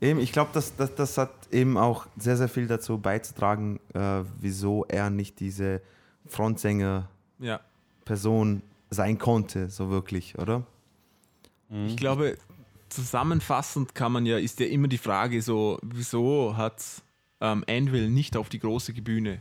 eben, 0.00 0.18
ich 0.18 0.32
glaube, 0.32 0.50
das, 0.52 0.74
das, 0.74 0.92
das 0.96 1.16
hat 1.18 1.30
eben 1.52 1.78
auch 1.78 2.08
sehr, 2.16 2.36
sehr 2.36 2.48
viel 2.48 2.66
dazu 2.66 2.98
beizutragen, 2.98 3.78
äh, 3.94 4.24
wieso 4.40 4.84
er 4.86 5.08
nicht 5.08 5.38
diese 5.38 5.82
Frontsänger-Person 6.26 8.54
Ja. 8.56 8.62
sein 8.90 9.18
konnte, 9.18 9.70
so 9.70 9.88
wirklich, 9.90 10.36
oder? 10.36 10.66
Ich 11.86 11.96
glaube, 11.96 12.36
zusammenfassend 12.88 13.94
kann 13.94 14.10
man 14.12 14.26
ja, 14.26 14.38
ist 14.38 14.58
ja 14.58 14.66
immer 14.66 14.88
die 14.88 14.98
Frage 14.98 15.42
so, 15.42 15.78
wieso 15.82 16.56
hat 16.56 16.82
ähm, 17.40 17.64
Anvil 17.68 18.10
nicht 18.10 18.36
auf 18.36 18.48
die 18.48 18.58
große 18.58 18.94
Bühne, 18.94 19.40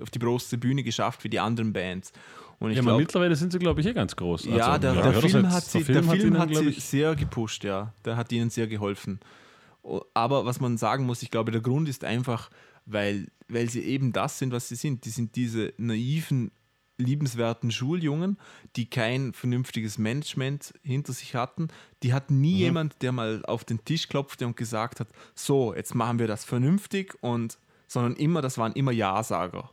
auf 0.00 0.10
die 0.10 0.20
große 0.20 0.58
Bühne 0.58 0.84
geschafft 0.84 1.24
wie 1.24 1.28
die 1.28 1.40
anderen 1.40 1.72
Bands? 1.72 2.12
Und 2.60 2.70
ich 2.70 2.76
Ja, 2.76 2.82
aber 2.82 2.90
glaube, 2.90 3.02
mittlerweile 3.02 3.34
sind 3.36 3.52
sie, 3.52 3.58
glaube 3.58 3.80
ich, 3.80 3.86
eh 3.86 3.92
ganz 3.94 4.14
groß. 4.14 4.44
ja, 4.44 4.50
Also, 4.68 4.78
der, 4.80 4.94
ja, 4.94 4.94
der, 4.94 5.04
hör 5.04 5.12
das 5.22 5.30
Film 5.32 5.50
hat 5.52 5.64
sie, 5.64 5.82
der 5.82 6.02
Film 6.04 6.20
ihnen, 6.20 6.38
hat 6.38 6.50
glaub 6.50 6.62
sie 6.62 6.68
ich, 6.70 6.84
sehr 6.84 7.16
gepusht, 7.16 7.64
ja. 7.64 7.92
Der 8.04 8.16
hat 8.16 8.30
ihnen 8.32 8.50
sehr 8.50 8.66
geholfen. 8.68 9.18
Aber 10.14 10.44
was 10.44 10.60
man 10.60 10.76
sagen 10.76 11.06
muss, 11.06 11.22
ich 11.22 11.30
glaube, 11.30 11.52
der 11.52 11.62
Grund 11.62 11.88
ist 11.88 12.04
einfach, 12.04 12.50
weil, 12.84 13.28
weil 13.48 13.68
sie 13.70 13.80
eben 13.82 14.12
das 14.12 14.38
sind, 14.38 14.52
was 14.52 14.68
sie 14.68 14.74
sind. 14.76 15.06
Die 15.06 15.10
sind 15.10 15.36
diese 15.36 15.72
naiven, 15.78 16.50
liebenswerten 16.98 17.70
Schuljungen, 17.70 18.36
die 18.76 18.90
kein 18.90 19.32
vernünftiges 19.32 19.96
Management 19.96 20.74
hinter 20.82 21.14
sich 21.14 21.34
hatten. 21.34 21.68
Die 22.02 22.12
Mhm. 22.12 22.20
nie 22.28 22.56
jemand, 22.58 23.00
der 23.00 23.12
mal 23.12 23.42
auf 23.46 23.64
den 23.64 23.82
Tisch 23.86 24.06
klopfte 24.08 24.46
und 24.46 24.56
gesagt 24.56 25.00
hat, 25.00 25.08
so, 25.34 25.74
jetzt 25.74 25.94
machen 25.94 26.18
wir 26.18 26.26
das 26.26 26.44
vernünftig 26.44 27.14
und 27.22 27.58
sondern 27.86 28.14
immer, 28.16 28.42
das 28.42 28.58
waren 28.58 28.72
immer 28.74 28.92
Ja-Sager. 28.92 29.70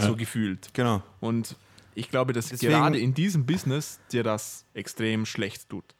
So 0.00 0.16
gefühlt. 0.16 0.72
Genau. 0.74 1.02
Und 1.20 1.56
ich 1.94 2.10
glaube, 2.10 2.32
dass 2.32 2.48
Deswegen- 2.48 2.72
gerade 2.72 2.98
in 2.98 3.14
diesem 3.14 3.46
Business 3.46 3.98
dir 4.12 4.22
das 4.22 4.64
extrem 4.74 5.24
schlecht 5.26 5.68
tut. 5.68 5.94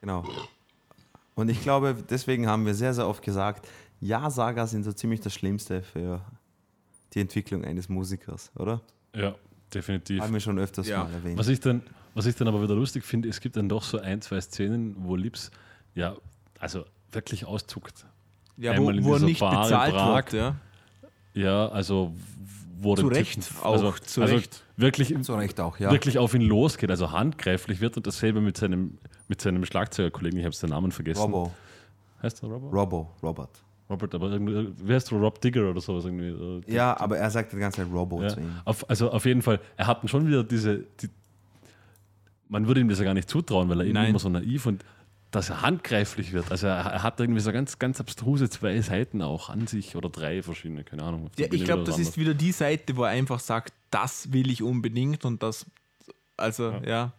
Genau. 0.00 0.24
Und 1.34 1.48
ich 1.48 1.60
glaube, 1.62 1.96
deswegen 2.08 2.46
haben 2.46 2.64
wir 2.66 2.74
sehr, 2.74 2.94
sehr 2.94 3.06
oft 3.08 3.22
gesagt, 3.22 3.66
Ja-Sager 4.00 4.66
sind 4.66 4.84
so 4.84 4.92
ziemlich 4.92 5.20
das 5.20 5.34
Schlimmste 5.34 5.82
für 5.82 6.20
die 7.14 7.20
Entwicklung 7.20 7.64
eines 7.64 7.88
Musikers, 7.88 8.52
oder? 8.56 8.80
Ja, 9.14 9.34
definitiv. 9.74 10.20
Haben 10.22 10.32
wir 10.32 10.40
schon 10.40 10.58
öfters 10.58 10.86
Ja. 10.86 11.04
mal 11.04 11.12
erwähnt. 11.12 11.38
Was 11.38 11.48
ich, 11.48 11.58
dann, 11.60 11.82
was 12.14 12.26
ich 12.26 12.36
dann 12.36 12.46
aber 12.48 12.62
wieder 12.62 12.74
lustig 12.74 13.04
finde, 13.04 13.28
es 13.28 13.40
gibt 13.40 13.56
dann 13.56 13.68
doch 13.68 13.82
so 13.82 13.98
ein, 13.98 14.20
zwei 14.22 14.40
Szenen, 14.40 14.94
wo 15.00 15.16
Lips 15.16 15.50
ja, 15.94 16.14
also 16.60 16.84
wirklich 17.10 17.44
auszuckt. 17.44 18.06
Ja, 18.56 18.72
Einmal 18.72 18.96
wo, 19.02 19.08
wo 19.08 19.14
er 19.14 19.20
nicht 19.20 19.40
Bar 19.40 19.62
bezahlt 19.64 19.92
Prag. 19.94 20.32
wird. 20.32 20.32
Ja. 20.32 20.56
Ja, 21.34 21.68
also 21.68 22.14
wo 22.80 22.94
Zu 22.94 23.08
Recht, 23.08 23.34
Typen- 23.42 23.62
auch 23.62 23.72
also, 23.72 23.92
zu 23.92 24.22
also 24.22 24.34
Recht. 24.34 24.62
wirklich, 24.76 25.14
Zu 25.22 25.34
Recht 25.34 25.60
auch, 25.60 25.78
ja. 25.78 25.90
wirklich 25.90 26.18
auf 26.18 26.34
ihn 26.34 26.42
losgeht, 26.42 26.90
also 26.90 27.10
handgreiflich 27.12 27.80
wird 27.80 27.96
und 27.96 28.06
dasselbe 28.06 28.40
mit 28.40 28.56
seinem, 28.56 28.98
mit 29.28 29.40
seinem 29.40 29.64
Schlagzeugerkollegen, 29.64 30.38
ich 30.38 30.44
habe 30.46 30.54
den 30.56 30.70
Namen 30.70 30.92
vergessen. 30.92 31.20
Robo. 31.22 31.52
Heißt 32.22 32.42
der 32.42 32.48
Robert? 32.48 32.72
Robo, 32.72 33.10
Robert. 33.22 33.50
Robert, 33.90 34.14
aber 34.14 34.30
irgendwie, 34.30 34.68
wie 34.86 34.92
heißt 34.92 35.10
der? 35.10 35.18
Rob 35.18 35.40
Digger 35.40 35.70
oder 35.70 35.80
sowas 35.80 36.04
irgendwie. 36.04 36.28
Äh, 36.70 36.74
Ja, 36.74 36.98
aber 37.00 37.16
er 37.18 37.30
sagt 37.30 37.52
die 37.52 37.56
ganze 37.56 37.82
Zeit 37.82 37.92
Robo 37.92 38.22
Ja, 38.22 38.28
zu 38.28 38.40
ihm. 38.40 38.50
auf, 38.64 38.88
also 38.90 39.10
auf 39.10 39.24
jeden 39.24 39.40
Fall, 39.42 39.60
er 39.76 39.86
hat 39.86 40.08
schon 40.10 40.26
wieder 40.26 40.44
diese, 40.44 40.84
die, 41.00 41.08
man 42.48 42.66
würde 42.66 42.80
ihm 42.80 42.88
das 42.88 42.98
ja 42.98 43.04
gar 43.04 43.14
nicht 43.14 43.28
zutrauen, 43.30 43.68
weil 43.68 43.80
er 43.80 43.92
Nein. 43.92 44.10
immer 44.10 44.18
so 44.18 44.28
naiv 44.28 44.66
und 44.66 44.84
dass 45.30 45.50
er 45.50 45.62
handgreiflich 45.62 46.32
wird. 46.32 46.50
Also 46.50 46.66
er, 46.68 46.76
er 46.78 47.02
hat 47.02 47.20
irgendwie 47.20 47.40
so 47.40 47.52
ganz, 47.52 47.78
ganz 47.78 48.00
abstruse 48.00 48.48
zwei 48.48 48.80
Seiten 48.80 49.20
auch 49.22 49.50
an 49.50 49.66
sich 49.66 49.94
oder 49.96 50.08
drei 50.08 50.42
verschiedene, 50.42 50.84
keine 50.84 51.02
Ahnung. 51.02 51.26
auf 51.26 51.32
Ja, 51.38 51.46
ich 51.52 51.64
glaube, 51.64 51.82
wieder 51.82 51.90
das 51.92 52.00
was 52.00 52.08
ist 52.08 52.18
wieder 52.18 52.34
die 52.34 52.52
Seite, 52.52 52.96
wo 52.96 53.04
er 53.04 53.10
einfach 53.10 53.40
sagt, 53.40 53.72
das 53.90 54.32
will 54.32 54.50
ich 54.50 54.62
unbedingt 54.62 55.24
und 55.24 55.42
das, 55.42 55.66
also 56.36 56.72
ja. 56.86 57.12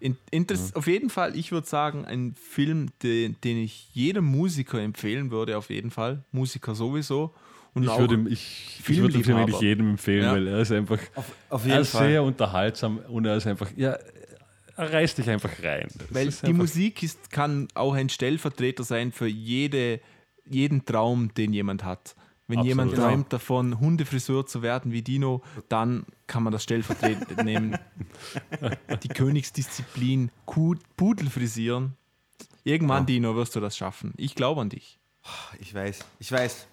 In, 0.00 0.16
interess 0.32 0.74
Auf 0.74 0.88
jeden 0.88 1.10
Fall, 1.10 1.36
ich 1.36 1.52
würde 1.52 1.66
sagen, 1.68 2.04
ein 2.04 2.34
Film, 2.34 2.88
den, 3.04 3.36
den 3.44 3.58
ich 3.58 3.88
jedem 3.94 4.24
Musiker 4.24 4.80
empfehlen 4.80 5.30
würde, 5.30 5.56
auf 5.56 5.70
jeden 5.70 5.92
Fall. 5.92 6.24
Musiker 6.32 6.74
sowieso. 6.74 7.32
Und 7.74 7.84
Ich 7.84 7.88
auch- 7.88 8.00
würde, 8.00 8.14
ihm- 8.16 8.26
ich, 8.26 8.80
ich 8.86 8.96
würde 8.98 9.12
den 9.12 9.24
Film 9.24 9.36
eigentlich 9.38 9.60
jedem 9.60 9.90
empfehlen, 9.90 10.24
Ja. 10.24 10.32
weil 10.32 10.48
er 10.48 10.58
ist 10.58 10.72
einfach 10.72 10.98
Auf 11.50 11.62
er 11.64 11.68
jeden 11.68 11.80
ist 11.82 11.90
Fall. 11.92 12.08
sehr 12.08 12.22
unterhaltsam 12.24 12.98
und 12.98 13.24
er 13.26 13.36
ist 13.36 13.46
einfach, 13.46 13.70
ja, 13.76 13.96
er 14.76 14.92
reißt 14.92 15.18
dich 15.18 15.28
einfach 15.30 15.50
rein. 15.62 15.88
Das 15.98 16.06
Weil 16.14 16.28
die 16.28 16.34
einfach- 16.46 16.52
Musik 16.52 17.02
ist, 17.02 17.30
kann 17.30 17.68
auch 17.74 17.94
ein 17.94 18.08
Stellvertreter 18.08 18.84
sein 18.84 19.12
für 19.12 19.26
jede, 19.26 20.00
jeden 20.46 20.84
Traum, 20.84 21.32
den 21.34 21.52
jemand 21.52 21.84
hat. 21.84 22.14
Wenn 22.48 22.58
Absolut. 22.58 22.68
jemand 22.68 22.90
Genau. 22.94 23.02
träumt 23.08 23.32
davon, 23.32 23.80
Hundefriseur 23.80 24.44
zu 24.46 24.62
werden 24.62 24.92
wie 24.92 25.02
Dino, 25.02 25.42
dann 25.68 26.04
kann 26.26 26.42
man 26.42 26.52
das 26.52 26.62
stellvertretend 26.64 27.42
nehmen. 27.44 27.78
Die 29.02 29.08
Königsdisziplin, 29.08 30.30
Pudel 30.96 31.30
frisieren. 31.30 31.94
Irgendwann, 32.64 33.02
Ja. 33.02 33.06
Dino, 33.06 33.36
wirst 33.36 33.56
du 33.56 33.60
das 33.60 33.76
schaffen. 33.76 34.12
Ich 34.16 34.34
glaube 34.34 34.60
an 34.60 34.68
dich. 34.68 34.98
Ich 35.60 35.72
weiß, 35.72 36.00
ich 36.18 36.30
weiß. 36.32 36.66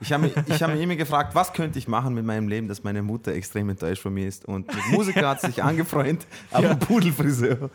Ich 0.00 0.12
habe 0.12 0.24
mich, 0.24 0.32
ich 0.46 0.62
hab 0.62 0.70
mich 0.72 0.80
immer 0.80 0.94
gefragt, 0.96 1.34
was 1.34 1.52
könnte 1.52 1.78
ich 1.78 1.88
machen 1.88 2.14
mit 2.14 2.24
meinem 2.24 2.46
Leben, 2.48 2.68
dass 2.68 2.84
meine 2.84 3.02
Mutter 3.02 3.32
extrem 3.32 3.68
enttäuscht 3.68 4.02
von 4.02 4.14
mir 4.14 4.28
ist. 4.28 4.44
Und 4.46 4.66
mit 4.72 4.86
Musiker 4.92 5.28
hat 5.28 5.40
sich 5.40 5.62
angefreundet, 5.62 6.26
aber 6.52 6.76
Pudelfriseur. 6.76 7.70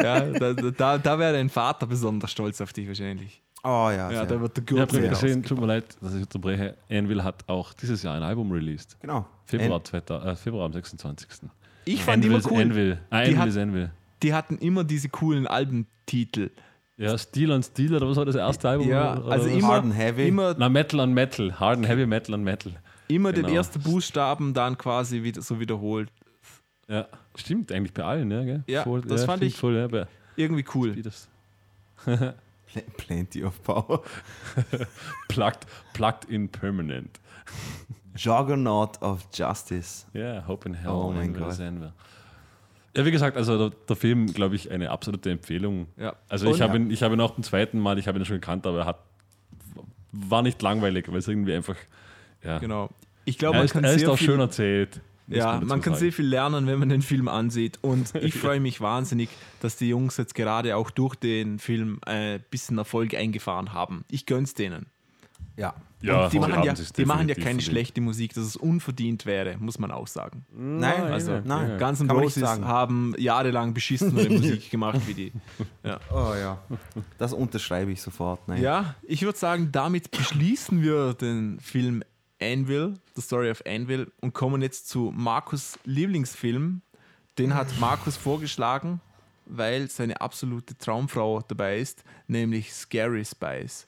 Ja, 0.00 0.20
da 0.20 0.52
da, 0.52 0.98
da 0.98 1.18
wäre 1.18 1.32
dein 1.32 1.48
Vater 1.48 1.86
besonders 1.86 2.30
stolz 2.30 2.60
auf 2.60 2.72
dich 2.72 2.86
wahrscheinlich. 2.86 3.42
Oh 3.64 3.88
ja, 3.90 4.10
Ja, 4.10 4.24
da 4.24 4.40
wird 4.40 4.56
der 4.56 4.64
Ich 4.64 4.70
habe 4.70 4.80
Gürtel 4.90 5.00
gerade 5.08 5.20
gesehen, 5.20 5.42
tut 5.44 5.60
mir 5.60 5.66
leid, 5.66 5.84
dass 6.00 6.14
ich 6.14 6.22
unterbreche. 6.22 6.76
Anvil 6.90 7.22
hat 7.22 7.48
auch 7.48 7.72
dieses 7.74 8.02
Jahr 8.02 8.16
ein 8.16 8.22
Album 8.22 8.50
released. 8.50 8.96
genau. 9.00 9.26
Februar, 9.46 9.82
2000, 9.84 10.26
äh, 10.32 10.36
Februar 10.36 10.66
am 10.66 10.72
26. 10.72 11.28
Ich 11.84 12.02
fand 12.04 12.24
immer 12.24 12.36
Anvil's 12.36 12.50
cool, 12.52 12.62
Anvil. 12.62 12.98
Ah, 13.10 13.24
Die 13.24 13.36
hat- 13.36 13.90
die 14.22 14.32
hatten 14.34 14.58
immer 14.58 14.82
diese 14.84 15.08
coolen 15.08 15.46
Albentitel. 15.48 16.50
Ja, 17.02 17.18
Steel 17.18 17.50
on 17.52 17.62
Steel 17.62 17.94
oder 17.94 18.08
was 18.08 18.16
war 18.16 18.24
das 18.24 18.34
erste 18.36 18.68
Album? 18.68 18.88
Ja, 18.88 19.18
Oder- 19.18 19.32
also 19.32 19.48
immer, 19.48 19.68
Hard 19.68 19.84
and 19.84 19.94
Heavy. 19.96 20.28
immer 20.28 20.54
Na, 20.56 20.68
Metal 20.68 21.00
on 21.00 21.12
Metal. 21.12 21.58
Hard 21.58 21.78
and 21.78 21.88
Heavy 21.88 22.06
Metal 22.06 22.34
on 22.34 22.42
Metal. 22.44 22.72
Immer 23.08 23.32
den 23.32 23.44
Genau. 23.46 23.56
ersten 23.56 23.80
Buchstaben 23.82 24.54
dann 24.54 24.78
quasi 24.78 25.22
wieder 25.22 25.42
so 25.42 25.58
wiederholt. 25.60 26.10
Ja, 26.88 27.06
stimmt 27.36 27.72
eigentlich 27.72 27.92
bei 27.92 28.04
allen, 28.04 28.30
ja, 28.30 28.42
gell? 28.44 28.64
Ja, 28.66 28.84
das 28.84 29.24
fand 29.24 29.38
stimmt 29.38 29.52
ich- 29.52 29.58
voll, 29.58 29.76
ja, 29.76 29.86
bei 29.88 30.06
Irgendwie 30.36 30.64
cool. 30.74 30.94
Plenty 32.96 33.44
of 33.44 33.62
Power. 33.62 34.02
plugged, 35.28 35.66
plugged 35.92 36.24
in 36.30 36.48
permanent. 36.48 37.20
Juggernaut 38.16 39.00
of 39.02 39.26
Justice. 39.32 40.06
Ja, 40.14 40.46
Hope 40.46 40.68
in 40.68 40.74
Hell. 40.74 40.90
Oh 40.90 41.10
mein 41.12 41.34
Gott. 41.34 41.58
Ja, 42.96 43.04
wie 43.06 43.10
gesagt, 43.10 43.36
also 43.36 43.68
der, 43.70 43.78
der 43.88 43.96
Film, 43.96 44.26
glaube 44.26 44.54
ich, 44.54 44.70
eine 44.70 44.90
absolute 44.90 45.30
Empfehlung. 45.30 45.86
Ja. 45.96 46.14
Also 46.28 46.50
ich 46.50 46.60
habe 46.60 46.76
ihn, 46.76 46.90
ich 46.90 47.02
habe 47.02 47.14
ihn 47.14 47.20
auch 47.20 47.32
beim 47.32 47.42
zweiten 47.42 47.78
Mal, 47.78 47.98
ich 47.98 48.06
habe 48.06 48.18
ihn 48.18 48.24
schon 48.24 48.36
gekannt, 48.36 48.66
aber 48.66 48.80
er 48.80 48.86
hat, 48.86 48.98
war 50.12 50.42
nicht 50.42 50.60
langweilig, 50.60 51.06
weil 51.10 51.18
es 51.18 51.28
irgendwie 51.28 51.54
einfach, 51.54 51.76
ja. 52.44 52.58
Genau. 52.58 52.90
Ich 53.24 53.38
glaube, 53.38 53.56
Er 53.56 53.60
man 53.60 53.64
ist, 53.66 53.72
kann 53.72 53.84
er 53.84 53.94
ist 53.94 54.06
auch 54.06 54.18
viel, 54.18 54.26
schön 54.26 54.40
erzählt. 54.40 55.00
ja, 55.28 55.54
dazu 55.54 55.66
man 55.66 55.80
kann 55.80 55.94
sagen. 55.94 56.00
sehr 56.04 56.12
viel 56.12 56.26
lernen, 56.26 56.66
wenn 56.66 56.78
man 56.78 56.88
den 56.88 57.02
Film 57.02 57.28
ansieht. 57.28 57.78
Und 57.80 58.14
ich 58.20 58.34
freue 58.34 58.60
mich 58.60 58.80
wahnsinnig, 58.80 59.30
dass 59.60 59.76
die 59.76 59.88
Jungs 59.88 60.16
jetzt 60.16 60.34
gerade 60.34 60.76
auch 60.76 60.90
durch 60.90 61.14
den 61.14 61.58
Film 61.60 61.98
ein 62.04 62.44
bisschen 62.50 62.78
Erfolg 62.78 63.14
eingefahren 63.14 63.72
haben. 63.72 64.04
Ich 64.10 64.26
gönn's 64.26 64.54
denen. 64.54 64.86
Ja. 65.56 65.74
Ja, 66.02 66.28
die 66.28 66.38
machen, 66.38 66.62
ja, 66.64 66.74
die 66.74 67.04
machen 67.04 67.28
ja 67.28 67.34
keine 67.34 67.44
verdient. 67.46 67.62
schlechte 67.62 68.00
Musik, 68.00 68.34
dass 68.34 68.44
es 68.44 68.56
unverdient 68.56 69.24
wäre, 69.24 69.56
muss 69.58 69.78
man 69.78 69.90
auch 69.90 70.06
sagen. 70.06 70.44
Nein, 70.52 71.02
Also, 71.04 71.40
nein. 71.44 71.78
Guns 71.78 72.00
N' 72.00 72.08
Kann 72.08 72.16
man 72.16 72.24
nicht 72.24 72.36
Roses 72.36 72.60
haben 72.60 73.14
jahrelang 73.18 73.72
beschissenere 73.72 74.28
Musik 74.30 74.70
gemacht 74.70 75.00
wie 75.06 75.14
die. 75.14 75.32
Ja. 75.84 75.98
Oh 76.12 76.34
ja. 76.38 76.58
Das 77.18 77.32
unterschreibe 77.32 77.92
ich 77.92 78.02
sofort. 78.02 78.46
Nein. 78.48 78.60
Ja, 78.62 78.94
ich 79.02 79.22
würde 79.22 79.38
sagen, 79.38 79.70
damit 79.72 80.10
beschließen 80.10 80.82
wir 80.82 81.14
den 81.14 81.58
Film 81.60 82.02
Anvil, 82.40 82.94
The 83.14 83.22
Story 83.22 83.50
of 83.50 83.62
Anvil, 83.66 84.10
und 84.20 84.32
kommen 84.34 84.60
jetzt 84.62 84.88
zu 84.88 85.12
Markus' 85.14 85.78
Lieblingsfilm. 85.84 86.82
Den 87.38 87.54
hat 87.54 87.68
Markus 87.80 88.16
vorgeschlagen, 88.16 89.00
weil 89.46 89.88
seine 89.88 90.20
absolute 90.20 90.76
Traumfrau 90.76 91.40
dabei 91.46 91.78
ist, 91.78 92.02
nämlich 92.26 92.72
Scary 92.74 93.24
Spice. 93.24 93.86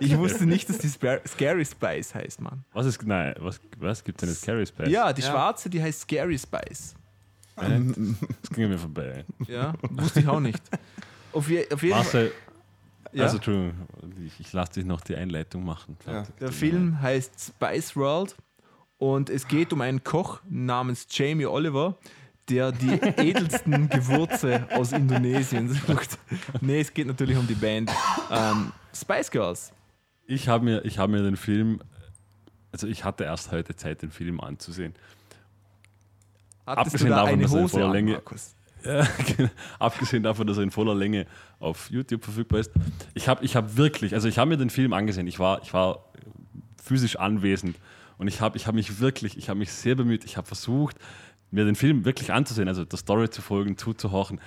Ich 0.00 0.16
wusste 0.16 0.46
nicht, 0.46 0.68
dass 0.68 0.78
die 0.78 0.88
Scary 0.88 1.64
Spice 1.64 2.14
heißt, 2.14 2.40
Mann. 2.40 2.64
Was 2.72 2.86
ist, 2.86 3.02
nein, 3.04 3.34
was, 3.38 3.60
was 3.78 4.02
gibt 4.04 4.18
es 4.18 4.26
denn 4.26 4.28
das 4.30 4.40
Scary 4.40 4.66
Space? 4.66 4.88
Ja, 4.88 5.12
die 5.12 5.22
Ja. 5.22 5.30
schwarze, 5.30 5.68
die 5.70 5.82
heißt 5.82 6.00
Scary 6.02 6.38
Spice. 6.38 6.94
Das 7.56 8.50
ging 8.50 8.68
mir 8.68 8.78
vorbei. 8.78 9.24
Ja, 9.46 9.74
wusste 9.90 10.20
ich 10.20 10.28
auch 10.28 10.40
nicht. 10.40 10.60
Auf, 11.32 11.48
je, 11.48 11.64
auf 11.72 11.82
jeden 11.82 11.94
Fall. 11.94 12.02
Marcel, 12.04 12.32
Ja. 13.12 13.24
also 13.24 13.36
Entschuldigung, 13.36 13.74
ich, 14.26 14.40
ich 14.40 14.52
lasse 14.52 14.72
dich 14.74 14.84
noch 14.84 15.00
die 15.02 15.14
Einleitung 15.16 15.64
machen. 15.64 15.96
Ja. 16.06 16.24
Der 16.40 16.50
Film 16.52 17.00
heißt 17.00 17.52
Spice 17.56 17.94
World 17.96 18.34
und 18.98 19.30
es 19.30 19.46
geht 19.46 19.72
um 19.72 19.80
einen 19.80 20.02
Koch 20.02 20.40
namens 20.48 21.06
Jamie 21.10 21.46
Oliver, 21.46 21.96
der 22.48 22.72
die 22.72 22.90
edelsten 23.18 23.88
Gewürze 23.88 24.66
aus 24.72 24.92
Indonesien 24.92 25.72
sucht. 25.72 26.18
Nee, 26.60 26.80
es 26.80 26.92
geht 26.92 27.06
natürlich 27.06 27.36
um 27.36 27.46
die 27.46 27.54
Band 27.54 27.90
ähm, 28.30 28.72
Spice 28.94 29.30
Girls. 29.30 29.72
Ich 30.26 30.48
habe 30.48 30.64
mir, 30.64 30.84
ich 30.84 30.98
hab 30.98 31.10
mir 31.10 31.22
den 31.22 31.36
Film, 31.36 31.80
also 32.72 32.86
ich 32.86 33.04
hatte 33.04 33.24
erst 33.24 33.52
heute 33.52 33.76
Zeit, 33.76 34.02
den 34.02 34.10
Film 34.10 34.40
anzusehen. 34.40 34.94
Hattest 36.66 36.94
Abgesehen 36.94 37.10
davon, 37.10 37.40
dass 37.40 37.52
er 37.52 37.60
in 37.60 37.68
voller 37.68 37.92
Länge- 37.92 38.12
Markus? 38.12 38.54
Ja, 38.84 39.06
genau. 39.36 39.50
Abgesehen 39.78 40.22
davon, 40.22 40.46
dass 40.46 40.56
er 40.58 40.62
in 40.62 40.70
voller 40.70 40.94
Länge 40.94 41.26
auf 41.58 41.90
YouTube 41.90 42.24
verfügbar 42.24 42.60
ist. 42.60 42.70
Ich 43.14 43.28
habe 43.28 43.44
ich 43.44 43.56
hab 43.56 43.76
wirklich, 43.76 44.14
also 44.14 44.28
ich 44.28 44.38
habe 44.38 44.50
mir 44.50 44.56
den 44.58 44.70
Film 44.70 44.92
angesehen. 44.92 45.26
Ich 45.26 45.38
war, 45.38 45.62
ich 45.62 45.72
war 45.72 46.04
physisch 46.82 47.16
anwesend 47.16 47.76
und 48.18 48.28
ich 48.28 48.40
habe 48.40 48.56
ich 48.56 48.66
hab 48.66 48.74
mich 48.74 49.00
wirklich, 49.00 49.36
ich 49.38 49.48
habe 49.48 49.58
mich 49.58 49.72
sehr 49.72 49.94
bemüht. 49.94 50.24
Ich 50.24 50.36
habe 50.36 50.46
versucht, 50.46 50.96
mir 51.50 51.64
den 51.64 51.76
Film 51.76 52.04
wirklich 52.04 52.32
anzusehen, 52.32 52.68
also 52.68 52.84
der 52.84 52.98
Story 52.98 53.30
zu 53.30 53.40
folgen, 53.42 53.76
zuzuhorchen. 53.78 54.40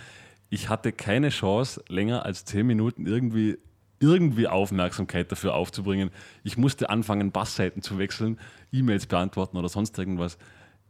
Ich 0.50 0.70
hatte 0.70 0.92
keine 0.92 1.30
Chance, 1.30 1.84
länger 1.88 2.24
als 2.26 2.46
zehn 2.46 2.66
Minuten 2.68 3.06
irgendwie, 3.08 3.58
irgendwie 4.00 4.48
Aufmerksamkeit 4.48 5.32
dafür 5.32 5.54
aufzubringen. 5.54 6.12
Ich 6.44 6.58
musste 6.58 6.90
anfangen, 6.90 7.32
Bassseiten 7.32 7.82
zu 7.82 7.98
wechseln, 7.98 8.40
E-Mails 8.72 9.06
beantworten 9.08 9.58
oder 9.58 9.70
sonst 9.70 9.98
irgendwas. 9.98 10.38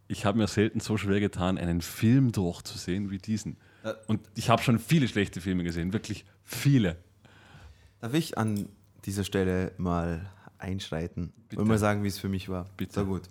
Ich 0.07 0.25
habe 0.25 0.37
mir 0.37 0.47
selten 0.47 0.79
so 0.79 0.97
schwer 0.97 1.19
getan, 1.19 1.57
einen 1.57 1.81
Film 1.81 2.31
durchzusehen 2.31 3.09
wie 3.09 3.17
diesen. 3.17 3.57
Und 4.07 4.21
ich 4.35 4.49
habe 4.49 4.61
schon 4.61 4.79
viele 4.79 5.07
schlechte 5.07 5.41
Filme 5.41 5.63
gesehen, 5.63 5.93
wirklich 5.93 6.25
viele. 6.43 6.97
Darf 8.01 8.13
ich 8.13 8.37
an 8.37 8.67
dieser 9.05 9.23
Stelle 9.23 9.71
mal 9.77 10.29
einschreiten 10.59 11.33
und 11.55 11.67
mal 11.67 11.77
sagen, 11.77 12.03
wie 12.03 12.07
es 12.07 12.19
für 12.19 12.29
mich 12.29 12.49
war? 12.49 12.65
Bitte. 12.77 12.93
So 12.93 13.05
gut. 13.05 13.23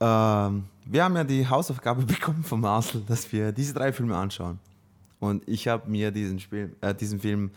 Ähm, 0.00 0.64
wir 0.84 1.04
haben 1.04 1.16
ja 1.16 1.24
die 1.24 1.48
Hausaufgabe 1.48 2.02
bekommen 2.06 2.44
von 2.44 2.60
Marcel, 2.60 3.02
dass 3.06 3.32
wir 3.32 3.52
diese 3.52 3.74
drei 3.74 3.92
Filme 3.92 4.16
anschauen. 4.16 4.58
Und 5.20 5.48
ich 5.48 5.68
habe 5.68 5.90
mir 5.90 6.10
diesen, 6.10 6.38
Spiel, 6.38 6.76
äh, 6.80 6.94
diesen 6.94 7.20
Film 7.20 7.50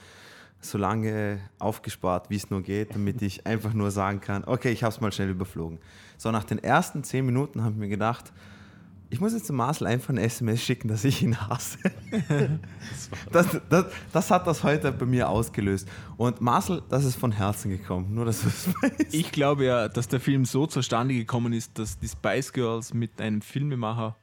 so 0.59 0.77
lange 0.77 1.39
aufgespart, 1.59 2.29
wie 2.29 2.35
es 2.35 2.49
nur 2.49 2.61
geht, 2.61 2.95
damit 2.95 3.21
ich 3.21 3.45
einfach 3.45 3.73
nur 3.73 3.91
sagen 3.91 4.21
kann, 4.21 4.43
okay, 4.45 4.71
ich 4.71 4.83
habe 4.83 4.93
es 4.93 5.01
mal 5.01 5.11
schnell 5.11 5.29
überflogen. 5.29 5.79
So, 6.17 6.31
nach 6.31 6.43
den 6.43 6.59
ersten 6.59 7.03
zehn 7.03 7.25
Minuten 7.25 7.63
habe 7.63 7.73
ich 7.73 7.79
mir 7.79 7.89
gedacht, 7.89 8.33
ich 9.09 9.21
muss 9.21 9.33
jetzt 9.33 9.47
dem 9.47 9.55
Marcel 9.55 9.87
einfach 9.87 10.09
eine 10.09 10.21
SMS 10.21 10.61
schicken, 10.61 10.89
dass 10.89 11.05
ich 11.05 11.23
ihn 11.23 11.39
hasse. 11.39 11.77
Das, 13.31 13.47
das, 13.69 13.85
das 14.11 14.31
hat 14.31 14.47
das 14.47 14.63
heute 14.63 14.91
bei 14.91 15.05
mir 15.05 15.29
ausgelöst. 15.29 15.87
Und 16.17 16.41
Marcel, 16.41 16.81
das 16.89 17.05
ist 17.05 17.15
von 17.15 17.31
Herzen 17.31 17.69
gekommen, 17.69 18.13
nur 18.13 18.25
dass 18.25 18.41
du 18.41 18.47
es 18.47 18.67
weißt. 18.81 19.13
Ich 19.13 19.31
glaube 19.31 19.65
ja, 19.65 19.87
dass 19.87 20.07
der 20.07 20.19
Film 20.19 20.45
so 20.45 20.65
zustande 20.65 21.13
gekommen 21.13 21.53
ist, 21.53 21.77
dass 21.77 21.99
die 21.99 22.07
Spice 22.07 22.53
Girls 22.53 22.93
mit 22.93 23.21
einem 23.21 23.41
Filmemacher 23.41 24.15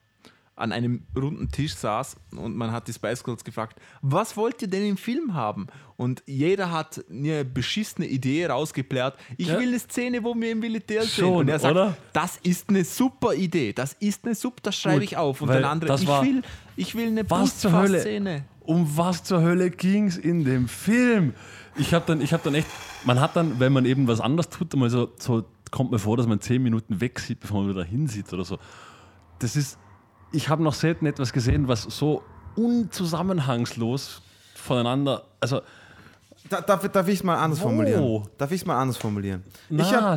an 0.57 0.71
einem 0.73 1.07
runden 1.17 1.51
Tisch 1.51 1.75
saß 1.75 2.17
und 2.37 2.57
man 2.57 2.71
hat 2.71 2.87
die 2.87 2.93
Spice 2.93 3.25
Girls 3.25 3.43
gefragt, 3.43 3.81
was 4.03 4.37
wollt 4.37 4.63
ihr 4.63 4.69
denn 4.69 4.87
im 4.87 4.97
Film 4.97 5.35
haben? 5.35 5.67
Und 5.97 6.23
jeder 6.27 6.71
hat 6.71 7.05
eine 7.11 7.45
beschissene 7.45 8.07
Idee 8.07 8.47
rausgeplärt. 8.47 9.19
Ich 9.37 9.49
Ja. 9.49 9.59
will 9.59 9.69
eine 9.69 9.79
Szene, 9.81 10.23
wo 10.23 10.35
wir 10.35 10.53
im 10.53 10.61
Militär 10.61 11.03
sind. 11.03 11.11
Schon, 11.27 11.35
und 11.35 11.49
er 11.49 11.59
sagt, 11.59 11.73
oder? 11.75 11.97
das 12.13 12.39
ist 12.43 12.69
eine 12.69 12.85
super 12.85 13.35
Idee, 13.35 13.73
das 13.73 13.95
ist 13.95 14.25
eine 14.25 14.35
super, 14.35 14.61
das 14.63 14.77
schreibe 14.77 15.01
Gut, 15.01 15.05
ich 15.05 15.17
auf. 15.17 15.41
Und 15.41 15.49
der 15.49 15.69
andere, 15.69 15.95
ich 15.95 16.07
will, 16.07 16.43
ich 16.77 16.95
will 16.95 17.09
eine 17.09 17.29
Was 17.29 17.59
zur 17.59 17.73
Hölle? 17.73 17.89
Brustfahrszene. 17.89 18.45
Um 18.61 18.97
was 18.97 19.25
zur 19.25 19.43
Hölle 19.43 19.71
ging 19.71 20.07
es 20.07 20.17
in 20.17 20.45
dem 20.45 20.69
Film? 20.69 21.35
Ich 21.77 21.93
habe 21.93 22.05
dann, 22.07 22.21
ich 22.21 22.33
hab 22.33 22.43
dann 22.45 22.55
echt, 22.55 22.69
man 23.05 23.21
hat 23.21 23.35
dann, 23.37 23.59
wenn 23.61 23.73
man 23.73 23.85
eben 23.85 24.07
was 24.07 24.21
anderes 24.21 24.49
tut, 24.49 24.75
mal 24.77 24.89
so, 24.89 25.13
so 25.19 25.45
kommt 25.73 25.91
mir 25.91 25.99
vor, 25.99 26.17
dass 26.17 26.27
man 26.29 26.41
zehn 26.41 26.63
Minuten 26.63 27.01
wegsieht, 27.01 27.41
bevor 27.41 27.63
man 27.63 27.71
wieder 27.71 27.85
hinsieht 27.85 28.33
oder 28.33 28.45
so. 28.45 28.59
Das 29.41 29.57
ist, 29.57 29.77
ich 30.35 30.49
habe 30.49 30.63
noch 30.63 30.75
selten 30.75 31.07
etwas 31.07 31.33
gesehen, 31.33 31.69
was 31.69 31.83
so 31.83 32.23
unzusammenhangslos 32.57 34.23
voneinander, 34.55 35.25
also 35.41 35.61
Da, 36.49 36.61
darf, 36.61 36.87
darf 36.89 37.09
ich 37.09 37.17
es 37.17 37.25
mal 37.25 37.37
anders 37.37 37.61
Wo? 37.61 37.65
formulieren? 37.65 38.29
Darf 38.37 38.51
ich 38.51 38.61
es 38.61 38.67
mal 38.67 38.79
anders 38.81 38.97
formulieren? 38.97 39.43
na, 39.71 40.15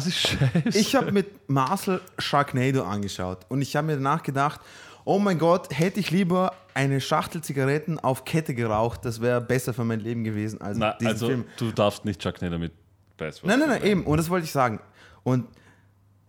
ich 0.73 0.95
habe 0.95 1.07
hab 1.07 1.14
mit 1.14 1.49
Marcel 1.49 2.02
Sharknado 2.19 2.84
angeschaut 2.84 3.39
und 3.49 3.61
ich 3.61 3.76
habe 3.76 3.88
mir 3.88 3.95
danach 3.95 4.23
gedacht, 4.23 4.60
oh 5.06 5.19
mein 5.19 5.39
Gott, 5.39 5.69
hätte 5.72 5.99
ich 6.02 6.11
lieber 6.11 6.53
eine 6.73 6.99
Schachtel 6.99 7.41
Zigaretten 7.41 7.98
auf 7.99 8.26
Kette 8.26 8.53
geraucht, 8.53 9.06
das 9.06 9.22
wäre 9.22 9.39
besser 9.39 9.73
für 9.73 9.85
mein 9.85 10.02
Leben 10.02 10.23
gewesen 10.23 10.60
als 10.60 10.77
na, 10.77 10.94
diesen 10.94 11.07
also 11.11 11.27
Film. 11.27 11.45
du 11.57 11.72
darfst 11.72 12.03
nicht 12.03 12.19
Chuck 12.22 12.41
Nader 12.41 12.60
mit 12.60 12.73
Spice 13.14 13.41
Nein, 13.44 13.60
nein, 13.60 13.69
nein, 13.69 13.84
eben. 13.84 14.03
Und 14.06 14.18
das 14.18 14.30
wollte 14.30 14.45
ich 14.45 14.52
sagen. 14.52 14.80
Und 15.23 15.48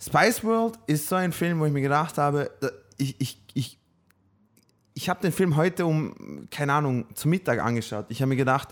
Spice 0.00 0.42
World 0.44 0.78
ist 0.86 1.08
so 1.08 1.16
ein 1.16 1.32
Film, 1.32 1.60
wo 1.60 1.66
ich 1.66 1.72
mir 1.72 1.82
gedacht 1.82 2.16
habe, 2.18 2.50
ich, 2.96 3.16
ich, 3.18 3.40
ich, 3.54 3.77
ich 4.98 5.08
habe 5.08 5.20
den 5.20 5.30
Film 5.30 5.54
heute 5.54 5.86
um, 5.86 6.48
keine 6.50 6.72
Ahnung, 6.72 7.04
zum 7.14 7.30
Mittag 7.30 7.60
angeschaut. 7.60 8.06
Ich 8.08 8.20
habe 8.20 8.30
mir 8.30 8.36
gedacht, 8.36 8.70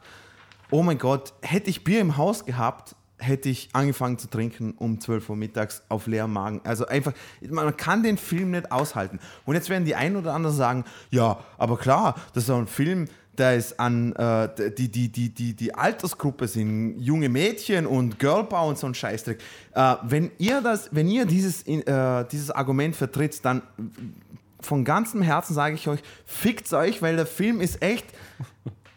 oh 0.72 0.82
mein 0.82 0.98
Gott, 0.98 1.32
hätte 1.40 1.70
ich 1.70 1.84
Bier 1.84 2.00
im 2.00 2.16
Haus 2.16 2.44
gehabt, 2.44 2.96
hätte 3.18 3.48
ich 3.48 3.68
angefangen 3.74 4.18
zu 4.18 4.28
trinken 4.28 4.74
um 4.76 5.00
12 5.00 5.30
Uhr 5.30 5.36
mittags 5.36 5.84
auf 5.88 6.08
leerem 6.08 6.32
Magen. 6.32 6.62
Also 6.64 6.84
einfach, 6.86 7.12
man 7.48 7.76
kann 7.76 8.02
den 8.02 8.18
Film 8.18 8.50
nicht 8.50 8.72
aushalten. 8.72 9.20
Und 9.44 9.54
jetzt 9.54 9.70
werden 9.70 9.84
die 9.84 9.94
einen 9.94 10.16
oder 10.16 10.34
anderen 10.34 10.56
sagen, 10.56 10.84
ja, 11.10 11.38
aber 11.58 11.78
klar, 11.78 12.16
das 12.34 12.42
ist 12.42 12.48
doch 12.48 12.58
ein 12.58 12.66
Film, 12.66 13.06
der 13.38 13.54
ist 13.54 13.78
an, 13.78 14.12
äh, 14.14 14.48
die, 14.76 14.90
die, 14.90 15.08
die, 15.08 15.28
die, 15.28 15.54
die 15.54 15.74
Altersgruppe 15.74 16.48
sind 16.48 16.98
junge 16.98 17.28
Mädchen 17.28 17.86
und 17.86 18.18
Girlpower 18.18 18.68
und 18.68 18.78
so 18.78 18.88
ein 18.88 18.94
Scheißdreck. 18.94 19.38
Äh, 19.74 19.94
wenn 20.02 20.30
ihr 20.38 20.60
das, 20.60 20.88
wenn 20.92 21.08
ihr 21.08 21.24
dieses, 21.24 21.62
äh, 21.66 22.24
dieses 22.24 22.50
Argument 22.50 22.96
vertritt, 22.96 23.44
dann 23.44 23.62
von 24.66 24.84
ganzem 24.84 25.22
Herzen 25.22 25.54
sage 25.54 25.74
ich 25.74 25.88
euch, 25.88 26.00
fickt 26.24 26.72
euch, 26.72 27.00
weil 27.02 27.16
der 27.16 27.26
Film 27.26 27.60
ist 27.60 27.82
echt 27.82 28.06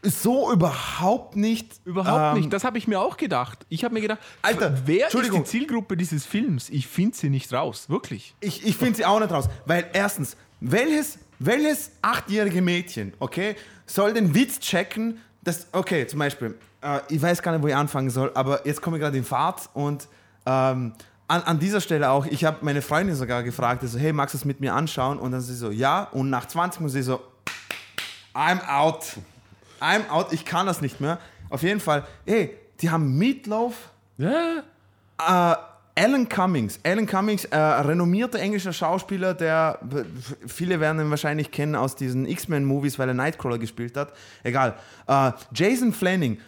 so 0.02 0.52
überhaupt 0.52 1.36
nicht. 1.36 1.80
Überhaupt 1.86 2.36
ähm, 2.36 2.42
nicht. 2.42 2.54
Das 2.54 2.64
habe 2.64 2.78
ich 2.78 2.88
mir 2.88 3.00
auch 3.00 3.18
gedacht. 3.18 3.66
Ich 3.70 3.84
habe 3.84 3.94
mir 3.94 4.02
gedacht, 4.02 4.20
Alter, 4.42 4.78
wer 4.86 5.08
ist 5.08 5.14
die. 5.14 5.44
Zielgruppe 5.44 5.98
dieses 5.98 6.26
Films? 6.26 6.70
Ich 6.70 6.88
finde 6.88 7.18
sie 7.18 7.30
nicht 7.30 7.52
raus. 7.52 7.90
Wirklich. 7.90 8.36
Ich, 8.40 8.66
ich 8.66 8.76
finde 8.76 8.98
sie 8.98 9.06
auch 9.06 9.20
nicht 9.20 9.32
raus. 9.32 9.50
Weil 9.66 9.90
erstens, 9.94 10.38
welches, 10.62 11.20
welches 11.40 11.92
achtjährige 12.02 12.62
Mädchen, 12.62 13.14
okay, 13.20 13.56
soll 13.86 14.14
den 14.14 14.34
Witz 14.34 14.60
checken, 14.60 15.20
dass, 15.42 15.68
okay, 15.72 16.08
zum 16.08 16.20
Beispiel, 16.20 16.56
äh, 16.82 17.00
ich 17.10 17.22
weiß 17.22 17.42
gar 17.42 17.52
nicht, 17.54 17.64
wo 17.64 17.68
ich 17.68 17.76
anfangen 17.76 18.10
soll, 18.10 18.32
aber 18.36 18.66
jetzt 18.66 18.82
komme 18.82 18.98
ich 18.98 19.02
gerade 19.02 19.18
in 19.18 19.24
Fahrt 19.24 19.70
und 19.74 20.08
ähm, 20.46 20.94
an, 21.30 21.44
an 21.44 21.60
dieser 21.60 21.80
Stelle 21.80 22.10
auch, 22.10 22.26
ich 22.26 22.44
habe 22.44 22.58
meine 22.62 22.82
Freundin 22.82 23.16
sogar 23.16 23.44
gefragt, 23.44 23.84
also, 23.84 24.00
hey, 24.00 24.12
magst 24.12 24.34
du 24.34 24.40
es 24.40 24.46
mit 24.46 24.60
mir 24.60 24.74
anschauen? 24.74 25.20
Und 25.20 25.32
dann 25.32 25.42
sie 25.42 25.56
so, 25.56 25.70
ja, 25.70 26.04
und 26.12 26.30
nach 26.30 26.48
20 26.48 26.82
muss 26.82 26.94
sie 26.94 27.04
so, 27.04 27.22
I'm 28.34 28.60
out. 28.68 29.06
I'm 29.80 30.10
out, 30.10 30.34
ich 30.34 30.44
kann 30.44 30.66
das 30.66 30.82
nicht 30.82 31.00
mehr. 31.00 31.20
Auf 31.50 31.62
jeden 31.62 31.80
Fall, 31.80 32.06
ey, 32.26 32.58
die 32.82 32.90
haben 32.90 33.18
Meatloaf, 33.18 33.76
ja, 34.18 34.64
äh, 35.20 35.56
Alan 35.96 36.28
Cummings. 36.28 36.80
Alan 36.84 37.06
Cummings, 37.06 37.46
äh, 37.46 37.58
renommierter 37.58 38.40
englischer 38.40 38.74
Schauspieler, 38.74 39.34
der 39.34 39.80
viele 40.48 40.80
werden 40.80 41.00
ihn 41.00 41.10
wahrscheinlich 41.10 41.52
kennen 41.52 41.76
aus 41.76 41.96
diesen 41.96 42.26
X-Men-Movies, 42.26 42.98
weil 42.98 43.10
er 43.10 43.14
Nightcrawler 43.14 43.60
gespielt 43.60 43.98
hat. 43.98 44.14
Egal. 44.44 44.76
Äh, 45.08 45.34
Jason 45.54 45.94
Flanning, 45.94 46.40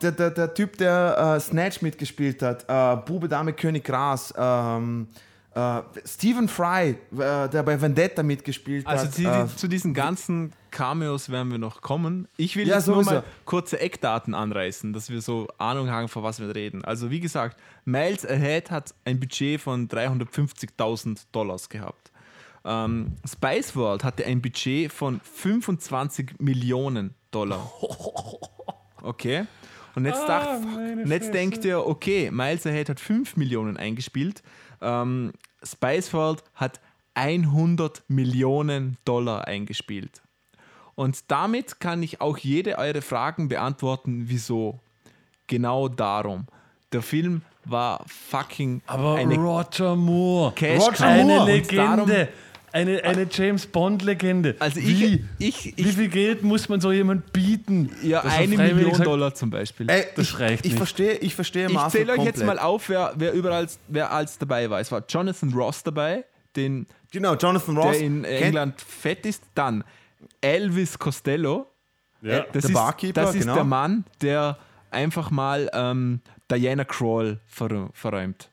der, 0.00 0.12
der, 0.12 0.30
der 0.30 0.54
Typ, 0.54 0.78
der 0.78 1.34
äh, 1.36 1.40
Snatch 1.40 1.82
mitgespielt 1.82 2.42
hat, 2.42 2.64
äh, 2.68 2.96
Bube, 3.04 3.28
Dame, 3.28 3.52
König, 3.52 3.84
Gras. 3.84 4.32
Ähm, 4.36 5.08
äh, 5.54 5.82
Stephen 6.06 6.48
Fry, 6.48 6.90
äh, 7.12 7.48
der 7.48 7.62
bei 7.64 7.80
Vendetta 7.80 8.22
mitgespielt 8.22 8.86
Also 8.86 9.06
hat. 9.06 9.14
zu, 9.14 9.22
äh, 9.24 9.46
zu 9.56 9.66
diesen 9.68 9.94
ganzen 9.94 10.52
Cameos 10.70 11.28
werden 11.28 11.50
wir 11.50 11.58
noch 11.58 11.82
kommen. 11.82 12.28
Ich 12.36 12.54
will 12.56 12.68
Ja, 12.68 12.76
jetzt 12.76 12.86
nur 12.86 12.96
sowieso. 13.02 13.10
mal 13.16 13.24
kurze 13.44 13.80
Eckdaten 13.80 14.32
anreißen, 14.34 14.92
dass 14.92 15.10
wir 15.10 15.20
so 15.20 15.48
Ahnung 15.58 15.90
haben, 15.90 16.06
von 16.08 16.22
was 16.22 16.38
wir 16.38 16.54
reden. 16.54 16.84
Also 16.84 17.10
wie 17.10 17.18
gesagt, 17.18 17.58
Miles 17.84 18.24
Ahead 18.24 18.70
hat 18.70 18.94
ein 19.04 19.18
Budget 19.18 19.60
von 19.60 19.88
350.000 19.88 21.26
Dollars 21.32 21.68
gehabt. 21.68 22.12
Ähm, 22.64 23.16
Spice 23.28 23.74
World 23.74 24.04
hatte 24.04 24.24
ein 24.26 24.40
Budget 24.40 24.92
von 24.92 25.20
25 25.20 26.34
Millionen 26.38 27.14
Dollar. 27.32 27.70
Okay. 29.02 29.46
Und 29.94 30.04
jetzt, 30.06 30.28
dacht, 30.28 30.60
und 30.62 31.10
jetzt 31.10 31.34
denkt 31.34 31.64
ihr, 31.64 31.84
okay, 31.84 32.30
Miles 32.30 32.66
Ahead 32.66 32.88
hat 32.88 33.00
5 33.00 33.36
Millionen 33.36 33.76
eingespielt. 33.76 34.42
Ähm, 34.80 35.32
Spice 35.62 36.12
World 36.12 36.44
hat 36.54 36.80
100 37.14 38.02
Millionen 38.08 38.96
Dollar 39.04 39.46
eingespielt. 39.46 40.22
Und 40.94 41.30
damit 41.30 41.80
kann 41.80 42.02
ich 42.02 42.20
auch 42.20 42.38
jede 42.38 42.78
eure 42.78 43.02
Fragen 43.02 43.48
beantworten, 43.48 44.24
wieso. 44.26 44.78
Genau 45.46 45.88
darum. 45.88 46.46
Der 46.92 47.02
Film 47.02 47.42
war 47.64 48.04
fucking 48.06 48.82
Aber 48.86 49.14
eine 49.16 49.34
Roger 49.36 49.96
Moore. 49.96 50.52
Cash 50.54 50.80
Roger. 50.82 51.06
Eine 51.06 51.24
Moore. 51.24 51.40
Und 51.40 51.46
Legende. 51.48 52.28
Eine, 52.72 53.02
eine 53.04 53.26
James 53.30 53.66
Bond-Legende. 53.66 54.56
Also 54.58 54.78
ich, 54.80 54.86
Wie? 54.86 55.24
ich, 55.38 55.64
Wie 55.76 55.82
ich, 55.88 55.94
viel 55.94 56.08
Geld 56.08 56.42
muss 56.42 56.68
man 56.68 56.80
so 56.80 56.92
jemand 56.92 57.32
bieten? 57.32 57.90
ja, 58.02 58.20
eine 58.22 58.56
Million 58.56 58.94
sagt, 58.94 59.06
Dollar 59.06 59.34
zum 59.34 59.50
Beispiel. 59.50 59.88
Ey, 59.90 60.06
Das 60.16 60.28
ich, 60.28 60.38
reicht 60.38 60.64
ich 60.66 60.72
nicht. 60.72 60.76
verstehe, 60.78 61.14
ich 61.14 61.34
verstehe 61.34 61.68
Ich 61.70 61.88
zähle 61.88 62.12
euch 62.12 62.18
jetzt 62.24 62.38
komplett. 62.38 62.46
mal 62.46 62.58
auf, 62.58 62.88
wer, 62.88 63.12
wer 63.16 63.32
überall 63.32 63.66
wer 63.88 64.12
als 64.12 64.38
dabei 64.38 64.68
war. 64.70 64.80
Es 64.80 64.90
war 64.92 65.02
Jonathan 65.08 65.52
Ross 65.52 65.82
dabei, 65.82 66.24
den, 66.56 66.86
Genau, 67.12 67.34
Jonathan 67.34 67.76
Ross. 67.76 67.96
der 67.96 68.06
in 68.06 68.22
kennt- 68.22 68.42
England 68.42 68.80
fett 68.80 69.26
ist. 69.26 69.42
Dann 69.54 69.82
Elvis 70.40 70.98
Costello. 70.98 71.66
Ja. 72.22 72.40
Das 72.52 72.62
Der 72.62 72.64
ist, 72.64 72.72
Barkeeper, 72.74 73.20
das 73.22 73.34
ist 73.34 73.40
genau. 73.42 73.54
der 73.54 73.64
Mann, 73.64 74.04
der 74.20 74.58
einfach 74.90 75.30
mal 75.30 75.70
ähm, 75.72 76.20
Diana 76.50 76.84
Krall 76.84 77.40
ver 77.46 77.88
verräumt. 77.94 78.48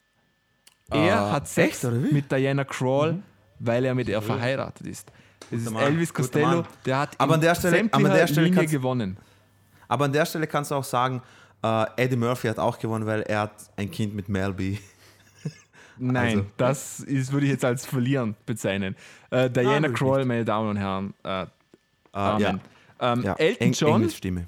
Er 0.89 1.19
Ah, 1.19 1.31
hat 1.33 1.47
Sex 1.49 1.83
wie? 1.83 2.13
mit 2.13 2.31
Diana 2.31 2.63
Krall, 2.63 3.19
weil 3.59 3.85
er 3.85 3.95
mit 3.95 4.07
ihr 4.09 4.21
verheiratet 4.21 4.85
ist. 4.87 5.11
Das 5.49 5.61
ist 5.61 5.71
Elvis 5.73 6.13
Costello, 6.13 6.63
der 6.85 6.99
hat 6.99 7.15
Aber 7.19 7.31
in 7.31 7.33
an 7.35 7.41
der 7.41 7.55
Stelle- 7.55 7.89
aber 7.91 8.05
an 8.09 8.13
der 8.15 8.27
Stelle 8.27 8.47
Linie 8.47 8.65
gewonnen. 8.67 9.17
Aber 9.87 10.05
an 10.05 10.11
der 10.13 10.25
Stelle 10.25 10.47
kannst 10.47 10.71
du 10.71 10.75
auch 10.75 10.83
sagen, 10.83 11.21
äh, 11.63 11.85
Eddie 11.95 12.17
Murphy 12.17 12.47
hat 12.47 12.59
auch 12.59 12.77
gewonnen, 12.77 13.05
weil 13.05 13.21
er 13.21 13.41
hat 13.41 13.53
ein 13.77 13.89
Kind 13.89 14.13
mit 14.15 14.27
Mel 14.29 14.53
B. 14.53 14.77
Nein, 15.97 16.37
Also- 16.39 16.45
das 16.57 16.99
ist, 17.01 17.31
würde 17.31 17.45
ich 17.45 17.51
jetzt 17.53 17.65
als 17.65 17.85
verlieren 17.85 18.35
bezeichnen. 18.45 18.95
Äh, 19.31 19.49
Diana 19.49 19.87
ich 19.87 19.93
Krall, 19.93 20.25
meine 20.25 20.45
Damen 20.45 20.69
und 20.71 20.77
Herren. 20.77 21.13
Äh, 21.23 21.45
Ah, 22.13 22.35
Amen. 22.35 22.61
Ähm, 22.99 23.21
ja. 23.23 23.33
Elton 23.35 23.67
Eng- 23.67 23.73
John, 23.73 23.95
Engelsstimme. 23.97 24.45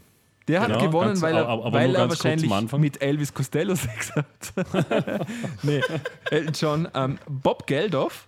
der 0.47 0.61
hat 0.61 0.67
Genau, 0.69 0.79
gewonnen, 0.81 1.07
ganz- 1.09 1.21
weil 1.21 1.35
er, 1.35 1.47
aber- 1.47 1.65
aber 1.65 1.77
weil 1.77 1.93
er 1.95 2.09
wahrscheinlich 2.09 2.51
mit 2.79 2.99
Elvis 3.01 3.31
Costello 3.31 3.75
Sex 3.75 4.15
hat. 4.15 4.25
nee, 5.63 5.81
Elton 6.31 6.53
John. 6.53 6.87
Ähm, 6.95 7.19
Bob 7.27 7.67
Geldof, 7.67 8.27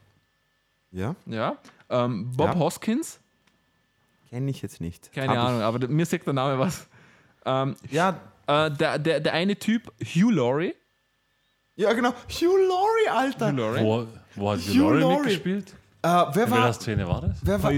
Ja, 0.91 1.15
ja. 1.25 1.57
Ähm, 1.89 2.31
Bob 2.35 2.47
Ja. 2.53 2.59
Hoskins, 2.59 3.19
kenne 4.29 4.49
ich 4.51 4.61
jetzt 4.61 4.81
nicht. 4.81 5.11
keine 5.13 5.29
Hab 5.29 5.35
ich- 5.35 5.41
Ahnung, 5.41 5.61
aber 5.61 5.79
der- 5.79 5.89
mir 5.89 6.05
sagt 6.05 6.25
der 6.25 6.33
Name 6.33 6.59
was. 6.59 6.87
Ähm, 7.45 7.75
Ja, 7.89 8.19
äh, 8.47 8.69
der, 8.71 8.99
der, 8.99 9.19
der 9.19 9.33
eine 9.33 9.55
Typ, 9.57 9.91
Hugh 10.01 10.31
Laurie. 10.31 10.73
ja, 11.75 11.91
genau. 11.93 12.13
Hugh 12.29 12.57
Laurie, 12.67 13.09
Alter. 13.09 13.51
Hugh 13.51 13.57
Laurie. 13.57 13.81
Wo, 13.83 14.07
wo 14.35 14.51
hat 14.51 14.59
Hugh 14.59 14.69
Hugh 14.73 14.79
Laurie 14.79 14.99
Laurie. 15.01 15.15
mitgespielt? 15.17 15.73
Äh, 16.03 16.07
wer 16.07 16.27
In 16.29 16.35
welcher 16.35 16.51
war. 16.63 16.73
Szene 16.73 17.07
war 17.07 17.21
das? 17.21 17.37
Wer 17.43 17.61
war 17.63 17.71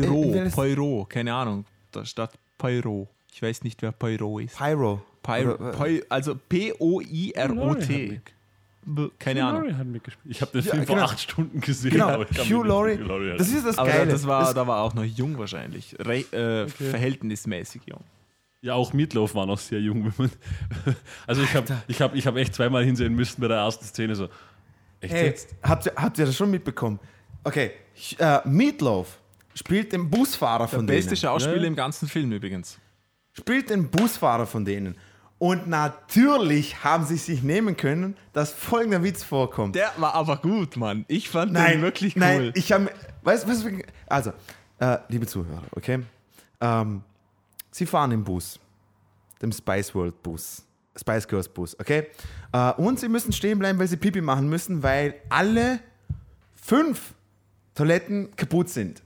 Poirot, 0.51 1.07
äh, 1.09 1.13
keine 1.13 1.33
Ahnung. 1.33 1.65
Da 1.91 2.05
statt 2.05 2.31
Poirot. 2.57 3.07
Ich 3.33 3.41
weiß 3.41 3.63
nicht, 3.63 3.81
wer 3.81 3.91
Poirot 3.91 4.43
ist. 4.43 4.57
Pyro. 4.57 5.01
Pyro, 5.21 5.53
Oder- 5.55 5.71
Py, 5.71 6.03
also 6.09 6.35
P-O-I-R-O-T. 6.35 8.21
Keine 9.19 9.41
Hugh 9.41 9.47
Ahnung. 9.49 9.61
Laurie 9.63 9.73
hat 9.75 9.87
mitgespielt. 9.87 10.35
Ich 10.35 10.41
habe 10.41 10.51
den 10.51 10.63
Ja, 10.65 10.71
Film 10.71 10.85
vor 10.85 10.95
genau. 10.95 11.07
acht 11.07 11.19
Stunden 11.19 11.61
gesehen. 11.61 11.91
Genau, 11.91 12.07
aber 12.09 12.23
ich 12.29 12.35
kann 12.37 12.45
Hugh 12.49 12.63
Laurie. 12.67 12.97
Hugh 12.97 13.03
Laurie 13.07 13.37
Das 13.37 13.49
ist 13.49 13.65
das 13.65 13.77
Aber 13.77 13.89
Geile. 13.89 14.11
das 14.11 14.25
war, 14.27 14.41
Das- 14.45 14.53
da 14.53 14.67
war 14.67 14.81
auch 14.83 14.93
noch 14.93 15.03
jung 15.03 15.37
wahrscheinlich. 15.37 15.95
Re 15.99 16.19
äh, 16.31 16.67
Verhältnismäßig 16.67 17.81
jung. 17.85 18.01
Ja, 18.61 18.75
auch 18.75 18.93
Meatloaf 18.93 19.35
war 19.35 19.45
noch 19.45 19.59
sehr 19.59 19.79
jung. 19.81 20.05
Wenn 20.05 20.13
man 20.17 20.31
also 21.27 21.43
ich 21.43 21.53
habe 21.55 21.73
ich 21.87 22.01
hab, 22.01 22.15
ich 22.15 22.25
hab 22.27 22.35
echt 22.37 22.55
zweimal 22.55 22.83
hinsehen 22.85 23.13
müssen 23.13 23.41
bei 23.41 23.47
der 23.49 23.57
ersten 23.57 23.83
Szene 23.85 24.15
so. 24.15 24.29
Echt 25.01 25.13
Hey, 25.13 25.25
jetzt? 25.25 25.53
habt, 25.61 25.85
ihr, 25.85 25.93
habt 25.97 26.17
ihr 26.17 26.25
das 26.25 26.35
schon 26.35 26.49
mitbekommen? 26.49 26.99
Okay, 27.43 27.71
äh, 28.19 28.39
Meatloaf 28.47 29.19
spielt 29.53 29.91
den 29.91 30.09
Busfahrer 30.09 30.59
Der 30.67 30.67
von 30.79 30.85
beste 30.85 31.09
denen. 31.09 31.17
Schauspieler 31.17 31.57
Ja. 31.61 31.67
im 31.67 31.75
ganzen 31.75 32.07
Film 32.07 32.31
übrigens. 32.31 32.79
Spielt 33.33 33.69
den 33.69 33.89
Busfahrer 33.89 34.45
von 34.45 34.63
denen. 34.63 34.95
Und 35.43 35.67
natürlich 35.67 36.85
haben 36.85 37.03
sie 37.05 37.17
sich 37.17 37.43
nehmen 37.43 37.75
können, 37.75 38.15
dass 38.31 38.53
folgender 38.53 39.03
Witz 39.03 39.23
vorkommt. 39.25 39.75
Der 39.75 39.91
war 39.97 40.13
aber 40.15 40.37
gut, 40.37 40.77
Mann. 40.77 41.03
Ich 41.09 41.27
fand 41.29 41.51
nein, 41.51 41.73
den 41.73 41.81
wirklich 41.81 42.15
cool. 42.15 42.21
Nein, 42.21 42.51
ich 42.55 42.71
habe. 42.71 42.89
Weißt 43.23 43.45
wir- 43.45 43.83
Also, 44.07 44.31
äh, 44.79 44.99
liebe 45.09 45.27
Zuhörer, 45.27 45.63
okay? 45.75 45.99
Ähm, 46.61 47.03
sie 47.71 47.85
fahren 47.85 48.11
im 48.13 48.23
Bus, 48.23 48.57
dem 49.41 49.51
Spice 49.51 49.93
World 49.93 50.23
Bus, 50.23 50.63
Spice 50.97 51.27
Girls 51.27 51.49
Bus, 51.49 51.77
okay? 51.77 52.07
Äh, 52.53 52.71
und 52.77 53.01
sie 53.01 53.09
müssen 53.09 53.33
stehen 53.33 53.59
bleiben, 53.59 53.77
weil 53.79 53.89
sie 53.89 53.97
Pipi 53.97 54.21
machen 54.21 54.47
müssen, 54.47 54.81
weil 54.81 55.15
alle 55.27 55.79
fünf 56.55 57.13
Toiletten 57.75 58.33
kaputt 58.37 58.69
sind 58.69 59.03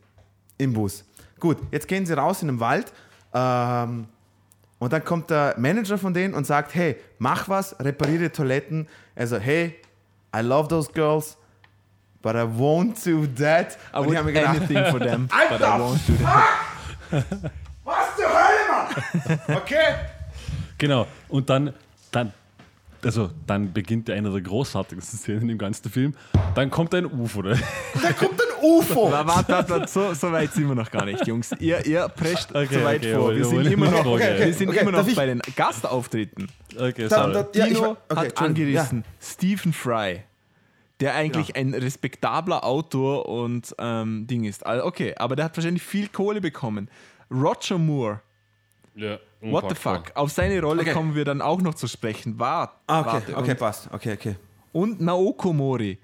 im 0.59 0.73
Bus. 0.73 1.03
Gut, 1.39 1.57
jetzt 1.71 1.87
gehen 1.87 2.05
sie 2.05 2.13
raus 2.13 2.43
in 2.43 2.49
den 2.49 2.59
Wald. 2.59 2.93
Ähm, 3.33 4.05
und 4.79 4.93
dann 4.93 5.03
kommt 5.03 5.29
der 5.29 5.55
Manager 5.57 5.97
von 5.97 6.13
denen 6.13 6.33
und 6.33 6.45
sagt, 6.45 6.75
hey, 6.75 6.97
mach 7.17 7.49
was, 7.49 7.75
repariere 7.79 8.31
Toiletten. 8.31 8.87
Also, 9.15 9.37
hey, 9.37 9.75
I 10.35 10.41
love 10.41 10.67
those 10.67 10.91
girls, 10.91 11.37
but 12.21 12.35
I 12.35 12.43
won't 12.43 13.03
do 13.03 13.25
that. 13.37 13.77
I 13.93 13.97
und 13.97 14.15
habe 14.15 14.25
mir 14.25 14.33
gedacht, 14.33 14.57
anything 14.57 14.85
for 14.85 14.99
them, 14.99 15.27
but 15.49 15.61
I 15.61 15.63
Alter, 15.63 15.83
won't 15.83 15.99
do 16.07 16.13
that. 16.23 17.51
was 17.83 18.15
zur 18.15 18.27
Hölle, 18.27 19.37
Mann? 19.47 19.57
Okay? 19.57 19.95
Genau. 20.77 21.07
Und 21.29 21.49
dann, 21.49 21.73
dann, 22.11 22.33
also 23.03 23.31
dann 23.47 23.73
beginnt 23.73 24.09
ja 24.09 24.15
einer 24.15 24.29
der 24.29 24.41
großartigsten 24.41 25.17
Szenen 25.17 25.49
im 25.49 25.57
ganzen 25.57 25.89
Film. 25.89 26.13
Dann 26.53 26.69
kommt 26.69 26.93
ein 26.93 27.05
UFO. 27.05 27.39
Oder? 27.39 27.57
Da 28.01 28.13
kommt 28.13 28.39
ein 28.39 28.46
UFO. 28.61 29.11
Warte, 29.11 29.27
warte, 29.51 29.69
warte, 29.69 29.87
so, 29.87 30.13
so 30.13 30.31
weit 30.31 30.51
sind 30.53 30.67
wir 30.67 30.75
noch 30.75 30.89
gar 30.91 31.05
nicht, 31.05 31.25
Jungs. 31.27 31.51
Ihr, 31.59 31.85
ihr 31.85 32.07
prescht 32.09 32.49
Okay, 32.51 32.67
zu 32.67 32.83
weit 32.83 33.01
okay, 33.01 33.13
vor. 33.15 33.35
Wir 33.35 33.45
sind 33.45 33.65
immer 33.67 33.89
noch, 33.91 34.05
okay, 34.05 34.33
okay. 34.35 34.45
wir 34.45 34.53
sind 34.53 34.69
Okay, 34.69 34.79
immer 34.79 34.91
noch 34.91 35.07
ich- 35.07 35.15
bei 35.15 35.25
den 35.25 35.41
Gastauftritten. 35.55 36.47
Okay, 36.75 37.07
Da- 37.07 37.09
sorry. 37.09 37.33
da- 37.33 37.47
Ja, 37.53 37.65
ich 37.67 37.73
Dino 37.73 37.97
okay, 38.09 38.15
hat 38.15 38.41
angerissen 38.41 39.03
Stephen 39.21 39.73
Fry, 39.73 40.21
der 40.99 41.13
eigentlich 41.15 41.55
ein 41.55 41.73
respektabler 41.73 42.63
Autor 42.63 43.27
und 43.27 43.75
ähm, 43.79 44.27
Ding 44.27 44.43
ist. 44.45 44.65
Also, 44.65 44.85
okay, 44.85 45.13
aber 45.17 45.35
der 45.35 45.45
hat 45.45 45.57
wahrscheinlich 45.57 45.83
viel 45.83 46.07
Kohle 46.07 46.41
bekommen. 46.41 46.89
Roger 47.31 47.77
Moore, 47.77 48.21
ja, 48.95 49.17
what 49.41 49.65
the 49.69 49.75
fuck? 49.75 50.11
Auf 50.15 50.31
seine 50.31 50.59
Rolle 50.61 50.81
Okay. 50.81 50.93
kommen 50.93 51.13
wir 51.13 51.25
dann 51.25 51.41
auch 51.41 51.61
noch 51.61 51.75
zu 51.75 51.87
sprechen. 51.87 52.39
Wart, 52.39 52.71
Ah, 52.87 53.01
okay, 53.01 53.09
warte. 53.11 53.37
okay, 53.37 53.51
Und, 53.51 53.59
passt. 53.59 53.89
Okay, 53.91 54.13
okay. 54.13 54.35
und 54.73 55.01
Naoko 55.01 55.53
Mori. 55.53 55.97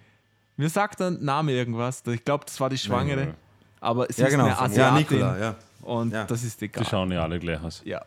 Mir 0.57 0.69
sagt 0.69 0.99
der 0.99 1.11
Name 1.11 1.51
irgendwas. 1.51 2.03
Ich 2.07 2.23
glaube, 2.23 2.45
das 2.45 2.59
war 2.59 2.69
die 2.69 2.77
Schwangere. 2.77 3.25
nein. 3.25 3.33
Aber 3.81 4.05
sie 4.09 4.21
Ja, 4.21 4.27
ist 4.27 4.31
genau. 4.31 4.45
eine 4.45 4.53
Ja, 4.53 4.59
Asiatin. 4.61 4.97
Nikola, 5.17 5.39
ja. 5.39 5.55
Und 5.81 6.13
Ja. 6.13 6.23
das 6.25 6.43
ist 6.43 6.61
Die 6.61 6.65
egal. 6.65 6.85
schauen 6.85 7.11
ja 7.11 7.21
alle 7.23 7.39
gleich 7.39 7.61
aus. 7.61 7.81
Ja. 7.83 8.01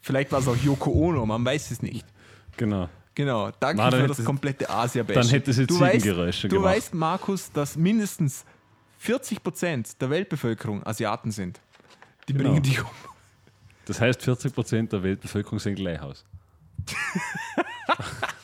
Vielleicht 0.00 0.30
war 0.30 0.38
es 0.38 0.46
auch 0.46 0.56
Yoko 0.56 0.90
Ono, 0.92 1.26
man 1.26 1.44
weiß 1.44 1.70
es 1.72 1.82
nicht. 1.82 2.06
Genau. 2.56 2.88
Genau, 3.14 3.50
danke 3.58 3.78
Na, 3.78 3.84
dann 3.84 3.92
für 3.92 3.96
hätte 3.98 4.08
das 4.08 4.16
sie- 4.18 4.24
komplette 4.24 4.68
asia 4.70 5.02
dann 5.02 5.26
hätte 5.26 5.52
sie 5.52 5.66
du 5.66 5.80
weißt, 5.80 5.92
Ziegengeräusche 6.02 6.48
du 6.48 6.56
gemacht. 6.56 6.76
weißt, 6.76 6.94
Markus, 6.94 7.50
dass 7.50 7.74
mindestens 7.76 8.44
40% 8.98 9.96
der 10.00 10.10
Weltbevölkerung 10.10 10.86
Asiaten 10.86 11.30
sind. 11.32 11.60
Die 12.28 12.34
Genau. 12.34 12.50
bringen 12.50 12.62
dich 12.62 12.80
um. 12.80 12.90
Das 13.86 14.00
heißt, 14.00 14.20
40% 14.22 14.92
der 14.92 15.02
Weltbevölkerung 15.02 15.58
sind 15.58 15.76
gleich 15.76 16.00
aus. 16.02 16.24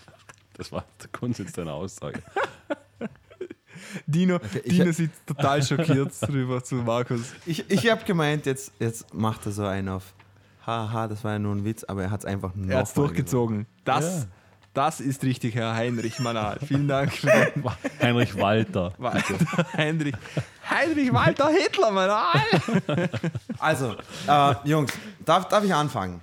das 0.55 0.70
war 0.73 0.85
der 1.01 1.09
Grundsatz 1.12 1.53
deiner 1.53 1.74
Aussage. 1.74 2.23
Dino, 4.07 4.39
ich- 4.65 4.79
Dino 4.79 4.93
sieht 4.93 5.11
total 5.27 5.62
schockiert 5.62 6.12
drüber 6.23 6.62
zu 6.62 6.77
Markus. 6.77 7.33
Ich, 7.47 7.69
ich 7.70 7.91
habe 7.91 8.05
gemeint, 8.05 8.47
jetzt, 8.47 8.73
jetzt 8.79 9.12
macht 9.12 9.45
er 9.47 9.53
so 9.53 9.65
einen 9.65 9.89
auf. 9.89 10.15
Haha, 10.66 11.09
das 11.09 11.24
war 11.24 11.33
ja 11.33 11.39
nur 11.41 11.55
ein 11.55 11.65
Witz, 11.65 11.83
aber 11.85 12.05
er 12.05 12.11
hat 12.12 12.20
es 12.20 12.27
einfach 12.27 12.55
noch 12.55 12.69
Er 12.69 12.79
hat 12.79 12.87
es 12.87 12.95
durchgezogen. 12.95 13.66
Das, 13.85 14.05
Ja. 14.23 14.27
Das 14.74 15.01
ist 15.01 15.23
richtig, 15.24 15.55
Herr 15.55 15.74
Heinrich 15.74 16.19
Manal. 16.20 16.59
Vielen 16.66 16.89
Dank. 16.89 17.12
Heinrich 18.01 18.35
Walter. 18.37 18.95
Walter. 18.97 19.35
Heinrich, 19.77 20.15
Heinrich 20.70 21.12
Walter 21.12 21.51
Hitler 21.51 21.91
Manal. 21.91 22.31
Also, 23.59 23.97
äh, 24.27 24.55
Jungs, 24.65 24.93
darf, 25.27 25.47
darf 25.49 25.62
ich 25.65 25.74
anfangen 25.74 26.23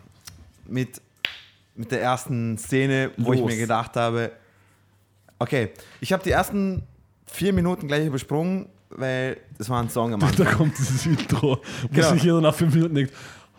mit, 0.66 1.00
mit 1.80 1.92
der 1.92 2.02
ersten 2.02 2.58
Szene, 2.58 3.12
wo 3.18 3.32
ich 3.34 3.40
Los. 3.40 3.52
mir 3.52 3.58
gedacht 3.58 3.96
habe, 3.96 4.32
okay, 5.40 5.70
ich 6.02 6.12
habe 6.12 6.22
die 6.24 6.32
ersten 6.32 6.84
vier 7.26 7.54
Minuten 7.54 7.88
gleich 7.88 8.06
übersprungen, 8.06 8.68
weil 8.90 9.38
das 9.58 9.70
war 9.70 9.82
ein 9.82 9.90
Song 9.90 10.14
am 10.14 10.20
Da 10.20 10.28
Anfang. 10.28 10.48
kommt 10.48 10.78
dieses 10.78 11.06
Intro, 11.06 11.62
wo 11.84 11.88
Genau. 11.94 12.10
sich 12.12 12.24
jeder 12.24 12.42
nach 12.42 12.54
fünf 12.54 12.74
Minuten 12.76 12.96
denkt, 12.96 13.14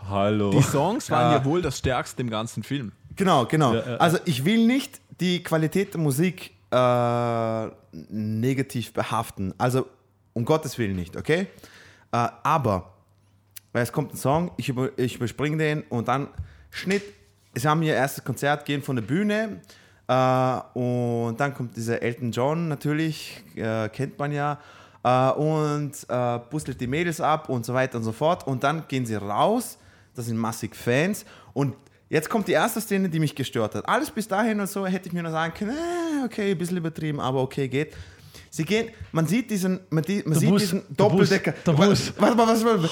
hallo. 0.07 0.51
Die 0.51 0.63
Songs 0.63 1.11
waren 1.11 1.33
Ja. 1.33 1.39
ja 1.39 1.45
wohl 1.47 1.63
das 1.63 1.79
Stärkste 1.79 2.21
im 2.21 2.29
ganzen 2.29 2.63
Film. 2.63 2.93
Genau, 3.17 3.47
genau. 3.47 3.75
Ja, 3.75 3.89
ja. 3.93 3.97
Also 3.97 4.19
ich 4.27 4.45
will 4.45 4.67
nicht 4.67 5.01
die 5.21 5.43
Qualität 5.43 5.95
der 5.95 6.01
Musik 6.01 6.53
äh, 6.71 7.67
negativ 8.11 8.93
behaften. 8.93 9.55
Also 9.57 9.87
um 10.35 10.45
Gottes 10.45 10.77
Willen 10.79 10.95
nicht, 10.97 11.17
okay? 11.17 11.47
Äh, 12.13 12.29
aber, 12.43 12.93
weil 13.73 13.83
es 13.83 13.93
kommt 13.93 14.13
ein 14.13 14.17
Song, 14.17 14.51
ich, 14.59 14.69
über, 14.69 14.91
ich 14.99 15.17
überspringe 15.17 15.57
den 15.57 15.83
und 15.89 16.09
dann 16.09 16.29
Schnitt. 16.71 17.03
Sie 17.55 17.67
haben 17.67 17.83
ihr 17.83 17.95
erstes 17.95 18.25
Konzert, 18.25 18.65
gehen 18.65 18.83
von 18.83 18.97
der 18.97 19.03
Bühne 19.03 19.61
äh, 20.11 20.79
und 20.79 21.39
dann 21.39 21.55
kommt 21.55 21.77
dieser 21.77 22.03
Elton 22.03 22.33
John 22.33 22.69
natürlich, 22.69 23.43
äh, 23.55 23.89
kennt 23.89 24.19
man 24.19 24.33
ja. 24.33 24.59
Äh, 25.03 25.31
und 25.31 25.93
äh, 26.09 26.39
bustelt 26.51 26.81
die 26.81 26.87
Mädels 26.87 27.21
ab 27.21 27.49
und 27.49 27.65
so 27.65 27.75
weiter 27.75 27.99
und 27.99 28.05
so 28.05 28.13
fort. 28.13 28.47
Und 28.47 28.65
dann 28.65 28.87
gehen 28.89 29.07
sie 29.07 29.15
raus, 29.15 29.79
das 30.15 30.27
sind 30.27 30.37
massig 30.37 30.75
Fans. 30.75 31.25
Und 31.53 31.77
jetzt 32.09 32.29
kommt 32.29 32.49
die 32.49 32.53
erste 32.53 32.81
Szene, 32.81 33.09
die 33.09 33.19
mich 33.21 33.35
gestört 33.35 33.75
hat. 33.75 33.89
Alles 33.89 34.11
bis 34.11 34.29
dahin 34.29 34.61
und 34.61 34.69
so 34.69 34.87
hätte 34.87 35.09
ich 35.09 35.13
mir 35.13 35.23
nur 35.23 35.33
sagen 35.33 35.55
können, 35.55 35.71
äh, 35.71 36.25
okay, 36.25 36.51
ein 36.51 36.59
bisschen 36.59 36.77
übertrieben, 36.77 37.21
aber 37.21 37.41
okay, 37.41 37.69
geht. 37.69 37.95
Sie 38.51 38.65
gehen, 38.65 38.91
man 39.13 39.27
sieht 39.27 39.49
diesen, 39.49 39.81
man, 39.91 40.03
die, 40.03 40.25
man 40.27 40.37
sieht 40.37 40.51
Bus, 40.51 40.63
diesen 40.63 40.83
Doppeldecker. 40.97 41.53
Bus, 41.53 41.65
der 41.65 41.73
Bus. 41.73 42.13
Warte 42.19 42.37
mal, 42.37 42.49
was, 42.49 42.65
was, 42.65 42.83
was, 42.83 42.91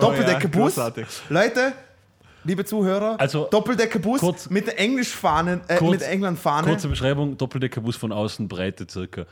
Doppeldeckerbus. 0.00 0.74
großartig. 0.74 1.06
Leute, 1.30 1.72
liebe 2.48 2.64
Zuhörer, 2.64 3.14
Also, 3.20 3.46
Doppeldecker-Bus 3.50 4.20
kurz- 4.20 4.50
mit 4.50 4.66
der 4.66 4.80
Englischfahnen, 4.80 5.60
äh, 5.68 5.76
Kurz- 5.76 5.90
mit 5.92 6.02
England-Fahne. 6.02 6.66
Kurze 6.66 6.88
Beschreibung: 6.88 7.36
Doppeldeckerbus 7.36 7.94
von 7.96 8.10
außen, 8.10 8.48
Breite 8.48 8.86
circa 8.90 9.26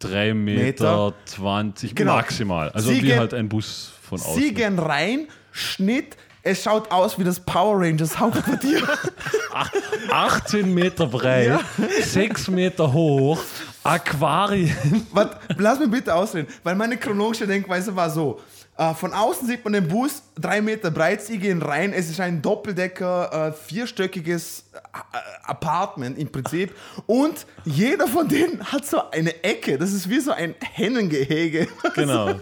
3 0.00 0.34
Meter. 0.34 0.62
Meter 0.64 1.14
20 1.26 1.94
Genau. 1.94 2.16
maximal. 2.16 2.70
Also 2.70 2.90
Sie 2.90 2.96
wie 3.02 3.06
gehen- 3.08 3.18
halt 3.20 3.32
ein 3.34 3.48
Bus 3.48 3.92
von 4.02 4.18
außen. 4.20 4.34
Sie 4.42 4.52
gehen 4.54 4.78
rein, 4.78 5.28
Schnitt, 5.52 6.16
es 6.42 6.62
schaut 6.62 6.90
aus 6.90 7.18
wie 7.18 7.24
das 7.24 7.40
Power 7.40 7.80
Rangers 7.80 8.18
Hauptquartier. 8.18 8.82
18 10.10 10.72
Meter 10.74 11.06
breit, 11.06 11.60
6 12.02 12.48
Meter 12.48 12.92
hoch, 12.92 13.38
Aquarien. 13.82 14.74
Warte, 15.12 15.38
lass 15.58 15.78
mich 15.80 15.90
bitte 15.90 16.14
ausreden, 16.14 16.48
weil 16.62 16.74
meine 16.74 16.96
chronologische 16.96 17.46
Denkweise 17.46 17.94
war 17.94 18.10
so. 18.10 18.40
Äh, 18.78 18.94
von 18.94 19.12
außen 19.12 19.46
sieht 19.48 19.64
man 19.64 19.72
den 19.72 19.88
Bus, 19.88 20.22
drei 20.38 20.60
Meter 20.60 20.90
breit, 20.90 21.22
sie 21.22 21.38
gehen 21.38 21.62
rein, 21.62 21.92
es 21.94 22.10
ist 22.10 22.20
ein 22.20 22.42
Doppeldecker, 22.42 23.48
äh, 23.48 23.52
vierstöckiges 23.52 24.64
äh, 24.74 24.78
Apartment 25.44 26.18
im 26.18 26.30
Prinzip 26.30 26.74
und 27.06 27.46
jeder 27.64 28.06
von 28.06 28.28
denen 28.28 28.62
hat 28.72 28.84
so 28.84 29.10
eine 29.10 29.42
Ecke, 29.42 29.78
das 29.78 29.92
ist 29.92 30.10
wie 30.10 30.20
so 30.20 30.32
ein 30.32 30.54
Hennengehege. 30.60 31.68
Genau. 31.94 32.34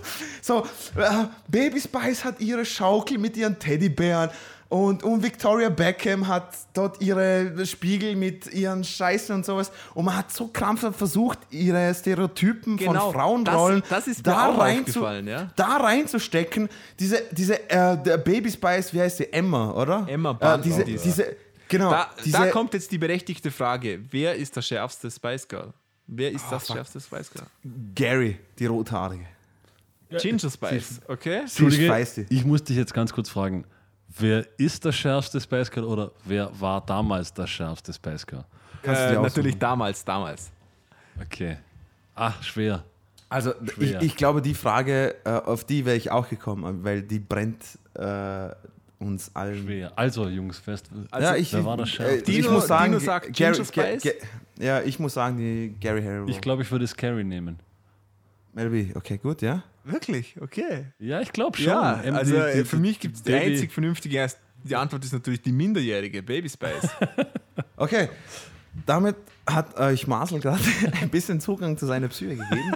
So, 0.43 0.66
äh, 0.97 1.27
Baby 1.47 1.81
Spice 1.81 2.24
hat 2.24 2.40
ihre 2.40 2.65
Schaukel 2.65 3.19
mit 3.19 3.36
ihren 3.36 3.56
Teddybären 3.59 4.31
und, 4.75 5.05
und 5.05 5.23
Victoria 5.23 5.69
Beckham 5.69 6.27
hat 6.27 6.49
dort 6.73 7.01
ihre 7.01 7.65
Spiegel 7.65 8.17
mit 8.17 8.53
ihren 8.53 8.83
Scheißen 8.83 9.33
und 9.33 9.47
sowas. 9.47 9.71
Und 9.95 10.07
man 10.07 10.17
hat 10.17 10.33
so 10.33 10.49
krampfhaft 10.49 10.99
versucht, 10.99 11.39
ihre 11.51 11.95
Stereotypen 11.95 12.77
Genau, 12.77 13.13
von 13.13 13.13
Frauenrollen 13.13 13.83
das- 13.89 14.07
das 14.21 14.35
auch 14.35 14.59
rein 14.59 14.81
aufgefallen, 14.81 15.29
ja. 15.29 15.49
da 15.55 15.77
reinzustecken. 15.77 16.69
Diese, 16.99 17.23
diese 17.31 17.71
äh, 17.71 17.97
der 18.03 18.19
Baby 18.19 18.51
Spice, 18.51 18.93
wie 18.93 19.01
heißt 19.01 19.19
sie? 19.19 19.33
Emma, 19.33 19.71
oder? 19.71 20.07
Emma 20.09 20.33
äh, 20.33 20.35
Bunton. 20.35 20.63
diese, 20.63 20.85
diese, 20.85 21.37
Genau. 21.69 21.91
Da, 21.91 22.11
diese, 22.25 22.37
da 22.39 22.47
kommt 22.49 22.75
jetzt 22.75 22.91
die 22.91 22.99
berechtigte 22.99 23.53
Frage: 23.53 24.01
Wer 24.11 24.35
ist 24.35 24.57
der 24.57 24.63
schärfste 24.63 25.09
Spice 25.09 25.47
Girl? 25.47 25.73
Wer 26.09 26.33
ist 26.33 26.47
das 26.51 26.67
fuck. 26.67 26.77
schärfste 26.77 27.01
Spice 27.01 27.31
Girl? 27.31 27.47
Gary, 27.95 28.39
die 28.59 28.67
Rothaarige. 28.67 29.27
Ginger 30.21 30.51
Spice, 30.51 31.01
okay? 31.09 31.43
Sie 31.47 31.65
ist 31.65 31.81
feisty. 31.87 32.27
ich 32.29 32.45
muss 32.45 32.63
dich 32.65 32.77
jetzt 32.77 32.93
ganz 32.93 33.13
kurz 33.13 33.29
fragen. 33.29 33.65
Wer 34.19 34.47
ist 34.59 34.85
der 34.85 34.93
schärfste 34.93 35.41
Spice 35.41 35.70
Girl 35.70 35.85
oder 35.86 36.11
wer 36.24 36.51
war 36.61 36.81
damals 36.85 37.32
der 37.32 37.47
schärfste 37.47 37.93
Spice 37.93 38.27
Girl? 38.27 38.45
Kannst 38.82 39.01
du 39.03 39.07
Äh, 39.07 39.11
dir 39.12 39.20
natürlich 39.20 39.47
aussuchen. 39.53 39.59
damals, 39.61 40.05
damals. 40.05 40.51
Okay. 41.20 41.57
Ach, 42.15 42.43
schwer. 42.43 42.85
Also 43.28 43.53
ich, 43.62 43.73
Schwer. 43.73 44.03
ich 44.03 44.16
glaube, 44.16 44.41
die 44.43 44.55
Frage, 44.55 45.16
äh, 45.24 45.31
auf 45.31 45.65
die 45.65 45.85
wäre 45.85 45.97
ich 45.97 46.11
auch 46.11 46.28
gekommen, 46.28 46.85
weil 46.85 47.03
die 47.03 47.19
brennt 47.19 47.65
äh, 47.95 48.51
uns 49.01 49.35
allen. 49.35 49.65
Schwer. 49.65 49.93
Also, 49.97 50.28
Jungs, 50.28 50.59
fest. 50.59 50.89
Also, 51.11 51.27
ja, 51.28 51.35
ich, 51.36 51.53
wer 51.53 51.65
war 51.65 51.77
der 51.77 51.86
äh, 51.86 51.89
schärfste? 51.89 52.31
ich 52.31 52.36
Dino- 52.43 52.53
muss 52.53 52.66
sagen, 52.69 52.93
Dino 52.93 52.99
sagt 53.01 53.27
Gary- 53.32 53.53
Ginger 53.53 53.65
Spice? 53.65 54.03
Ga- 54.05 54.11
Ga- 54.11 54.65
ja, 54.65 54.82
ich 54.82 54.99
muss 55.01 55.15
sagen, 55.15 55.36
die 55.39 55.74
Gary 55.81 56.03
Harrow. 56.03 56.28
Ich 56.28 56.41
glaube, 56.41 56.62
ich 56.62 56.70
würde 56.70 56.86
Scary 56.86 57.24
nehmen. 57.24 57.59
Melby, 58.53 58.93
okay, 58.95 59.19
gut, 59.19 59.43
ja. 59.43 59.65
Wirklich, 59.85 60.36
okay. 60.40 60.86
Ja, 60.98 61.20
ich 61.20 61.32
glaube 61.32 61.59
schon. 61.59 61.66
Ja, 61.66 62.02
Ähm, 62.02 62.15
also 62.15 62.32
die- 62.32 62.39
äh, 62.40 62.56
die- 62.59 62.65
für 62.65 62.77
mich 62.78 62.98
gibt 63.01 63.16
es 63.16 63.23
die 63.23 63.35
einzig 63.35 63.70
vernünftige 63.73 64.16
Erst- 64.16 64.39
Die 64.65 64.74
Antwort 64.77 65.05
ist 65.05 65.12
natürlich 65.12 65.43
die 65.43 65.52
minderjährige 65.52 66.23
Baby 66.23 66.48
Spice. 66.48 66.89
Okay, 67.77 68.09
damit 68.86 69.16
hat 69.48 69.77
euch 69.78 70.06
Marcel 70.06 70.39
gerade 70.40 70.62
ein 71.02 71.09
bisschen 71.11 71.40
Zugang 71.40 71.77
zu 71.77 71.86
seiner 71.86 72.06
Psyche 72.09 72.36
gegeben. 72.36 72.73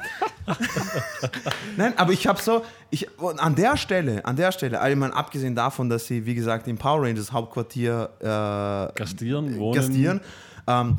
Nein, 1.77 1.93
aber 1.97 2.13
ich 2.13 2.27
habe 2.27 2.41
so, 2.43 2.65
ich, 2.91 3.07
an 3.21 3.55
der 3.55 3.77
Stelle, 3.77 4.25
an 4.25 4.37
der 4.37 4.51
Stelle, 4.53 4.81
also 4.81 4.97
meine, 4.97 5.15
abgesehen 5.15 5.55
davon, 5.55 5.89
dass 5.89 6.07
sie, 6.07 6.27
wie 6.27 6.35
gesagt, 6.35 6.67
im 6.69 6.79
Power 6.79 7.03
Rangers 7.07 7.33
Hauptquartier 7.33 8.11
äh, 8.21 8.99
Gastieren, 8.99 9.57
wohnen. 9.59 9.75
gastieren, 9.77 10.21
ähm, 10.67 10.99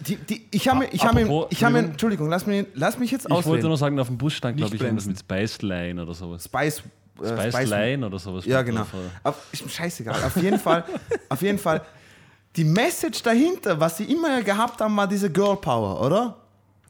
die, 0.00 0.16
die, 0.16 0.46
ich 0.50 0.68
habe 0.68 0.80
mir, 0.80 0.88
ich 0.92 1.04
habe 1.04 1.24
mir, 1.24 1.46
ich 1.50 1.64
habe 1.64 1.74
mir, 1.74 1.88
Entschuldigung. 1.88 2.28
Lass 2.28 2.46
mich, 2.46 2.66
lass 2.74 2.98
mich 2.98 3.10
jetzt 3.10 3.26
Ich 3.26 3.46
wollte 3.46 3.66
nur 3.66 3.76
sagen, 3.76 3.98
auf 3.98 4.06
dem 4.06 4.18
Bus 4.18 4.34
stand, 4.34 4.56
glaube 4.56 4.76
ich, 4.76 4.82
irgendwas 4.82 5.06
mit 5.06 5.18
Spice 5.18 5.62
Line 5.62 6.02
oder 6.02 6.14
sowas. 6.14 6.44
Spice, 6.44 6.82
äh, 7.22 7.50
Spice, 7.50 7.68
Line 7.68 8.06
oder 8.06 8.18
sowas. 8.18 8.44
Ja, 8.44 8.62
genau. 8.62 8.86
Auf, 9.24 9.48
ist 9.52 9.64
mir 9.64 9.70
scheißegal. 9.70 10.22
Auf 10.24 10.36
jeden 10.36 10.58
Fall, 10.58 10.84
auf 11.28 11.42
jeden 11.42 11.58
Fall. 11.58 11.82
Die 12.56 12.64
Message 12.64 13.22
dahinter, 13.22 13.78
was 13.78 13.96
sie 13.96 14.04
immer 14.04 14.42
gehabt 14.42 14.80
haben, 14.80 14.96
war 14.96 15.06
diese 15.06 15.30
Girl 15.30 15.56
Power, 15.56 16.00
oder? 16.00 16.36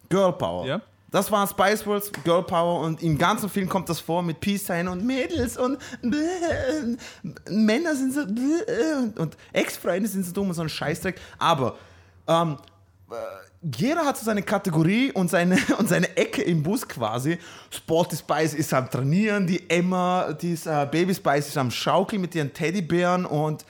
Girl 0.09 0.33
Power. 0.33 0.67
Ja. 0.67 0.81
Das 1.11 1.31
war 1.33 1.47
Spice 1.47 1.87
Worlds 1.87 2.13
Girl 2.23 2.43
Power 2.43 2.81
und 2.83 3.03
im 3.03 3.17
ganzen 3.17 3.49
Film 3.49 3.67
kommt 3.69 3.89
das 3.89 3.99
vor 3.99 4.23
mit 4.23 4.41
Peace 4.41 4.67
Sign 4.67 4.89
und 4.89 5.05
Mädels 5.05 5.57
und 5.57 5.79
Männer 7.49 7.95
sind 7.95 8.13
so 8.13 8.21
und, 8.21 9.19
und 9.19 9.37
Ex-Freunde 9.55 10.07
sind 10.07 10.27
so 10.27 10.33
dumm 10.33 10.49
und 10.49 10.55
so 10.55 10.63
ein 10.63 10.69
Scheißdreck. 10.69 11.19
Aber 11.39 11.77
ähm, 12.27 12.59
jeder 13.63 14.05
hat 14.05 14.17
so 14.17 14.25
seine 14.25 14.43
Kategorie 14.43 15.11
und 15.13 15.31
seine, 15.31 15.59
und 15.79 15.89
seine 15.89 16.17
Ecke 16.17 16.43
im 16.43 16.63
Bus 16.63 16.87
quasi. 16.87 17.39
Sporty 17.71 18.17
Spice 18.17 18.55
ist 18.55 18.73
am 18.75 18.91
Trainieren, 18.91 19.47
die 19.47 19.69
Emma, 19.69 20.33
die 20.33 20.53
ist, 20.53 20.67
äh, 20.67 20.87
Baby 20.91 21.15
Spice 21.15 21.49
ist 21.49 21.57
am 21.57 21.71
Schaukeln 21.71 22.21
mit 22.21 22.35
ihren 22.35 22.53
Teddybären 22.53 23.25
und, 23.25 23.65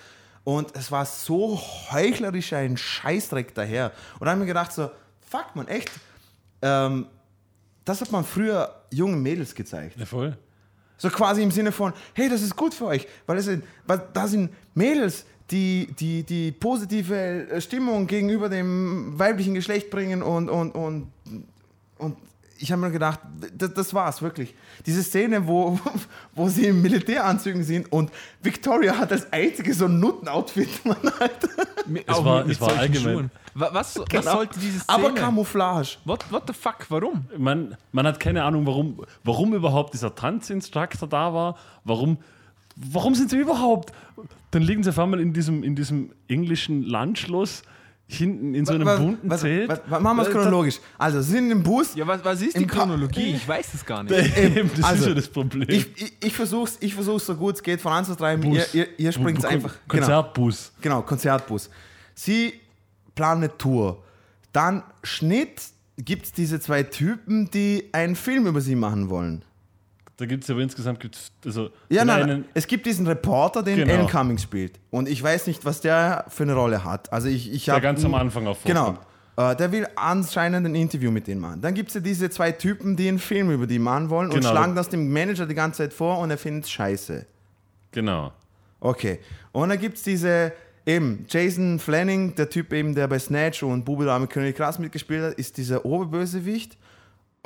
und 0.44 0.74
es 0.77 0.90
war 0.90 1.05
so 1.05 1.60
heuchlerisch 1.90 2.52
ein 2.52 2.77
Scheißdreck 2.77 3.55
daher. 3.55 3.93
Und 4.15 4.23
dann 4.23 4.31
habe 4.31 4.40
ich 4.40 4.47
mir 4.47 4.47
gedacht 4.47 4.73
so, 4.73 4.90
fuck 5.20 5.55
man, 5.55 5.69
echt, 5.69 5.90
ähm, 6.62 7.06
das 7.85 8.01
hat 8.01 8.10
man 8.10 8.24
früher 8.24 8.82
jungen 8.90 9.23
Mädels 9.23 9.55
gezeigt. 9.55 9.98
Ja, 9.98 10.05
voll. 10.05 10.36
So 10.98 11.09
quasi 11.10 11.43
im 11.43 11.52
Sinne 11.52 11.70
von, 11.70 11.93
hey, 12.12 12.28
das 12.28 12.43
ist 12.43 12.56
gut 12.56 12.74
für 12.74 12.86
euch, 12.86 13.06
weil, 13.27 13.39
es 13.39 13.44
sind, 13.44 13.65
weil 13.86 14.02
da 14.12 14.27
sind 14.27 14.52
Mädels, 14.74 15.24
die, 15.50 15.88
die, 15.98 16.22
die 16.24 16.52
positive 16.52 17.14
äh, 17.50 17.60
Stimmung 17.60 18.06
gegenüber 18.06 18.48
dem 18.48 19.18
weiblichen 19.18 19.54
Geschlecht 19.54 19.90
bringen 19.90 20.22
und, 20.22 20.48
und, 20.48 20.72
und, 20.72 21.08
und 21.98 22.16
ich 22.60 22.72
habe 22.72 22.82
mir 22.82 22.90
gedacht, 22.90 23.20
das, 23.56 23.72
das 23.72 23.94
war's 23.94 24.20
wirklich. 24.20 24.52
Diese 24.84 25.02
Szene, 25.04 25.46
wo, 25.46 25.78
wo 26.34 26.48
sie 26.48 26.66
in 26.66 26.82
Militäranzügen 26.82 27.62
sind 27.62 27.90
und 27.92 28.10
Victoria 28.42 28.98
hat 28.98 29.12
als 29.12 29.32
einzige 29.32 29.72
so 29.74 29.84
ein 29.84 30.00
Nutten-Outfit. 30.00 30.68
Mit- 31.86 32.08
Es 32.08 32.14
auch 32.16 32.24
war- 32.24 32.42
mit- 32.44 32.52
es 32.56 32.60
war 32.60 32.76
allgemein. 32.76 33.14
Schuhen. 33.14 33.30
Wa- 33.54 33.70
Was, 33.72 33.98
was 33.98 34.04
Genau. 34.08 34.32
sollte 34.32 34.58
diese 34.60 34.80
Szene? 34.80 34.84
Aber 34.88 35.14
Camouflage. 35.14 35.98
what, 36.04 36.24
what 36.30 36.42
the 36.48 36.52
fuck, 36.52 36.84
warum? 36.90 37.24
Man, 37.38 37.76
man 37.92 38.06
hat 38.06 38.20
keine 38.20 38.42
Ahnung, 38.44 38.66
warum, 38.66 39.04
warum 39.24 39.54
überhaupt 39.54 39.94
dieser 39.94 40.14
Tanzinstructor 40.14 41.08
da 41.08 41.32
war. 41.32 41.56
Warum, 41.84 42.18
warum 42.92 43.14
sind 43.14 43.30
sie 43.30 43.38
überhaupt? 43.38 43.92
Dann 44.50 44.62
liegen 44.62 44.82
sie 44.82 44.90
auf 44.90 44.98
einmal 44.98 45.20
in 45.20 45.32
diesem, 45.32 45.62
in 45.62 45.74
diesem 45.76 46.12
englischen 46.28 46.82
Landschloss 46.82 47.62
hinten 48.10 48.55
in 48.55 48.64
so 48.64 48.72
einem 48.72 48.86
Was- 48.86 48.98
bunten 49.00 49.30
was- 49.30 49.40
Zelt. 49.42 49.68
was- 49.68 49.80
was- 49.86 50.00
Machen 50.02 50.16
wir 50.16 50.22
es 50.22 50.28
Äh, 50.28 50.32
chronologisch. 50.32 50.80
Also, 50.96 51.20
sie 51.20 51.32
sind 51.32 51.50
im 51.50 51.62
Bus. 51.62 51.94
Ja, 51.94 52.06
was, 52.06 52.24
was 52.24 52.40
ist 52.40 52.56
die 52.59 52.66
Chronologie? 52.66 53.34
Ich 53.34 53.46
weiß 53.46 53.74
es 53.74 53.84
gar 53.84 54.02
nicht. 54.02 54.36
Eben, 54.38 54.70
das 54.74 54.84
Also, 54.84 55.02
ist 55.02 55.09
ja 55.09 55.14
das 55.14 55.28
Problem. 55.28 55.66
Ich, 55.68 55.86
ich, 56.00 56.12
ich 56.24 56.32
versuche 56.34 56.70
es 56.70 56.78
ich 56.80 56.94
versuch's 56.94 57.26
so 57.26 57.34
gut 57.34 57.56
es 57.56 57.62
geht 57.62 57.80
voranzutreiben. 57.82 58.42
Bus. 58.48 58.74
Ihr, 58.74 58.86
ihr, 58.86 58.98
ihr 58.98 59.12
springt 59.12 59.42
Bu- 59.42 59.46
einfach. 59.48 59.74
Genau. 59.88 60.00
Konzertbus. 60.06 60.72
Genau, 60.80 61.02
Konzertbus. 61.02 61.68
Sie 62.14 62.55
planen 63.14 63.42
eine 63.44 63.59
Tour. 63.59 64.02
Dann 64.52 64.82
Schnitt 65.02 65.60
gibt 65.98 66.24
es 66.26 66.32
diese 66.32 66.60
zwei 66.60 66.84
Typen, 66.84 67.50
die 67.50 67.90
einen 67.92 68.16
Film 68.16 68.46
über 68.46 68.62
sie 68.62 68.74
machen 68.76 69.10
wollen. 69.10 69.44
Da 70.19 70.27
gibt 70.27 70.43
es 70.45 70.51
aber 70.51 70.61
insgesamt 70.61 70.99
gibt's, 71.01 71.31
also 71.47 71.70
Ja, 71.89 72.05
nein, 72.05 72.23
einen- 72.23 72.45
es 72.53 72.66
gibt 72.66 72.85
diesen 72.86 73.07
Reporter, 73.07 73.62
den 73.62 73.77
Genau. 73.77 73.95
Alan 73.95 74.07
Cummings 74.09 74.43
spielt. 74.43 74.78
Und 74.90 75.09
ich 75.09 75.23
weiß 75.23 75.47
nicht, 75.47 75.65
was 75.65 75.81
der 75.81 76.24
für 76.28 76.43
eine 76.43 76.55
Rolle 76.55 76.85
hat. 76.85 77.12
Also 77.12 77.28
ich, 77.28 77.53
ich 77.53 77.65
der 77.66 77.81
ganz 77.81 78.05
am 78.05 78.15
Anfang 78.15 78.47
auch 78.49 78.59
Genau. 78.65 78.99
Äh, 79.36 79.55
der 79.55 79.70
will 79.70 79.86
anscheinend 79.95 80.66
ein 80.66 80.74
Interview 80.74 81.12
mit 81.12 81.28
denen 81.28 81.40
machen. 81.40 81.61
Dann 81.61 81.73
gibt 81.73 81.90
es 81.90 81.95
ja 81.95 82.01
diese 82.01 82.28
zwei 82.31 82.51
Typen, 82.51 82.97
die 82.97 83.07
einen 83.07 83.20
Film 83.20 83.53
über 83.53 83.69
die 83.69 83.78
machen 83.78 84.11
wollen 84.11 84.31
und 84.31 84.35
Genau. 84.40 84.51
schlagen 84.51 84.74
das 84.74 84.89
dem 84.89 85.12
Manager 85.12 85.47
die 85.47 85.55
ganze 85.55 85.78
Zeit 85.85 85.93
vor 85.93 86.19
und 86.19 86.31
er 86.32 86.39
findet 86.39 86.65
es 86.65 86.70
scheiße. 86.73 87.24
Genau. 87.93 88.32
Okay. 88.81 89.20
Und 89.53 89.69
dann 89.69 89.78
gibt 89.78 89.97
es 89.99 90.03
diese, 90.03 90.53
eben, 90.85 91.24
Jason 91.28 91.78
Flanning, 91.78 92.35
der 92.35 92.51
Typ 92.51 92.73
eben, 92.73 92.97
der 92.97 93.07
bei 93.07 93.20
Snatch 93.20 93.62
und 93.62 93.85
Bube 93.85 94.05
Dame 94.07 94.27
König 94.27 94.57
Krass 94.57 94.81
mitgespielt 94.81 95.23
hat, 95.23 95.35
ist 95.35 95.57
dieser 95.57 95.85
Oberbösewicht. 95.85 96.77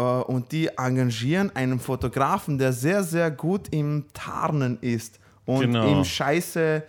Äh, 0.02 0.22
und 0.32 0.50
die 0.52 0.68
engagieren 0.76 1.50
einen 1.54 1.78
Fotografen, 1.78 2.58
der 2.58 2.72
sehr, 2.72 3.02
sehr 3.04 3.30
gut 3.30 3.68
im 3.70 4.04
Tarnen 4.14 4.78
ist 4.80 5.18
und 5.44 5.60
Genau. 5.60 5.90
im 5.98 6.04
Scheiße 6.04 6.82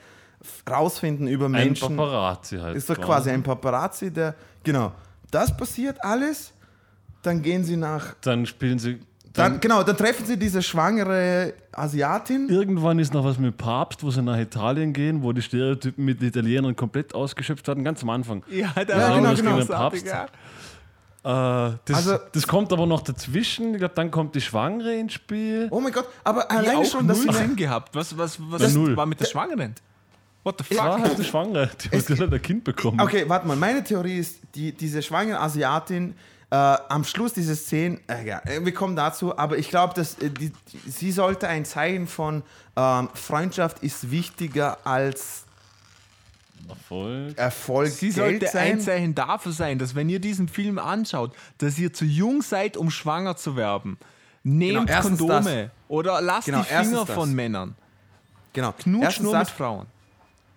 rausfinden 0.69 1.27
über 1.27 1.45
Ein 1.45 1.52
Menschen. 1.52 1.95
Paparazzi 1.95 2.57
halt. 2.57 2.76
ist 2.76 2.88
so 2.88 2.94
quasi. 2.95 3.06
quasi 3.07 3.30
ein 3.31 3.44
Paparazzi, 3.44 4.11
der, 4.11 4.35
genau. 4.64 4.91
Das 5.31 5.56
passiert 5.56 6.03
alles. 6.03 6.53
Dann 7.22 7.41
gehen 7.41 7.64
sie 7.64 7.77
nach, 7.77 8.14
Dann 8.22 8.45
spielen 8.45 8.77
sie. 8.80 8.99
dann, 9.31 9.53
Dann, 9.53 9.60
genau, 9.61 9.81
dann 9.84 9.95
treffen 9.95 10.26
sie 10.26 10.38
diese 10.38 10.61
schwangere 10.61 11.53
Asiatin. 11.72 12.49
irgendwann 12.49 12.99
ist 12.99 13.14
noch 13.14 13.23
was 13.23 13.40
mit 13.40 13.56
Papst, 13.57 14.03
wo 14.03 14.11
sie 14.11 14.22
nach 14.22 14.38
Italien 14.38 14.91
gehen, 14.91 15.23
wo 15.23 15.31
die 15.31 15.41
Stereotypen 15.41 16.03
mit 16.03 16.22
den 16.22 16.27
Italienern 16.27 16.76
komplett 16.76 17.15
ausgeschöpft 17.15 17.65
werden, 17.68 17.84
ganz 17.85 18.03
am 18.03 18.10
Anfang. 18.10 18.44
Ja, 18.49 18.73
Ja, 18.76 18.84
da 18.85 19.15
genau, 19.15 19.27
war 19.30 19.35
genau. 19.35 19.57
das 19.57 19.68
Papst. 19.68 20.06
ja. 20.06 20.26
Äh, 21.24 21.78
das, 21.86 21.95
Also- 21.95 22.18
das 22.34 22.45
kommt 22.48 22.74
aber 22.74 22.86
noch 22.86 23.02
dazwischen. 23.02 23.74
Ich 23.74 23.80
glaube, 23.80 23.95
dann 23.95 24.12
kommt 24.12 24.36
die 24.36 24.41
Schwangere 24.41 24.94
ins 24.95 25.14
Spiel. 25.14 25.68
Oh 25.72 25.80
mein 25.80 25.94
Gott, 25.94 26.08
aber 26.24 26.41
Die 26.52 26.56
allein 26.56 26.76
auch 26.78 26.86
schon, 26.86 27.14
sie 27.14 27.32
Sinn 27.32 27.56
gehabt. 27.56 27.95
Was, 27.95 28.18
was, 28.18 28.38
was 28.40 28.62
Das- 28.62 28.76
war 28.76 29.06
mit 29.06 29.20
der 29.20 29.26
Schwangeren? 29.26 29.74
What 30.44 30.56
the 30.60 30.76
fuck? 30.76 30.84
War 30.84 31.00
halt 31.02 31.16
eine 31.16 31.24
Schwangere. 31.24 31.70
Die 31.94 31.98
hat 31.98 32.20
halt 32.20 32.34
ein 32.34 32.41
Kind 32.41 32.64
bekommen. 32.66 33.00
Okay, 33.00 33.24
warte 33.28 33.48
mal. 33.48 33.56
Meine 33.56 33.82
Theorie 33.84 34.18
ist, 34.18 34.40
die, 34.56 34.74
diese 34.74 35.02
schwangere 35.02 35.40
Asiatin, 35.40 36.16
äh, 36.50 36.56
am 36.56 37.06
Schluss 37.06 37.32
dieser 37.34 37.56
Szene, 37.56 38.00
äh, 38.08 38.28
ja, 38.28 38.41
wir 38.45 38.74
kommen 38.74 38.98
dazu, 38.98 39.38
aber 39.38 39.58
ich 39.58 39.70
glaube, 39.70 39.94
dass 39.94 40.20
äh, 40.20 40.30
die, 40.30 40.52
sie 40.86 41.14
sollte 41.14 41.48
ein 41.48 41.64
Zeichen 41.64 42.08
von 42.08 42.44
ähm, 42.76 43.10
Freundschaft 43.14 43.82
ist 43.84 44.12
wichtiger 44.12 44.86
als 44.86 45.45
Erfolg. 46.69 47.38
Erfolg, 47.38 47.90
Sie 47.91 48.10
Geld 48.11 48.15
sollte 48.15 48.48
sein. 48.48 48.72
ein 48.73 48.80
Zeichen 48.81 49.15
dafür 49.15 49.52
sein, 49.52 49.80
dass 49.80 49.95
wenn 49.95 50.10
ihr 50.10 50.19
diesen 50.19 50.48
Film 50.48 50.80
anschaut, 50.80 51.34
dass 51.57 51.77
ihr 51.80 51.94
zu 51.94 52.06
jung 52.06 52.41
seid, 52.41 52.77
um 52.77 52.90
schwanger 52.90 53.35
zu 53.35 53.56
werden. 53.56 53.98
Nehmt 54.44 54.88
Genau, 54.88 55.02
Kondome 55.02 55.72
oder 55.88 56.22
lasst 56.22 56.45
Genau, 56.48 56.60
die 56.61 56.65
Finger 56.65 57.06
das. 57.06 57.15
von 57.15 57.34
Männern. 57.34 57.76
Genau. 58.53 58.73
Knutscht 58.73 59.03
Erstens 59.03 59.23
nur 59.23 59.34
das. 59.34 59.48
mit 59.49 59.57
Frauen. 59.57 59.85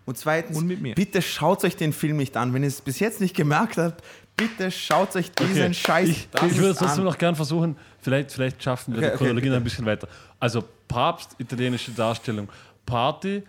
Und 0.05 0.19
zweitens, 0.19 0.57
Und 0.59 0.67
mit 0.67 0.81
mir. 0.81 0.95
bitte 0.95 1.21
schaut 1.23 1.65
euch 1.65 1.77
den 1.77 1.93
Film 1.93 2.17
nicht 2.17 2.37
an. 2.37 2.53
Wenn 2.55 2.63
ihr 2.63 2.69
es 2.69 2.81
bis 2.81 2.99
jetzt 3.01 3.21
nicht 3.21 3.35
gemerkt 3.35 3.77
habt, 3.77 4.05
bitte 4.37 4.71
schaut 4.71 5.17
euch 5.17 5.33
diesen 5.33 5.63
Okay. 5.63 5.75
Scheiß 5.75 6.09
Ich, 6.09 6.29
das 6.31 6.43
ich 6.53 6.57
würde 6.59 6.71
ist 6.71 6.79
trotzdem 6.79 7.05
noch 7.05 7.19
gern 7.19 7.35
versuchen, 7.35 7.77
vielleicht, 8.01 8.31
vielleicht 8.33 8.63
schaffen 8.63 8.93
wir 8.95 8.99
Okay, 8.99 9.07
die 9.07 9.15
okay, 9.15 9.19
Chronologie 9.25 9.49
noch 9.49 9.55
bitte. 9.55 9.61
ein 9.63 9.65
bisschen 9.65 9.87
weiter. 9.87 10.09
Also 10.39 10.63
Papst, 10.87 11.35
italienische 11.39 11.91
Darstellung, 11.93 12.49
Party, 12.85 13.43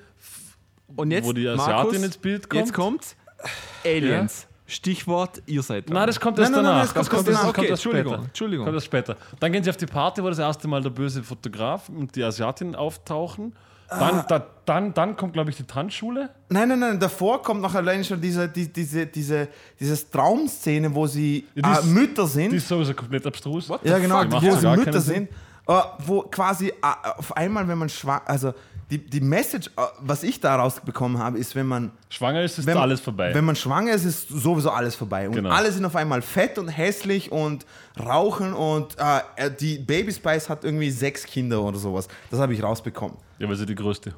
Und 0.96 1.12
jetzt, 1.12 1.26
Wo 1.26 1.34
die 1.34 1.48
Asiatin 1.48 1.74
Markus, 1.76 2.04
ins 2.04 2.18
Bild 2.18 2.50
kommt. 2.50 2.62
Jetzt 2.62 2.74
kommt's. 2.74 3.16
Aliens. 3.86 4.48
Stichwort, 4.70 5.42
ihr 5.46 5.62
seid 5.64 5.88
dran. 5.88 5.94
Nein, 5.96 6.08
das 6.08 6.20
kommt 6.20 6.38
Nein, 6.38 6.44
erst 6.46 6.56
nein, 6.56 6.64
nein, 6.64 6.74
danach. 6.74 6.94
das 6.94 7.10
kommt. 7.10 7.28
Okay, 7.30 7.68
erst 7.68 7.72
Entschuldigung, 7.86 8.14
später. 8.14 8.26
Entschuldigung. 8.26 8.66
Kommt 8.66 8.76
erst 8.76 8.86
später. 8.86 9.16
Dann 9.40 9.52
gehen 9.54 9.64
sie 9.64 9.70
auf 9.70 9.78
die 9.78 9.86
Party, 9.86 10.22
wo 10.22 10.28
das 10.28 10.40
erste 10.40 10.68
Mal 10.68 10.82
der 10.82 10.90
böse 10.90 11.24
Fotograf 11.24 11.88
und 11.88 12.14
die 12.16 12.24
Asiatin 12.24 12.76
auftauchen. 12.76 13.54
Dann, 13.90 14.26
da, 14.28 14.46
dann, 14.66 14.94
dann 14.94 15.16
kommt, 15.16 15.32
glaube 15.32 15.50
ich, 15.50 15.56
die 15.56 15.64
Tanzschule. 15.64 16.30
Nein, 16.50 16.68
nein, 16.68 16.80
nein, 16.80 17.00
davor 17.00 17.42
kommt 17.42 17.62
noch 17.62 17.74
allein 17.74 18.04
schon 18.04 18.20
diese, 18.20 18.50
die, 18.50 18.68
diese, 18.68 19.06
diese, 19.06 19.48
diese 19.80 20.12
Traumszene, 20.12 20.94
wo 20.94 21.08
sie 21.08 21.46
Ja, 21.56 21.62
die 21.62 21.70
äh, 21.70 21.80
ist- 21.80 21.86
Mütter 21.86 22.28
sind. 22.28 22.52
Die 22.52 22.58
ist 22.58 22.68
sowieso 22.68 22.94
komplett 22.94 23.26
abstrus. 23.26 23.70
What? 23.70 23.86
ja, 23.86 23.98
genau, 23.98 24.22
wo 24.30 24.38
ja 24.40 24.58
sie 24.58 24.68
Mütter 24.68 25.00
sind. 25.00 25.30
Äh, 25.66 25.74
wo 26.06 26.24
quasi 26.24 26.68
äh, 26.68 26.74
auf 27.18 27.36
einmal, 27.38 27.66
wenn 27.70 27.78
man 27.78 27.88
schwanger, 27.88 28.24
also 28.26 28.54
die, 28.90 28.98
die 29.00 29.20
Message, 29.20 29.68
äh, 29.78 29.82
was 30.00 30.24
ich 30.24 30.40
daraus 30.40 30.80
bekommen 30.80 31.20
habe, 31.20 31.38
ist, 31.38 31.56
wenn 31.56 31.66
man 31.68 31.92
Schwanger 32.10 32.42
ist, 32.44 32.58
ist 32.58 32.66
wenn, 32.66 32.78
alles 32.78 33.02
vorbei. 33.02 33.34
Wenn 33.34 33.44
man 33.46 33.56
schwanger 33.56 33.92
ist, 33.94 34.06
ist 34.06 34.30
sowieso 34.30 34.70
alles 34.72 34.96
vorbei. 34.96 35.28
Und 35.28 35.36
Genau. 35.36 35.50
alle 35.50 35.72
sind 35.72 35.84
auf 35.86 35.96
einmal 35.96 36.22
fett 36.22 36.58
und 36.58 36.70
hässlich 36.70 37.32
und 37.32 37.66
rauchen 38.00 38.54
und 38.54 38.96
äh, 38.98 39.52
die 39.60 39.78
Baby 39.80 40.14
Spice 40.14 40.48
hat 40.50 40.64
irgendwie 40.64 40.90
sechs 40.92 41.24
Kinder 41.26 41.62
oder 41.62 41.78
sowas. 41.78 42.08
Das 42.32 42.40
habe 42.40 42.54
ich 42.54 42.64
rausbekommen. 42.64 43.18
ja, 43.40 43.48
weil 43.50 43.56
sie 43.58 43.66
die 43.66 43.76
größte 43.76 44.14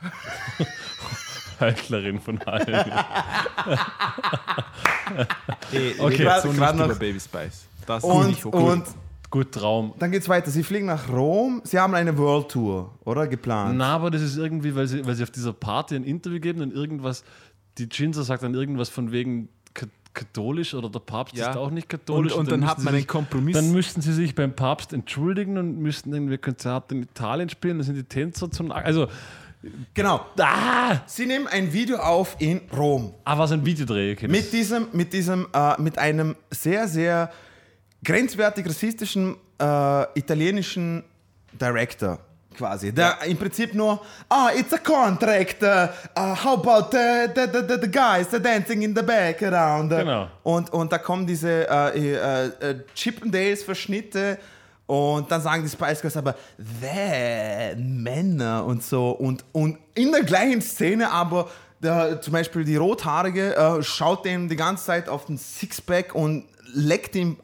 Heiklerin 1.60 2.20
von 2.20 2.40
allen. 2.42 2.92
Okay. 5.98 6.22
redet 6.22 6.42
so 6.42 6.48
nicht 6.52 6.74
über 6.74 6.94
Baby 6.94 7.18
Spice. 7.20 7.66
Das 7.86 8.02
ist 8.04 8.10
Und, 8.10 8.26
nicht 8.28 8.44
okay. 8.44 8.56
und 8.56 8.84
Gut, 9.36 9.52
Traum. 9.52 9.92
dann 9.98 10.10
geht 10.10 10.22
es 10.22 10.28
weiter. 10.28 10.50
Sie 10.50 10.62
fliegen 10.62 10.86
nach 10.86 11.08
Rom. 11.10 11.60
Sie 11.64 11.78
haben 11.78 11.94
eine 11.94 12.16
World 12.16 12.48
Tour, 12.50 12.94
oder? 13.04 13.26
Geplant. 13.26 13.76
Na, 13.76 13.94
aber 13.94 14.10
das 14.10 14.22
ist 14.22 14.36
irgendwie, 14.38 14.74
weil 14.74 14.86
sie, 14.86 15.04
weil 15.06 15.14
sie 15.14 15.22
auf 15.22 15.30
dieser 15.30 15.52
Party 15.52 15.94
ein 15.96 16.04
Interview 16.04 16.40
geben 16.40 16.62
und 16.62 16.72
irgendwas, 16.72 17.22
die 17.78 17.88
Ginza 17.88 18.22
sagt 18.22 18.42
dann 18.42 18.54
irgendwas 18.54 18.88
von 18.88 19.12
wegen 19.12 19.48
ka- 19.74 19.86
katholisch 20.14 20.72
oder 20.72 20.88
der 20.88 21.00
Papst 21.00 21.36
Ja. 21.36 21.50
ist 21.50 21.56
auch 21.56 21.70
nicht 21.70 21.88
katholisch. 21.90 22.32
Und- 22.32 22.40
und 22.40 22.50
dann 22.50 22.60
müssen 22.60 22.70
hat 22.70 22.78
sie 22.78 22.84
man 22.84 22.94
einen 22.94 23.02
sich- 23.02 23.08
Kompromiss. 23.08 23.54
Dann 23.56 23.72
müssten 23.72 24.00
sie 24.00 24.14
sich 24.14 24.34
beim 24.34 24.54
Papst 24.54 24.92
entschuldigen 24.94 25.58
und 25.58 25.78
müssten 25.80 26.14
irgendwie 26.14 26.38
Konzerte 26.38 26.94
in 26.94 27.02
Italien 27.02 27.50
spielen. 27.50 27.76
Dann 27.78 27.84
sind 27.84 27.96
die 27.96 28.04
Tänzer 28.04 28.50
zum. 28.50 28.72
Also, 28.72 29.08
Genau. 29.94 30.24
ah! 30.38 31.00
Sie 31.06 31.26
nehmen 31.26 31.46
ein 31.48 31.72
Video 31.72 31.96
auf 31.98 32.36
in 32.38 32.60
Rom. 32.76 33.12
Ah, 33.24 33.36
was 33.36 33.50
ein 33.52 33.66
Videodreh. 33.66 34.12
Okay, 34.12 34.28
Mit 34.28 34.52
diesem, 34.52 34.86
mit 34.92 35.12
diesem, 35.12 35.48
äh, 35.52 35.80
mit 35.80 35.98
einem 35.98 36.36
sehr, 36.50 36.86
sehr 36.88 37.30
grenzwertig 38.06 38.66
rassistischen 38.66 39.36
äh, 39.60 40.18
italienischen 40.18 41.02
Director 41.52 42.18
quasi. 42.56 42.92
Der 42.92 43.18
im 43.26 43.36
Prinzip 43.36 43.74
nur, 43.74 44.00
ah, 44.28 44.50
it's 44.56 44.72
a 44.72 44.78
contract. 44.78 45.62
Uh, 45.62 45.88
uh, 46.16 46.34
how 46.34 46.54
about 46.54 46.90
the, 46.90 47.28
the, 47.34 47.46
the, 47.52 47.66
the, 47.66 47.78
the 47.82 47.90
guys 47.90 48.30
the 48.30 48.40
dancing 48.40 48.82
in 48.82 48.94
the 48.94 49.02
background? 49.02 49.90
Genau. 49.90 50.28
Und, 50.44 50.72
und 50.72 50.90
da 50.90 50.98
kommen 50.98 51.26
diese 51.26 51.68
äh, 51.68 51.98
äh, 51.98 52.46
äh, 52.46 52.84
Chippendales-Verschnitte 52.94 54.38
und 54.86 55.30
dann 55.30 55.42
sagen 55.42 55.64
die 55.64 55.68
Spice 55.68 56.00
Girls 56.00 56.16
aber, 56.16 56.36
the 56.58 57.76
Männer 57.76 58.64
und 58.64 58.82
so. 58.84 59.10
Und, 59.10 59.44
und 59.52 59.78
in 59.94 60.12
der 60.12 60.22
gleichen 60.22 60.62
Szene 60.62 61.10
aber 61.10 61.50
der, 61.82 62.20
zum 62.22 62.32
Beispiel 62.32 62.64
die 62.64 62.76
Rothaarige 62.76 63.54
äh, 63.54 63.82
schaut 63.82 64.24
dem 64.24 64.48
die 64.48 64.56
ganze 64.56 64.86
Zeit 64.86 65.08
auf 65.08 65.26
den 65.26 65.36
Sixpack 65.36 66.14
und 66.14 66.44
leckt 66.76 67.16
ihm 67.16 67.38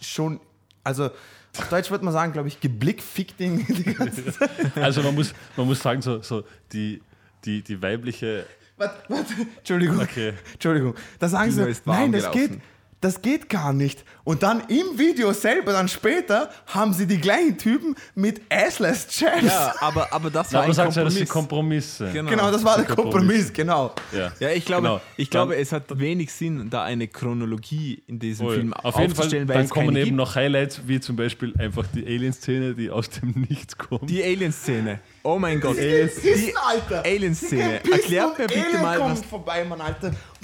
schon, 0.00 0.40
also 0.82 1.10
auf 1.56 1.68
Deutsch 1.68 1.90
würde 1.90 2.04
man 2.04 2.12
sagen, 2.12 2.32
glaube 2.32 2.48
ich, 2.48 2.60
geblickfickt 2.60 3.40
ihn 3.40 3.64
die 3.68 3.94
ganze 3.94 4.32
Zeit. 4.32 4.50
Also, 4.76 5.02
man 5.02 5.14
muss, 5.14 5.34
man 5.56 5.66
muss 5.66 5.80
sagen, 5.80 6.02
so, 6.02 6.22
so 6.22 6.44
die, 6.72 7.02
die, 7.44 7.62
die 7.62 7.82
weibliche. 7.82 8.46
Warte, 8.76 8.94
warte, 9.08 9.34
Entschuldigung. 9.56 10.00
Okay. 10.00 10.34
Entschuldigung. 10.52 10.94
Da 11.18 11.28
sagen 11.28 11.50
sie, 11.50 11.74
nein, 11.84 12.12
das 12.12 12.30
gelaufen. 12.30 12.50
geht, 12.52 12.60
das 13.00 13.22
geht 13.22 13.48
gar 13.48 13.72
nicht. 13.72 14.04
Und 14.24 14.42
dann 14.42 14.62
im 14.68 14.98
Video 14.98 15.32
selber, 15.32 15.72
dann 15.72 15.88
später, 15.88 16.50
haben 16.66 16.92
sie 16.92 17.06
die 17.06 17.18
gleichen 17.18 17.56
Typen 17.56 17.94
mit 18.14 18.40
Assless 18.50 19.06
Champs. 19.08 19.44
ja, 19.46 19.74
aber, 19.80 20.12
aber 20.12 20.30
das 20.30 20.50
Ja, 20.50 20.54
war 20.58 20.60
aber 20.64 20.72
ein 20.72 20.74
sagt 20.74 20.96
ja, 20.96 21.04
das 21.04 21.14
sind 21.14 21.28
Kompromiss. 21.28 21.98
Kompromisse. 21.98 22.12
Genau. 22.12 22.30
Genau, 22.30 22.50
das 22.50 22.64
war 22.64 22.76
der 22.76 22.86
Kompromiss. 22.86 23.12
Kompromiss, 23.12 23.52
genau. 23.52 23.94
Ja, 24.12 24.32
Ja, 24.40 24.50
ich 24.50 24.64
glaube, 24.64 24.82
Genau. 24.82 25.00
ich 25.16 25.30
Dann- 25.30 25.48
glaube, 25.48 25.56
es 25.60 25.72
hat 25.72 25.84
wenig 25.98 26.32
Sinn, 26.32 26.68
da 26.70 26.82
eine 26.84 27.06
Chronologie 27.08 28.02
in 28.06 28.18
diesem 28.18 28.46
Voll. 28.46 28.56
Film 28.56 28.72
Auf 28.74 28.98
jeden 28.98 29.14
Fall, 29.14 29.46
dann 29.46 29.68
kommen 29.68 29.94
eben 29.96 30.04
gibt. 30.06 30.16
noch 30.16 30.34
Highlights, 30.34 30.80
wie 30.86 31.00
zum 31.00 31.16
Beispiel 31.16 31.54
einfach 31.58 31.84
die 31.94 32.04
Alien-Szene, 32.04 32.74
die 32.74 32.90
aus 32.90 33.08
dem 33.10 33.30
Nichts 33.48 33.76
kommt. 33.78 34.10
Die 34.10 34.22
Alien-Szene. 34.22 35.00
Oh 35.22 35.38
mein 35.38 35.60
Gott. 35.60 35.76
Alter. 35.78 37.02
Alien-Szene. 37.04 37.80
Die 37.86 37.92
Erklärt 37.92 38.38
mir 38.38 38.44
Alien 38.48 38.64
bitte 38.64 38.78
mal, 38.82 38.98
kommt 38.98 39.12
was, 39.18 39.24
vorbei, 39.24 39.64
Mann, 39.64 39.80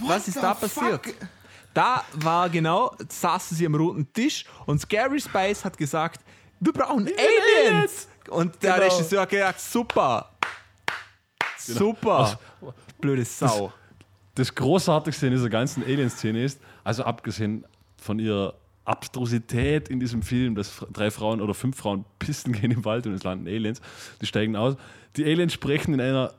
was 0.06 0.28
ist 0.28 0.36
da 0.36 0.54
fuck? 0.54 0.60
passiert? 0.60 1.00
Da 1.74 2.04
war 2.14 2.48
genau, 2.48 2.94
saßen 3.08 3.56
sie 3.56 3.66
am 3.66 3.74
roten 3.74 4.10
Tisch 4.12 4.44
und 4.66 4.80
Scary 4.80 5.20
Spice 5.20 5.64
hat 5.64 5.76
gesagt, 5.76 6.20
wir 6.60 6.72
brauchen 6.72 7.08
Aliens. 7.08 8.08
Und 8.30 8.62
der 8.62 8.74
Genau. 8.78 8.84
Regisseur 8.94 9.20
hat 9.22 9.28
gesagt, 9.28 9.60
super. 9.60 10.30
Super. 11.58 12.38
Blöde 13.00 13.24
Sau. 13.24 13.72
Das 14.34 14.54
Großartigste 14.54 15.26
in 15.26 15.32
dieser 15.32 15.48
ganzen 15.50 15.82
Alien-Szene 15.84 16.42
ist, 16.44 16.60
also 16.82 17.04
abgesehen 17.04 17.64
von 17.96 18.18
ihrer 18.18 18.54
Abstrusität 18.84 19.88
in 19.88 20.00
diesem 20.00 20.22
Film, 20.22 20.54
dass 20.54 20.84
drei 20.92 21.10
Frauen 21.10 21.40
oder 21.40 21.54
fünf 21.54 21.76
Frauen 21.78 22.04
pissen 22.18 22.52
gehen 22.52 22.70
im 22.70 22.84
Wald 22.84 23.06
und 23.06 23.14
es 23.14 23.22
landen 23.22 23.46
Aliens, 23.46 23.80
die 24.20 24.26
steigen 24.26 24.56
aus. 24.56 24.76
Die 25.16 25.24
Aliens 25.24 25.52
sprechen 25.52 25.94
in 25.94 26.00
einer 26.00 26.34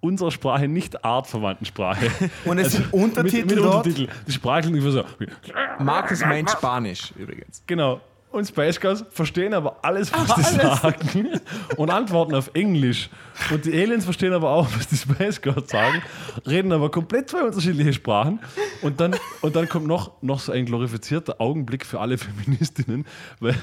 unserer 0.00 0.30
Sprache 0.30 0.68
nicht 0.68 1.04
artverwandten 1.04 1.66
Sprache. 1.66 2.10
Und 2.44 2.58
es 2.58 2.72
sind 2.72 2.86
mit, 2.86 2.94
Untertitel 2.94 3.54
mit 3.54 3.58
dort. 3.58 3.86
Untertitel. 3.86 4.12
Die 4.26 4.32
Sprache 4.32 4.62
klingt 4.62 4.78
ungefähr 4.78 5.04
so. 5.18 5.84
Markus 5.84 6.20
meint 6.20 6.50
Spanisch 6.50 7.12
übrigens. 7.16 7.62
Genau. 7.66 8.00
Und 8.30 8.46
Space 8.46 8.78
Girls 8.78 9.04
verstehen 9.10 9.54
aber 9.54 9.78
alles, 9.82 10.12
was 10.12 10.34
die 10.34 10.42
sagen 10.42 11.40
und 11.76 11.90
antworten 11.90 12.34
auf 12.34 12.50
Englisch. 12.52 13.08
Und 13.50 13.64
die 13.64 13.72
Aliens 13.72 14.04
verstehen 14.04 14.34
aber 14.34 14.50
auch, 14.50 14.68
was 14.76 14.86
die 14.86 14.96
Space 14.96 15.40
Girls 15.40 15.70
sagen, 15.70 16.02
reden 16.46 16.70
aber 16.72 16.90
komplett 16.90 17.30
zwei 17.30 17.42
unterschiedliche 17.42 17.94
Sprachen. 17.94 18.40
Und 18.82 19.00
dann, 19.00 19.16
und 19.40 19.56
dann 19.56 19.68
kommt 19.68 19.86
noch, 19.86 20.12
noch 20.20 20.40
so 20.40 20.52
ein 20.52 20.66
glorifizierter 20.66 21.40
Augenblick 21.40 21.86
für 21.86 22.00
alle 22.00 22.18
Feministinnen, 22.18 23.06
weil, 23.40 23.56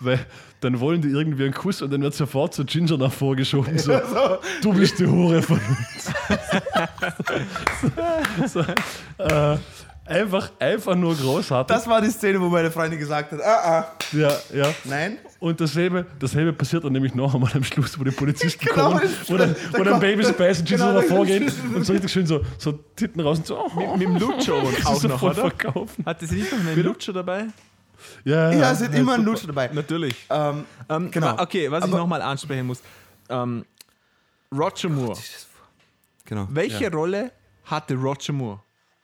weil 0.00 0.18
dann 0.60 0.80
wollen 0.80 1.00
die 1.02 1.08
irgendwie 1.08 1.44
einen 1.44 1.54
Kuss 1.54 1.80
und 1.80 1.92
dann 1.92 2.02
wird 2.02 2.14
sofort 2.14 2.52
so 2.54 2.64
Ginger 2.64 2.98
nach 2.98 3.12
vorgeschoben. 3.12 3.78
So, 3.78 3.92
du 4.62 4.72
bist 4.72 4.98
die 4.98 5.06
Hure 5.06 5.40
von 5.40 5.58
uns. 5.58 6.12
so, 8.52 8.60
äh, 9.18 9.56
einfach, 10.10 10.50
einfach 10.58 10.94
nur 10.94 11.14
großartig. 11.16 11.74
Das 11.74 11.86
war 11.86 12.00
die 12.00 12.10
Szene, 12.10 12.40
wo 12.40 12.48
meine 12.48 12.70
Freundin 12.70 12.98
gesagt 12.98 13.32
hat, 13.32 13.40
ah, 13.42 13.62
ah, 13.80 13.92
ja, 14.12 14.30
ja. 14.52 14.74
nein. 14.84 15.18
Und 15.38 15.60
dasselbe, 15.60 16.04
dasselbe 16.18 16.52
passiert 16.52 16.84
dann 16.84 16.92
nämlich 16.92 17.14
noch 17.14 17.34
einmal 17.34 17.50
am 17.54 17.64
Schluss, 17.64 17.98
wo 17.98 18.04
die 18.04 18.10
Polizisten 18.10 18.64
Genau, 18.66 18.90
kommen, 18.92 19.02
wo 19.28 19.36
dann, 19.36 19.54
da 19.72 19.78
wo 19.78 19.84
dann 19.84 20.00
Space 20.24 20.60
und 20.60 20.68
Jesus 20.68 20.86
Genau, 20.86 20.92
da 20.94 21.00
davor 21.02 21.24
gehen 21.24 21.50
und 21.74 21.84
so 21.84 21.92
richtig 21.92 22.12
schön 22.12 22.26
so, 22.26 22.40
so 22.58 22.72
Titten 22.94 23.20
raus 23.20 23.38
und 23.38 23.46
so, 23.46 23.58
oh, 23.58 23.96
Mit 23.96 24.02
dem 24.08 24.16
Lutscher 24.16 24.56
und 24.62 24.74
auch 24.86 25.02
noch, 25.04 25.22
oder? 25.22 25.34
verkaufen. 25.34 26.04
Hatte 26.04 26.26
sie 26.26 26.36
nicht 26.36 26.52
noch 26.52 26.58
einen 26.58 26.82
Lutscher 26.82 27.12
dabei? 27.12 27.46
Ja, 28.24 28.50
Ja, 28.52 28.72
es 28.72 28.78
sind 28.80 28.94
immer 28.94 29.12
ein 29.14 29.20
super. 29.20 29.30
Lutscher 29.32 29.46
dabei. 29.48 29.68
Natürlich. 29.72 30.14
Ähm, 30.30 30.64
Ähm, 30.88 31.10
Genau. 31.10 31.34
Okay, 31.38 31.70
was 31.70 31.84
ich 31.84 31.90
Aber- 31.90 31.98
nochmal 31.98 32.22
ansprechen 32.22 32.66
muss. 32.66 32.80
Ähm, 33.28 33.64
Roger 34.52 34.88
Moore. 34.88 35.18
genau. 36.24 36.48
Welche 36.50 36.90
Rolle 36.90 37.30
hatte 37.64 37.94
Roger 37.94 38.32
Moore? 38.32 38.60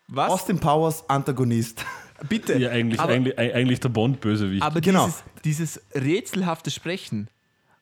Was? 0.09 0.31
Austin 0.31 0.59
Powers 0.59 1.09
Antagonist. 1.09 1.85
Bitte. 2.29 2.57
Ja, 2.59 2.71
eigentlich, 2.71 2.99
aber, 3.01 3.13
eigentlich, 3.13 3.39
eigentlich 3.39 3.81
der 3.81 3.89
Bond-Bösewicht. 3.91 4.63
aber 4.63 4.81
Genau. 4.81 5.07
dieses, 5.45 5.77
dieses 5.77 5.83
rätselhafte 5.95 6.71
Sprechen, 6.71 7.29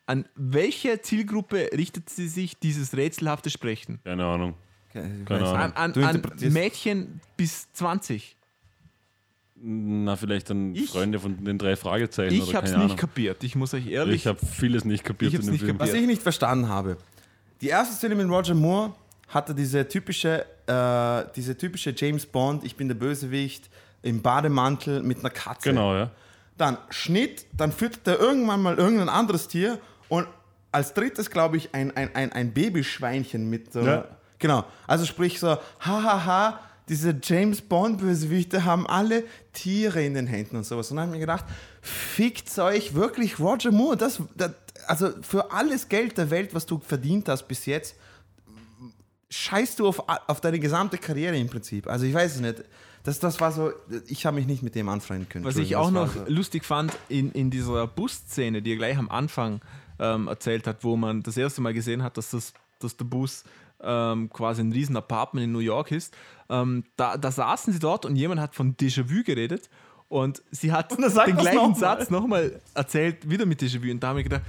an 0.06 0.24
welche 0.34 1.00
Zielgruppe 1.02 1.70
richtet 1.76 2.10
sie 2.10 2.28
sich 2.28 2.58
dieses 2.58 2.96
rätselhafte 2.96 3.50
Sprechen? 3.50 4.00
Keine 4.04 4.24
Ahnung. 4.24 4.54
Keine 4.92 5.26
Ahnung. 5.46 5.56
An, 5.76 5.94
an, 5.94 6.04
an 6.04 6.22
Mädchen 6.52 7.20
bis 7.36 7.72
20. 7.72 8.36
Na, 9.56 10.16
vielleicht 10.16 10.50
dann 10.50 10.74
Ich- 10.74 10.90
Freunde 10.90 11.18
von 11.20 11.42
den 11.44 11.58
drei 11.58 11.76
Fragezeichen 11.76 12.34
Ich 12.34 12.42
oder 12.48 12.54
habe 12.58 12.66
es 12.66 12.72
nicht 12.72 12.82
Ahnung. 12.82 12.96
kapiert. 12.96 13.42
Ich 13.44 13.54
muss 13.54 13.72
euch 13.72 13.86
ehrlich. 13.86 14.16
Ich 14.16 14.26
habe 14.26 14.38
vieles 14.44 14.84
nicht 14.84 15.04
kapiert 15.04 15.32
Ich 15.32 15.38
in 15.40 15.46
dem 15.46 15.52
nicht 15.52 15.60
Film. 15.64 15.78
kapiert. 15.78 15.94
Was 15.94 16.00
ich 16.00 16.06
nicht 16.06 16.22
verstanden 16.22 16.68
habe. 16.68 16.96
Die 17.60 17.68
erste 17.68 17.94
Szene 17.94 18.14
mit 18.16 18.28
Roger 18.28 18.54
Moore 18.54 18.94
hatte 19.34 19.54
diese 19.54 19.86
typische, 19.88 20.46
äh, 20.66 21.24
diese 21.36 21.56
typische 21.56 21.92
James 21.96 22.24
Bond, 22.26 22.64
ich 22.64 22.76
bin 22.76 22.88
der 22.88 22.94
Bösewicht, 22.94 23.68
im 24.02 24.22
Bademantel 24.22 25.02
mit 25.02 25.20
einer 25.20 25.30
Katze. 25.30 25.70
Genau, 25.70 25.94
ja. 25.94 26.10
Dann 26.56 26.78
Schnitt, 26.90 27.46
dann 27.52 27.72
füttert 27.72 28.06
er 28.06 28.20
irgendwann 28.20 28.62
mal 28.62 28.76
irgendein 28.76 29.08
anderes 29.08 29.48
Tier 29.48 29.78
und 30.08 30.28
als 30.70 30.92
drittes, 30.94 31.30
glaube 31.30 31.56
ich, 31.56 31.74
ein, 31.74 31.96
ein, 31.96 32.14
ein, 32.14 32.32
ein 32.32 32.52
Babyschweinchen 32.52 33.48
mit 33.48 33.72
so. 33.72 33.80
Ja. 33.80 34.06
Genau. 34.38 34.64
Also 34.86 35.04
sprich 35.06 35.40
so, 35.40 35.56
hahaha, 35.80 36.60
diese 36.88 37.16
James 37.22 37.62
Bond-Bösewichte 37.62 38.64
haben 38.64 38.86
alle 38.86 39.24
Tiere 39.52 40.04
in 40.04 40.14
den 40.14 40.26
Händen 40.26 40.56
und 40.56 40.64
sowas. 40.64 40.90
Und 40.90 40.96
dann 40.96 41.06
habe 41.06 41.16
ich 41.16 41.20
mir 41.20 41.26
gedacht, 41.26 41.44
fickt 41.80 42.56
euch 42.58 42.94
wirklich 42.94 43.38
Roger 43.38 43.72
Moore. 43.72 43.96
Das, 43.96 44.20
das, 44.36 44.50
also 44.86 45.10
für 45.22 45.50
alles 45.50 45.88
Geld 45.88 46.18
der 46.18 46.30
Welt, 46.30 46.54
was 46.54 46.66
du 46.66 46.78
verdient 46.78 47.28
hast 47.28 47.48
bis 47.48 47.66
jetzt, 47.66 47.96
scheißt 49.30 49.78
du 49.80 49.88
auf, 49.88 50.02
auf 50.08 50.40
deine 50.40 50.58
gesamte 50.58 50.98
Karriere 50.98 51.36
im 51.36 51.48
Prinzip. 51.48 51.86
Also 51.86 52.06
ich 52.06 52.14
weiß 52.14 52.36
es 52.36 52.40
nicht. 52.40 52.64
Das, 53.02 53.18
das 53.18 53.38
war 53.40 53.52
so, 53.52 53.70
ich 54.06 54.24
habe 54.24 54.36
mich 54.36 54.46
nicht 54.46 54.62
mit 54.62 54.74
dem 54.74 54.88
anfreunden 54.88 55.28
können. 55.28 55.44
Was 55.44 55.56
ich 55.56 55.76
auch 55.76 55.90
noch 55.90 56.12
so. 56.12 56.24
lustig 56.26 56.64
fand 56.64 56.96
in, 57.08 57.32
in 57.32 57.50
dieser 57.50 57.86
Busszene, 57.86 58.62
die 58.62 58.72
er 58.72 58.76
gleich 58.76 58.96
am 58.96 59.10
Anfang 59.10 59.60
ähm, 59.98 60.26
erzählt 60.26 60.66
hat, 60.66 60.84
wo 60.84 60.96
man 60.96 61.22
das 61.22 61.36
erste 61.36 61.60
Mal 61.60 61.74
gesehen 61.74 62.02
hat, 62.02 62.16
dass, 62.16 62.30
das, 62.30 62.54
dass 62.78 62.96
der 62.96 63.04
Bus 63.04 63.44
ähm, 63.82 64.30
quasi 64.30 64.62
ein 64.62 64.72
riesen 64.72 64.96
Apartment 64.96 65.44
in 65.44 65.52
New 65.52 65.58
York 65.58 65.90
ist. 65.90 66.16
Ähm, 66.48 66.84
da, 66.96 67.18
da 67.18 67.30
saßen 67.30 67.72
sie 67.72 67.78
dort 67.78 68.06
und 68.06 68.16
jemand 68.16 68.40
hat 68.40 68.54
von 68.54 68.74
Déjà-vu 68.74 69.22
geredet 69.22 69.68
und 70.08 70.42
sie 70.50 70.72
hat 70.72 70.92
sagt 71.10 71.28
den 71.28 71.36
gleichen 71.36 71.56
noch. 71.56 71.76
Satz 71.76 72.08
nochmal 72.08 72.60
erzählt, 72.72 73.28
wieder 73.28 73.44
mit 73.44 73.60
Déjà-vu. 73.60 73.90
Und 73.90 74.00
da 74.00 74.08
habe 74.08 74.20
ich 74.20 74.24
gedacht, 74.24 74.44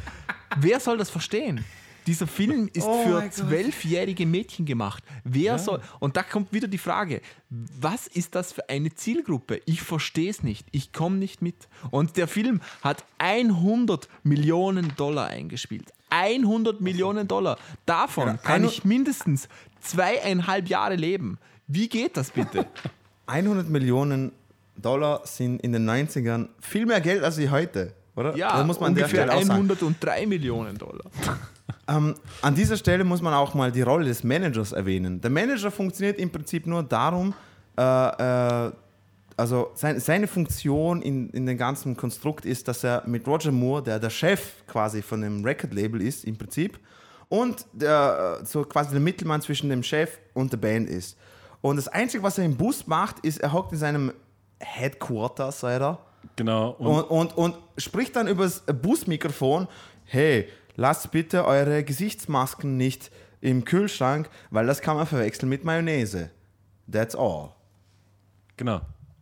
wer 0.57 0.79
soll 0.79 0.97
das 0.97 1.09
verstehen? 1.09 1.65
Dieser 2.07 2.27
Film 2.27 2.69
ist 2.73 2.85
Oh 2.85 3.03
für 3.03 3.29
zwölfjährige 3.31 4.25
Mädchen 4.25 4.65
gemacht. 4.65 5.03
Wer 5.23 5.57
soll. 5.57 5.81
Und 5.99 6.17
da 6.17 6.23
kommt 6.23 6.53
wieder 6.53 6.67
die 6.67 6.77
Frage: 6.77 7.21
Was 7.49 8.07
ist 8.07 8.35
das 8.35 8.51
für 8.53 8.69
eine 8.69 8.93
Zielgruppe? 8.93 9.61
Ich 9.65 9.81
verstehe 9.81 10.29
es 10.29 10.43
nicht. 10.43 10.67
Ich 10.71 10.93
komme 10.93 11.17
nicht 11.17 11.41
mit. 11.41 11.67
Und 11.91 12.17
der 12.17 12.27
Film 12.27 12.61
hat 12.83 13.03
100 13.17 14.07
Millionen 14.23 14.95
Dollar 14.95 15.27
eingespielt. 15.27 15.91
100 16.09 16.79
Millionen 16.79 17.27
Dollar. 17.27 17.57
Davon 17.85 18.27
Ja, 18.27 18.37
kann 18.37 18.63
ich 18.63 18.85
mindestens 18.85 19.49
zweieinhalb 19.81 20.69
Jahre 20.69 20.95
leben. 20.95 21.37
Wie 21.67 21.89
geht 21.89 22.15
das 22.15 22.31
bitte? 22.31 22.65
100 23.27 23.67
Millionen 23.69 24.31
Dollar 24.77 25.21
sind 25.25 25.61
in 25.61 25.73
den 25.73 25.89
90ern 25.89 26.49
viel 26.59 26.85
mehr 26.85 27.01
Geld 27.01 27.23
als 27.23 27.37
wie 27.37 27.49
heute, 27.49 27.93
oder? 28.15 28.35
Ja, 28.37 28.57
das 28.57 28.67
muss 28.67 28.79
man 28.79 28.89
ungefähr 28.89 29.09
Stelle 29.09 29.33
auch 29.33 29.41
sagen. 29.41 29.69
103 29.69 30.27
Millionen 30.27 30.77
Dollar. 30.77 31.05
Ähm, 31.87 32.15
an 32.41 32.55
dieser 32.55 32.77
Stelle 32.77 33.03
muss 33.03 33.21
man 33.21 33.33
auch 33.33 33.53
mal 33.53 33.71
die 33.71 33.81
Rolle 33.81 34.05
des 34.05 34.23
Managers 34.23 34.71
erwähnen. 34.71 35.21
Der 35.21 35.31
Manager 35.31 35.71
funktioniert 35.71 36.19
im 36.19 36.29
Prinzip 36.29 36.67
nur 36.67 36.83
darum, 36.83 37.33
äh, 37.77 37.81
äh, 37.81 38.71
also 39.37 39.71
sein, 39.73 39.99
seine 39.99 40.27
Funktion 40.27 41.01
in, 41.01 41.29
in 41.31 41.45
dem 41.45 41.57
ganzen 41.57 41.97
Konstrukt 41.97 42.45
ist, 42.45 42.67
dass 42.67 42.83
er 42.83 43.03
mit 43.05 43.27
Roger 43.27 43.51
Moore, 43.51 43.83
der 43.83 43.99
der 43.99 44.09
Chef 44.09 44.65
quasi 44.67 45.01
von 45.01 45.21
dem 45.21 45.43
Record-Label 45.43 46.01
ist 46.01 46.23
im 46.23 46.37
Prinzip, 46.37 46.79
und 47.27 47.65
der, 47.73 48.39
äh, 48.41 48.45
so 48.45 48.63
quasi 48.63 48.91
der 48.91 48.99
Mittelmann 48.99 49.41
zwischen 49.41 49.69
dem 49.69 49.83
Chef 49.83 50.19
und 50.33 50.51
der 50.53 50.57
Band 50.57 50.87
ist. 50.87 51.17
Und 51.61 51.77
das 51.77 51.87
Einzige, 51.87 52.23
was 52.23 52.37
er 52.37 52.45
im 52.45 52.55
Bus 52.55 52.85
macht, 52.87 53.19
ist, 53.25 53.39
er 53.39 53.51
hockt 53.51 53.71
in 53.73 53.79
seinem 53.79 54.13
Headquarter, 54.59 55.51
sei 55.51 55.73
er, 55.73 55.99
Genau. 56.35 56.71
Und, 56.71 57.03
und, 57.03 57.37
und, 57.37 57.37
und 57.37 57.55
spricht 57.77 58.15
dann 58.15 58.27
übers 58.27 58.63
Busmikrofon, 58.81 59.67
hey, 60.05 60.47
lasst 60.75 61.11
bitte 61.11 61.45
eure 61.45 61.83
Gesichtsmasken 61.83 62.77
nicht 62.77 63.11
im 63.41 63.63
Kühlschrank, 63.65 64.29
weil 64.49 64.65
das 64.65 64.81
kann 64.81 64.97
man 64.97 65.05
verwechseln 65.07 65.49
mit 65.49 65.63
Mayonnaise. 65.63 66.29
That's 66.91 67.15
all. 67.15 67.49
genau. 68.57 68.81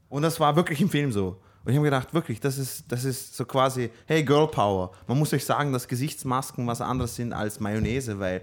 Und 0.10 0.22
das 0.22 0.40
war 0.40 0.56
wirklich 0.56 0.80
im 0.82 0.90
Film 0.90 1.12
so. 1.12 1.40
Und 1.66 1.72
ich 1.72 1.78
habe 1.78 1.86
gedacht, 1.86 2.14
wirklich, 2.14 2.40
das 2.40 2.58
ist, 2.58 2.92
das 2.92 3.04
ist 3.06 3.36
so 3.36 3.46
quasi, 3.46 3.90
hey, 4.06 4.24
Girl 4.24 4.48
Power. 4.48 4.92
Man 5.08 5.18
muss 5.18 5.34
euch 5.34 5.46
sagen, 5.46 5.72
dass 5.74 5.88
Gesichtsmasken 5.88 6.68
was 6.68 6.82
anderes 6.82 7.16
sind 7.16 7.34
als 7.34 7.60
Mayonnaise, 7.60 8.20
weil, 8.20 8.42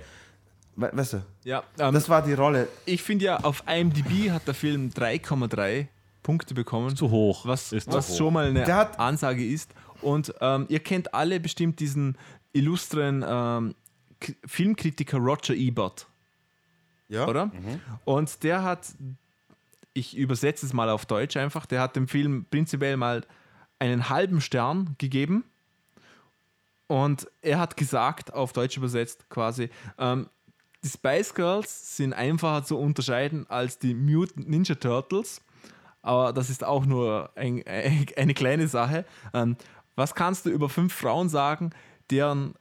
we 0.75 0.91
weißt 0.93 1.13
du, 1.13 1.23
Ja, 1.45 1.63
ähm, 1.79 1.93
das 1.95 2.09
war 2.09 2.23
die 2.23 2.33
Rolle. 2.33 2.67
ich 2.87 3.03
finde 3.03 3.27
ja, 3.27 3.37
auf 3.41 3.63
IMDb 3.69 4.31
hat 4.31 4.47
der 4.49 4.55
Film 4.55 4.89
3,3 4.91 5.87
Punkte 6.23 6.55
bekommen. 6.55 6.97
Zu 6.97 7.11
hoch. 7.11 7.45
was, 7.47 7.73
Ist 7.73 7.91
zu 7.91 7.97
was 7.97 8.09
hoch. 8.11 8.17
schon 8.17 8.33
mal 8.35 8.47
eine 8.47 8.65
Der 8.65 8.75
hat- 8.77 8.99
Ansage 8.99 9.45
ist. 9.47 9.71
Und 10.03 10.35
ähm, 10.41 10.65
ihr 10.69 10.81
kennt 10.81 11.13
alle 11.15 11.39
bestimmt 11.41 11.79
diesen 11.79 12.17
illustren 12.53 13.25
ähm, 13.27 13.75
Filmkritiker 14.45 15.19
Roger 15.19 15.55
Ebert, 15.55 16.07
Ja? 17.09 17.27
oder? 17.27 17.51
Und 18.05 18.43
der 18.43 18.63
hat, 18.63 18.87
ich 19.95 20.17
übersetze 20.17 20.67
es 20.67 20.73
mal 20.73 20.91
auf 20.91 21.07
Deutsch 21.07 21.37
einfach, 21.37 21.67
der 21.67 21.81
hat 21.81 21.97
dem 21.97 22.07
Film 22.09 22.45
prinzipiell 22.51 22.97
mal 22.97 23.25
einen 23.79 24.09
halben 24.11 24.41
Stern 24.41 24.95
gegeben. 24.99 25.45
Und 26.87 27.29
er 27.41 27.59
hat 27.61 27.77
gesagt, 27.77 28.33
auf 28.35 28.53
Deutsch 28.53 28.77
übersetzt 28.77 29.31
quasi, 29.31 29.71
ähm, 29.97 30.29
die 30.83 30.89
Spice 30.89 31.35
Girls 31.35 31.97
sind 31.97 32.13
einfacher 32.15 32.65
zu 32.65 32.79
unterscheiden 32.79 33.49
als 33.49 33.79
die 33.79 33.95
Mutant 33.95 34.49
Ninja 34.49 34.75
Turtles. 34.75 35.41
Aber 36.03 36.33
das 36.33 36.51
ist 36.51 36.65
auch 36.65 36.85
nur 36.87 37.31
ein, 37.37 37.63
ein, 37.67 38.07
eine 38.17 38.35
kleine 38.35 38.67
Sache. 38.69 39.05
Ähm, 39.35 39.57
was 39.95 40.15
kannst 40.15 40.47
du 40.47 40.51
über 40.51 40.69
fünf 40.69 40.93
Frauen 40.95 41.29
sagen, 41.29 41.71
deren 42.11 42.55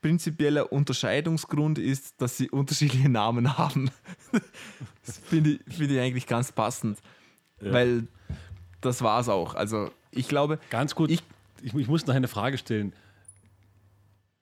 prinzipieller 0.00 0.72
Unterscheidungsgrund 0.72 1.78
ist, 1.78 2.20
dass 2.20 2.36
sie 2.36 2.50
unterschiedliche 2.50 3.08
Namen 3.08 3.56
haben? 3.58 3.90
das 5.06 5.18
finde 5.18 5.50
ich, 5.66 5.74
finde 5.76 5.94
ich 5.94 6.00
eigentlich 6.00 6.26
ganz 6.26 6.52
passend. 6.52 6.98
Weil 7.60 8.06
das 8.80 9.00
war 9.02 9.20
es 9.20 9.28
auch. 9.28 9.54
Also 9.54 9.90
ich 10.10 10.28
glaube, 10.28 10.58
Ganz 10.70 10.94
gut. 10.94 11.10
Ich- 11.10 11.22
Ich, 11.62 11.72
ich, 11.74 11.88
muss 11.88 12.04
noch 12.06 12.14
eine 12.14 12.28
Frage 12.28 12.58
stellen. 12.58 12.92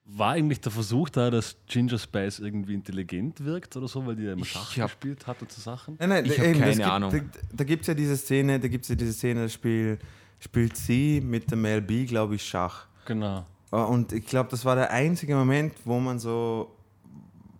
War 0.04 0.32
eigentlich 0.32 0.60
der 0.60 0.72
Versuch 0.72 1.08
da, 1.08 1.30
dass 1.30 1.56
Ginger 1.68 1.96
Spice 1.98 2.40
irgendwie 2.40 2.74
intelligent 2.74 3.44
wirkt 3.44 3.76
oder 3.76 3.86
so, 3.86 4.04
weil 4.04 4.16
die 4.16 4.24
ja 4.24 4.34
Ich 4.36 4.50
Schach 4.50 4.76
hab- 4.76 4.88
gespielt 4.90 5.26
hat 5.28 5.40
und 5.40 5.52
so 5.52 5.60
Sachen? 5.60 5.94
Nein, 6.00 6.08
nein, 6.08 6.24
Ich 6.26 6.32
da- 6.34 6.38
hab 6.42 6.48
eben, 6.48 6.58
das 6.58 6.60
keine 6.70 6.74
gibt, 6.76 6.86
Ahnung. 6.88 7.10
Da, 7.12 7.40
da 7.52 7.64
gibt 7.64 7.82
es 7.82 7.86
ja 7.86 7.94
diese 7.94 8.16
Szene, 8.16 8.58
da 8.58 8.66
gibt 8.66 8.84
es 8.84 8.88
ja 8.88 8.94
diese 8.96 9.12
Szene, 9.12 9.42
da 9.42 9.48
spiel, 9.48 9.98
spielt 10.40 10.76
sie 10.76 11.20
mit 11.20 11.48
dem 11.52 11.62
Mel 11.62 11.80
B, 11.80 12.04
glaube 12.04 12.34
ich, 12.34 12.42
Schach. 12.44 12.86
Genau. 13.06 13.46
Äh, 13.72 13.76
Und 13.76 14.12
ich 14.12 14.26
glaube, 14.26 14.50
das 14.50 14.64
war 14.64 14.76
der 14.76 14.90
einzige 14.90 15.34
Moment, 15.34 15.72
wo 15.84 15.98
man 15.98 16.18
so, 16.18 16.70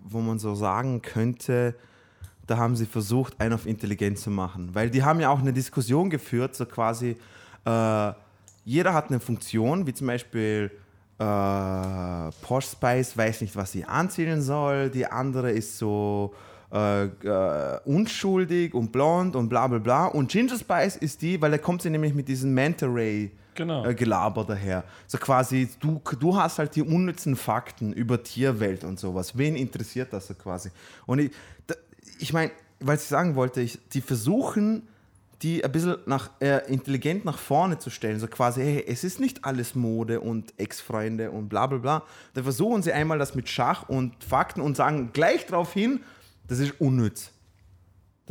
wo 0.05 0.21
man 0.21 0.39
so 0.39 0.55
sagen 0.55 1.03
könnte, 1.03 1.75
da 2.47 2.57
haben 2.59 2.77
sie 2.77 2.87
versucht, 2.87 3.41
einen 3.41 3.55
auf 3.55 3.67
intelligent 3.67 4.19
zu 4.19 4.31
machen. 4.31 4.75
Weil 4.75 4.91
die 4.91 5.03
haben 5.03 5.21
ja 5.21 5.31
auch 5.31 5.41
eine 5.41 5.53
Diskussion 5.53 6.11
geführt, 6.11 6.55
so 6.55 6.67
quasi, 6.67 7.17
äh, 7.65 8.13
jeder 8.65 8.95
hat 8.95 9.09
eine 9.09 9.21
Funktion, 9.21 9.87
wie 9.87 9.95
zum 9.95 10.07
Beispiel 10.09 10.71
äh, 11.19 12.31
Posh 12.43 12.67
Spice 12.67 13.17
weiß 13.17 13.41
nicht, 13.43 13.57
was 13.57 13.73
sie 13.73 13.85
anziehen 13.85 14.43
soll, 14.43 14.91
die 14.91 15.07
andere 15.07 15.51
ist 15.53 15.79
so 15.79 16.35
äh, 16.73 17.05
äh, 17.05 17.81
unschuldig 17.85 18.75
und 18.75 18.93
blond 18.93 19.37
und 19.37 19.49
bla 19.49 19.67
bla 19.67 19.79
bla. 19.79 20.07
Und 20.07 20.31
Ginger 20.31 20.59
Spice 20.59 20.97
ist 20.97 21.23
die, 21.23 21.41
weil 21.41 21.51
da 21.53 21.59
kommt 21.59 21.83
sie 21.83 21.91
nämlich 21.91 22.15
mit 22.15 22.29
diesem 22.29 22.55
Manta 22.55 22.87
Ray 22.89 23.31
Genau. 23.55 23.85
äh, 23.85 23.95
Gelaber 23.95 24.45
daher. 24.45 24.85
So 25.07 25.19
quasi, 25.19 25.69
du, 25.81 26.01
du 26.19 26.37
hast 26.37 26.59
halt 26.59 26.75
die 26.77 26.83
unnützen 26.83 27.37
Fakten 27.37 27.93
über 27.93 28.23
Tierwelt 28.23 28.85
und 28.85 28.99
sowas. 28.99 29.37
Wen 29.37 29.57
interessiert 29.57 30.13
das 30.13 30.29
so 30.29 30.35
quasi? 30.35 30.71
Und 31.07 31.19
ich, 31.19 31.33
da, 31.67 31.75
ich 32.19 32.33
meine, 32.33 32.51
weil 32.81 32.97
ich 32.97 33.03
sagen 33.03 33.37
wollte, 33.37 33.61
ich, 33.61 33.79
die 33.93 34.01
versuchen, 34.01 34.89
die 35.43 35.65
ein 35.65 35.73
bisschen 35.73 35.97
nach, 36.07 36.31
äh, 36.41 36.61
intelligent 36.73 37.25
nach 37.25 37.39
vorne 37.39 37.79
zu 37.79 37.91
stellen. 37.91 38.21
So 38.21 38.29
quasi, 38.29 38.63
hey, 38.63 38.85
es 38.87 39.03
ist 39.03 39.19
nicht 39.19 39.45
alles 39.45 39.75
Mode 39.75 40.21
und 40.21 40.55
Ex-Freunde 40.57 41.31
und 41.31 41.49
bla 41.49 41.67
bla 41.67 41.79
bla. 41.79 42.03
Da 42.35 42.43
versuchen 42.43 42.83
sie 42.83 42.93
einmal 42.93 43.19
das 43.19 43.35
mit 43.35 43.49
Schach 43.49 43.89
und 43.89 44.23
Fakten 44.23 44.61
und 44.61 44.77
sagen 44.77 45.11
gleich 45.13 45.47
darauf 45.47 45.73
hin, 45.73 46.01
das 46.47 46.61
ist 46.61 46.81
unnütz. 46.81 47.33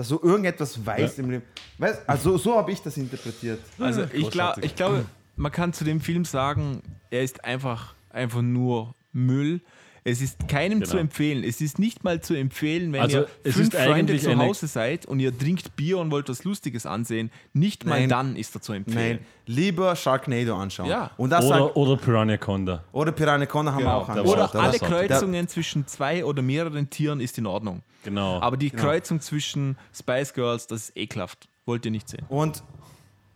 Dass 0.02 0.08
du 0.10 0.20
irgendetwas 0.24 0.84
weißt 0.84 1.20
Ja. 1.20 1.24
im 1.24 1.30
Leben. 1.30 1.44
Weißt, 1.78 2.02
also 2.08 2.36
so 2.36 2.56
habe 2.58 2.72
ich 2.72 2.82
das 2.82 2.98
interpretiert. 2.98 3.60
Also 3.78 4.06
ich, 4.12 4.32
glaub, 4.32 4.58
ich 4.64 4.76
glaube, 4.76 5.06
man 5.36 5.52
kann 5.52 5.74
zu 5.74 5.84
dem 5.84 6.02
Film 6.02 6.26
sagen, 6.26 6.82
er 7.12 7.22
ist 7.22 7.46
einfach, 7.46 7.94
einfach 8.10 8.42
nur 8.42 8.96
Müll. 9.14 9.62
Es 10.04 10.20
ist 10.20 10.48
keinem 10.48 10.80
Genau. 10.80 10.90
zu 10.92 10.98
empfehlen. 10.98 11.44
Es 11.44 11.62
ist 11.62 11.78
nicht 11.78 12.04
mal 12.04 12.20
zu 12.20 12.34
empfehlen, 12.34 12.92
wenn 12.94 13.02
Also, 13.02 13.18
ihr 13.20 13.28
es 13.44 13.54
fünf 13.54 13.72
ist 13.76 13.80
Freunde 13.84 14.18
zu 14.18 14.36
Hause 14.36 14.66
seid 14.66 15.06
und 15.06 15.20
ihr 15.20 15.38
trinkt 15.38 15.76
Bier 15.76 16.00
und 16.00 16.10
wollt 16.10 16.28
was 16.30 16.44
Lustiges 16.46 16.88
ansehen. 16.88 17.30
Nicht 17.54 17.86
mal 17.86 18.00
Nein. 18.00 18.10
dann 18.10 18.36
ist 18.36 18.56
er 18.56 18.62
zu 18.62 18.74
empfehlen. 18.74 19.20
Nein, 19.20 19.26
lieber 19.46 19.96
Sharknado 19.96 20.56
anschauen. 20.56 20.90
Ja. 20.90 21.12
Und 21.18 21.30
das 21.30 21.46
Oder, 21.46 21.60
sagt, 21.60 21.76
oder 21.76 21.98
Piranha 21.98 22.38
Conda. 22.38 22.84
oder 22.92 23.12
Piranha 23.12 23.46
Conda 23.46 23.74
haben 23.74 23.78
Genau, 23.84 23.92
wir 23.92 23.98
auch 23.98 24.08
der 24.08 24.16
angeschaut. 24.24 24.56
Oder 24.56 24.60
alle 24.64 24.80
Kreuzungen 24.80 25.48
zwischen 25.48 25.86
zwei 25.86 26.26
oder 26.26 26.42
mehreren 26.42 26.90
Tieren 26.90 27.20
ist 27.20 27.38
in 27.38 27.46
Ordnung. 27.46 27.84
Genau. 28.04 28.40
Aber 28.42 28.58
die 28.58 28.70
Kreuzung 28.72 29.20
zwischen 29.22 29.78
Spice 29.94 30.34
Girls, 30.34 30.68
das 30.68 30.90
ist 30.90 30.98
ekelhaft. 30.98 31.48
Wollt 31.66 31.86
ihr 31.86 31.92
nicht 31.92 32.10
sehen. 32.10 32.26
Und 32.30 32.64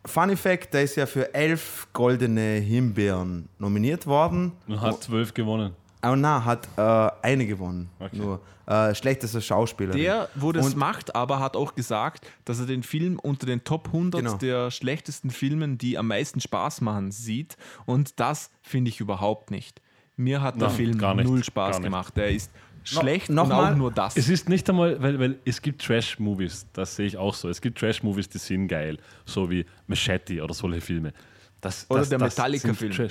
Funny 0.06 0.36
Fact, 0.36 0.74
der 0.74 0.84
ist 0.84 0.96
ja 0.96 1.06
für 1.06 1.34
elf 1.34 1.88
goldene 1.94 2.56
Himbeeren 2.60 3.50
nominiert 3.60 4.06
worden. 4.06 4.52
Und 4.68 4.82
hat 4.82 5.04
zwölf 5.04 5.34
gewonnen. 5.34 5.74
Oh, 6.04 6.16
na, 6.16 6.46
hat 6.46 6.68
äh, 6.78 7.12
eine 7.26 7.48
gewonnen. 7.48 7.90
Okay. 8.00 8.16
Nur 8.18 8.40
äh, 8.68 8.94
schlechteste 8.94 9.42
Schauspielerin. 9.42 10.00
Der, 10.00 10.30
wo 10.36 10.52
das 10.52 10.68
Und- 10.68 10.78
macht, 10.78 11.16
aber 11.16 11.40
hat 11.40 11.56
auch 11.56 11.74
gesagt, 11.74 12.28
dass 12.46 12.60
er 12.60 12.68
den 12.68 12.84
Film 12.84 13.18
unter 13.20 13.48
den 13.48 13.64
Top 13.64 13.88
100 13.88 14.22
Genau. 14.22 14.38
der 14.38 14.70
schlechtesten 14.70 15.32
Filmen, 15.32 15.80
die 15.80 15.98
am 15.98 16.08
meisten 16.08 16.40
Spaß 16.40 16.82
machen, 16.82 17.12
sieht. 17.12 17.58
Und 17.88 18.20
das 18.20 18.52
finde 18.62 18.90
ich 18.90 19.00
überhaupt 19.00 19.50
nicht. 19.50 19.82
Mir 20.18 20.42
hat 20.44 20.62
der 20.62 20.68
Nein, 20.68 20.78
Film 20.78 20.98
gar 21.00 21.16
nicht, 21.16 21.26
null 21.26 21.40
gar 21.40 21.44
Spaß 21.44 21.78
nicht. 21.78 21.84
gemacht. 21.86 22.16
Der 22.16 22.30
ist 22.30 22.52
schlecht 22.88 23.30
noch 23.30 23.44
und 23.44 23.50
mal, 23.50 23.74
auch 23.74 23.78
nur 23.78 23.92
das. 23.92 24.16
Es 24.16 24.30
ist 24.30 24.50
nicht 24.50 24.70
einmal, 24.70 25.02
weil, 25.02 25.20
weil 25.20 25.40
es 25.46 25.62
gibt 25.62 25.84
Trash-Movies, 25.84 26.68
das 26.74 26.96
sehe 26.96 27.08
ich 27.08 27.18
auch 27.18 27.34
so. 27.34 27.50
Es 27.50 27.62
gibt 27.62 27.78
Trash-Movies, 27.78 28.30
die 28.30 28.38
sind 28.38 28.68
geil, 28.68 28.98
so 29.26 29.50
wie 29.50 29.66
Machete 29.88 30.44
oder 30.44 30.54
solche 30.54 30.82
Filme. 30.82 31.14
Das, 31.62 31.86
Oder 31.90 32.02
das, 32.02 32.10
der 32.10 32.20
Metallica-Film. 32.20 33.10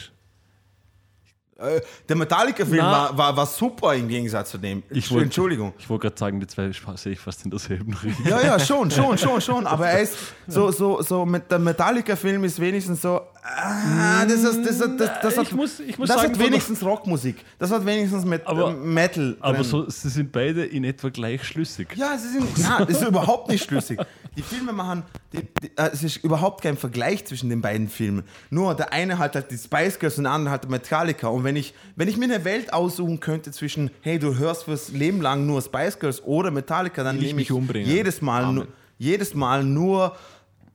Äh, 1.66 1.80
der 2.08 2.16
Metallica-Film 2.16 2.78
war, 2.84 3.16
war, 3.16 3.36
war 3.36 3.46
super 3.46 3.94
im 3.94 4.08
Gegensatz 4.08 4.50
zu 4.50 4.58
dem. 4.58 4.82
Ich 4.90 5.10
wollt- 5.10 5.24
Entschuldigung. 5.24 5.72
Ich 5.78 5.88
wollte 5.88 6.02
gerade 6.08 6.18
sagen, 6.18 6.40
die 6.40 6.46
zwei 6.46 6.70
sehe 6.96 7.12
ich 7.12 7.20
fast 7.20 7.44
in 7.44 7.50
derselben 7.50 7.92
Richtung. 7.94 8.26
Ja, 8.26 8.40
ja, 8.40 8.58
schon, 8.60 8.90
schon, 8.90 9.16
schon, 9.18 9.40
schon. 9.40 9.66
Aber 9.66 9.88
er 9.88 10.00
ist 10.02 10.14
so, 10.46 10.70
so, 10.70 11.02
so 11.02 11.24
mit 11.26 11.50
der 11.50 11.58
Metallica-Film 11.58 12.44
ist 12.44 12.60
wenigstens 12.60 13.02
so. 13.02 13.20
Ah, 13.46 14.24
das, 14.24 14.42
ist, 14.42 14.64
das, 14.66 14.78
das, 14.78 14.96
das, 14.96 15.10
das, 15.22 15.36
hat, 15.38 15.46
Ich 15.46 15.52
muss- 15.52 15.78
ich 15.80 15.98
muss 15.98 16.08
das 16.08 16.16
sagen, 16.16 16.30
hat 16.30 16.36
von 16.36 16.38
der- 16.44 16.46
wenigstens 16.52 16.82
Rockmusik. 16.82 17.44
Das 17.58 17.70
hat 17.70 17.84
wenigstens 17.84 18.24
mit 18.24 18.46
Aber- 18.46 18.70
äh, 18.70 18.74
Metal. 18.74 19.36
Aber 19.40 19.58
drin. 19.58 19.64
so, 19.64 19.88
sie 19.90 20.08
sind 20.08 20.32
beide 20.32 20.64
in 20.64 20.84
etwa 20.84 21.10
gleich 21.10 21.44
schlüssig. 21.44 21.88
Ja, 21.94 22.16
sie 22.16 22.28
sind, 22.28 22.58
ja, 22.58 22.84
das 22.84 23.02
ist 23.02 23.06
überhaupt 23.08 23.48
nicht 23.50 23.64
schlüssig. 23.64 24.00
Die 24.36 24.42
Filme 24.42 24.72
machen, 24.72 25.02
die, 25.32 25.42
die, 25.62 25.70
äh, 25.76 25.90
es 25.92 26.02
ist 26.02 26.16
überhaupt 26.24 26.62
kein 26.62 26.76
Vergleich 26.76 27.24
zwischen 27.26 27.50
den 27.50 27.60
beiden 27.60 27.88
Filmen. 27.88 28.24
Nur 28.50 28.74
der 28.74 28.92
eine 28.92 29.18
hat 29.18 29.34
halt 29.36 29.50
die 29.50 29.58
Spice 29.58 29.98
Girls 29.98 30.16
und 30.18 30.24
der 30.24 30.32
andere 30.32 30.52
hat 30.54 30.68
Metallica. 30.68 31.28
Und 31.28 31.44
wenn 31.44 31.53
ich, 31.56 31.74
wenn 31.96 32.08
ich 32.08 32.16
mir 32.16 32.24
eine 32.24 32.44
Welt 32.44 32.72
aussuchen 32.72 33.20
könnte 33.20 33.50
zwischen, 33.52 33.90
hey, 34.02 34.18
du 34.18 34.36
hörst 34.36 34.64
fürs 34.64 34.88
Leben 34.90 35.20
lang 35.20 35.46
nur 35.46 35.60
Spice 35.62 35.98
Girls 35.98 36.22
oder 36.22 36.50
Metallica, 36.50 37.02
dann 37.02 37.16
nehme 37.16 37.34
mich 37.34 37.50
ich 37.50 37.52
umbringen. 37.52 37.88
jedes 37.88 38.20
Mal, 38.20 38.44
Amen. 38.44 38.54
nur, 38.54 38.66
jedes 38.98 39.34
Mal 39.34 39.64
nur 39.64 40.16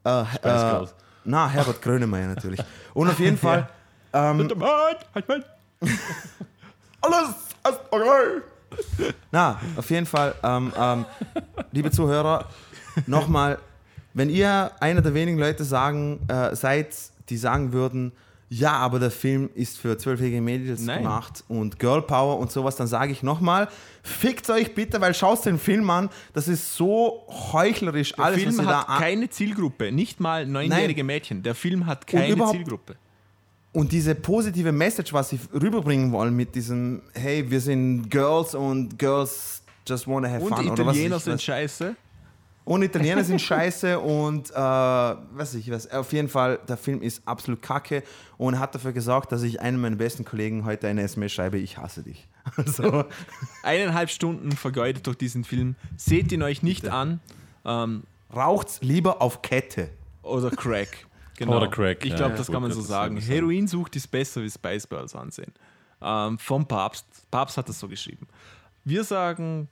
äh, 0.03 0.25
Spice 0.25 0.61
äh, 0.63 0.69
Girls. 0.71 0.95
na, 1.23 1.47
Herbert 1.49 1.81
Grönemeyer 1.81 2.27
natürlich. 2.27 2.59
Und 2.93 3.09
auf 3.09 3.19
jeden 3.19 3.37
Fall, 3.45 3.69
ähm, 4.13 4.49
alles 7.01 7.29
ist 7.29 7.79
okay. 7.91 8.41
Na, 9.31 9.59
auf 9.75 9.89
jeden 9.89 10.05
Fall, 10.05 10.35
ähm, 10.43 10.71
ähm, 10.77 11.05
liebe 11.71 11.91
Zuhörer, 11.91 12.45
nochmal, 13.07 13.59
wenn 14.13 14.29
ihr 14.29 14.71
einer 14.79 15.01
der 15.01 15.13
wenigen 15.13 15.37
Leute 15.39 15.63
sagen, 15.63 16.19
äh, 16.27 16.55
seid, 16.55 16.95
die 17.29 17.37
sagen 17.37 17.73
würden, 17.73 18.11
ja, 18.51 18.71
aber 18.73 18.99
der 18.99 19.11
Film 19.11 19.49
ist 19.53 19.77
für 19.77 19.97
zwölfjährige 19.97 20.41
Mädels 20.41 20.81
Nein. 20.81 21.03
gemacht 21.03 21.43
und 21.47 21.77
Girl 21.79 22.01
Power 22.01 22.39
und 22.39 22.51
sowas, 22.51 22.75
dann 22.75 22.87
sage 22.87 23.11
ich 23.11 23.21
nochmal, 23.21 23.67
fickt 24.01 24.49
euch 24.49 24.73
bitte, 24.73 24.99
weil 25.01 25.13
schaut 25.13 25.45
den 25.45 25.59
Film 25.59 25.87
an, 25.91 26.09
das 26.33 26.47
ist 26.47 26.75
so 26.75 27.23
heuchlerisch, 27.51 28.13
der 28.13 28.25
alles, 28.25 28.45
was 28.47 28.55
Film 28.55 28.67
da 28.67 28.79
hat 28.81 28.89
an- 28.89 28.99
keine 28.99 29.29
Zielgruppe, 29.29 29.91
nicht 29.91 30.19
mal 30.19 30.45
neunjährige 30.47 31.03
Mädchen. 31.03 31.43
Der 31.43 31.53
Film 31.53 31.85
hat 31.85 32.07
keine 32.07 32.29
überhaupt- 32.29 32.55
Zielgruppe. 32.57 32.95
Und 33.71 33.91
diese 33.91 34.15
positive 34.15 34.71
Message, 34.71 35.13
was 35.13 35.29
sie 35.29 35.39
rüberbringen 35.53 36.11
wollen 36.11 36.35
mit 36.35 36.55
diesem, 36.55 37.03
hey, 37.13 37.49
wir 37.51 37.61
sind 37.61 38.09
Girls 38.09 38.55
und 38.55 38.97
Girls 38.97 39.61
just 39.87 40.07
wanna 40.07 40.27
have 40.27 40.41
Und 40.43 40.55
fun. 40.55 40.63
die 40.65 40.71
oder 40.71 40.85
was 40.87 40.95
Italiener 40.95 41.19
sind 41.19 41.33
was, 41.35 41.43
scheiße. 41.43 41.95
Und 42.69 42.83
Italiener 42.83 43.23
sind 43.23 43.41
scheiße 43.41 43.99
und 43.99 44.51
äh, 44.51 44.53
weiß 44.53 45.55
ich 45.55 45.71
was. 45.71 45.89
Auf 45.89 46.13
jeden 46.13 46.29
Fall, 46.29 46.59
der 46.67 46.77
Film 46.77 47.01
ist 47.01 47.27
absolut 47.27 47.63
kacke 47.63 48.03
und 48.37 48.59
hat 48.59 48.75
dafür 48.75 48.91
gesorgt, 48.91 49.31
dass 49.31 49.41
ich 49.41 49.59
einem 49.59 49.81
meiner 49.81 49.95
besten 49.95 50.23
Kollegen 50.23 50.65
heute 50.65 50.87
eine 50.87 51.01
SMS 51.01 51.31
schreibe, 51.31 51.57
ich 51.57 51.79
hasse 51.79 52.03
dich. 52.03 52.27
Also, 52.57 53.05
Eineinhalb 53.63 54.11
Stunden 54.11 54.51
vergeudet 54.51 55.07
durch 55.07 55.17
diesen 55.17 55.45
Film. 55.45 55.77
Seht 55.97 56.31
ihn 56.31 56.43
euch 56.43 56.61
nicht 56.61 56.87
an. 56.87 57.19
Ähm, 57.65 58.03
raucht's 58.35 58.81
lieber 58.81 59.19
auf 59.23 59.41
Kette. 59.41 59.89
Oder 60.21 60.51
Crack. 60.51 61.07
Genau. 61.37 61.55
Oder 61.55 61.69
Crack, 61.69 62.05
Ich 62.05 62.15
glaube, 62.15 62.31
ja. 62.33 62.37
das 62.37 62.47
Gut, 62.47 62.53
kann 62.53 62.61
man 62.63 62.71
so 62.73 62.81
sagen. 62.81 63.15
Heroinsucht 63.17 63.95
ist 63.95 64.07
besser 64.11 64.43
wie 64.43 64.49
Spice 64.49 64.89
Girls 64.89 65.15
ansehen. 65.15 65.53
Ähm, 66.01 66.37
vom 66.37 66.67
Papst. 66.67 67.05
Papst 67.31 67.57
hat 67.57 67.69
das 67.69 67.79
so 67.79 67.87
geschrieben. 67.87 68.27
Wir 68.83 69.05
sagen 69.05 69.69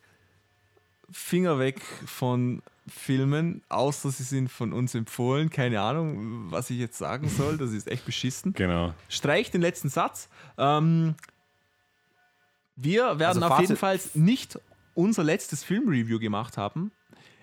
Finger 1.11 1.59
weg 1.59 1.81
von 2.05 2.63
Filmen, 2.87 3.61
außer 3.69 4.11
sie 4.11 4.23
sind 4.23 4.49
von 4.49 4.73
uns 4.73 4.95
empfohlen. 4.95 5.49
Keine 5.49 5.81
Ahnung, 5.81 6.51
was 6.51 6.69
ich 6.69 6.77
jetzt 6.77 6.97
sagen 6.97 7.29
soll. 7.29 7.57
Das 7.57 7.71
ist 7.71 7.87
echt 7.87 8.05
beschissen. 8.05 8.53
Genau. 8.53 8.93
Streich 9.09 9.51
den 9.51 9.61
letzten 9.61 9.89
Satz. 9.89 10.29
Ähm, 10.57 11.15
wir 12.75 13.19
werden 13.19 13.43
Also 13.43 13.53
auf 13.53 13.59
jeden 13.59 13.77
Fall 13.77 13.99
nicht 14.13 14.59
unser 14.93 15.23
letztes 15.23 15.63
Filmreview 15.63 16.19
gemacht 16.19 16.57
haben. 16.57 16.91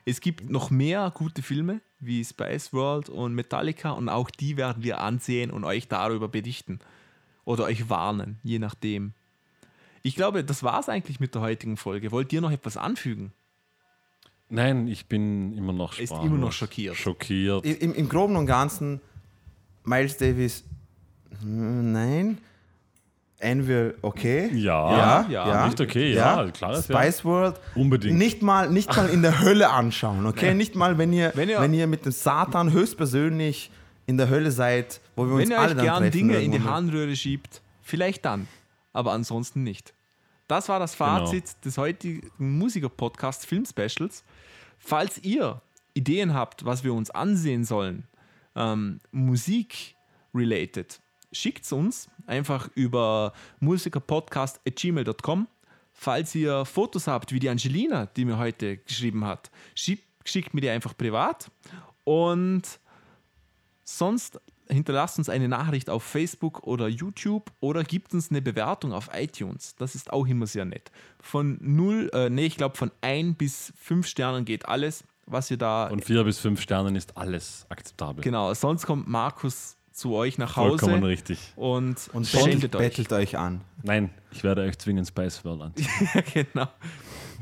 Es 0.04 0.20
gibt 0.20 0.50
noch 0.50 0.70
mehr 0.70 1.10
gute 1.14 1.42
Filme 1.42 1.80
wie 1.98 2.24
Spice 2.24 2.72
World 2.72 3.08
und 3.08 3.34
Metallica 3.34 3.90
und 3.90 4.08
auch 4.08 4.30
die 4.30 4.56
werden 4.56 4.82
wir 4.82 5.00
ansehen 5.00 5.50
und 5.50 5.64
euch 5.64 5.88
darüber 5.88 6.28
berichten. 6.28 6.80
Oder 7.44 7.64
euch 7.64 7.88
warnen, 7.88 8.38
je 8.42 8.58
nachdem. 8.58 9.12
Ich 10.02 10.16
glaube, 10.16 10.44
das 10.44 10.62
war 10.62 10.80
es 10.80 10.88
eigentlich 10.88 11.20
mit 11.20 11.34
der 11.34 11.42
heutigen 11.42 11.76
Folge. 11.76 12.10
Wollt 12.10 12.32
ihr 12.32 12.40
noch 12.40 12.50
etwas 12.50 12.76
anfügen? 12.76 13.32
Nein, 14.48 14.86
ich 14.88 15.06
bin 15.06 15.56
immer 15.56 15.72
noch 15.72 15.98
Ist 15.98 16.08
sprachlos. 16.10 16.26
immer 16.26 16.38
noch 16.38 16.52
schockiert. 16.52 16.96
Schockiert. 16.96 17.64
Im, 17.64 17.94
Im 17.94 18.08
Groben 18.08 18.36
und 18.36 18.46
Ganzen, 18.46 19.00
Miles 19.84 20.16
Davis, 20.16 20.64
hm, 21.42 21.92
nein. 21.92 22.38
Anvil, 23.42 23.96
okay. 24.00 24.48
Ja, 24.54 25.26
ja, 25.28 25.30
ja. 25.30 25.66
nicht 25.66 25.78
okay, 25.80 26.14
ja, 26.14 26.48
klar, 26.50 26.72
das 26.72 26.88
ja. 26.88 27.02
Spice 27.02 27.24
World, 27.24 27.60
Unbedingt. 27.74 28.16
Nicht 28.16 28.40
mal, 28.42 28.70
nicht 28.70 28.94
mal 28.96 29.08
in 29.10 29.20
der 29.22 29.40
Hölle 29.40 29.68
anschauen, 29.70 30.24
okay? 30.24 30.54
Nicht 30.54 30.76
mal, 30.76 30.96
wenn 30.96 31.12
ihr, 31.12 31.32
Wenn 31.34 31.48
wenn 31.50 31.74
ihr- 31.74 31.80
ihr, 31.80 31.86
mit 31.86 32.06
dem 32.06 32.12
Satan 32.12 32.72
höchstpersönlich 32.72 33.70
in 34.06 34.16
der 34.16 34.30
Hölle 34.30 34.50
seid, 34.50 35.00
wo 35.16 35.26
wir 35.26 35.34
uns 35.34 35.42
Wenn 35.42 35.50
ihr 35.50 35.58
alle 35.60 35.76
euch 35.76 35.82
gern 35.82 36.10
Dinge 36.10 36.36
in 36.38 36.52
die. 36.52 36.60
Harnröhre 36.62 37.14
schiebt, 37.16 37.60
vielleicht 37.82 38.24
dann, 38.24 38.46
aber 38.94 39.12
ansonsten 39.12 39.62
nicht. 39.62 39.92
Das 40.48 40.68
war 40.68 40.78
das 40.78 40.96
Genau. 40.96 41.26
Fazit 41.26 41.44
des 41.64 41.76
heutigen 41.76 42.30
Musiker-Podcast 42.38 43.44
Film 43.46 43.64
Specials. 43.66 44.22
Falls 44.84 45.18
ihr 45.22 45.62
Ideen 45.94 46.34
habt, 46.34 46.64
was 46.64 46.84
wir 46.84 46.92
uns 46.92 47.10
ansehen 47.10 47.64
sollen, 47.64 48.06
ähm, 48.54 49.00
Musik-related, 49.12 51.00
schickt 51.32 51.64
es 51.64 51.72
uns 51.72 52.10
einfach 52.26 52.68
über 52.74 53.32
musikerpodcast.gmail.com. 53.60 55.48
falls 55.92 56.34
ihr 56.34 56.64
Fotos 56.64 57.06
habt, 57.06 57.32
wie 57.32 57.38
die 57.38 57.48
Angelina, 57.48 58.06
die 58.06 58.24
mir 58.24 58.36
heute 58.36 58.76
geschrieben 58.78 59.24
hat, 59.24 59.50
schickt 59.74 60.52
mir 60.52 60.60
die 60.60 60.68
einfach 60.68 60.96
privat. 60.96 61.50
Und 62.04 62.62
sonst 63.84 64.38
hinterlasst 64.68 65.18
uns 65.18 65.28
eine 65.28 65.48
Nachricht 65.48 65.90
auf 65.90 66.02
Facebook 66.02 66.64
oder 66.66 66.88
YouTube 66.88 67.50
oder 67.60 67.84
gibt 67.84 68.14
uns 68.14 68.30
eine 68.30 68.40
Bewertung 68.42 68.92
auf 68.92 69.10
iTunes. 69.14 69.74
Das 69.76 69.94
ist 69.94 70.12
auch 70.12 70.26
immer 70.26 70.46
sehr 70.46 70.64
nett. 70.64 70.90
Von 71.20 71.58
0, 71.60 72.10
äh, 72.12 72.30
nee, 72.30 72.46
ich 72.46 72.56
glaube 72.56 72.76
von 72.76 72.90
1 73.02 73.36
bis 73.36 73.72
5 73.76 74.06
Sternen 74.06 74.44
geht 74.44 74.66
alles, 74.68 75.04
was 75.26 75.50
ihr 75.50 75.56
da. 75.58 75.88
Von 75.88 76.00
vier 76.00 76.22
bis 76.24 76.38
fünf 76.38 76.60
Sternen 76.60 76.96
ist 76.96 77.16
alles 77.16 77.64
akzeptabel. 77.70 78.22
genau, 78.22 78.52
sonst 78.52 78.84
kommt 78.86 79.08
Markus 79.08 79.76
zu 79.90 80.12
euch 80.14 80.36
nach 80.38 80.56
Hause 80.56 80.78
Vollkommen 80.80 81.04
richtig. 81.04 81.38
und, 81.56 81.96
Und 82.12 82.30
bettelt, 82.30 82.74
euch. 82.76 82.88
bettelt 82.88 83.12
euch 83.12 83.38
an. 83.38 83.60
Nein, 83.82 84.10
ich 84.32 84.42
werde 84.44 84.62
euch 84.62 84.76
zwingen, 84.76 85.06
Spice 85.06 85.44
World 85.44 85.62
an. 85.62 85.74
genau. 86.34 86.68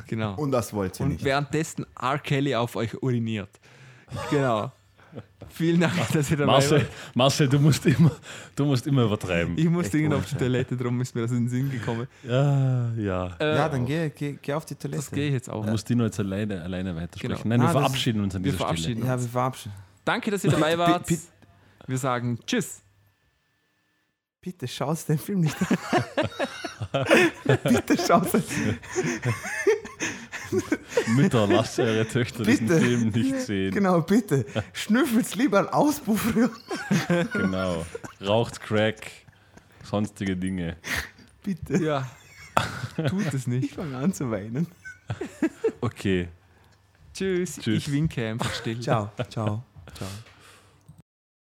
genau. 0.07 0.35
Und 0.37 0.53
das 0.53 0.73
wollt 0.75 1.01
ihr 1.01 1.07
Und 1.07 1.13
nicht. 1.13 1.25
währenddessen 1.25 1.87
R. 2.01 2.19
Kelly 2.19 2.55
auf 2.55 2.77
euch 2.77 3.03
uriniert. 3.03 3.51
Genau. 4.31 4.71
Vielen 5.51 5.81
Dank, 5.81 5.93
dass 6.13 6.31
ihr 6.31 6.37
dabei 6.39 6.53
Marcel, 6.53 6.79
wart. 6.81 6.91
Marcel 7.15 7.49
du, 7.49 7.59
musst 7.59 7.85
immer, 7.85 8.11
du 8.57 8.65
musst 8.65 8.87
immer 8.87 9.03
übertreiben. 9.05 9.59
Ich 9.59 9.69
muss 9.69 9.85
Echt 9.87 9.95
dringend 9.95 10.15
auf 10.15 10.25
die 10.27 10.37
Toilette, 10.37 10.77
darum 10.77 10.99
ist 11.01 11.15
mir 11.15 11.23
das 11.23 11.31
in 11.33 11.39
den 11.45 11.49
Sinn 11.49 11.71
gekommen. 11.71 12.07
Ja, 12.23 12.93
ja. 12.95 13.37
Äh, 13.39 13.57
ja, 13.57 13.69
dann 13.69 13.85
geh, 13.85 14.09
geh, 14.11 14.39
geh 14.41 14.53
auf 14.55 14.65
die 14.65 14.75
Toilette. 14.75 15.03
Das 15.03 15.11
gehe 15.11 15.27
ich 15.29 15.33
jetzt 15.35 15.51
auch. 15.51 15.65
Du 15.65 15.71
musst 15.71 15.89
Dino 15.89 16.05
jetzt 16.05 16.19
alleine, 16.19 16.63
alleine 16.63 16.97
weitersprechen. 16.97 17.43
Genau. 17.43 17.49
Nein, 17.49 17.61
wir 17.61 17.69
Ah, 17.69 17.73
verabschieden 17.73 18.23
uns 18.23 18.35
an 18.35 18.43
wir 18.45 18.53
dieser 18.53 18.65
verabschieden 18.65 19.03
Stelle. 19.03 19.07
Ja, 19.17 19.21
wir 19.21 19.29
verabschieden. 19.29 19.75
Danke, 20.05 20.31
dass 20.31 20.45
ihr 20.45 20.51
dabei 20.51 20.79
wart. 20.79 21.07
Bitte, 21.07 21.23
Wir 21.87 21.99
sagen 21.99 22.39
Tschüss. 22.47 22.81
bitte 24.41 24.67
schaust 24.67 25.09
den 25.09 25.19
Film 25.19 25.41
nicht 25.41 25.57
an. 25.61 25.77
bitte 27.65 27.97
schaust 27.99 28.35
den 28.35 28.43
Mütter, 31.17 31.47
lasst 31.47 31.79
eure 31.79 32.07
Töchter 32.07 32.45
diesen 32.45 32.67
Bitte. 32.67 32.81
Film 32.81 33.09
nicht 33.09 33.41
sehen. 33.41 33.73
Genau, 33.73 34.01
bitte. 34.01 34.45
Schnüffelt 34.73 35.35
lieber 35.35 35.59
einen 35.61 35.69
Auspuff 35.69 36.35
rühren. 36.35 36.51
Genau. 37.33 37.85
Raucht 38.25 38.61
Crack, 38.61 39.11
sonstige 39.85 40.37
Dinge. 40.37 40.77
Bitte. 41.43 41.83
Ja. 41.83 42.09
Tut 43.09 43.33
es 43.33 43.47
nicht. 43.47 43.65
Ich 43.65 43.73
fange 43.73 43.97
an 43.97 44.13
zu 44.13 44.31
weinen. 44.31 44.67
Okay. 45.81 46.29
Tschüss. 47.15 47.57
Tschüss. 47.57 47.79
Ich 47.87 47.93
winke 47.93 48.27
einfach 48.29 48.53
still. 48.55 48.81
Ciao. 48.81 49.11
Ciao. 49.29 49.65
Ciao. 49.95 50.09